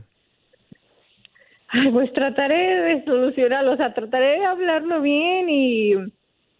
Ay, 1.69 1.91
pues 1.91 2.13
trataré 2.13 2.55
de 2.95 3.03
solucionarlo, 3.05 3.73
o 3.73 3.77
sea, 3.77 3.91
trataré 3.95 4.39
de 4.39 4.45
hablarlo 4.45 5.01
bien 5.01 5.49
y... 5.49 5.93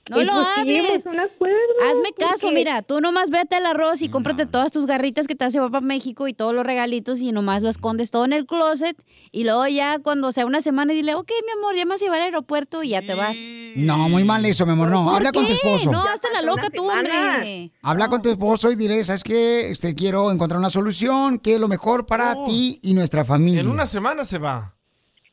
No 0.09 0.21
y 0.21 0.25
lo 0.25 0.33
hables. 0.33 1.05
un 1.05 1.17
acuerdo, 1.17 1.55
Hazme 1.89 2.11
caso, 2.17 2.51
mira, 2.51 2.81
tú 2.81 2.99
nomás 2.99 3.29
vete 3.29 3.55
al 3.55 3.65
arroz 3.65 4.01
y 4.01 4.09
cómprate 4.09 4.45
todas 4.45 4.69
tus 4.69 4.85
garritas 4.85 5.27
que 5.27 5.35
te 5.35 5.45
hace 5.45 5.59
papá 5.59 5.79
México 5.79 6.27
y 6.27 6.33
todos 6.33 6.53
los 6.53 6.65
regalitos 6.65 7.21
y 7.21 7.31
nomás 7.31 7.61
lo 7.61 7.69
escondes 7.69 8.11
todo 8.11 8.25
en 8.25 8.33
el 8.33 8.45
closet 8.45 8.97
y 9.31 9.45
luego 9.45 9.65
ya 9.67 9.99
cuando 9.99 10.33
sea 10.33 10.45
una 10.45 10.59
semana 10.59 10.91
dile, 10.91 11.15
ok, 11.15 11.31
mi 11.45 11.51
amor, 11.57 11.77
ya 11.77 11.85
me 11.85 11.91
vas 11.91 12.01
a 12.01 12.05
llevar 12.05 12.19
al 12.19 12.25
aeropuerto 12.25 12.83
y 12.83 12.89
ya 12.89 13.01
te 13.01 13.13
vas. 13.13 13.37
No, 13.75 14.09
muy 14.09 14.25
mal 14.25 14.45
eso, 14.45 14.65
mi 14.65 14.73
amor. 14.73 14.89
No, 14.89 15.05
¿Por 15.05 15.15
habla 15.15 15.31
con 15.31 15.45
tu 15.45 15.53
esposo. 15.53 15.91
No, 15.91 16.03
hazte 16.03 16.27
la 16.33 16.41
loca 16.41 16.69
tú, 16.69 16.89
hombre. 16.89 17.71
Habla 17.81 18.09
con 18.09 18.21
tu 18.21 18.29
esposo 18.29 18.71
y 18.71 18.75
dile, 18.75 19.01
¿sabes 19.05 19.23
qué? 19.23 19.71
Este, 19.71 19.95
quiero 19.95 20.31
encontrar 20.31 20.59
una 20.59 20.69
solución 20.69 21.39
que 21.39 21.55
es 21.55 21.61
lo 21.61 21.69
mejor 21.69 22.05
para 22.05 22.35
ti 22.45 22.77
y 22.83 22.93
nuestra 22.93 23.23
familia. 23.23 23.61
En 23.61 23.69
una 23.69 23.85
semana 23.85 24.25
se 24.25 24.37
va. 24.37 24.75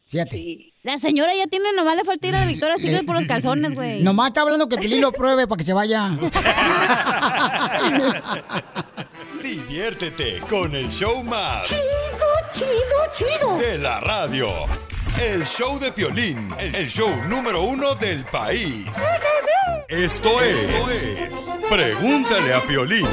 Fíjate. 0.06 0.69
La 0.82 0.98
señora 0.98 1.34
ya 1.34 1.46
tiene, 1.46 1.74
nomás 1.74 1.94
le 1.94 2.04
falta 2.04 2.26
ir 2.26 2.34
a 2.34 2.46
Victoria 2.46 2.78
Secret 2.78 3.04
por 3.04 3.14
los 3.14 3.26
calzones, 3.26 3.74
güey. 3.74 4.02
Nomás 4.02 4.28
está 4.28 4.40
hablando 4.40 4.66
que 4.66 4.78
Pilín 4.78 5.02
lo 5.02 5.12
pruebe 5.12 5.46
para 5.46 5.58
que 5.58 5.64
se 5.64 5.74
vaya. 5.74 6.08
Diviértete 9.42 10.40
con 10.48 10.74
el 10.74 10.88
show 10.90 11.22
más. 11.22 11.68
Chido, 11.68 11.84
chido, 12.54 12.72
chido. 13.14 13.56
De 13.58 13.76
la 13.76 14.00
radio. 14.00 14.48
El 15.20 15.44
show 15.44 15.78
de 15.78 15.92
Piolín, 15.92 16.48
el 16.58 16.88
show 16.88 17.10
número 17.28 17.62
uno 17.62 17.94
del 17.96 18.24
país. 18.24 18.86
Esto 19.86 20.30
es, 20.40 20.66
Pregúntale 21.68 22.54
a 22.54 22.62
Piolín. 22.62 23.06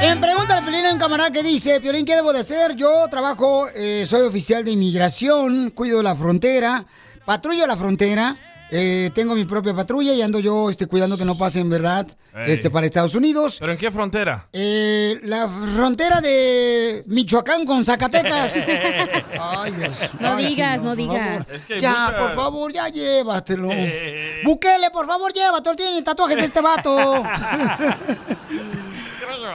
En 0.00 0.20
Pregunta 0.20 0.56
al 0.56 0.64
Piolín 0.64 0.86
hay 0.86 0.92
un 0.92 0.98
camarada 0.98 1.30
que 1.30 1.42
dice, 1.42 1.80
Piolín, 1.80 2.04
¿qué 2.06 2.14
debo 2.16 2.32
de 2.32 2.40
hacer? 2.40 2.74
Yo 2.74 3.06
trabajo, 3.10 3.66
eh, 3.74 4.04
soy 4.06 4.22
oficial 4.22 4.64
de 4.64 4.70
inmigración, 4.72 5.70
cuido 5.70 6.02
la 6.02 6.14
frontera, 6.14 6.84
patrullo 7.26 7.66
la 7.66 7.76
frontera, 7.76 8.36
eh, 8.70 9.10
tengo 9.14 9.34
mi 9.34 9.44
propia 9.44 9.74
patrulla 9.74 10.12
y 10.14 10.22
ando 10.22 10.38
yo 10.40 10.70
este, 10.70 10.86
cuidando 10.86 11.18
que 11.18 11.24
no 11.26 11.36
pasen, 11.36 11.68
¿verdad? 11.68 12.06
Ey. 12.34 12.52
Este, 12.52 12.70
para 12.70 12.86
Estados 12.86 13.14
Unidos. 13.14 13.56
¿Pero 13.60 13.72
en 13.72 13.78
qué 13.78 13.90
frontera? 13.90 14.48
Eh, 14.54 15.20
la 15.24 15.46
frontera 15.48 16.20
de 16.22 17.02
Michoacán 17.06 17.66
con 17.66 17.84
Zacatecas. 17.84 18.56
Ay, 19.38 19.72
Dios. 19.72 19.98
No 20.18 20.28
Ay, 20.36 20.46
digas, 20.46 20.54
señor, 20.76 20.84
no 20.84 20.96
digas. 20.96 21.50
Es 21.50 21.62
que 21.66 21.78
ya, 21.80 21.90
muchas- 22.06 22.20
por 22.22 22.34
favor, 22.36 22.72
ya 22.72 22.88
llévatelo. 22.88 23.68
Bukele, 24.44 24.90
por 24.92 25.06
favor, 25.06 25.30
llévatelo. 25.32 25.76
Tiene 25.76 26.00
tatuajes 26.02 26.38
de 26.38 26.44
este 26.44 26.60
vato. 26.62 27.22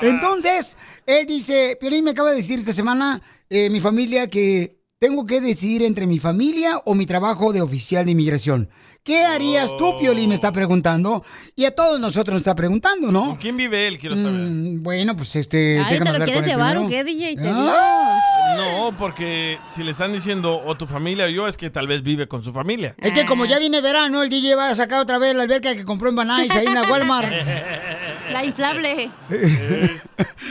Entonces, 0.01 0.77
él 1.05 1.25
dice, 1.25 1.77
Piolín 1.79 2.03
me 2.03 2.11
acaba 2.11 2.31
de 2.31 2.37
decir 2.37 2.59
esta 2.59 2.73
semana, 2.73 3.21
eh, 3.49 3.69
mi 3.69 3.79
familia, 3.79 4.29
que 4.29 4.79
tengo 4.99 5.25
que 5.25 5.41
decidir 5.41 5.83
entre 5.83 6.07
mi 6.07 6.19
familia 6.19 6.77
o 6.85 6.95
mi 6.95 7.05
trabajo 7.05 7.53
de 7.53 7.61
oficial 7.61 8.05
de 8.05 8.11
inmigración. 8.11 8.69
¿Qué 9.03 9.23
harías 9.23 9.77
tú, 9.77 9.99
Piolín? 9.99 10.29
Me 10.29 10.35
está 10.35 10.51
preguntando. 10.51 11.23
Y 11.55 11.65
a 11.65 11.75
todos 11.75 11.99
nosotros 11.99 12.33
nos 12.33 12.41
está 12.41 12.55
preguntando, 12.55 13.11
¿no? 13.11 13.25
¿Con 13.25 13.35
quién 13.35 13.55
vive 13.55 13.87
él? 13.87 13.99
Quiero 13.99 14.15
saber. 14.15 14.31
Mm, 14.31 14.81
bueno, 14.81 15.15
pues 15.15 15.35
este, 15.35 15.77
Ay, 15.77 15.93
déjame 15.99 16.11
¿te 16.11 16.19
lo 16.19 16.25
quieres 16.25 16.41
con 16.41 16.49
él 16.49 16.49
llevar 16.49 16.77
o 16.77 16.89
qué, 16.89 17.03
DJ? 17.03 17.35
Te 17.35 17.43
Ah. 17.45 18.19
No, 18.57 18.97
porque 18.97 19.59
si 19.69 19.83
le 19.83 19.91
están 19.91 20.11
diciendo 20.11 20.59
o 20.65 20.75
tu 20.75 20.87
familia 20.87 21.25
o 21.25 21.29
yo, 21.29 21.47
es 21.47 21.55
que 21.55 21.69
tal 21.69 21.87
vez 21.87 22.01
vive 22.01 22.27
con 22.27 22.43
su 22.43 22.51
familia. 22.51 22.95
Es 22.97 23.11
que 23.11 23.25
como 23.25 23.45
ya 23.45 23.59
viene 23.59 23.79
verano, 23.79 24.23
el 24.23 24.29
DJ 24.29 24.55
va 24.55 24.69
a 24.69 24.75
sacar 24.75 25.01
otra 25.01 25.19
vez 25.19 25.35
la 25.35 25.43
alberca 25.43 25.75
que 25.75 25.85
compró 25.85 26.09
en 26.09 26.15
Banais, 26.15 26.49
ahí 26.49 26.65
en 26.65 26.73
la 26.73 26.83
Walmart. 26.89 27.31
La 28.31 28.43
inflable. 28.43 29.11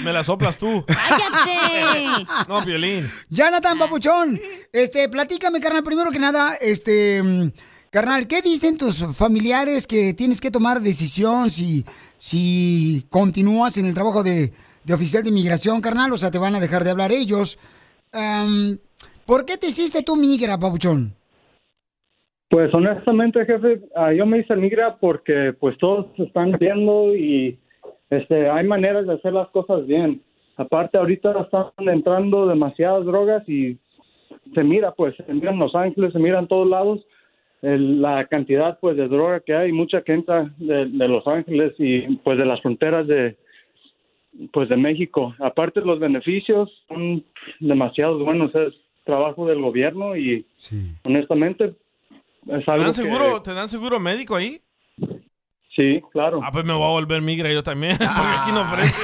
Me 0.03 0.13
la 0.13 0.23
soplas 0.25 0.59
tú. 0.59 0.85
¡Cállate! 0.87 2.27
No, 2.49 2.65
violín. 2.65 3.11
Jonathan 3.29 3.79
Papuchón, 3.79 4.41
este, 4.73 5.09
platícame, 5.09 5.61
carnal, 5.61 5.83
primero 5.83 6.11
que 6.11 6.19
nada, 6.19 6.55
este, 6.61 7.23
mm, 7.23 7.51
carnal, 7.91 8.27
¿qué 8.27 8.43
dicen 8.43 8.77
tus 8.77 9.05
familiares 9.17 9.87
que 9.87 10.15
tienes 10.15 10.41
que 10.41 10.51
tomar 10.51 10.81
decisión 10.81 11.51
si, 11.51 11.85
si 12.19 13.07
continúas 13.11 13.77
en 13.79 13.87
el 13.87 13.95
trabajo 13.95 14.23
de, 14.23 14.53
de 14.85 14.95
oficial 14.95 15.23
de 15.23 15.31
inmigración, 15.31 15.81
carnal? 15.81 16.13
O 16.13 16.19
sea, 16.19 16.31
te 16.31 16.39
van 16.39 16.55
a 16.55 16.61
dejar 16.61 16.85
de 16.85 16.91
hablar 16.91 17.13
ellos. 17.13 17.59
¿Por 19.27 19.47
qué 19.47 19.57
te 19.57 19.69
hiciste 19.69 20.03
tú 20.03 20.17
migra, 20.17 20.59
Papuchón? 20.59 21.15
Pues 22.51 22.73
honestamente, 22.73 23.45
jefe, 23.47 23.81
ah, 23.97 24.13
yo 24.13 24.27
me 24.27 24.39
hice 24.39 24.55
migra 24.55 24.97
porque 24.99 25.55
pues 25.59 25.77
todos 25.79 26.07
se 26.17 26.25
están 26.25 26.53
viendo 26.53 27.15
y 27.17 27.59
este 28.19 28.49
hay 28.49 28.67
maneras 28.67 29.07
de 29.07 29.15
hacer 29.15 29.33
las 29.33 29.49
cosas 29.51 29.87
bien. 29.87 30.23
Aparte 30.57 30.99
ahorita 30.99 31.41
están 31.43 31.89
entrando 31.89 32.47
demasiadas 32.47 33.05
drogas 33.05 33.49
y 33.49 33.77
se 34.55 34.63
mira 34.63 34.93
pues, 34.93 35.15
se 35.17 35.33
mira 35.35 35.51
en 35.53 35.59
Los 35.59 35.75
Ángeles, 35.75 36.13
se 36.13 36.19
mira 36.19 36.39
en 36.39 36.47
todos 36.49 36.69
lados 36.69 37.01
el- 37.63 38.01
la 38.03 38.27
cantidad 38.27 38.79
pues 38.79 38.97
de 38.97 39.09
droga 39.09 39.41
que 39.41 39.55
hay, 39.55 39.73
mucha 39.73 40.03
que 40.03 40.13
entra 40.13 40.53
de, 40.59 40.87
de 40.87 41.09
Los 41.09 41.27
Ángeles 41.27 41.73
y 41.79 42.01
pues 42.19 42.37
de 42.39 42.45
las 42.45 42.61
fronteras 42.61 43.07
de 43.07 43.37
pues 44.53 44.69
de 44.69 44.77
México. 44.77 45.35
Aparte 45.39 45.81
los 45.81 45.99
beneficios 46.01 46.71
son 46.89 47.25
demasiado 47.61 48.19
buenos, 48.25 48.55
es 48.55 48.75
trabajo 49.05 49.47
del 49.47 49.61
gobierno 49.61 50.17
y 50.17 50.45
honestamente 51.05 51.75
es 52.47 52.65
¿Te 52.65 52.71
dan, 52.71 52.87
que- 52.87 52.93
seguro, 52.93 53.43
¿Te 53.43 53.55
dan 53.55 53.69
seguro 53.69 53.99
médico 54.01 54.35
ahí? 54.37 54.61
Sí, 55.77 56.01
claro. 56.13 56.41
Ah, 56.45 56.51
pues 56.53 56.65
me 56.65 56.73
voy 56.73 56.85
a 56.85 56.91
volver 56.91 57.21
migra 57.21 57.53
yo 57.53 57.63
también, 57.65 57.97
porque 57.99 58.11
aquí 58.13 58.53
no 58.53 58.61
ofrece. 58.61 58.95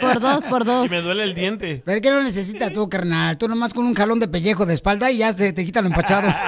Por 0.00 0.18
dos, 0.20 0.44
por 0.44 0.64
dos. 0.64 0.86
Y 0.86 0.88
me 0.88 1.02
duele 1.02 1.24
el 1.24 1.34
diente. 1.34 1.82
Pero 1.84 2.00
¿qué 2.00 2.10
no 2.10 2.22
necesitas 2.22 2.72
tú, 2.72 2.88
carnal? 2.88 3.36
Tú 3.36 3.48
nomás 3.48 3.74
con 3.74 3.84
un 3.84 3.94
jalón 3.94 4.18
de 4.18 4.28
pellejo 4.28 4.64
de 4.64 4.72
espalda 4.74 5.10
y 5.10 5.18
ya 5.18 5.32
se 5.32 5.52
te 5.52 5.64
quita 5.64 5.82
lo 5.82 5.88
empachado. 5.88 6.28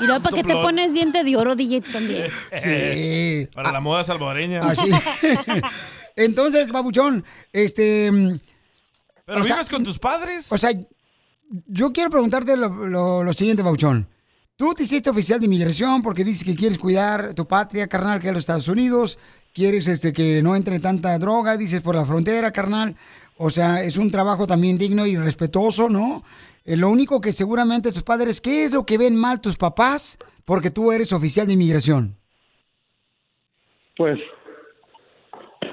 Y 0.00 0.04
luego, 0.06 0.22
¿para 0.22 0.36
qué 0.36 0.44
te 0.44 0.52
pones 0.52 0.94
diente 0.94 1.24
de 1.24 1.36
oro, 1.36 1.56
DJ, 1.56 1.80
también? 1.80 2.26
Sí. 2.54 3.48
Para 3.54 3.72
la 3.72 3.80
moda 3.80 4.04
salvadoreña. 4.04 4.60
Así. 4.60 4.88
Entonces, 6.14 6.70
babuchón, 6.70 7.24
este... 7.52 8.08
¿Pero 9.24 9.42
sea, 9.42 9.56
vives 9.56 9.68
con 9.70 9.82
tus 9.82 9.98
padres? 9.98 10.52
O 10.52 10.56
sea, 10.56 10.70
yo 11.66 11.92
quiero 11.92 12.10
preguntarte 12.10 12.56
lo, 12.56 12.68
lo- 12.86 13.24
lo 13.24 13.32
siguiente, 13.32 13.64
babuchón. 13.64 14.06
Tú 14.58 14.74
te 14.74 14.82
hiciste 14.82 15.08
oficial 15.08 15.38
de 15.38 15.46
inmigración 15.46 16.02
porque 16.02 16.24
dices 16.24 16.42
que 16.42 16.56
quieres 16.56 16.78
cuidar 16.78 17.32
tu 17.32 17.46
patria, 17.46 17.86
carnal, 17.86 18.18
que 18.18 18.26
es 18.26 18.32
los 18.32 18.40
Estados 18.40 18.66
Unidos. 18.66 19.16
Quieres 19.54 19.86
este, 19.86 20.12
que 20.12 20.42
no 20.42 20.56
entre 20.56 20.80
tanta 20.80 21.16
droga, 21.16 21.56
dices, 21.56 21.80
por 21.80 21.94
la 21.94 22.04
frontera, 22.04 22.50
carnal. 22.50 22.96
O 23.36 23.50
sea, 23.50 23.84
es 23.84 23.96
un 23.96 24.10
trabajo 24.10 24.48
también 24.48 24.76
digno 24.76 25.06
y 25.06 25.14
respetuoso, 25.14 25.88
¿no? 25.88 26.24
Eh, 26.64 26.76
lo 26.76 26.90
único 26.90 27.20
que 27.20 27.30
seguramente 27.30 27.92
tus 27.92 28.02
padres, 28.02 28.40
¿qué 28.40 28.64
es 28.64 28.72
lo 28.72 28.84
que 28.84 28.98
ven 28.98 29.14
mal 29.14 29.40
tus 29.40 29.56
papás? 29.56 30.18
Porque 30.44 30.72
tú 30.72 30.90
eres 30.90 31.12
oficial 31.12 31.46
de 31.46 31.52
inmigración. 31.52 32.16
pues 33.96 34.18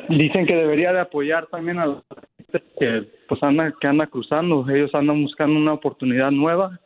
dicen 0.09 0.45
que 0.45 0.53
debería 0.53 0.93
de 0.93 0.99
apoyar 0.99 1.47
también 1.47 1.79
a 1.79 2.03
gente 2.37 2.63
que 2.79 3.09
pues 3.27 3.41
anda 3.41 3.73
que 3.81 3.87
anda 3.87 4.05
cruzando 4.05 4.63
ellos 4.69 4.93
andan 4.93 5.23
buscando 5.23 5.57
una 5.57 5.73
oportunidad 5.73 6.29
nueva 6.29 6.79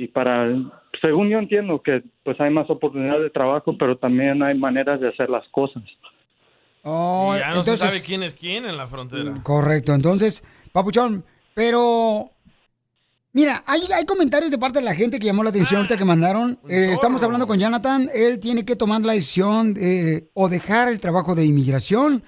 y 0.00 0.08
para 0.08 0.48
según 1.00 1.28
yo 1.28 1.38
entiendo 1.38 1.82
que 1.82 2.02
pues 2.24 2.40
hay 2.40 2.50
más 2.50 2.68
oportunidades 2.70 3.22
de 3.22 3.30
trabajo 3.30 3.76
pero 3.78 3.96
también 3.98 4.42
hay 4.42 4.58
maneras 4.58 5.00
de 5.00 5.08
hacer 5.08 5.28
las 5.30 5.46
cosas 5.48 5.82
Oh, 6.82 7.34
Y 7.36 7.40
ya 7.40 7.48
no 7.48 7.58
entonces, 7.58 7.78
se 7.78 7.86
sabe 7.86 8.00
quién 8.02 8.22
es 8.22 8.32
quién 8.32 8.64
en 8.64 8.78
la 8.78 8.86
frontera. 8.86 9.34
Correcto, 9.42 9.92
entonces, 9.92 10.42
Papuchón, 10.72 11.22
pero 11.52 12.30
Mira, 13.32 13.62
hay, 13.64 13.82
hay 13.94 14.04
comentarios 14.06 14.50
de 14.50 14.58
parte 14.58 14.80
de 14.80 14.84
la 14.84 14.94
gente 14.94 15.20
que 15.20 15.26
llamó 15.26 15.44
la 15.44 15.50
atención 15.50 15.78
ahorita 15.78 15.96
que 15.96 16.04
mandaron. 16.04 16.58
Eh, 16.68 16.90
estamos 16.92 17.22
hablando 17.22 17.46
con 17.46 17.60
Jonathan. 17.60 18.08
Él 18.12 18.40
tiene 18.40 18.64
que 18.64 18.74
tomar 18.74 19.02
la 19.02 19.12
decisión 19.12 19.72
de 19.72 20.28
o 20.34 20.48
dejar 20.48 20.88
el 20.88 20.98
trabajo 20.98 21.36
de 21.36 21.44
inmigración, 21.44 22.24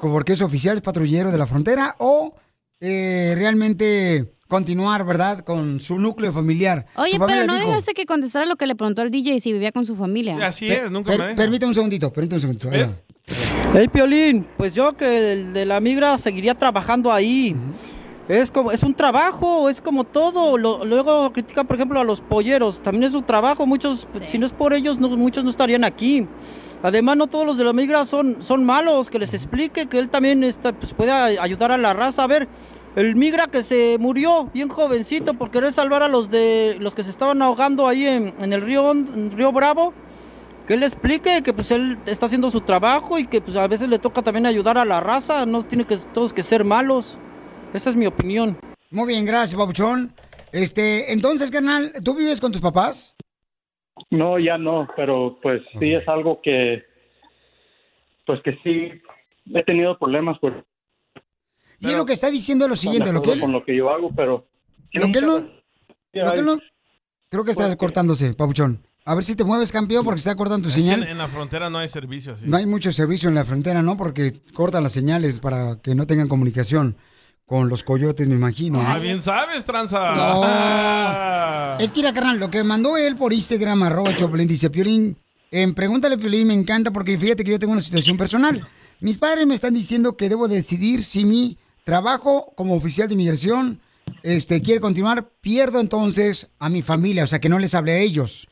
porque 0.00 0.34
es 0.34 0.42
oficial, 0.42 0.76
es 0.76 0.82
patrullero 0.82 1.32
de 1.32 1.38
la 1.38 1.46
frontera, 1.46 1.96
o 1.98 2.36
eh, 2.80 3.34
realmente 3.36 4.30
continuar, 4.48 5.04
¿verdad?, 5.04 5.40
con 5.40 5.80
su 5.80 5.98
núcleo 5.98 6.32
familiar. 6.32 6.86
Oye, 6.96 7.18
familia 7.18 7.42
pero 7.42 7.46
no 7.46 7.54
dijo- 7.58 7.68
dejaste 7.68 7.94
que 7.94 8.06
contestara 8.06 8.46
lo 8.46 8.56
que 8.56 8.66
le 8.66 8.74
preguntó 8.76 9.02
al 9.02 9.10
DJ 9.10 9.40
si 9.40 9.52
vivía 9.52 9.72
con 9.72 9.84
su 9.86 9.96
familia. 9.96 10.46
Así 10.46 10.68
Per- 10.68 10.84
es, 10.84 10.90
nunca 10.90 11.10
per- 11.10 11.18
me 11.20 11.26
deja. 11.28 11.36
Permítame 11.36 11.68
un 11.70 11.74
segundito, 11.74 12.12
permítame 12.12 12.36
un 12.36 12.58
segundito. 12.58 12.70
va. 12.70 12.92
Hey 13.74 13.88
Piolín, 13.88 14.46
pues 14.56 14.72
yo 14.74 14.96
que 14.96 15.32
el 15.32 15.52
de 15.52 15.66
la 15.66 15.80
migra 15.80 16.16
seguiría 16.18 16.54
trabajando 16.54 17.12
ahí. 17.12 17.56
Es 18.28 18.50
como 18.50 18.72
es 18.72 18.82
un 18.82 18.94
trabajo, 18.94 19.68
es 19.68 19.80
como 19.80 20.04
todo. 20.04 20.56
Lo- 20.58 20.84
luego 20.84 21.32
critican, 21.32 21.66
por 21.66 21.76
ejemplo, 21.76 21.98
a 22.00 22.04
los 22.04 22.20
polleros. 22.20 22.80
También 22.82 23.04
es 23.04 23.14
un 23.14 23.24
trabajo. 23.24 23.66
Muchos, 23.66 24.06
si 24.30 24.38
no 24.38 24.46
es 24.46 24.52
por 24.52 24.72
ellos, 24.74 24.98
no- 24.98 25.08
muchos 25.16 25.42
no 25.44 25.50
estarían 25.50 25.82
aquí. 25.84 26.26
Además, 26.82 27.16
no 27.16 27.26
todos 27.26 27.46
los 27.46 27.58
de 27.58 27.64
la 27.64 27.72
migra 27.72 28.04
son, 28.04 28.42
son 28.42 28.64
malos. 28.64 29.10
Que 29.10 29.18
les 29.18 29.34
explique 29.34 29.86
que 29.86 29.98
él 29.98 30.08
también 30.08 30.44
está, 30.44 30.72
pues, 30.72 30.92
puede 30.92 31.10
ayudar 31.10 31.72
a 31.72 31.78
la 31.78 31.92
raza. 31.92 32.24
A 32.24 32.26
ver, 32.26 32.48
el 32.96 33.16
migra 33.16 33.48
que 33.48 33.62
se 33.62 33.96
murió 33.98 34.50
bien 34.54 34.68
jovencito 34.68 35.34
por 35.34 35.50
querer 35.50 35.72
salvar 35.72 36.02
a 36.02 36.08
los 36.08 36.30
de 36.30 36.76
los 36.80 36.94
que 36.94 37.02
se 37.02 37.10
estaban 37.10 37.42
ahogando 37.42 37.88
ahí 37.88 38.06
en, 38.06 38.34
en 38.38 38.52
el 38.52 38.62
río, 38.62 38.90
en 38.90 39.32
río 39.36 39.52
Bravo. 39.52 39.92
Que 40.66 40.74
él 40.74 40.82
explique 40.82 41.42
que 41.42 41.52
pues 41.52 41.70
él 41.70 41.96
está 42.06 42.26
haciendo 42.26 42.50
su 42.50 42.60
trabajo 42.60 43.18
y 43.18 43.26
que 43.26 43.40
pues 43.40 43.56
a 43.56 43.68
veces 43.68 43.88
le 43.88 44.00
toca 44.00 44.22
también 44.22 44.46
ayudar 44.46 44.78
a 44.78 44.84
la 44.84 45.00
raza, 45.00 45.46
no 45.46 45.62
tiene 45.62 45.84
que 45.84 45.96
todos 45.96 46.32
que 46.32 46.42
ser 46.42 46.64
malos. 46.64 47.18
Esa 47.72 47.90
es 47.90 47.96
mi 47.96 48.06
opinión. 48.06 48.58
Muy 48.90 49.08
bien, 49.08 49.24
gracias, 49.24 49.54
Pabuchón. 49.54 50.12
Este, 50.52 51.12
entonces, 51.12 51.50
carnal, 51.50 51.92
¿tú 52.02 52.14
vives 52.14 52.40
con 52.40 52.50
tus 52.50 52.60
papás? 52.60 53.15
No, 54.10 54.38
ya 54.38 54.56
no, 54.58 54.88
pero 54.96 55.38
pues 55.42 55.62
sí 55.78 55.92
es 55.94 56.06
algo 56.08 56.40
que, 56.42 56.84
pues 58.26 58.40
que 58.42 58.52
sí 58.62 59.02
he 59.54 59.64
tenido 59.64 59.98
problemas 59.98 60.36
pues 60.40 60.54
Y 61.80 61.92
lo 61.92 62.04
que 62.06 62.12
está 62.12 62.30
diciendo 62.30 62.64
es 62.64 62.68
lo 62.70 62.76
siguiente, 62.76 63.12
lo 63.12 63.22
que 63.22 63.32
él, 63.32 63.40
con 63.40 63.52
lo 63.52 63.64
que 63.64 63.76
yo 63.76 63.90
hago, 63.90 64.10
pero 64.14 64.46
lo 64.92 65.10
que 65.12 65.18
él 65.18 65.26
no, 65.26 65.38
lo 65.38 66.32
que 66.32 66.40
él 66.40 66.46
no- 66.46 66.58
creo 67.28 67.44
que 67.44 67.50
está 67.50 67.74
cortándose, 67.76 68.34
Pabuchón. 68.34 68.82
A 69.04 69.14
ver 69.14 69.22
si 69.22 69.36
te 69.36 69.44
mueves, 69.44 69.70
campeón, 69.70 70.04
porque 70.04 70.18
está 70.18 70.34
cortando 70.34 70.64
tu 70.64 70.68
En, 70.70 70.74
señal. 70.74 71.06
en 71.06 71.18
la 71.18 71.28
frontera 71.28 71.70
no 71.70 71.78
hay 71.78 71.86
servicio. 71.88 72.36
No 72.42 72.56
hay 72.56 72.66
mucho 72.66 72.90
servicio 72.90 73.28
en 73.28 73.36
la 73.36 73.44
frontera, 73.44 73.80
¿no? 73.80 73.96
Porque 73.96 74.32
cortan 74.52 74.82
las 74.82 74.92
señales 74.92 75.38
para 75.38 75.80
que 75.80 75.94
no 75.94 76.08
tengan 76.08 76.26
comunicación 76.28 76.96
con 77.46 77.68
los 77.68 77.84
coyotes, 77.84 78.26
me 78.26 78.34
imagino. 78.34 78.82
¿no? 78.82 78.88
Ah, 78.88 78.98
bien 78.98 79.22
sabes, 79.22 79.64
tranza. 79.64 80.14
No. 80.14 81.76
Es 81.78 81.92
que, 81.92 82.00
mira, 82.00 82.12
carnal, 82.12 82.38
lo 82.38 82.50
que 82.50 82.64
mandó 82.64 82.96
él 82.96 83.16
por 83.16 83.34
Instagram, 83.34 83.82
arroba 83.82 84.14
Choplin, 84.14 84.48
dice, 84.48 84.70
Piolín, 84.70 85.16
en 85.50 85.74
Pregúntale, 85.74 86.16
Piolín, 86.16 86.48
me 86.48 86.54
encanta 86.54 86.90
porque 86.90 87.18
fíjate 87.18 87.44
que 87.44 87.50
yo 87.50 87.58
tengo 87.58 87.72
una 87.74 87.82
situación 87.82 88.16
personal. 88.16 88.66
Mis 89.00 89.18
padres 89.18 89.46
me 89.46 89.54
están 89.54 89.74
diciendo 89.74 90.16
que 90.16 90.30
debo 90.30 90.48
decidir 90.48 91.04
si 91.04 91.26
mi 91.26 91.58
trabajo 91.84 92.52
como 92.56 92.74
oficial 92.74 93.08
de 93.08 93.14
inmigración 93.14 93.80
este, 94.22 94.62
quiere 94.62 94.80
continuar, 94.80 95.28
pierdo 95.40 95.80
entonces 95.80 96.48
a 96.58 96.70
mi 96.70 96.80
familia, 96.80 97.24
o 97.24 97.26
sea, 97.26 97.40
que 97.40 97.50
no 97.50 97.58
les 97.58 97.74
hable 97.74 97.92
a 97.92 97.98
ellos. 97.98 98.48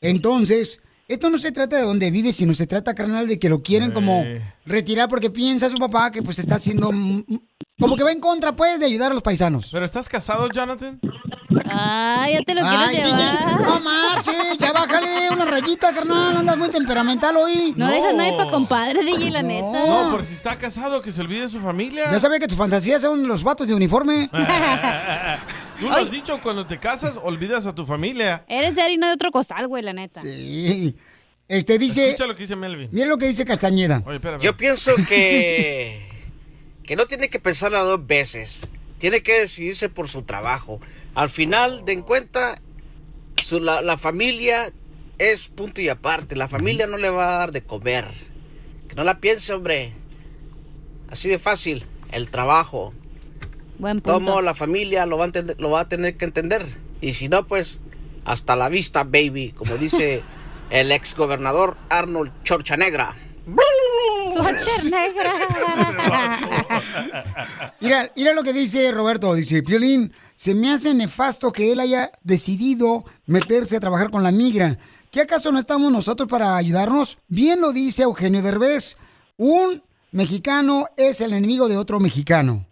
Entonces, 0.00 0.80
esto 1.08 1.30
no 1.30 1.38
se 1.38 1.50
trata 1.50 1.76
de 1.76 1.82
dónde 1.82 2.10
vive, 2.10 2.32
sino 2.32 2.54
se 2.54 2.66
trata, 2.66 2.94
carnal, 2.94 3.26
de 3.26 3.38
que 3.38 3.48
lo 3.48 3.62
quieren 3.62 3.90
como 3.90 4.24
retirar 4.64 5.08
porque 5.08 5.30
piensa 5.30 5.68
su 5.68 5.78
papá 5.78 6.10
que 6.10 6.22
pues 6.22 6.38
está 6.38 6.54
haciendo... 6.54 6.92
Como 7.80 7.96
que 7.96 8.02
va 8.02 8.10
en 8.12 8.20
contra, 8.20 8.54
pues, 8.56 8.80
de 8.80 8.86
ayudar 8.86 9.12
a 9.12 9.14
los 9.14 9.22
paisanos. 9.22 9.68
¿Pero 9.70 9.84
estás 9.84 10.08
casado, 10.08 10.48
Jonathan? 10.50 11.00
Ay, 11.70 12.34
ya 12.34 12.42
te 12.42 12.54
lo 12.54 12.62
Ay, 12.64 12.96
DJ, 12.96 13.04
llevar. 13.04 13.60
no 13.60 13.80
marches, 13.80 14.58
ya 14.58 14.72
bájale 14.72 15.30
una 15.30 15.44
rayita, 15.44 15.92
carnal, 15.94 16.36
andas 16.36 16.56
muy 16.56 16.70
temperamental 16.70 17.36
hoy. 17.36 17.74
No, 17.76 17.88
dejas 17.88 18.14
nadie 18.14 18.32
para 18.36 18.50
compadre, 18.50 19.02
DJ, 19.04 19.30
la 19.30 19.42
neta. 19.42 19.86
No, 19.86 20.10
por 20.10 20.24
si 20.24 20.34
está 20.34 20.58
casado, 20.58 21.00
que 21.02 21.12
se 21.12 21.20
olvide 21.20 21.42
de 21.42 21.48
su 21.48 21.60
familia. 21.60 22.10
Ya 22.10 22.18
sabía 22.20 22.38
que 22.38 22.46
tus 22.48 22.56
fantasías 22.56 23.00
son 23.00 23.26
los 23.28 23.42
vatos 23.42 23.68
de 23.68 23.74
uniforme. 23.74 24.28
Tú 25.80 25.88
lo 25.88 25.96
has 25.96 26.10
dicho, 26.10 26.40
cuando 26.42 26.66
te 26.66 26.78
casas, 26.80 27.14
olvidas 27.22 27.64
a 27.66 27.74
tu 27.74 27.86
familia. 27.86 28.44
Eres 28.48 28.74
de 28.74 28.82
harina 28.82 29.06
de 29.08 29.14
otro 29.14 29.30
costal, 29.30 29.68
güey, 29.68 29.82
la 29.82 29.92
neta. 29.92 30.20
Sí. 30.20 30.96
Este 31.46 31.78
dice... 31.78 32.08
Escucha 32.08 32.26
lo 32.26 32.34
que 32.34 32.42
dice 32.42 32.56
Melvin. 32.56 32.88
Mira 32.92 33.06
lo 33.06 33.16
que 33.16 33.26
dice 33.26 33.44
Castañeda. 33.44 34.02
Oye, 34.04 34.16
espérame. 34.16 34.42
Yo 34.42 34.56
pienso 34.56 34.92
que, 35.08 36.07
que 36.88 36.96
no 36.96 37.04
tiene 37.06 37.28
que 37.28 37.38
pensarla 37.38 37.80
dos 37.80 38.06
veces. 38.06 38.70
Tiene 38.96 39.22
que 39.22 39.40
decidirse 39.40 39.90
por 39.90 40.08
su 40.08 40.22
trabajo. 40.22 40.80
Al 41.14 41.28
final 41.28 41.84
de 41.84 41.92
en 41.92 42.00
cuenta, 42.00 42.58
su- 43.36 43.60
la, 43.60 43.82
la 43.82 43.98
familia 43.98 44.72
es 45.18 45.48
punto 45.48 45.82
y 45.82 45.90
aparte. 45.90 46.34
La 46.34 46.48
familia 46.48 46.86
no 46.86 46.96
le 46.96 47.10
va 47.10 47.34
a 47.34 47.38
dar 47.40 47.52
de 47.52 47.62
comer. 47.62 48.06
Que 48.88 48.94
no 48.94 49.04
la 49.04 49.20
piense, 49.20 49.52
hombre. 49.52 49.92
Así 51.10 51.28
de 51.28 51.38
fácil. 51.38 51.84
El 52.10 52.30
trabajo. 52.30 52.94
Buen 53.78 54.00
punto. 54.00 54.40
la 54.40 54.54
familia 54.54 55.04
lo 55.04 55.18
va, 55.18 55.24
a 55.24 55.28
entender- 55.28 55.60
lo 55.60 55.68
va 55.68 55.80
a 55.80 55.88
tener 55.90 56.16
que 56.16 56.24
entender. 56.24 56.64
Y 57.02 57.12
si 57.12 57.28
no, 57.28 57.46
pues 57.46 57.82
hasta 58.24 58.56
la 58.56 58.70
vista, 58.70 59.04
baby. 59.04 59.52
Como 59.54 59.76
dice 59.76 60.22
el 60.70 60.90
ex 60.90 61.14
gobernador 61.14 61.76
Arnold 61.90 62.32
Chorchanegra. 62.44 63.14
Suacher 64.32 64.90
negra. 64.90 65.32
Mira, 67.80 68.10
mira 68.16 68.34
lo 68.34 68.42
que 68.42 68.52
dice 68.52 68.90
Roberto. 68.92 69.34
Dice, 69.34 69.62
Piolín, 69.62 70.12
se 70.34 70.54
me 70.54 70.70
hace 70.70 70.94
nefasto 70.94 71.52
que 71.52 71.72
él 71.72 71.80
haya 71.80 72.10
decidido 72.22 73.04
meterse 73.26 73.76
a 73.76 73.80
trabajar 73.80 74.10
con 74.10 74.22
la 74.22 74.32
migra. 74.32 74.76
¿Qué 75.10 75.20
acaso 75.22 75.50
no 75.52 75.58
estamos 75.58 75.90
nosotros 75.90 76.28
para 76.28 76.56
ayudarnos? 76.56 77.18
Bien 77.28 77.60
lo 77.60 77.72
dice 77.72 78.02
Eugenio 78.02 78.42
Derbez. 78.42 78.96
Un 79.36 79.82
mexicano 80.12 80.86
es 80.96 81.20
el 81.20 81.32
enemigo 81.32 81.68
de 81.68 81.76
otro 81.76 82.00
mexicano. 82.00 82.66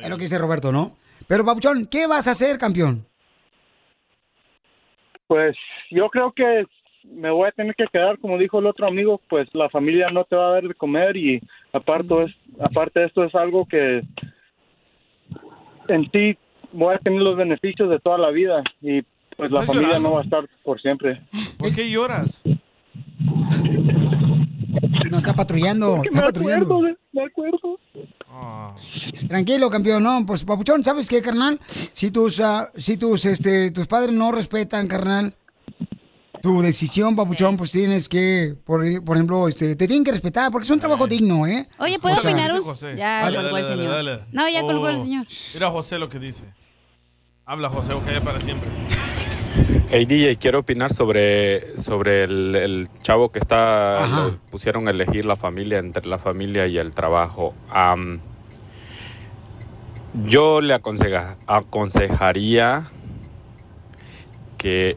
Es 0.00 0.08
lo 0.08 0.16
que 0.16 0.24
dice 0.24 0.38
Roberto, 0.38 0.72
¿no? 0.72 0.96
Pero, 1.28 1.44
Papuchón, 1.44 1.86
¿qué 1.86 2.06
vas 2.06 2.26
a 2.26 2.32
hacer, 2.32 2.58
campeón? 2.58 3.06
Pues 5.28 5.56
yo 5.90 6.08
creo 6.08 6.32
que 6.32 6.66
me 7.04 7.30
voy 7.30 7.48
a 7.48 7.52
tener 7.52 7.74
que 7.74 7.86
quedar, 7.92 8.18
como 8.18 8.38
dijo 8.38 8.58
el 8.58 8.66
otro 8.66 8.86
amigo, 8.86 9.20
pues 9.28 9.48
la 9.54 9.68
familia 9.70 10.10
no 10.10 10.24
te 10.24 10.36
va 10.36 10.48
a 10.48 10.52
dar 10.52 10.68
de 10.68 10.74
comer 10.74 11.16
y 11.16 11.40
aparte, 11.72 12.24
es, 12.24 12.30
aparte 12.60 13.00
de 13.00 13.06
esto 13.06 13.24
es 13.24 13.34
algo 13.34 13.66
que 13.66 14.02
en 15.88 16.10
ti 16.10 16.36
voy 16.72 16.94
a 16.94 16.98
tener 16.98 17.20
los 17.20 17.36
beneficios 17.36 17.90
de 17.90 17.98
toda 17.98 18.18
la 18.18 18.30
vida 18.30 18.62
y 18.80 19.02
pues 19.36 19.50
la 19.50 19.60
¿Estás 19.60 19.66
familia 19.66 19.88
llorando? 19.88 20.08
no 20.08 20.14
va 20.14 20.20
a 20.20 20.24
estar 20.24 20.48
por 20.62 20.80
siempre. 20.80 21.20
¿Por 21.58 21.74
qué 21.74 21.90
lloras? 21.90 22.42
No 25.10 25.18
está 25.18 25.32
patrullando, 25.34 25.96
Porque 25.96 26.08
está 26.08 26.20
me 26.20 26.26
patrullando. 26.26 26.64
acuerdo, 26.74 26.86
de- 26.86 26.96
me 27.12 27.22
acuerdo. 27.24 27.78
Tranquilo, 29.28 29.68
campeón, 29.70 30.02
no, 30.02 30.24
pues 30.26 30.44
papuchón, 30.44 30.82
¿sabes 30.82 31.08
qué, 31.08 31.20
carnal? 31.22 31.58
Si 31.66 32.10
tus, 32.10 32.40
ah, 32.40 32.68
si 32.74 32.96
tus, 32.96 33.24
este, 33.26 33.70
tus 33.70 33.86
padres 33.86 34.14
no 34.14 34.32
respetan, 34.32 34.86
carnal, 34.88 35.34
tu 36.42 36.60
decisión, 36.60 37.16
papuchón, 37.16 37.56
pues 37.56 37.70
tienes 37.72 38.08
que, 38.08 38.54
por, 38.66 38.82
por 39.04 39.16
ejemplo, 39.16 39.48
este, 39.48 39.76
te 39.76 39.86
tienen 39.86 40.04
que 40.04 40.10
respetar, 40.12 40.50
porque 40.50 40.64
es 40.64 40.70
un 40.70 40.78
trabajo 40.80 41.06
digno, 41.06 41.46
¿eh? 41.46 41.68
Oye, 41.78 41.98
¿puedo 41.98 42.16
O 42.16 42.20
sea, 42.20 42.30
opinar 42.32 42.52
un...? 42.52 42.62
José. 42.62 42.96
Ya 42.96 43.20
Dale, 43.22 43.36
colgó 43.36 43.56
el 43.56 43.62
dale, 43.64 43.76
señor. 43.76 43.92
dale, 43.94 44.10
dale. 44.10 44.22
No, 44.32 44.48
ya 44.48 44.60
colgó 44.60 44.88
el 44.88 44.96
Oh, 44.96 45.02
señor. 45.02 45.26
Mira 45.54 45.70
José 45.70 45.98
lo 45.98 46.08
que 46.08 46.18
dice. 46.18 46.42
Habla 47.46 47.68
José 47.70 47.92
o 47.94 48.00
calla 48.00 48.20
para 48.20 48.40
siempre. 48.40 48.68
Hey 49.90 50.06
DJ, 50.06 50.36
quiero 50.38 50.60
opinar 50.60 50.94
sobre, 50.94 51.76
sobre 51.78 52.24
el, 52.24 52.56
el 52.56 52.88
chavo 53.02 53.30
que 53.30 53.38
está, 53.38 54.02
Ajá. 54.02 54.24
lo 54.24 54.36
pusieron 54.50 54.88
a 54.88 54.90
elegir 54.90 55.26
la 55.26 55.36
familia 55.36 55.78
entre 55.78 56.06
la 56.06 56.18
familia 56.18 56.66
y 56.66 56.78
el 56.78 56.94
trabajo. 56.94 57.54
Yo 60.24 60.62
le 60.62 60.74
aconseja- 60.74 61.36
aconsejaría 61.46 62.90
que 64.56 64.96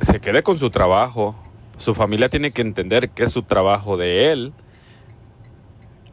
se 0.00 0.20
quede 0.20 0.42
con 0.42 0.58
su 0.58 0.70
trabajo. 0.70 1.34
Su 1.76 1.94
familia 1.94 2.28
tiene 2.28 2.50
que 2.50 2.62
entender 2.62 3.10
que 3.10 3.24
es 3.24 3.32
su 3.32 3.42
trabajo 3.42 3.96
de 3.96 4.32
él, 4.32 4.52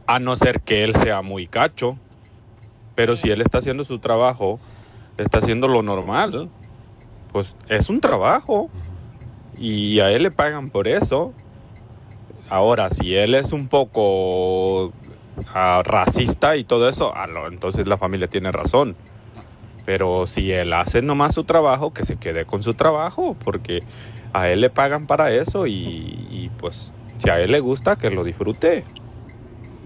a 0.06 0.20
no 0.20 0.36
ser 0.36 0.60
que 0.60 0.84
él 0.84 0.94
sea 0.94 1.22
muy 1.22 1.46
cacho. 1.46 1.98
Pero 2.94 3.16
si 3.16 3.30
él 3.30 3.40
está 3.40 3.58
haciendo 3.58 3.84
su 3.84 3.98
trabajo, 3.98 4.60
está 5.18 5.38
haciendo 5.38 5.68
lo 5.68 5.82
normal, 5.82 6.48
pues 7.32 7.56
es 7.68 7.88
un 7.90 8.00
trabajo 8.00 8.70
y 9.58 10.00
a 10.00 10.10
él 10.10 10.22
le 10.22 10.30
pagan 10.30 10.70
por 10.70 10.88
eso. 10.88 11.32
Ahora, 12.48 12.90
si 12.90 13.16
él 13.16 13.34
es 13.34 13.52
un 13.52 13.68
poco 13.68 14.92
ah, 15.52 15.82
racista 15.84 16.56
y 16.56 16.64
todo 16.64 16.88
eso, 16.88 17.12
ah, 17.14 17.26
entonces 17.50 17.86
la 17.86 17.98
familia 17.98 18.28
tiene 18.28 18.52
razón. 18.52 18.96
Pero 19.86 20.26
si 20.26 20.50
él 20.52 20.72
hace 20.72 21.00
nomás 21.00 21.34
su 21.34 21.44
trabajo, 21.44 21.92
que 21.94 22.04
se 22.04 22.16
quede 22.16 22.44
con 22.44 22.62
su 22.62 22.74
trabajo, 22.74 23.36
porque 23.42 23.84
a 24.32 24.50
él 24.50 24.60
le 24.60 24.68
pagan 24.68 25.06
para 25.06 25.32
eso 25.32 25.66
y, 25.66 26.50
pues 26.58 26.92
si 27.22 27.30
a 27.30 27.40
él 27.40 27.52
le 27.52 27.60
gusta, 27.60 27.96
que 27.96 28.10
lo 28.10 28.24
disfrute. 28.24 28.84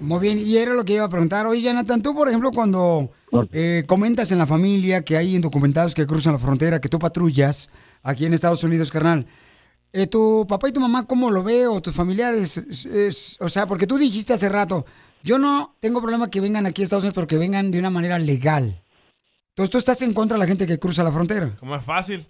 Muy 0.00 0.18
bien, 0.18 0.38
y 0.40 0.56
era 0.56 0.72
lo 0.72 0.84
que 0.86 0.94
iba 0.94 1.04
a 1.04 1.08
preguntar. 1.10 1.46
Oye, 1.46 1.60
Jonathan, 1.60 2.00
tú, 2.00 2.14
por 2.14 2.28
ejemplo, 2.28 2.50
cuando 2.50 3.10
eh, 3.52 3.84
comentas 3.86 4.32
en 4.32 4.38
la 4.38 4.46
familia 4.46 5.02
que 5.04 5.18
hay 5.18 5.36
indocumentados 5.36 5.94
que 5.94 6.06
cruzan 6.06 6.32
la 6.32 6.38
frontera, 6.38 6.80
que 6.80 6.88
tú 6.88 6.98
patrullas 6.98 7.68
aquí 8.02 8.24
en 8.24 8.32
Estados 8.32 8.64
Unidos, 8.64 8.90
carnal, 8.90 9.26
eh, 9.92 10.06
¿tu 10.06 10.46
papá 10.48 10.70
y 10.70 10.72
tu 10.72 10.80
mamá 10.80 11.06
cómo 11.06 11.30
lo 11.30 11.44
ve 11.44 11.66
o 11.66 11.82
tus 11.82 11.94
familiares? 11.94 12.56
Es- 12.56 12.86
es- 12.86 13.36
o 13.40 13.50
sea, 13.50 13.66
porque 13.66 13.86
tú 13.86 13.98
dijiste 13.98 14.32
hace 14.32 14.48
rato, 14.48 14.86
yo 15.22 15.38
no 15.38 15.76
tengo 15.80 16.00
problema 16.00 16.30
que 16.30 16.40
vengan 16.40 16.64
aquí 16.64 16.80
a 16.80 16.84
Estados 16.84 17.04
Unidos, 17.04 17.14
pero 17.14 17.26
que 17.26 17.36
vengan 17.36 17.70
de 17.70 17.78
una 17.78 17.90
manera 17.90 18.18
legal. 18.18 18.79
Entonces 19.60 19.72
tú 19.72 19.78
estás 19.78 20.00
en 20.00 20.14
contra 20.14 20.38
de 20.38 20.40
la 20.40 20.46
gente 20.46 20.66
que 20.66 20.78
cruza 20.78 21.04
la 21.04 21.12
frontera. 21.12 21.50
Como 21.60 21.76
es 21.76 21.84
fácil. 21.84 22.24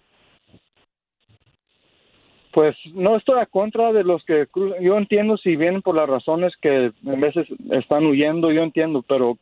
Pues 2.53 2.75
no 2.93 3.17
estoy 3.17 3.39
a 3.39 3.47
contra 3.47 3.93
de 3.93 4.03
los 4.03 4.25
que 4.25 4.49
cruzan. 4.49 4.83
Yo 4.83 4.99
entiendo 4.99 5.37
si 5.37 5.55
vienen 5.55 5.81
por 5.81 5.95
las 5.95 6.09
razones 6.09 6.53
que 6.61 6.91
a 7.07 7.17
veces 7.21 7.47
están 7.71 8.05
huyendo, 8.05 8.51
yo 8.51 8.65
entiendo, 8.65 9.05
pero 9.09 9.39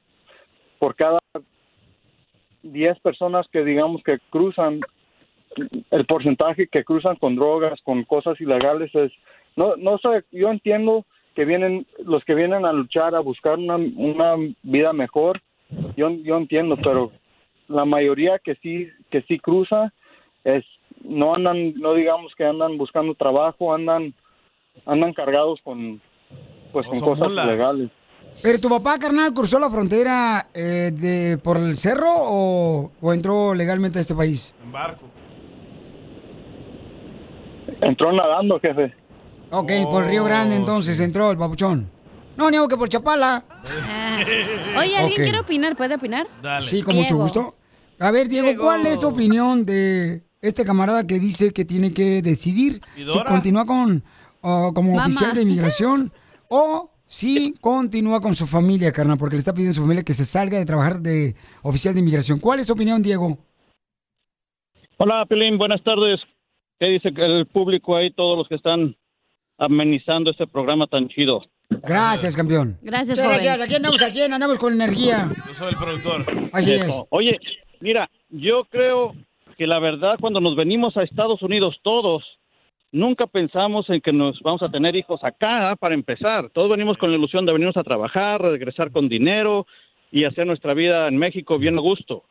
por 0.79 0.97
cada 0.97 1.19
10 2.63 3.01
personas 3.01 3.47
que 3.51 3.65
digamos 3.65 4.03
que 4.03 4.19
cruzan, 4.29 4.81
el 5.91 6.05
porcentaje 6.05 6.69
que 6.69 6.85
cruzan 6.85 7.17
con 7.17 7.37
drogas, 7.37 7.81
con 7.85 8.05
cosas 8.05 8.39
ilegales 8.39 8.95
es... 8.95 9.11
No, 9.57 9.77
no 9.77 9.97
sé, 9.97 10.25
yo 10.31 10.51
entiendo 10.51 11.07
que 11.35 11.47
vienen, 11.47 11.87
los 12.05 12.23
que 12.27 12.35
vienen 12.35 12.67
a 12.67 12.73
luchar, 12.75 13.15
a 13.15 13.21
buscar 13.21 13.59
una, 13.59 13.77
una 13.77 14.37
vida 14.63 14.93
mejor, 14.93 15.41
yo, 15.97 16.11
yo 16.11 16.37
entiendo, 16.37 16.77
pero 16.77 17.13
la 17.69 17.85
mayoría 17.85 18.39
que 18.39 18.57
sí, 18.57 18.89
que 19.11 19.23
sí 19.23 19.39
cruza, 19.39 19.93
es 20.45 20.65
no 21.05 21.35
andan 21.35 21.75
no 21.75 21.95
digamos 21.95 22.33
que 22.37 22.45
andan 22.45 22.77
buscando 22.77 23.15
trabajo 23.15 23.73
andan 23.73 24.15
andan 24.85 25.13
cargados 25.13 25.61
con 25.63 26.01
pues 26.73 26.87
con 26.87 27.01
cosas 27.01 27.29
mulas. 27.29 27.47
ilegales 27.47 27.91
¿Pero 28.43 28.61
tu 28.61 28.69
papá, 28.69 28.99
carnal, 28.99 29.33
cruzó 29.33 29.59
la 29.59 29.71
frontera 29.71 30.49
eh, 30.55 30.91
de, 30.93 31.39
por 31.39 31.57
el 31.57 31.77
cerro 31.77 32.09
o, 32.11 32.93
o 33.01 33.13
entró 33.13 33.55
legalmente 33.55 33.99
a 33.99 34.03
este 34.03 34.15
país? 34.15 34.55
En 34.63 34.71
barco. 34.71 35.07
entró 37.81 38.13
nadando 38.13 38.61
jefe 38.61 38.95
Ok, 39.51 39.73
por 39.91 40.05
Río 40.05 40.25
Grande 40.25 40.57
entonces 40.57 41.01
entró 41.01 41.31
el 41.31 41.39
papuchón. 41.39 41.91
No, 42.37 42.51
ni 42.51 42.57
que 42.69 42.77
por 42.77 42.89
Chapala. 42.89 43.45
Oye, 44.79 44.97
¿alguien 44.97 45.23
quiere 45.23 45.41
opinar? 45.41 45.75
¿Puede 45.75 45.95
opinar? 45.97 46.27
Sí, 46.61 46.83
con 46.83 46.95
mucho 46.95 47.17
gusto. 47.17 47.55
A 48.01 48.11
ver, 48.13 48.29
Diego, 48.29 48.63
¿cuál 48.63 48.87
es 48.87 49.01
tu 49.01 49.09
opinión 49.09 49.65
de 49.65 50.23
este 50.41 50.65
camarada 50.65 51.07
que 51.07 51.19
dice 51.19 51.53
que 51.53 51.65
tiene 51.65 51.93
que 51.93 52.23
decidir 52.23 52.81
¿Y 52.97 53.07
si 53.07 53.25
continúa 53.25 53.67
con 53.67 54.05
como 54.41 54.97
oficial 54.97 55.35
de 55.35 55.43
inmigración 55.43 56.13
o 56.49 56.91
si 57.07 57.55
continúa 57.61 58.21
con 58.21 58.35
su 58.35 58.47
familia, 58.47 58.93
carnal, 58.93 59.17
porque 59.19 59.35
le 59.35 59.41
está 59.41 59.53
pidiendo 59.53 59.73
a 59.73 59.75
su 59.75 59.81
familia 59.81 60.05
que 60.05 60.13
se 60.13 60.25
salga 60.25 60.59
de 60.59 60.65
trabajar 60.65 61.01
de 61.01 61.35
oficial 61.63 61.95
de 61.95 62.01
inmigración? 62.01 62.39
¿Cuál 62.39 62.61
es 62.61 62.67
tu 62.67 62.75
opinión, 62.75 63.03
Diego? 63.03 63.39
Hola, 64.99 65.25
Pelín, 65.27 65.59
buenas 65.59 65.83
tardes. 65.83 66.21
¿Qué 66.79 66.87
dice 66.87 67.09
el 67.09 67.47
público 67.47 67.97
ahí, 67.97 68.13
todos 68.13 68.39
los 68.39 68.49
que 68.49 68.55
están 68.55 68.95
amenizando 69.59 70.31
este 70.31 70.47
programa 70.47 70.87
tan 70.87 71.09
chido? 71.09 71.43
Gracias, 71.71 72.37
campeón. 72.37 72.79
Gracias, 72.83 73.19
Muchas 73.19 73.25
joven. 73.25 73.45
Gracias, 73.45 73.67
aquí 73.67 73.75
andamos 73.75 74.01
100, 74.01 74.33
andamos 74.33 74.59
con 74.59 74.73
energía. 74.73 75.31
Yo 75.49 75.55
soy 75.55 75.71
el 75.71 75.77
productor. 75.77 76.25
Así 76.53 76.73
es. 76.73 76.89
Oye, 77.11 77.39
mira, 77.81 78.11
yo 78.29 78.65
creo 78.65 79.15
que 79.57 79.67
la 79.67 79.79
verdad 79.79 80.19
cuando 80.21 80.41
nos 80.41 80.57
venimos 80.57 80.97
a 80.97 81.03
Estados 81.03 81.43
Unidos 81.43 81.79
todos, 81.83 82.25
nunca 82.93 83.27
pensamos 83.27 83.89
en 83.91 84.01
que 84.01 84.13
nos 84.13 84.41
vamos 84.41 84.63
a 84.63 84.71
tener 84.71 84.97
hijos 84.97 85.23
acá 85.25 85.77
para 85.79 85.95
empezar. 85.95 86.51
Todos 86.51 86.71
venimos 86.71 86.97
con 86.97 87.11
la 87.11 87.17
ilusión 87.17 87.45
de 87.45 87.53
venirnos 87.53 87.77
a 87.77 87.85
trabajar, 87.85 88.41
regresar 88.41 88.91
con 88.91 89.09
dinero 89.09 89.67
y 90.11 90.25
hacer 90.25 90.47
nuestra 90.47 90.75
vida 90.75 91.09
en 91.09 91.17
México 91.17 91.59
bien 91.59 91.77
a 91.77 91.81
gusto. 91.81 92.25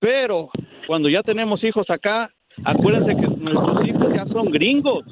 Pero 0.00 0.50
cuando 0.86 1.08
ya 1.08 1.22
tenemos 1.22 1.62
hijos 1.62 1.88
acá, 1.88 2.30
acuérdense 2.64 3.14
que 3.14 3.28
nuestros 3.28 3.86
hijos 3.86 4.12
ya 4.14 4.26
son 4.26 4.50
gringos. 4.50 5.04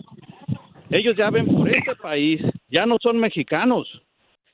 Ellos 0.91 1.17
ya 1.17 1.31
ven 1.31 1.47
por 1.47 1.69
este 1.69 1.95
país, 1.95 2.41
ya 2.69 2.87
no 2.87 2.97
son 3.01 3.19
mexicanos. 3.19 3.89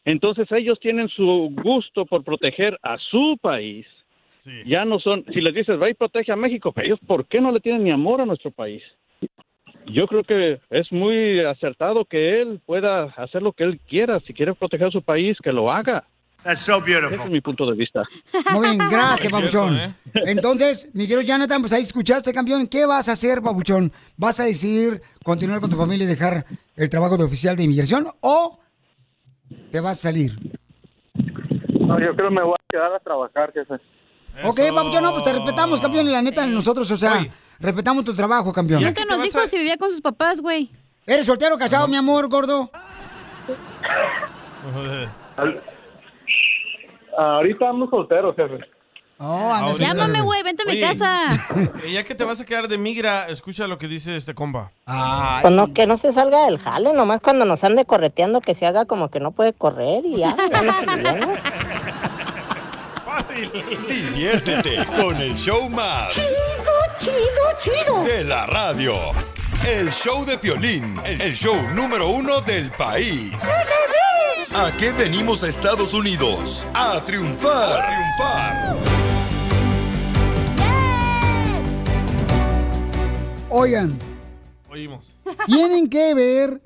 Entonces 0.04 0.50
ellos 0.52 0.78
tienen 0.78 1.08
su 1.08 1.50
gusto 1.62 2.04
por 2.04 2.22
proteger 2.22 2.78
a 2.82 2.98
su 2.98 3.38
país. 3.40 3.86
Ya 4.66 4.84
no 4.84 4.98
son, 5.00 5.24
si 5.32 5.40
les 5.40 5.54
dices, 5.54 5.80
va 5.80 5.90
y 5.90 5.94
protege 5.94 6.32
a 6.32 6.36
México, 6.36 6.72
pero 6.72 6.86
ellos, 6.86 7.00
¿por 7.06 7.26
qué 7.26 7.40
no 7.40 7.50
le 7.52 7.60
tienen 7.60 7.84
ni 7.84 7.90
amor 7.90 8.20
a 8.20 8.26
nuestro 8.26 8.50
país? 8.50 8.82
Yo 9.86 10.06
creo 10.06 10.24
que 10.24 10.60
es 10.70 10.90
muy 10.90 11.44
acertado 11.44 12.04
que 12.04 12.40
él 12.40 12.60
pueda 12.64 13.04
hacer 13.04 13.42
lo 13.42 13.52
que 13.52 13.64
él 13.64 13.80
quiera. 13.88 14.18
Si 14.20 14.34
quiere 14.34 14.54
proteger 14.54 14.88
a 14.88 14.90
su 14.90 15.02
país, 15.02 15.36
que 15.42 15.52
lo 15.52 15.70
haga. 15.70 16.04
That's 16.42 16.60
so 16.60 16.80
beautiful. 16.80 17.14
Ese 17.14 17.22
es 17.24 17.30
mi 17.30 17.40
punto 17.40 17.66
de 17.66 17.76
vista. 17.76 18.02
Muy 18.52 18.66
bien, 18.66 18.78
gracias, 18.90 19.32
Papuchón. 19.32 19.76
cierto, 19.76 20.30
Entonces, 20.30 20.90
mi 20.94 21.04
querido 21.04 21.22
Jonathan, 21.22 21.60
pues 21.60 21.72
ahí 21.72 21.82
escuchaste, 21.82 22.32
campeón. 22.32 22.66
¿Qué 22.66 22.84
vas 22.84 23.08
a 23.08 23.12
hacer, 23.12 23.40
Papuchón? 23.42 23.92
¿Vas 24.16 24.40
a 24.40 24.44
decidir 24.44 25.00
continuar 25.24 25.60
con 25.60 25.70
tu 25.70 25.76
familia 25.76 26.04
y 26.04 26.08
dejar 26.08 26.44
el 26.76 26.90
trabajo 26.90 27.16
de 27.16 27.24
oficial 27.24 27.56
de 27.56 27.64
inmigración 27.64 28.06
o 28.20 28.58
te 29.70 29.80
vas 29.80 29.98
a 29.98 30.10
salir? 30.10 30.32
no 31.86 32.00
yo 32.00 32.14
creo 32.16 32.28
que 32.28 32.34
me 32.34 32.42
voy 32.42 32.54
a 32.54 32.72
quedar 32.72 32.92
a 32.92 32.98
trabajar 32.98 33.52
jefe 33.52 33.74
Ok, 34.44 34.60
Papuchón, 34.74 35.02
no, 35.02 35.12
pues 35.12 35.24
te 35.24 35.32
respetamos, 35.32 35.80
campeón. 35.80 36.06
Y 36.08 36.10
la 36.10 36.22
neta, 36.22 36.46
nosotros, 36.46 36.90
o 36.90 36.96
sea, 36.96 37.26
respetamos 37.58 38.04
tu 38.04 38.14
trabajo, 38.14 38.52
campeón. 38.52 38.82
Nunca 38.82 39.04
nos 39.04 39.22
dijo 39.22 39.46
si 39.46 39.58
vivía 39.58 39.76
con 39.76 39.90
sus 39.90 40.00
papás, 40.00 40.40
güey. 40.40 40.70
¿Eres 41.06 41.26
soltero 41.26 41.56
casado, 41.56 41.86
mi 41.88 41.96
amor, 41.96 42.28
gordo? 42.28 42.70
ahorita 47.16 47.68
ando 47.70 47.88
soltero 47.88 48.34
jefe 48.34 48.58
Oh, 49.18 49.50
anda. 49.50 49.72
Llámame, 49.72 50.20
güey, 50.20 50.42
vente 50.42 50.62
a 50.62 50.66
mi 50.66 50.78
casa. 50.78 51.26
eh, 51.84 51.92
ya 51.92 52.04
que 52.04 52.14
te 52.14 52.24
vas 52.24 52.38
a 52.40 52.44
quedar 52.44 52.68
de 52.68 52.76
migra, 52.76 53.28
escucha 53.28 53.66
lo 53.66 53.78
que 53.78 53.88
dice 53.88 54.14
este 54.14 54.34
compa. 54.34 54.72
Pues 55.40 55.54
no, 55.54 55.72
que 55.72 55.86
no 55.86 55.96
se 55.96 56.12
salga 56.12 56.44
del 56.44 56.58
jale, 56.58 56.92
nomás 56.92 57.20
cuando 57.20 57.46
nos 57.46 57.64
ande 57.64 57.86
correteando 57.86 58.42
que 58.42 58.54
se 58.54 58.66
haga 58.66 58.84
como 58.84 59.08
que 59.08 59.18
no 59.18 59.30
puede 59.30 59.54
correr 59.54 60.04
y 60.04 60.18
ya, 60.18 60.36
ya 61.02 61.12
no 61.14 61.32
Diviértete 63.88 64.84
con 64.96 65.16
el 65.16 65.34
show 65.34 65.68
más. 65.70 66.14
Chido, 66.14 66.74
chido, 67.00 67.44
chido. 67.60 68.02
De 68.04 68.24
la 68.24 68.46
radio. 68.46 68.94
El 69.66 69.90
show 69.90 70.24
de 70.24 70.38
Piolín, 70.38 70.96
el 71.04 71.34
show 71.34 71.56
número 71.74 72.08
uno 72.08 72.40
del 72.42 72.70
país. 72.72 73.32
¿A 74.54 74.70
qué 74.76 74.92
venimos 74.92 75.42
a 75.42 75.48
Estados 75.48 75.92
Unidos? 75.94 76.66
A 76.74 77.02
triunfar. 77.04 77.82
A 77.82 77.86
triunfar. 77.86 78.76
Oigan, 83.48 83.98
Oímos. 84.68 85.06
tienen 85.46 85.88
que 85.88 86.14
ver 86.14 86.60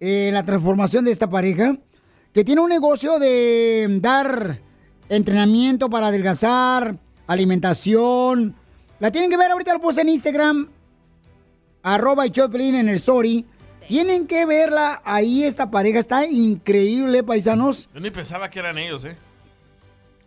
eh, 0.00 0.30
la 0.32 0.42
transformación 0.44 1.04
de 1.04 1.10
esta 1.10 1.28
pareja 1.28 1.76
que 2.32 2.44
tiene 2.44 2.60
un 2.60 2.68
negocio 2.68 3.18
de 3.18 3.86
dar 4.00 4.58
entrenamiento 5.08 5.90
para 5.90 6.08
adelgazar, 6.08 6.98
alimentación. 7.26 8.54
La 9.00 9.10
tienen 9.10 9.30
que 9.30 9.36
ver 9.36 9.50
ahorita 9.50 9.74
lo 9.74 9.80
puse 9.80 10.02
en 10.02 10.08
Instagram, 10.08 10.68
arroba 11.82 12.24
el 12.24 12.32
Choplin 12.32 12.74
en 12.74 12.88
el 12.88 12.96
story. 12.96 13.46
Tienen 13.86 14.26
que 14.26 14.46
verla 14.46 15.02
ahí, 15.04 15.44
esta 15.44 15.70
pareja 15.70 15.98
está 15.98 16.26
increíble, 16.26 17.22
paisanos. 17.22 17.88
Yo 17.92 18.00
ni 18.00 18.10
pensaba 18.10 18.48
que 18.48 18.58
eran 18.58 18.78
ellos, 18.78 19.04
¿eh? 19.04 19.16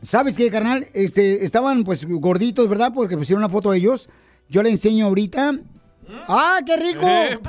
¿Sabes 0.04 0.38
qué, 0.38 0.52
carnal? 0.52 0.86
Este, 0.94 1.44
estaban 1.44 1.84
pues 1.84 2.06
gorditos, 2.06 2.70
¿verdad? 2.70 2.92
Porque 2.94 3.18
pusieron 3.18 3.44
una 3.44 3.50
foto 3.50 3.72
de 3.72 3.80
ellos. 3.80 4.10
Yo 4.48 4.62
le 4.62 4.70
enseño 4.70 5.08
ahorita. 5.08 5.60
¡Ah, 6.28 6.60
qué 6.66 6.78
rico! 6.78 7.06
Eh, 7.06 7.40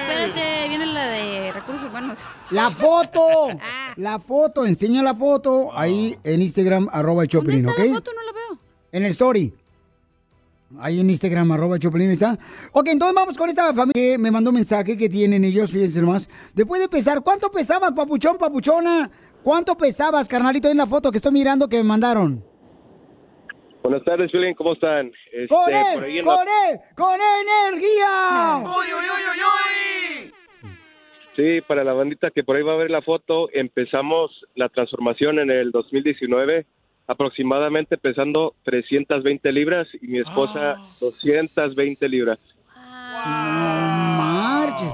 espérate, 0.00 0.68
viene 0.68 0.86
la 0.86 1.06
de 1.08 1.52
recursos 1.52 1.88
humanos. 1.88 2.18
La 2.50 2.70
foto, 2.70 3.20
la 3.96 4.20
foto, 4.20 4.64
enseña 4.66 5.02
la 5.02 5.14
foto 5.14 5.68
ahí 5.76 6.14
en 6.24 6.42
Instagram, 6.42 6.88
arroba 6.92 7.26
Choplin, 7.26 7.62
¿Dónde 7.62 7.82
¿ok? 7.82 7.88
la 7.88 7.94
foto? 7.96 8.10
No 8.12 8.22
la 8.24 8.32
veo. 8.32 8.58
En 8.92 9.02
el 9.04 9.10
story. 9.10 9.54
Ahí 10.80 11.00
en 11.00 11.08
Instagram, 11.08 11.50
arroba 11.52 11.78
Choplin 11.78 12.10
está. 12.10 12.38
Ok, 12.72 12.88
entonces 12.88 13.14
vamos 13.14 13.38
con 13.38 13.48
esta 13.48 13.72
familia 13.72 13.92
que 13.94 14.18
me 14.18 14.30
mandó 14.30 14.50
un 14.50 14.56
mensaje 14.56 14.96
que 14.96 15.08
tienen 15.08 15.44
ellos, 15.44 15.70
fíjense 15.70 16.00
nomás. 16.00 16.28
Después 16.54 16.80
de 16.80 16.88
pesar, 16.88 17.22
¿cuánto 17.22 17.50
pesabas, 17.50 17.92
papuchón, 17.92 18.36
papuchona? 18.36 19.10
¿Cuánto 19.42 19.76
pesabas, 19.76 20.28
carnalito, 20.28 20.68
en 20.68 20.76
la 20.76 20.86
foto 20.86 21.10
que 21.10 21.18
estoy 21.18 21.32
mirando 21.32 21.68
que 21.68 21.78
me 21.78 21.84
mandaron? 21.84 22.44
Buenas 23.82 24.04
tardes, 24.04 24.30
Julián, 24.30 24.54
¿cómo 24.54 24.72
están? 24.74 25.10
Este, 25.32 25.48
¡Con 25.48 25.64
por 25.64 25.72
él! 25.72 26.04
ahí 26.04 26.18
en 26.18 26.26
la- 26.26 26.34
¡Con 26.34 26.46
él! 26.48 26.80
¡Con 26.96 27.14
energía! 27.14 28.62
Sí, 31.36 31.60
para 31.68 31.84
la 31.84 31.92
bandita 31.92 32.32
que 32.32 32.42
por 32.42 32.56
ahí 32.56 32.64
va 32.64 32.72
a 32.72 32.76
ver 32.78 32.90
la 32.90 33.00
foto, 33.00 33.48
empezamos 33.52 34.44
la 34.56 34.68
transformación 34.68 35.38
en 35.38 35.52
el 35.52 35.70
2019, 35.70 36.66
aproximadamente 37.06 37.96
pesando 37.96 38.56
320 38.64 39.52
libras 39.52 39.86
y 40.02 40.08
mi 40.08 40.18
esposa 40.18 40.74
220 40.78 42.08
libras. 42.08 42.44
No 42.74 43.22
marches. 44.18 44.92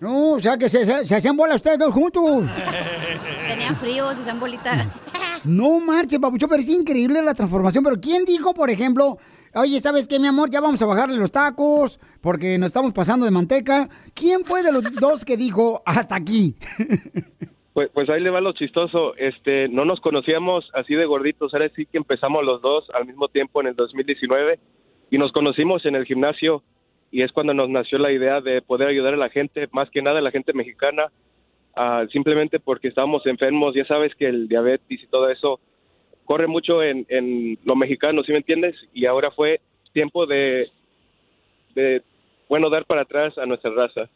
No, 0.00 0.32
o 0.32 0.40
sea 0.40 0.56
que 0.56 0.68
se, 0.68 0.84
se- 0.86 1.04
se 1.06 1.16
hacían 1.16 1.36
bola 1.36 1.54
ustedes 1.56 1.78
dos 1.78 1.92
juntos. 1.92 2.22
Tenían 3.48 3.76
frío, 3.76 4.12
se 4.14 4.20
hacían 4.20 4.40
bolita. 4.40 4.90
No 5.42 5.80
marche, 5.80 6.20
papuchón, 6.20 6.50
pero 6.50 6.60
es 6.60 6.68
increíble 6.68 7.22
la 7.22 7.32
transformación. 7.32 7.82
Pero 7.82 7.96
¿quién 7.98 8.26
dijo, 8.26 8.52
por 8.52 8.68
ejemplo, 8.68 9.16
oye, 9.54 9.80
¿sabes 9.80 10.06
qué, 10.06 10.20
mi 10.20 10.26
amor? 10.26 10.50
Ya 10.50 10.60
vamos 10.60 10.82
a 10.82 10.86
bajarle 10.86 11.16
los 11.16 11.32
tacos 11.32 11.98
porque 12.20 12.58
nos 12.58 12.66
estamos 12.66 12.92
pasando 12.92 13.24
de 13.24 13.32
manteca. 13.32 13.88
¿Quién 14.14 14.44
fue 14.44 14.62
de 14.62 14.70
los 14.70 14.82
dos 15.00 15.24
que 15.24 15.38
dijo 15.38 15.80
hasta 15.86 16.14
aquí? 16.14 16.56
Pues, 17.72 17.88
pues 17.94 18.10
ahí 18.10 18.20
le 18.20 18.28
va 18.28 18.42
lo 18.42 18.52
chistoso. 18.52 19.14
Este, 19.16 19.66
no 19.70 19.86
nos 19.86 19.98
conocíamos 20.00 20.68
así 20.74 20.94
de 20.94 21.06
gorditos. 21.06 21.54
Ahora 21.54 21.70
sí 21.74 21.86
que 21.86 21.96
empezamos 21.96 22.44
los 22.44 22.60
dos 22.60 22.84
al 22.92 23.06
mismo 23.06 23.28
tiempo 23.28 23.62
en 23.62 23.68
el 23.68 23.74
2019 23.76 24.58
y 25.10 25.16
nos 25.16 25.32
conocimos 25.32 25.86
en 25.86 25.94
el 25.94 26.04
gimnasio 26.04 26.62
y 27.10 27.22
es 27.22 27.32
cuando 27.32 27.54
nos 27.54 27.68
nació 27.68 27.98
la 27.98 28.12
idea 28.12 28.40
de 28.40 28.62
poder 28.62 28.88
ayudar 28.88 29.14
a 29.14 29.18
la 29.18 29.30
gente, 29.30 29.68
más 29.72 29.90
que 29.90 30.02
nada 30.02 30.20
a 30.20 30.22
la 30.22 30.30
gente 30.30 30.52
mexicana, 30.52 31.10
simplemente 32.12 32.60
porque 32.60 32.88
estábamos 32.88 33.26
enfermos. 33.26 33.74
Ya 33.74 33.84
sabes 33.84 34.14
que 34.14 34.26
el 34.26 34.48
diabetes 34.48 35.02
y 35.02 35.06
todo 35.06 35.28
eso 35.28 35.60
corre 36.24 36.46
mucho 36.46 36.82
en, 36.82 37.06
en 37.08 37.58
lo 37.64 37.74
mexicano, 37.74 38.22
¿sí 38.22 38.32
me 38.32 38.38
entiendes? 38.38 38.76
Y 38.94 39.06
ahora 39.06 39.30
fue 39.32 39.60
tiempo 39.92 40.26
de, 40.26 40.70
de, 41.74 42.02
bueno, 42.48 42.70
dar 42.70 42.84
para 42.84 43.02
atrás 43.02 43.36
a 43.38 43.46
nuestra 43.46 43.72
raza. 43.72 44.08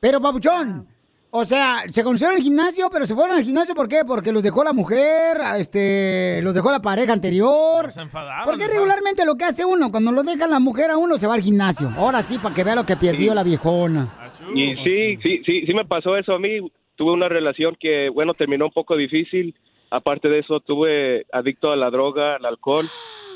Pero, 0.00 0.20
papuchón, 0.20 0.86
o 1.36 1.44
sea, 1.44 1.82
se 1.88 2.04
conocieron 2.04 2.34
en 2.34 2.38
el 2.38 2.44
gimnasio, 2.44 2.88
pero 2.92 3.04
se 3.06 3.14
fueron 3.16 3.36
al 3.36 3.42
gimnasio 3.42 3.74
¿por 3.74 3.88
qué? 3.88 4.02
Porque 4.06 4.30
los 4.30 4.44
dejó 4.44 4.62
la 4.62 4.72
mujer, 4.72 5.36
este, 5.58 6.40
los 6.42 6.54
dejó 6.54 6.70
la 6.70 6.80
pareja 6.80 7.12
anterior. 7.12 7.90
Porque 8.44 8.68
regularmente 8.68 9.26
lo 9.26 9.34
que 9.34 9.44
hace 9.44 9.64
uno, 9.64 9.90
cuando 9.90 10.12
lo 10.12 10.22
deja 10.22 10.46
la 10.46 10.60
mujer 10.60 10.92
a 10.92 10.96
uno, 10.96 11.18
se 11.18 11.26
va 11.26 11.34
al 11.34 11.40
gimnasio. 11.40 11.92
Ahora 11.96 12.22
sí, 12.22 12.38
para 12.40 12.54
que 12.54 12.62
vea 12.62 12.76
lo 12.76 12.86
que 12.86 12.96
perdió 12.96 13.34
la 13.34 13.42
viejona. 13.42 14.30
Y 14.54 14.76
sí, 14.84 15.18
sí, 15.24 15.42
sí, 15.44 15.66
sí 15.66 15.74
me 15.74 15.84
pasó 15.84 16.16
eso 16.16 16.34
a 16.34 16.38
mí. 16.38 16.70
Tuve 16.94 17.10
una 17.10 17.28
relación 17.28 17.76
que, 17.80 18.10
bueno, 18.10 18.34
terminó 18.34 18.66
un 18.66 18.72
poco 18.72 18.96
difícil. 18.96 19.56
Aparte 19.90 20.28
de 20.28 20.38
eso, 20.38 20.60
tuve 20.60 21.26
adicto 21.32 21.72
a 21.72 21.76
la 21.76 21.90
droga, 21.90 22.36
al 22.36 22.46
alcohol. 22.46 22.88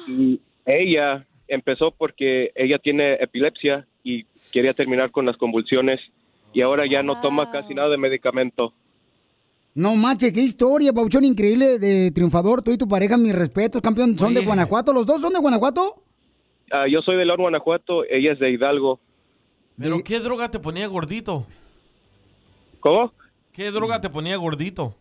Y 0.06 0.40
ella 0.64 1.26
empezó 1.48 1.90
porque 1.90 2.52
ella 2.54 2.78
tiene 2.78 3.14
epilepsia 3.14 3.88
y 4.04 4.22
quería 4.52 4.72
terminar 4.72 5.10
con 5.10 5.26
las 5.26 5.36
convulsiones. 5.36 5.98
Y 6.52 6.62
ahora 6.62 6.84
ya 6.90 7.02
no 7.02 7.20
toma 7.20 7.50
casi 7.50 7.74
nada 7.74 7.90
de 7.90 7.98
medicamento. 7.98 8.72
No 9.74 9.94
manches, 9.94 10.32
qué 10.32 10.40
historia, 10.40 10.92
papuchón, 10.92 11.24
increíble 11.24 11.78
de 11.78 12.10
triunfador. 12.10 12.62
Tú 12.62 12.72
y 12.72 12.78
tu 12.78 12.88
pareja, 12.88 13.16
mis 13.16 13.34
respetos, 13.34 13.80
campeón. 13.80 14.18
¿Son 14.18 14.34
de. 14.34 14.44
Guanajuato? 14.44 14.92
¿Los 14.92 15.06
dos 15.06 15.20
son 15.20 15.32
de 15.32 15.38
Guanajuato? 15.38 16.02
Ah, 16.70 16.86
yo 16.90 17.00
soy 17.02 17.16
de 17.16 17.24
León, 17.24 17.40
Guanajuato. 17.40 18.04
Ella 18.04 18.32
es 18.32 18.38
de 18.38 18.50
Hidalgo. 18.50 19.00
¿Pero 19.78 20.02
qué 20.02 20.18
droga 20.18 20.50
te 20.50 20.58
ponía 20.58 20.86
gordito? 20.88 21.46
¿Cómo? 22.80 23.12
¿Qué 23.52 23.70
droga 23.70 24.00
te 24.00 24.10
ponía 24.10 24.36
gordito? 24.36 24.96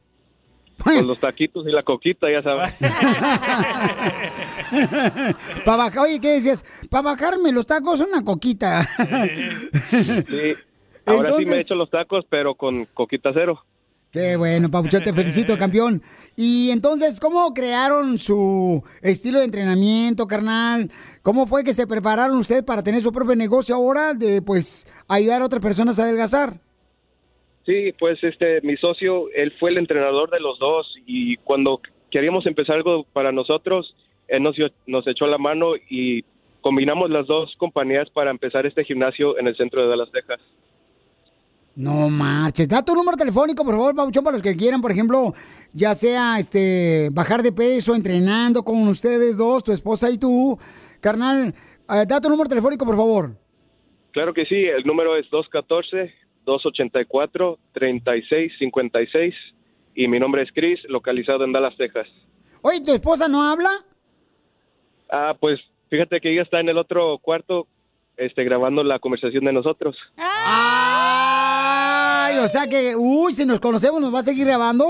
Pues 0.84 1.03
los 1.03 1.19
taquitos 1.19 1.65
y 1.68 1.72
la 1.72 1.82
coquita, 1.82 2.28
ya 2.32 2.44
sabes. 2.44 2.72
Para 5.65 5.78
bajar, 5.78 6.06
oye, 6.06 6.19
¿qué 6.19 6.34
decías? 6.34 6.88
Para 6.91 7.02
bajarme 7.02 7.52
los 7.52 7.65
tacos, 7.65 7.99
una 8.02 8.24
coquita. 8.24 8.84
Sí. 8.84 10.53
Ahora 11.08 11.34
sí 11.38 11.46
me 11.46 11.56
he 11.56 11.62
hecho 11.62 11.76
los 11.76 11.90
tacos, 11.90 12.26
pero 12.30 12.56
con 12.56 12.86
coquita 12.94 13.32
cero. 13.34 13.64
Qué 14.12 14.38
bueno, 14.38 14.70
Papuchón, 14.72 15.04
te 15.04 15.14
felicito, 15.14 15.58
campeón. 15.60 16.02
Y 16.36 16.72
entonces, 16.72 17.20
¿cómo 17.20 17.54
crearon 17.54 18.18
su 18.18 18.84
estilo 19.02 19.40
de 19.40 19.46
entrenamiento, 19.46 20.28
carnal? 20.28 20.90
¿Cómo 21.24 21.46
fue 21.46 21.64
que 21.64 21.74
se 21.74 21.88
prepararon 21.88 22.38
ustedes 22.38 22.64
para 22.64 22.84
tener 22.84 23.02
su 23.02 23.12
propio 23.12 23.36
negocio 23.36 23.76
ahora 23.76 24.14
de, 24.14 24.42
pues, 24.42 24.92
ayudar 25.08 25.42
a 25.42 25.46
otras 25.46 25.62
personas 25.62 26.00
a 26.00 26.04
adelgazar? 26.04 26.54
Sí, 27.66 27.94
pues 28.00 28.24
este, 28.24 28.62
mi 28.62 28.78
socio, 28.78 29.30
él 29.36 29.54
fue 29.60 29.72
el 29.72 29.78
entrenador 29.78 30.30
de 30.30 30.40
los 30.40 30.58
dos 30.58 30.88
y 31.06 31.36
cuando 31.38 31.82
queríamos 32.10 32.46
empezar 32.46 32.78
algo 32.78 33.04
para 33.12 33.34
nosotros, 33.34 33.94
él 34.30 34.42
nos, 34.42 34.56
nos 34.86 35.06
echó 35.06 35.28
la 35.28 35.38
mano 35.38 35.76
y 35.90 36.24
combinamos 36.62 37.10
las 37.10 37.28
dos 37.28 37.54
compañías 37.58 38.10
para 38.10 38.32
empezar 38.32 38.66
este 38.66 38.86
gimnasio 38.86 39.38
en 39.38 39.48
el 39.48 39.58
centro 39.58 39.82
de 39.82 39.90
Dallas, 39.90 40.12
Texas. 40.12 40.40
No 41.78 42.10
marches. 42.10 42.68
Da 42.68 42.84
tu 42.84 42.95
número 42.95 43.16
telefónico, 43.16 43.64
por 43.64 43.76
favor, 43.76 43.95
Papuchón, 43.95 44.24
para 44.24 44.34
los 44.34 44.41
que 44.41 44.58
quieran, 44.58 44.82
por 44.82 44.90
ejemplo, 44.90 45.32
ya 45.74 45.94
sea 45.94 46.40
este 46.40 47.10
bajar 47.12 47.44
de 47.44 47.52
peso, 47.52 47.94
entrenando 47.94 48.64
con 48.64 48.88
ustedes 48.88 49.38
dos, 49.38 49.64
tu 49.64 49.72
esposa 49.72 50.10
y 50.10 50.18
tú. 50.18 50.58
Carnal, 50.99 51.54
eh, 51.88 52.06
da 52.08 52.20
tu 52.20 52.30
número 52.30 52.49
telefónico, 52.49 52.84
por 52.84 52.95
favor. 52.95 53.38
Claro 54.12 54.34
que 54.34 54.45
sí, 54.45 54.56
el 54.56 54.86
número 54.86 55.16
es 55.18 55.28
214-284-3656 56.48 59.34
y 59.94 60.08
mi 60.08 60.20
nombre 60.20 60.41
es 60.41 60.49
Chris, 60.56 60.80
localizado 60.90 61.45
en 61.45 61.52
Dallas, 61.52 61.78
Texas. 61.78 62.08
Oye, 62.64 62.82
¿tu 62.82 62.91
esposa 62.91 63.28
no 63.28 63.44
habla? 63.44 63.70
Ah, 65.12 65.38
pues 65.40 65.60
fíjate 65.91 66.20
que 66.22 66.34
ella 66.34 66.41
está 66.41 66.60
en 66.60 66.70
el 66.70 66.80
otro 66.80 67.20
cuarto 67.20 67.68
este, 68.18 68.44
grabando 68.44 68.84
la 68.84 68.99
conversación 68.99 69.45
de 69.45 69.53
nosotros. 69.53 69.95
Ay, 70.18 70.38
o 72.39 72.48
sea 72.48 72.68
que, 72.68 72.95
uy, 72.95 73.31
si 73.31 73.45
nos 73.45 73.60
conocemos, 73.60 74.02
¿nos 74.02 74.14
va 74.14 74.19
a 74.19 74.23
seguir 74.23 74.45
grabando? 74.45 74.88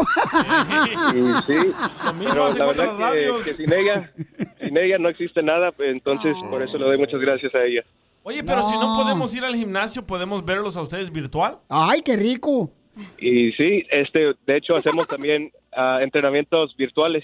Sí, 1.45 1.55
pero 2.19 2.53
la 2.53 2.65
verdad 2.65 3.13
que, 3.13 3.31
que 3.45 3.53
sin 3.53 3.71
ella, 3.71 4.11
sin 4.61 4.77
ella 4.77 4.97
no 4.97 5.09
existe 5.09 5.43
nada, 5.43 5.73
entonces 5.79 6.35
por 6.49 6.61
eso 6.61 6.77
le 6.77 6.85
doy 6.85 6.97
muchas 6.97 7.19
gracias 7.21 7.53
a 7.55 7.63
ella. 7.63 7.83
Oye, 8.23 8.43
pero 8.43 8.61
si 8.63 8.73
no 8.73 8.97
podemos 9.01 9.33
ir 9.35 9.45
al 9.45 9.55
gimnasio, 9.55 10.05
¿podemos 10.05 10.43
verlos 10.43 10.75
a 10.75 10.81
ustedes 10.81 11.09
virtual? 11.11 11.59
Ay, 11.69 12.01
qué 12.01 12.17
rico. 12.17 12.69
Y 13.17 13.51
sí, 13.53 13.85
este, 13.89 14.33
de 14.45 14.57
hecho 14.57 14.75
hacemos 14.75 15.07
también 15.07 15.51
ah, 15.75 15.99
entrenamientos 16.01 16.75
virtuales. 16.75 17.23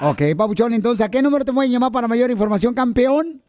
Ok, 0.00 0.22
Papuchón, 0.36 0.72
entonces, 0.72 1.04
¿a 1.04 1.10
qué 1.10 1.20
número 1.22 1.44
te 1.44 1.52
pueden 1.52 1.70
llamar 1.70 1.92
para 1.92 2.08
mayor 2.08 2.30
información, 2.30 2.74
campeón? 2.74 3.42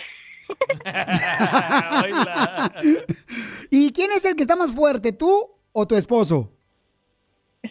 ¿Y 3.71 3.93
quién 3.93 4.11
es 4.13 4.25
el 4.25 4.37
que 4.37 4.43
está 4.43 4.57
más 4.57 4.73
fuerte, 4.73 5.13
tú 5.13 5.51
o 5.73 5.87
tu 5.87 5.97
esposo? 5.97 6.51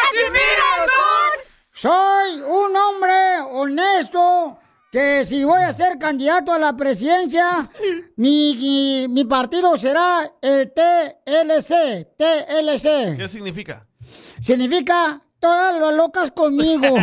Soy 1.71 2.41
un 2.41 2.75
hombre 2.75 3.39
honesto 3.51 4.59
que 4.91 5.25
si 5.25 5.43
voy 5.43 5.61
a 5.61 5.71
ser 5.71 5.97
candidato 5.97 6.51
a 6.51 6.59
la 6.59 6.75
presidencia, 6.75 7.69
mi, 8.17 9.07
mi 9.09 9.25
partido 9.25 9.77
será 9.77 10.29
el 10.41 10.71
TLC. 10.73 12.15
TLC. 12.17 13.17
¿Qué 13.17 13.27
significa? 13.29 13.87
Significa 14.43 15.21
todas 15.39 15.79
las 15.79 15.95
locas 15.95 16.31
conmigo. 16.31 16.87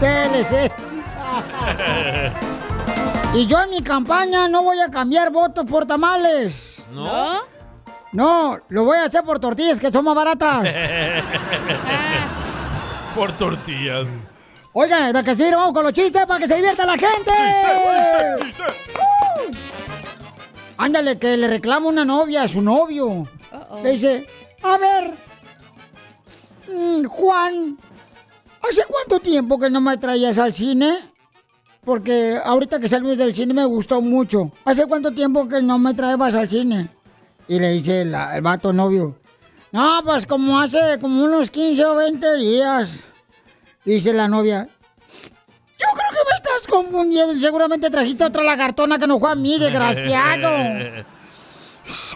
TLC. 0.00 0.70
Y 3.34 3.46
yo 3.46 3.62
en 3.62 3.70
mi 3.70 3.82
campaña 3.82 4.48
no 4.48 4.62
voy 4.62 4.78
a 4.80 4.90
cambiar 4.90 5.30
votos 5.32 5.64
por 5.64 5.86
tamales. 5.86 6.84
¿No? 6.92 7.04
No, 7.04 7.40
lo 8.12 8.84
voy 8.84 8.98
a 8.98 9.04
hacer 9.04 9.22
por 9.24 9.38
tortillas 9.38 9.80
que 9.80 9.90
son 9.90 10.04
más 10.04 10.14
baratas. 10.14 10.68
Por 13.14 13.30
tortillas. 13.32 14.06
Oiga, 14.72 15.12
de 15.12 15.22
que 15.22 15.34
sí, 15.34 15.44
vamos 15.50 15.74
con 15.74 15.84
los 15.84 15.92
chistes 15.92 16.24
para 16.24 16.40
que 16.40 16.46
se 16.46 16.54
divierta 16.54 16.86
la 16.86 16.96
gente. 16.96 17.30
¡Uh! 17.84 18.72
Ándale, 20.78 21.18
que 21.18 21.36
le 21.36 21.46
reclama 21.46 21.88
una 21.88 22.06
novia 22.06 22.44
a 22.44 22.48
su 22.48 22.62
novio. 22.62 23.24
Le 23.82 23.90
dice, 23.90 24.26
a 24.62 24.78
ver, 24.78 25.14
mm, 26.72 27.04
Juan, 27.04 27.78
¿hace 28.66 28.82
cuánto 28.88 29.20
tiempo 29.20 29.58
que 29.58 29.68
no 29.68 29.82
me 29.82 29.98
traías 29.98 30.38
al 30.38 30.54
cine? 30.54 31.00
Porque 31.84 32.38
ahorita 32.42 32.80
que 32.80 32.88
salí 32.88 33.14
del 33.14 33.34
cine 33.34 33.52
me 33.52 33.66
gustó 33.66 34.00
mucho. 34.00 34.52
¿Hace 34.64 34.86
cuánto 34.86 35.12
tiempo 35.12 35.46
que 35.46 35.60
no 35.60 35.78
me 35.78 35.92
traebas 35.92 36.34
al 36.34 36.48
cine? 36.48 36.88
Y 37.48 37.58
le 37.58 37.70
dice 37.72 38.04
la- 38.04 38.34
el 38.36 38.42
vato 38.42 38.72
novio, 38.72 39.18
no, 39.72 40.00
pues 40.04 40.26
como 40.26 40.58
hace 40.60 40.98
como 41.00 41.24
unos 41.24 41.50
15 41.50 41.84
o 41.84 41.94
20 41.94 42.36
días. 42.36 42.90
Dice 43.84 44.12
la 44.12 44.28
novia, 44.28 44.68
yo 45.08 45.86
creo 45.94 46.10
que 46.10 46.30
me 46.30 46.36
estás 46.36 46.66
confundiendo. 46.68 47.34
Seguramente 47.40 47.90
trajiste 47.90 48.24
otra 48.24 48.44
lagartona 48.44 48.98
que 48.98 49.06
no 49.06 49.18
fue 49.18 49.30
a 49.32 49.34
mí, 49.34 49.58
desgraciado. 49.58 50.48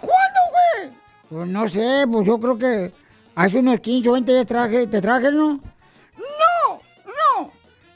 ¿Cuándo, 0.01 0.41
güey? 0.53 0.93
Pues 1.29 1.49
no 1.49 1.67
sé, 1.67 2.05
pues 2.11 2.27
yo 2.27 2.39
creo 2.39 2.57
que 2.59 2.93
hace 3.35 3.59
unos 3.59 3.81
15 3.81 4.09
o 4.09 4.13
20 4.13 4.33
días 4.33 4.47
traje, 4.47 4.87
te 4.87 5.01
traje, 5.01 5.33
¿no? 5.33 5.55
No, 6.17 6.81
no. 7.07 7.53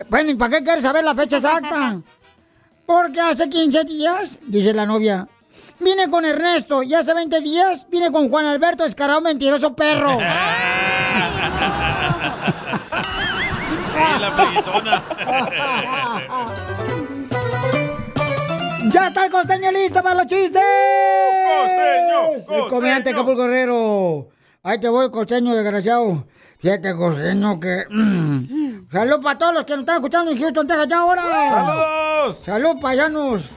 Bueno, 0.08 0.30
¿y 0.30 0.34
para 0.34 0.58
qué 0.58 0.64
quieres 0.64 0.82
saber 0.82 1.04
la 1.04 1.14
fecha 1.14 1.36
exacta? 1.36 2.00
Porque 2.86 3.20
hace 3.20 3.48
15 3.48 3.84
días, 3.84 4.38
dice 4.48 4.74
la 4.74 4.84
novia, 4.84 5.28
vine 5.80 6.08
con 6.10 6.24
Ernesto 6.24 6.82
y 6.82 6.94
hace 6.94 7.14
20 7.14 7.40
días 7.40 7.86
vine 7.90 8.10
con 8.12 8.28
Juan 8.28 8.46
Alberto, 8.46 8.84
descarado 8.84 9.20
mentiroso 9.20 9.74
perro. 9.74 10.18
¡Ya 18.90 19.06
está 19.06 19.26
el 19.26 19.30
costeño 19.30 19.70
listo 19.70 20.02
para 20.02 20.16
los 20.16 20.26
chistes! 20.26 20.62
¡Costeño! 21.62 22.62
El 22.64 22.68
comediante 22.68 23.10
Acapulco 23.10 23.42
Guerrero. 23.42 24.28
Ahí 24.62 24.80
te 24.80 24.88
voy, 24.88 25.10
costeño 25.10 25.54
desgraciado. 25.54 26.26
Fíjate, 26.58 26.94
costeño, 26.94 27.60
que... 27.60 27.84
mm. 27.88 28.90
Salud 28.90 29.22
para 29.22 29.38
todos 29.38 29.54
los 29.54 29.64
que 29.64 29.72
nos 29.72 29.80
están 29.80 29.96
escuchando 29.96 30.30
en 30.32 30.38
Houston, 30.38 30.66
Texas, 30.66 30.88
ya 30.88 30.98
ahora. 30.98 31.22
¡Saludos! 31.22 32.38
Salud, 32.44 32.80
payanos. 32.80 33.50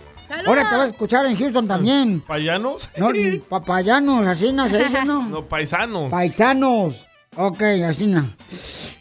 Ahora 0.45 0.69
te 0.69 0.75
vas 0.75 0.87
a 0.89 0.91
escuchar 0.91 1.25
en 1.25 1.37
Houston 1.37 1.67
también. 1.67 2.21
¿Payanos? 2.21 2.89
No, 2.97 3.09
papayanos, 3.49 4.25
así 4.27 4.51
no 4.51 4.67
se 4.67 4.83
dice, 4.83 5.05
¿no? 5.05 5.23
No, 5.29 5.45
paisanos. 5.45 6.09
Paisanos. 6.09 7.07
Ok, 7.35 7.61
así 7.87 8.07
no. 8.07 8.29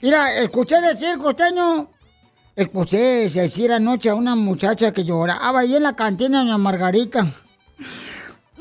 Mira, 0.01 0.33
escuché 0.41 0.81
decir, 0.81 1.19
costeño, 1.19 1.91
escuché 2.57 2.99
decir 3.29 3.73
anoche 3.73 4.11
a 4.11 4.15
una 4.15 4.35
muchacha 4.35 4.93
que 4.93 5.05
lloraba 5.05 5.61
ahí 5.61 5.77
en 5.77 5.83
la 5.83 5.95
cantina 5.95 6.39
de 6.39 6.45
Doña 6.47 6.59
Margarita. 6.59 7.23
No 7.23 7.29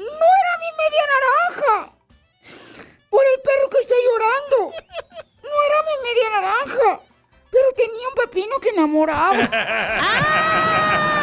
era 0.03 0.53
mi 0.64 0.72
media 0.81 1.03
naranja. 1.14 1.93
Por 3.10 3.22
el 3.34 3.41
perro 3.41 3.69
que 3.69 3.80
estoy 3.80 3.98
llorando. 4.11 4.76
No 5.43 5.57
era 5.68 5.77
mi 5.88 5.95
media 6.07 6.27
naranja. 6.41 7.02
Pero 7.52 7.68
tenía 7.76 8.07
un 8.07 8.15
pepino 8.15 8.60
que 8.61 8.69
enamoraba. 8.69 9.49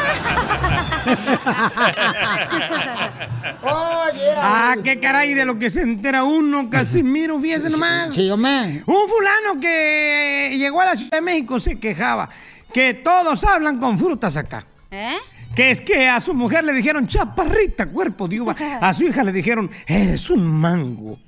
Oye. 3.62 4.34
Ah, 4.36 4.76
qué 4.82 5.00
caray 5.00 5.34
de 5.34 5.44
lo 5.44 5.58
que 5.58 5.70
se 5.70 5.82
entera 5.82 6.24
uno, 6.24 6.68
Casimiro, 6.70 7.40
fíjese 7.40 7.70
nomás. 7.70 8.14
Sí, 8.14 8.30
hombre. 8.30 8.82
Un 8.86 9.08
fulano 9.08 9.60
que 9.60 10.54
llegó 10.56 10.80
a 10.80 10.86
la 10.86 10.96
Ciudad 10.96 11.18
de 11.18 11.20
México 11.20 11.60
se 11.60 11.78
quejaba 11.78 12.28
que 12.72 12.94
todos 12.94 13.44
hablan 13.44 13.78
con 13.78 13.98
frutas 13.98 14.36
acá. 14.36 14.64
¿Eh? 14.90 15.16
Que 15.54 15.70
es 15.70 15.80
que 15.80 16.08
a 16.08 16.20
su 16.20 16.34
mujer 16.34 16.64
le 16.64 16.72
dijeron 16.72 17.08
chaparrita, 17.08 17.86
cuerpo 17.86 18.28
de 18.28 18.40
uva. 18.40 18.54
A 18.80 18.94
su 18.94 19.04
hija 19.04 19.24
le 19.24 19.32
dijeron, 19.32 19.70
eres 19.86 20.30
un 20.30 20.46
mango. 20.46 21.18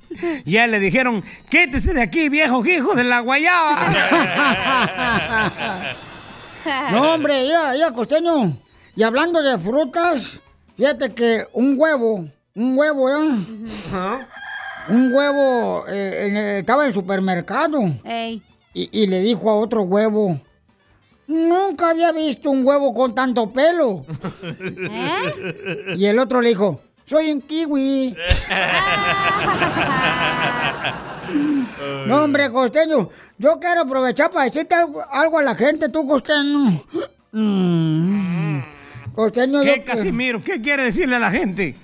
Y 0.45 0.57
a 0.57 0.65
él 0.65 0.71
le 0.71 0.79
dijeron, 0.79 1.23
quétese 1.49 1.93
de 1.93 2.01
aquí, 2.01 2.29
viejo 2.29 2.65
hijo 2.65 2.95
de 2.95 3.03
la 3.03 3.19
guayaba. 3.19 3.87
No, 6.91 7.13
hombre, 7.13 7.41
mira, 7.41 7.71
mira, 7.73 7.91
costeño. 7.91 8.55
Y 8.95 9.03
hablando 9.03 9.41
de 9.41 9.57
frutas, 9.57 10.41
fíjate 10.75 11.13
que 11.13 11.45
un 11.53 11.75
huevo, 11.77 12.27
un 12.55 12.77
huevo, 12.77 13.09
¿eh? 13.09 13.29
Un 14.89 15.13
huevo 15.13 15.85
eh, 15.87 16.27
en 16.27 16.37
el- 16.37 16.55
estaba 16.59 16.83
en 16.83 16.89
el 16.89 16.93
supermercado. 16.93 17.79
Y, 18.73 18.89
y 19.03 19.07
le 19.07 19.19
dijo 19.21 19.49
a 19.49 19.55
otro 19.55 19.83
huevo, 19.83 20.39
nunca 21.27 21.89
había 21.91 22.11
visto 22.11 22.49
un 22.49 22.65
huevo 22.65 22.93
con 22.93 23.13
tanto 23.15 23.51
pelo. 23.51 24.05
Y 25.95 26.05
el 26.05 26.19
otro 26.19 26.41
le 26.41 26.49
dijo, 26.49 26.81
soy 27.05 27.31
un 27.31 27.41
kiwi. 27.41 28.15
No, 32.07 32.23
hombre, 32.23 32.51
costeño, 32.51 33.09
yo 33.37 33.57
quiero 33.59 33.81
aprovechar 33.81 34.29
para 34.31 34.45
decirte 34.45 34.75
algo, 34.75 35.01
algo 35.11 35.37
a 35.39 35.41
la 35.43 35.55
gente, 35.55 35.87
tú, 35.87 36.05
costeño. 36.05 36.83
Mm. 37.31 38.59
Costeño, 39.15 39.61
¿Qué, 39.61 39.77
yo- 39.77 39.85
Casimiro? 39.85 40.43
¿Qué 40.43 40.61
quiere 40.61 40.85
decirle 40.85 41.15
a 41.15 41.19
la 41.19 41.31
gente? 41.31 41.75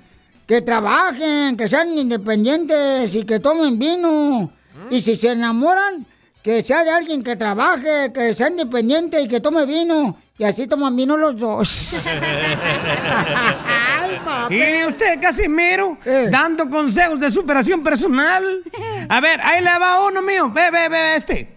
Que 0.48 0.62
trabajen, 0.62 1.58
que 1.58 1.68
sean 1.68 1.90
independientes 1.98 3.14
y 3.16 3.24
que 3.26 3.40
tomen 3.40 3.78
vino. 3.78 4.52
Y 4.90 5.02
si 5.02 5.16
se 5.18 5.32
enamoran, 5.32 6.06
que 6.42 6.62
sea 6.62 6.84
de 6.86 6.92
alguien 6.92 7.22
que 7.22 7.36
trabaje, 7.36 8.14
que 8.14 8.34
sea 8.34 8.50
independiente 8.50 9.22
y 9.22 9.28
que 9.28 9.42
tome 9.42 9.66
vino. 9.66 10.18
Y 10.38 10.46
así 10.46 10.68
toman 10.68 10.96
vino 10.96 11.18
los 11.18 11.38
dos. 11.38 12.08
Ay, 12.22 14.20
papi. 14.24 14.56
¿Y 14.56 14.86
usted, 14.86 15.20
Casimiro? 15.20 15.98
Dando 16.32 16.70
consejos 16.70 17.20
de 17.20 17.30
superación 17.32 17.84
personal. 17.84 18.64
A 19.10 19.20
ver, 19.20 19.42
ahí 19.42 19.62
le 19.62 19.78
va 19.80 20.06
uno 20.08 20.22
mío. 20.22 20.50
Ve, 20.54 20.72
ve, 20.72 20.88
ve, 20.88 21.16
este. 21.16 21.57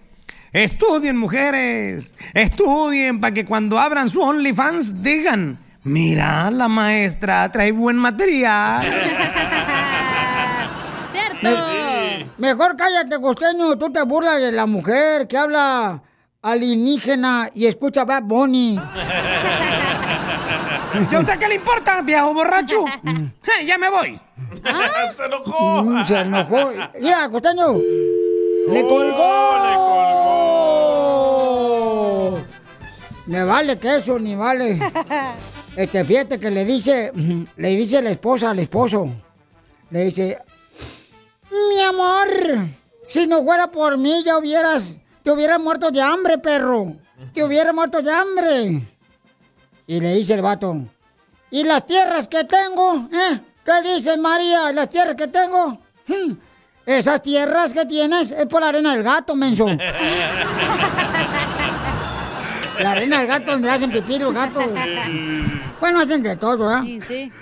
Estudien, 0.53 1.17
mujeres. 1.17 2.15
Estudien 2.35 3.21
para 3.21 3.33
que 3.35 3.45
cuando 3.45 3.79
abran 3.79 4.09
su 4.11 4.21
OnlyFans 4.21 5.03
digan: 5.03 5.59
Mira, 5.85 6.51
la 6.51 6.69
maestra 6.69 7.51
trae 7.53 7.73
buen 7.73 7.97
material. 7.97 8.83
Me- 11.43 12.27
Mejor 12.39 12.77
cállate, 12.77 13.21
costeño. 13.21 13.77
Tú 13.79 13.91
te 13.93 14.03
burlas 14.03 14.41
de 14.41 14.53
la 14.53 14.67
mujer 14.67 15.27
que 15.29 15.37
habla 15.39 16.03
alienígena 16.43 17.49
y 17.55 17.67
escucha 17.67 18.05
Bad 18.05 18.23
Bunny. 18.25 18.81
¿Y 21.11 21.15
a 21.15 21.21
usted 21.21 21.39
qué 21.39 21.49
le 21.49 21.55
importa, 21.57 22.03
viejo 22.03 22.35
borracho? 22.35 22.85
Eh, 23.61 23.67
ya 23.67 23.79
me 23.79 23.89
voy. 23.91 24.21
Se 25.17 25.25
enojó. 25.25 25.83
Mm, 25.83 26.03
Se 26.05 26.21
enojó. 26.21 26.71
Mira, 27.01 27.29
costeño. 27.31 27.79
¡Le 28.69 28.83
colgó! 28.87 30.40
Me 33.31 33.45
vale 33.45 33.79
que 33.79 33.97
eso, 33.97 34.19
ni 34.19 34.35
vale. 34.35 34.79
Este, 35.77 36.05
fíjate 36.05 36.41
que 36.41 36.51
le 36.51 36.65
dice, 36.65 37.13
le 37.57 37.69
dice 37.77 38.03
la 38.03 38.11
esposa 38.11 38.51
al 38.51 38.59
esposo. 38.59 39.09
Le 39.91 40.05
dice, 40.07 40.37
mi 41.49 41.81
amor, 41.81 42.27
si 43.07 43.29
no 43.29 43.45
fuera 43.45 43.71
por 43.71 43.97
mí 43.97 44.25
ya 44.25 44.37
hubieras, 44.37 44.97
te 45.23 45.31
hubieras 45.31 45.61
muerto 45.61 45.93
de 45.93 46.03
hambre, 46.03 46.39
perro. 46.39 46.97
Te 47.33 47.45
hubieras 47.45 47.73
muerto 47.73 48.03
de 48.03 48.11
hambre. 48.13 48.83
Y 49.87 50.01
le 50.01 50.13
dice 50.15 50.35
el 50.35 50.43
vato, 50.43 50.75
¿y 51.53 51.63
las 51.63 51.87
tierras 51.87 52.27
que 52.27 52.43
tengo? 52.43 53.09
¿Eh? 53.13 53.41
¿Qué 53.65 53.95
dices, 53.95 54.19
María? 54.19 54.73
¿Las 54.73 54.91
tierras 54.91 55.15
que 55.15 55.29
tengo? 55.29 55.79
Hmm, 56.09 56.33
Esas 56.85 57.23
tierras 57.23 57.73
que 57.73 57.87
tienes 57.87 58.33
es 58.33 58.47
por 58.47 58.61
la 58.61 58.69
arena 58.71 58.93
del 58.93 59.05
gato, 59.05 59.37
menso. 59.37 59.67
La 62.83 62.93
arena 62.93 63.19
del 63.19 63.27
gato 63.27 63.53
donde 63.53 63.71
hacen 63.71 63.91
pipí 63.91 64.19
los 64.19 64.33
gatos. 64.33 64.65
Bueno, 65.81 66.01
hacen 66.01 66.23
de 66.23 66.37
todo, 66.37 66.59
¿verdad? 66.67 66.83
Sí, 66.85 67.01
sí. 67.01 67.33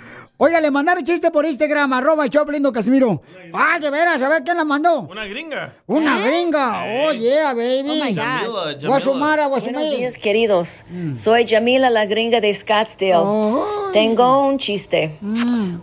Oiga, 0.41 0.61
le 0.61 0.71
mandaron 0.71 1.03
chiste 1.03 1.31
por 1.31 1.45
Instagram, 1.45 1.91
arroba 1.91 2.23
el 2.23 2.29
Choplindo 2.29 2.71
Casimiro. 2.71 3.21
Ah, 3.53 3.77
de 3.77 3.89
veras, 3.89 4.21
a 4.21 4.29
ver 4.29 4.41
quién 4.45 4.55
la 4.55 4.63
mandó. 4.63 5.01
Una 5.01 5.25
gringa. 5.25 5.73
Una 5.85 6.17
¿Eh? 6.17 6.29
gringa. 6.29 6.83
Oh, 7.09 7.11
yeah, 7.11 7.53
baby. 7.53 7.89
Oh, 8.01 8.05
my 8.05 8.13
God. 8.13 8.23
Jamila, 8.23 8.61
Jamila. 8.63 8.87
Guasumara, 8.87 9.47
Buenos 9.49 9.67
Guasumara. 9.67 9.97
días, 9.97 10.15
queridos. 10.15 10.69
Soy 11.17 11.45
Jamila, 11.45 11.89
la 11.89 12.05
gringa 12.05 12.39
de 12.39 12.53
Scottsdale. 12.53 13.61
Tengo 13.91 14.45
un 14.47 14.57
chiste. 14.59 15.19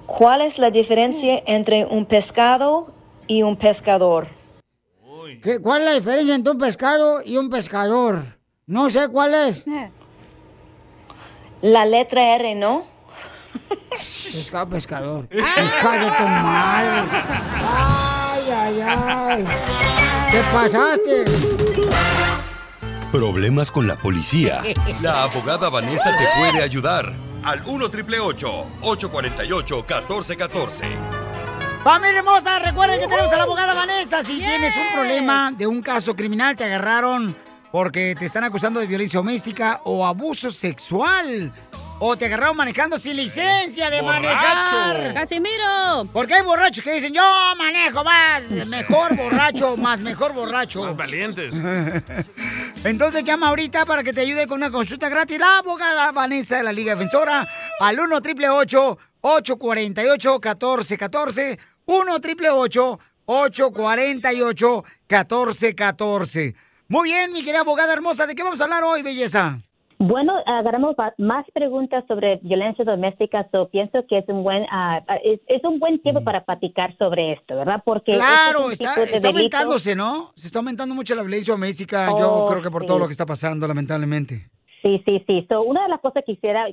¿Cuál 0.06 0.40
es 0.40 0.58
la 0.58 0.70
diferencia 0.70 1.42
entre 1.46 1.84
un 1.84 2.06
pescado 2.06 2.94
y 3.26 3.42
un 3.42 3.56
pescador? 3.56 4.28
¿Qué- 5.42 5.60
¿Cuál 5.60 5.80
es 5.82 5.86
la 5.86 5.92
diferencia 5.94 6.34
entre 6.34 6.52
un 6.52 6.58
pescado 6.58 7.20
y 7.22 7.36
un 7.36 7.50
pescador? 7.50 8.22
No 8.68 8.90
sé 8.90 9.08
cuál 9.08 9.32
es. 9.32 9.64
La 11.62 11.84
letra 11.84 12.34
R, 12.34 12.56
¿no? 12.56 12.84
Pescado, 13.90 14.68
pescador. 14.68 15.28
Hija 15.32 15.92
de 15.92 16.10
tu 16.10 16.24
madre. 16.24 17.08
Ay, 17.62 18.42
ay, 18.52 18.80
ay. 18.80 19.46
¿Qué 20.32 20.42
pasaste? 20.52 21.24
Problemas 23.12 23.70
con 23.70 23.86
la 23.86 23.94
policía. 23.94 24.60
La 25.00 25.22
abogada 25.22 25.68
Vanessa 25.68 26.10
te 26.18 26.26
puede 26.36 26.60
ayudar. 26.60 27.12
Al 27.44 27.62
1 27.64 27.84
848 27.84 29.76
1414 29.76 30.86
Familia 31.84 32.18
hermosa, 32.18 32.58
recuerden 32.58 32.98
que 32.98 33.06
tenemos 33.06 33.32
a 33.32 33.36
la 33.36 33.44
abogada 33.44 33.74
Vanessa. 33.74 34.24
Si 34.24 34.38
tienes 34.38 34.76
un 34.76 34.92
problema 34.92 35.52
de 35.56 35.68
un 35.68 35.80
caso 35.82 36.16
criminal, 36.16 36.56
te 36.56 36.64
agarraron 36.64 37.45
porque 37.76 38.14
te 38.18 38.24
están 38.24 38.42
acusando 38.42 38.80
de 38.80 38.86
violencia 38.86 39.18
doméstica 39.18 39.82
o 39.84 40.06
abuso 40.06 40.50
sexual. 40.50 41.52
O 41.98 42.16
te 42.16 42.24
agarraron 42.24 42.56
manejando 42.56 42.98
sin 42.98 43.16
licencia 43.16 43.90
de 43.90 44.00
¡Borracho! 44.00 44.22
manejar. 44.22 45.12
¡Casimiro! 45.12 46.08
Porque 46.10 46.32
hay 46.32 46.42
borrachos 46.42 46.82
que 46.82 46.94
dicen, 46.94 47.12
yo 47.12 47.20
manejo 47.58 48.02
más, 48.02 48.44
mejor 48.66 49.14
borracho, 49.14 49.76
más 49.76 50.00
mejor 50.00 50.32
borracho. 50.32 50.84
Más 50.84 50.96
valientes. 50.96 51.52
Entonces 52.84 53.22
llama 53.24 53.48
ahorita 53.48 53.84
para 53.84 54.02
que 54.02 54.14
te 54.14 54.22
ayude 54.22 54.46
con 54.46 54.56
una 54.56 54.70
consulta 54.70 55.10
gratis 55.10 55.38
la 55.38 55.58
abogada 55.58 56.12
Vanessa 56.12 56.56
de 56.56 56.62
la 56.62 56.72
Liga 56.72 56.94
Defensora 56.94 57.46
al 57.78 58.00
1 58.00 58.16
888 58.16 58.98
848 59.20 60.30
1414 60.30 61.58
1 61.84 62.14
888 62.14 62.98
848 63.26 64.84
1414 65.10 66.65
Muy 66.88 67.08
bien, 67.10 67.32
mi 67.32 67.42
querida 67.42 67.60
abogada 67.60 67.92
hermosa, 67.92 68.26
¿de 68.26 68.34
qué 68.34 68.42
vamos 68.42 68.60
a 68.60 68.64
hablar 68.64 68.84
hoy, 68.84 69.02
belleza? 69.02 69.58
Bueno, 69.98 70.34
agarramos 70.44 70.94
más 71.16 71.46
preguntas 71.54 72.04
sobre 72.06 72.36
violencia 72.42 72.84
doméstica, 72.84 73.48
so 73.50 73.68
pienso 73.70 74.04
que 74.06 74.18
es 74.18 74.24
un 74.28 74.42
buen 74.44 74.64
ah, 74.70 75.00
es, 75.24 75.40
es 75.46 75.64
un 75.64 75.78
buen 75.78 76.00
tiempo 76.02 76.22
para 76.22 76.44
platicar 76.44 76.94
sobre 76.98 77.32
esto, 77.32 77.56
¿verdad? 77.56 77.82
Porque 77.82 78.12
este 78.12 78.22
Claro, 78.24 78.70
es 78.70 78.80
está, 78.80 79.02
está 79.02 79.28
aumentándose, 79.28 79.96
¿no? 79.96 80.32
Se 80.34 80.46
está 80.46 80.58
aumentando 80.58 80.94
mucho 80.94 81.14
la 81.14 81.22
violencia 81.22 81.54
doméstica, 81.54 82.08
yo 82.10 82.30
Oh, 82.30 82.46
creo 82.46 82.62
que 82.62 82.70
por 82.70 82.84
todo 82.84 82.98
lo 82.98 83.06
que 83.06 83.12
está 83.12 83.24
pasando, 83.24 83.66
lamentablemente. 83.66 84.50
Sí, 84.86 85.02
sí, 85.04 85.24
sí. 85.26 85.44
So, 85.48 85.62
una 85.62 85.82
de 85.82 85.88
las 85.88 86.00
cosas 86.00 86.22
que 86.24 86.34
quisiera 86.34 86.68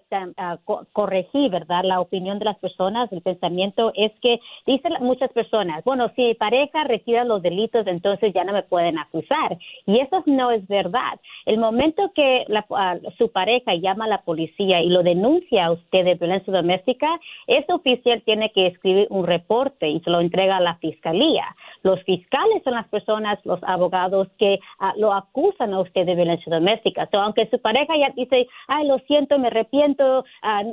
co- 0.65 0.85
corregir, 0.93 1.49
¿verdad? 1.49 1.83
La 1.83 1.99
opinión 1.99 2.37
de 2.37 2.45
las 2.45 2.59
personas, 2.59 3.11
el 3.11 3.23
pensamiento 3.23 3.91
es 3.95 4.11
que 4.21 4.39
dicen 4.67 4.93
muchas 4.99 5.31
personas, 5.31 5.83
bueno, 5.83 6.11
si 6.15 6.21
mi 6.21 6.35
pareja 6.35 6.83
retira 6.83 7.23
los 7.23 7.41
delitos, 7.41 7.87
entonces 7.87 8.31
ya 8.31 8.43
no 8.43 8.53
me 8.53 8.61
pueden 8.61 8.99
acusar. 8.99 9.57
Y 9.87 9.99
eso 9.99 10.21
no 10.27 10.51
es 10.51 10.67
verdad. 10.67 11.19
El 11.47 11.57
momento 11.57 12.11
que 12.13 12.45
la- 12.49 12.67
ah, 12.69 12.97
su 13.17 13.31
pareja 13.31 13.73
llama 13.73 14.05
a 14.05 14.09
la 14.09 14.21
policía 14.21 14.81
y 14.83 14.89
lo 14.89 15.01
denuncia 15.01 15.65
a 15.65 15.71
usted 15.71 16.05
de 16.05 16.13
violencia 16.13 16.53
doméstica, 16.53 17.19
ese 17.47 17.73
oficial 17.73 18.21
tiene 18.23 18.51
que 18.51 18.67
escribir 18.67 19.07
un 19.09 19.25
reporte 19.25 19.89
y 19.89 19.99
se 20.01 20.11
lo 20.11 20.19
entrega 20.21 20.57
a 20.57 20.61
la 20.61 20.75
fiscalía. 20.75 21.45
Los 21.83 22.01
fiscales 22.03 22.63
son 22.63 22.73
las 22.73 22.87
personas, 22.87 23.39
los 23.43 23.61
abogados 23.63 24.29
que 24.39 24.59
ah, 24.79 24.93
lo 24.97 25.13
acusan 25.13 25.73
a 25.73 25.81
usted 25.81 26.05
de 26.05 26.15
violencia 26.15 26.53
doméstica. 26.53 27.07
So, 27.11 27.19
aunque 27.19 27.49
su 27.49 27.59
pareja 27.59 27.93
ya 27.97 28.13
dice, 28.15 28.47
ay, 28.67 28.87
lo 28.87 28.99
siento, 28.99 29.37
me 29.37 29.47
arrepiento, 29.47 30.23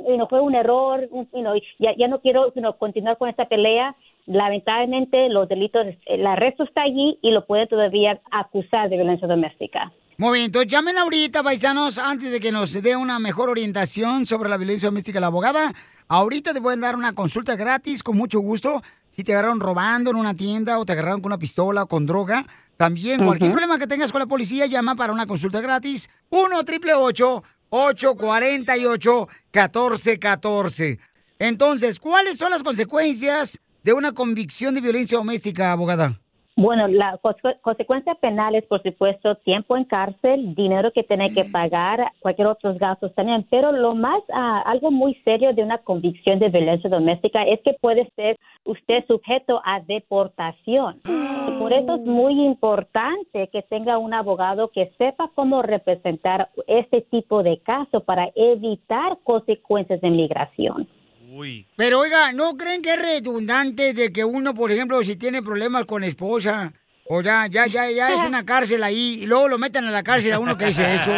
you 0.07 0.15
know, 0.15 0.27
fue 0.27 0.41
un 0.41 0.55
error, 0.55 1.07
you 1.11 1.27
know, 1.31 1.53
ya, 1.79 1.95
ya 1.97 2.07
no 2.07 2.21
quiero 2.21 2.53
continuar 2.79 3.17
con 3.17 3.29
esta 3.29 3.47
pelea, 3.47 3.95
lamentablemente 4.25 5.29
los 5.29 5.49
delitos, 5.49 5.85
el 6.05 6.25
arresto 6.25 6.63
está 6.63 6.83
allí 6.83 7.19
y 7.21 7.31
lo 7.31 7.45
puede 7.45 7.67
todavía 7.67 8.19
acusar 8.31 8.89
de 8.89 8.95
violencia 8.95 9.27
doméstica. 9.27 9.91
Muy 10.17 10.33
bien, 10.33 10.45
entonces 10.45 10.71
llamen 10.71 10.97
ahorita, 10.97 11.41
paisanos, 11.41 11.97
antes 11.97 12.31
de 12.31 12.39
que 12.39 12.51
nos 12.51 12.79
dé 12.81 12.95
una 12.95 13.17
mejor 13.17 13.49
orientación 13.49 14.27
sobre 14.27 14.49
la 14.49 14.57
violencia 14.57 14.87
doméstica 14.87 15.19
la 15.19 15.27
abogada. 15.27 15.73
Ahorita 16.07 16.53
te 16.53 16.61
pueden 16.61 16.81
dar 16.81 16.95
una 16.95 17.13
consulta 17.13 17.55
gratis 17.55 18.03
con 18.03 18.17
mucho 18.17 18.39
gusto. 18.39 18.81
Si 19.11 19.23
te 19.23 19.33
agarraron 19.33 19.59
robando 19.59 20.09
en 20.09 20.15
una 20.15 20.33
tienda 20.33 20.79
o 20.79 20.85
te 20.85 20.93
agarraron 20.93 21.21
con 21.21 21.31
una 21.31 21.37
pistola 21.37 21.83
o 21.83 21.87
con 21.87 22.05
droga, 22.05 22.45
también 22.77 23.23
cualquier 23.23 23.51
problema 23.51 23.77
que 23.77 23.87
tengas 23.87 24.11
con 24.11 24.19
la 24.19 24.25
policía, 24.25 24.65
llama 24.65 24.95
para 24.95 25.13
una 25.13 25.27
consulta 25.27 25.61
gratis. 25.61 26.09
1 26.29 26.57
888 26.57 27.43
848 27.69 29.27
1414 29.53 30.99
Entonces, 31.39 31.99
¿cuáles 31.99 32.37
son 32.37 32.51
las 32.51 32.63
consecuencias 32.63 33.59
de 33.83 33.93
una 33.93 34.13
convicción 34.13 34.73
de 34.73 34.81
violencia 34.81 35.17
doméstica, 35.17 35.71
abogada? 35.71 36.19
Bueno, 36.61 36.87
la 36.87 37.17
cos- 37.17 37.59
consecuencia 37.61 38.13
penal 38.13 38.53
es, 38.53 38.63
por 38.65 38.83
supuesto, 38.83 39.33
tiempo 39.37 39.75
en 39.75 39.83
cárcel, 39.83 40.53
dinero 40.53 40.91
que 40.91 41.01
tiene 41.01 41.33
que 41.33 41.43
pagar, 41.45 42.11
cualquier 42.19 42.45
otros 42.45 42.77
gastos 42.77 43.11
también. 43.15 43.47
Pero 43.49 43.71
lo 43.71 43.95
más, 43.95 44.21
ah, 44.31 44.61
algo 44.67 44.91
muy 44.91 45.15
serio 45.23 45.55
de 45.55 45.63
una 45.63 45.79
convicción 45.79 46.37
de 46.37 46.49
violencia 46.49 46.87
doméstica 46.87 47.41
es 47.45 47.59
que 47.61 47.73
puede 47.81 48.07
ser 48.15 48.37
usted 48.65 49.03
sujeto 49.07 49.59
a 49.65 49.79
deportación. 49.79 51.01
Y 51.47 51.59
por 51.59 51.73
eso 51.73 51.95
es 51.95 52.01
muy 52.01 52.39
importante 52.45 53.47
que 53.47 53.63
tenga 53.63 53.97
un 53.97 54.13
abogado 54.13 54.67
que 54.67 54.91
sepa 54.99 55.31
cómo 55.33 55.63
representar 55.63 56.49
este 56.67 57.01
tipo 57.01 57.41
de 57.41 57.57
caso 57.57 58.01
para 58.01 58.29
evitar 58.35 59.17
consecuencias 59.23 59.99
de 59.99 60.11
migración. 60.11 60.87
Pero 61.75 61.99
oiga, 61.99 62.33
¿no 62.33 62.57
creen 62.57 62.81
que 62.81 62.93
es 62.93 62.99
redundante 63.01 63.93
de 63.93 64.11
que 64.11 64.23
uno, 64.25 64.53
por 64.53 64.71
ejemplo, 64.71 65.01
si 65.03 65.15
tiene 65.15 65.41
problemas 65.41 65.85
con 65.85 66.03
esposa, 66.03 66.73
o 67.07 67.21
ya, 67.21 67.47
ya, 67.47 67.67
ya, 67.67 67.89
ya 67.89 68.09
es 68.13 68.27
una 68.27 68.45
cárcel 68.45 68.83
ahí, 68.83 69.19
y 69.21 69.25
luego 69.27 69.47
lo 69.47 69.57
meten 69.57 69.85
a 69.85 69.91
la 69.91 70.03
cárcel 70.03 70.33
a 70.33 70.39
uno 70.39 70.57
que 70.57 70.65
dice 70.65 70.95
eso? 70.95 71.11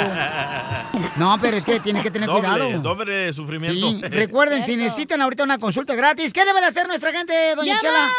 No, 1.17 1.37
pero 1.41 1.57
es 1.57 1.65
que 1.65 1.79
tiene 1.79 2.01
que 2.01 2.11
tener 2.11 2.27
doble, 2.27 2.41
cuidado. 2.41 2.79
doble 2.81 3.33
sufrimiento. 3.33 3.79
Sí, 3.91 4.01
recuerden, 4.03 4.63
si 4.63 4.75
necesitan 4.75 5.21
ahorita 5.21 5.43
una 5.43 5.57
consulta 5.57 5.95
gratis, 5.95 6.33
¿qué 6.33 6.45
debe 6.45 6.59
de 6.61 6.67
hacer 6.67 6.87
nuestra 6.87 7.11
gente, 7.11 7.55
doña 7.55 7.79
Chela? 7.79 8.09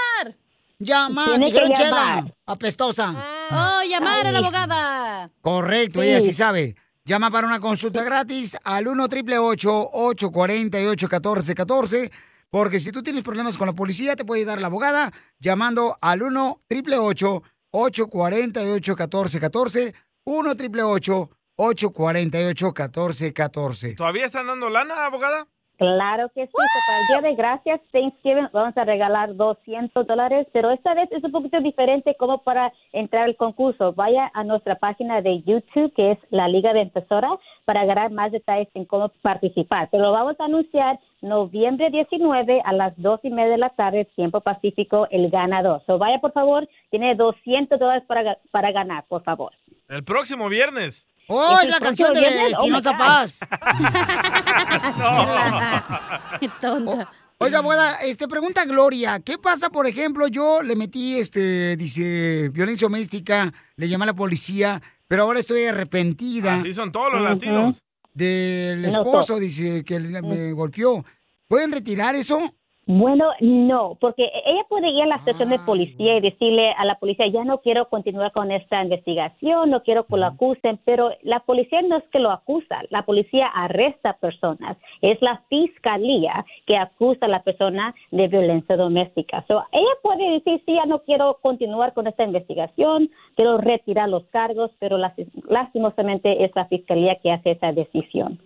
Llamar. 0.78 1.28
Tiene 1.28 1.44
que 1.46 1.50
dijeron 1.52 1.72
Chela, 1.74 1.88
llamar. 1.90 2.34
apestosa. 2.46 3.14
Oh, 3.50 3.82
llamar 3.88 4.26
a 4.26 4.32
la 4.32 4.38
abogada. 4.38 5.30
Correcto, 5.40 6.02
Sí. 6.02 6.08
ella 6.08 6.20
sí 6.20 6.32
sabe. 6.32 6.74
Llama 7.06 7.30
para 7.30 7.46
una 7.46 7.60
consulta 7.60 8.02
gratis 8.02 8.56
al 8.64 8.88
1 8.88 9.04
888 9.04 9.90
848 9.92 11.06
1414 11.06 12.10
porque 12.48 12.80
si 12.80 12.92
tú 12.92 13.02
tienes 13.02 13.22
problemas 13.22 13.58
con 13.58 13.66
la 13.66 13.74
policía, 13.74 14.16
te 14.16 14.24
puede 14.24 14.40
ayudar 14.40 14.58
la 14.62 14.68
abogada 14.68 15.12
llamando 15.38 15.98
al 16.00 16.22
1 16.22 16.62
888 16.70 17.42
848 17.72 18.92
1414 18.92 19.94
1 20.24 20.50
888 20.50 21.30
848 21.56 22.66
1414 22.68 23.94
¿Todavía 23.96 24.24
están 24.24 24.46
dando 24.46 24.70
lana, 24.70 25.04
abogada? 25.04 25.46
Claro 25.84 26.30
que 26.34 26.46
sí, 26.46 26.52
para 26.86 27.00
el 27.00 27.06
Día 27.08 27.30
de 27.30 27.36
Gracias, 27.36 27.80
Thanksgiving, 27.92 28.48
vamos 28.52 28.74
a 28.76 28.84
regalar 28.84 29.36
200 29.36 30.06
dólares, 30.06 30.46
pero 30.52 30.70
esta 30.70 30.94
vez 30.94 31.12
es 31.12 31.22
un 31.22 31.30
poquito 31.30 31.60
diferente 31.60 32.16
como 32.18 32.38
para 32.38 32.72
entrar 32.92 33.24
al 33.24 33.36
concurso. 33.36 33.92
Vaya 33.92 34.30
a 34.32 34.44
nuestra 34.44 34.76
página 34.76 35.20
de 35.20 35.42
YouTube, 35.42 35.92
que 35.94 36.12
es 36.12 36.18
la 36.30 36.48
Liga 36.48 36.72
de 36.72 36.80
Empezora, 36.80 37.38
para 37.66 37.82
agarrar 37.82 38.10
más 38.12 38.32
detalles 38.32 38.68
en 38.72 38.86
cómo 38.86 39.10
participar. 39.20 39.88
Pero 39.90 40.04
lo 40.04 40.12
vamos 40.12 40.40
a 40.40 40.46
anunciar 40.46 40.98
noviembre 41.20 41.90
19 41.90 42.62
a 42.64 42.72
las 42.72 42.94
2 42.96 43.20
y 43.24 43.30
media 43.30 43.52
de 43.52 43.58
la 43.58 43.70
tarde, 43.70 44.06
tiempo 44.16 44.40
pacífico, 44.40 45.06
el 45.10 45.28
ganador. 45.30 45.82
So 45.86 45.98
vaya, 45.98 46.18
por 46.18 46.32
favor, 46.32 46.66
tiene 46.90 47.14
200 47.14 47.78
dólares 47.78 48.04
para, 48.06 48.38
para 48.50 48.72
ganar, 48.72 49.04
por 49.06 49.22
favor. 49.22 49.52
El 49.88 50.02
próximo 50.02 50.48
viernes. 50.48 51.06
¡Oh, 51.28 51.58
es 51.62 51.70
la 51.70 51.80
canción 51.80 52.12
de 52.12 52.48
Espinosa 52.48 52.96
Paz! 52.96 53.40
Qué 56.40 56.50
tonta. 56.60 57.10
Oiga, 57.38 57.58
abuela, 57.58 57.98
este, 58.02 58.28
pregunta 58.28 58.64
Gloria, 58.64 59.20
¿qué 59.20 59.38
pasa, 59.38 59.68
por 59.68 59.86
ejemplo, 59.86 60.28
yo 60.28 60.62
le 60.62 60.76
metí, 60.76 61.18
este, 61.18 61.76
dice, 61.76 62.48
violencia 62.50 62.86
doméstica, 62.86 63.52
le 63.76 63.88
llamé 63.88 64.04
a 64.04 64.06
la 64.06 64.14
policía, 64.14 64.80
pero 65.08 65.24
ahora 65.24 65.40
estoy 65.40 65.64
arrepentida. 65.64 66.54
Así 66.54 66.72
son 66.72 66.92
todos 66.92 67.12
los 67.12 67.22
latinos. 67.22 67.76
Del 68.12 68.84
esposo, 68.84 69.40
dice, 69.40 69.84
que 69.84 69.98
me 69.98 70.52
golpeó. 70.52 71.04
¿Pueden 71.48 71.72
retirar 71.72 72.14
eso? 72.14 72.54
Bueno, 72.86 73.30
no, 73.40 73.96
porque 73.98 74.30
ella 74.44 74.62
puede 74.68 74.90
ir 74.90 75.02
a 75.02 75.06
la 75.06 75.16
estación 75.16 75.48
de 75.48 75.58
policía 75.58 76.18
y 76.18 76.20
decirle 76.20 76.72
a 76.72 76.84
la 76.84 76.98
policía, 76.98 77.26
ya 77.28 77.42
no 77.42 77.58
quiero 77.62 77.88
continuar 77.88 78.30
con 78.32 78.50
esta 78.52 78.82
investigación, 78.82 79.70
no 79.70 79.82
quiero 79.82 80.04
que 80.06 80.16
lo 80.18 80.26
acusen, 80.26 80.78
pero 80.84 81.10
la 81.22 81.40
policía 81.40 81.80
no 81.82 81.96
es 81.96 82.04
que 82.12 82.18
lo 82.18 82.30
acusa, 82.30 82.82
la 82.90 83.06
policía 83.06 83.46
arresta 83.46 84.18
personas, 84.18 84.76
es 85.00 85.20
la 85.22 85.40
fiscalía 85.48 86.44
que 86.66 86.76
acusa 86.76 87.24
a 87.24 87.28
la 87.28 87.42
persona 87.42 87.94
de 88.10 88.28
violencia 88.28 88.76
doméstica. 88.76 89.44
So, 89.48 89.64
ella 89.72 89.88
puede 90.02 90.32
decir, 90.32 90.62
sí, 90.66 90.74
ya 90.74 90.84
no 90.84 91.00
quiero 91.04 91.38
continuar 91.40 91.94
con 91.94 92.06
esta 92.06 92.24
investigación, 92.24 93.10
quiero 93.34 93.56
retirar 93.58 94.08
los 94.10 94.24
cargos, 94.26 94.70
pero 94.78 94.98
las- 94.98 95.14
lastimosamente 95.48 96.44
es 96.44 96.50
la 96.54 96.66
fiscalía 96.66 97.16
que 97.22 97.32
hace 97.32 97.52
esa 97.52 97.72
decisión. 97.72 98.38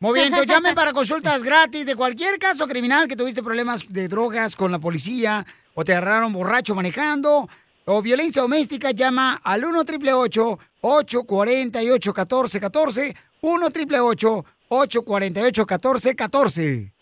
Muy 0.00 0.12
bien, 0.14 0.26
entonces 0.26 0.46
llamen 0.46 0.74
para 0.74 0.92
consultas 0.92 1.42
gratis 1.42 1.86
de 1.86 1.96
cualquier 1.96 2.38
caso 2.38 2.66
criminal 2.66 3.08
que 3.08 3.16
tuviste 3.16 3.42
problemas 3.58 3.84
de 3.88 4.06
drogas 4.06 4.54
con 4.54 4.70
la 4.70 4.78
policía 4.78 5.44
o 5.74 5.84
te 5.84 5.92
agarraron 5.92 6.32
borracho 6.32 6.76
manejando 6.76 7.48
o 7.86 8.02
violencia 8.02 8.40
doméstica, 8.42 8.92
llama 8.92 9.40
al 9.42 9.64
1 9.64 9.80
888 9.80 10.58
848 10.80 12.10
1414 12.12 13.16
1 13.40 13.66
888 13.66 14.44
848 14.68 15.62
1414 15.62 16.92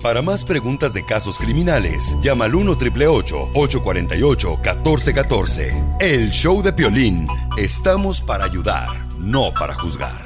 Para 0.00 0.22
más 0.22 0.44
preguntas 0.44 0.92
de 0.92 1.04
casos 1.04 1.38
criminales, 1.38 2.16
llama 2.20 2.44
al 2.44 2.54
1 2.54 2.70
888 2.70 3.50
848 3.52 4.48
1414 4.50 5.84
El 5.98 6.30
show 6.30 6.62
de 6.62 6.72
Piolín. 6.72 7.26
Estamos 7.56 8.20
para 8.20 8.44
ayudar, 8.44 8.90
no 9.18 9.52
para 9.52 9.74
juzgar. 9.74 10.25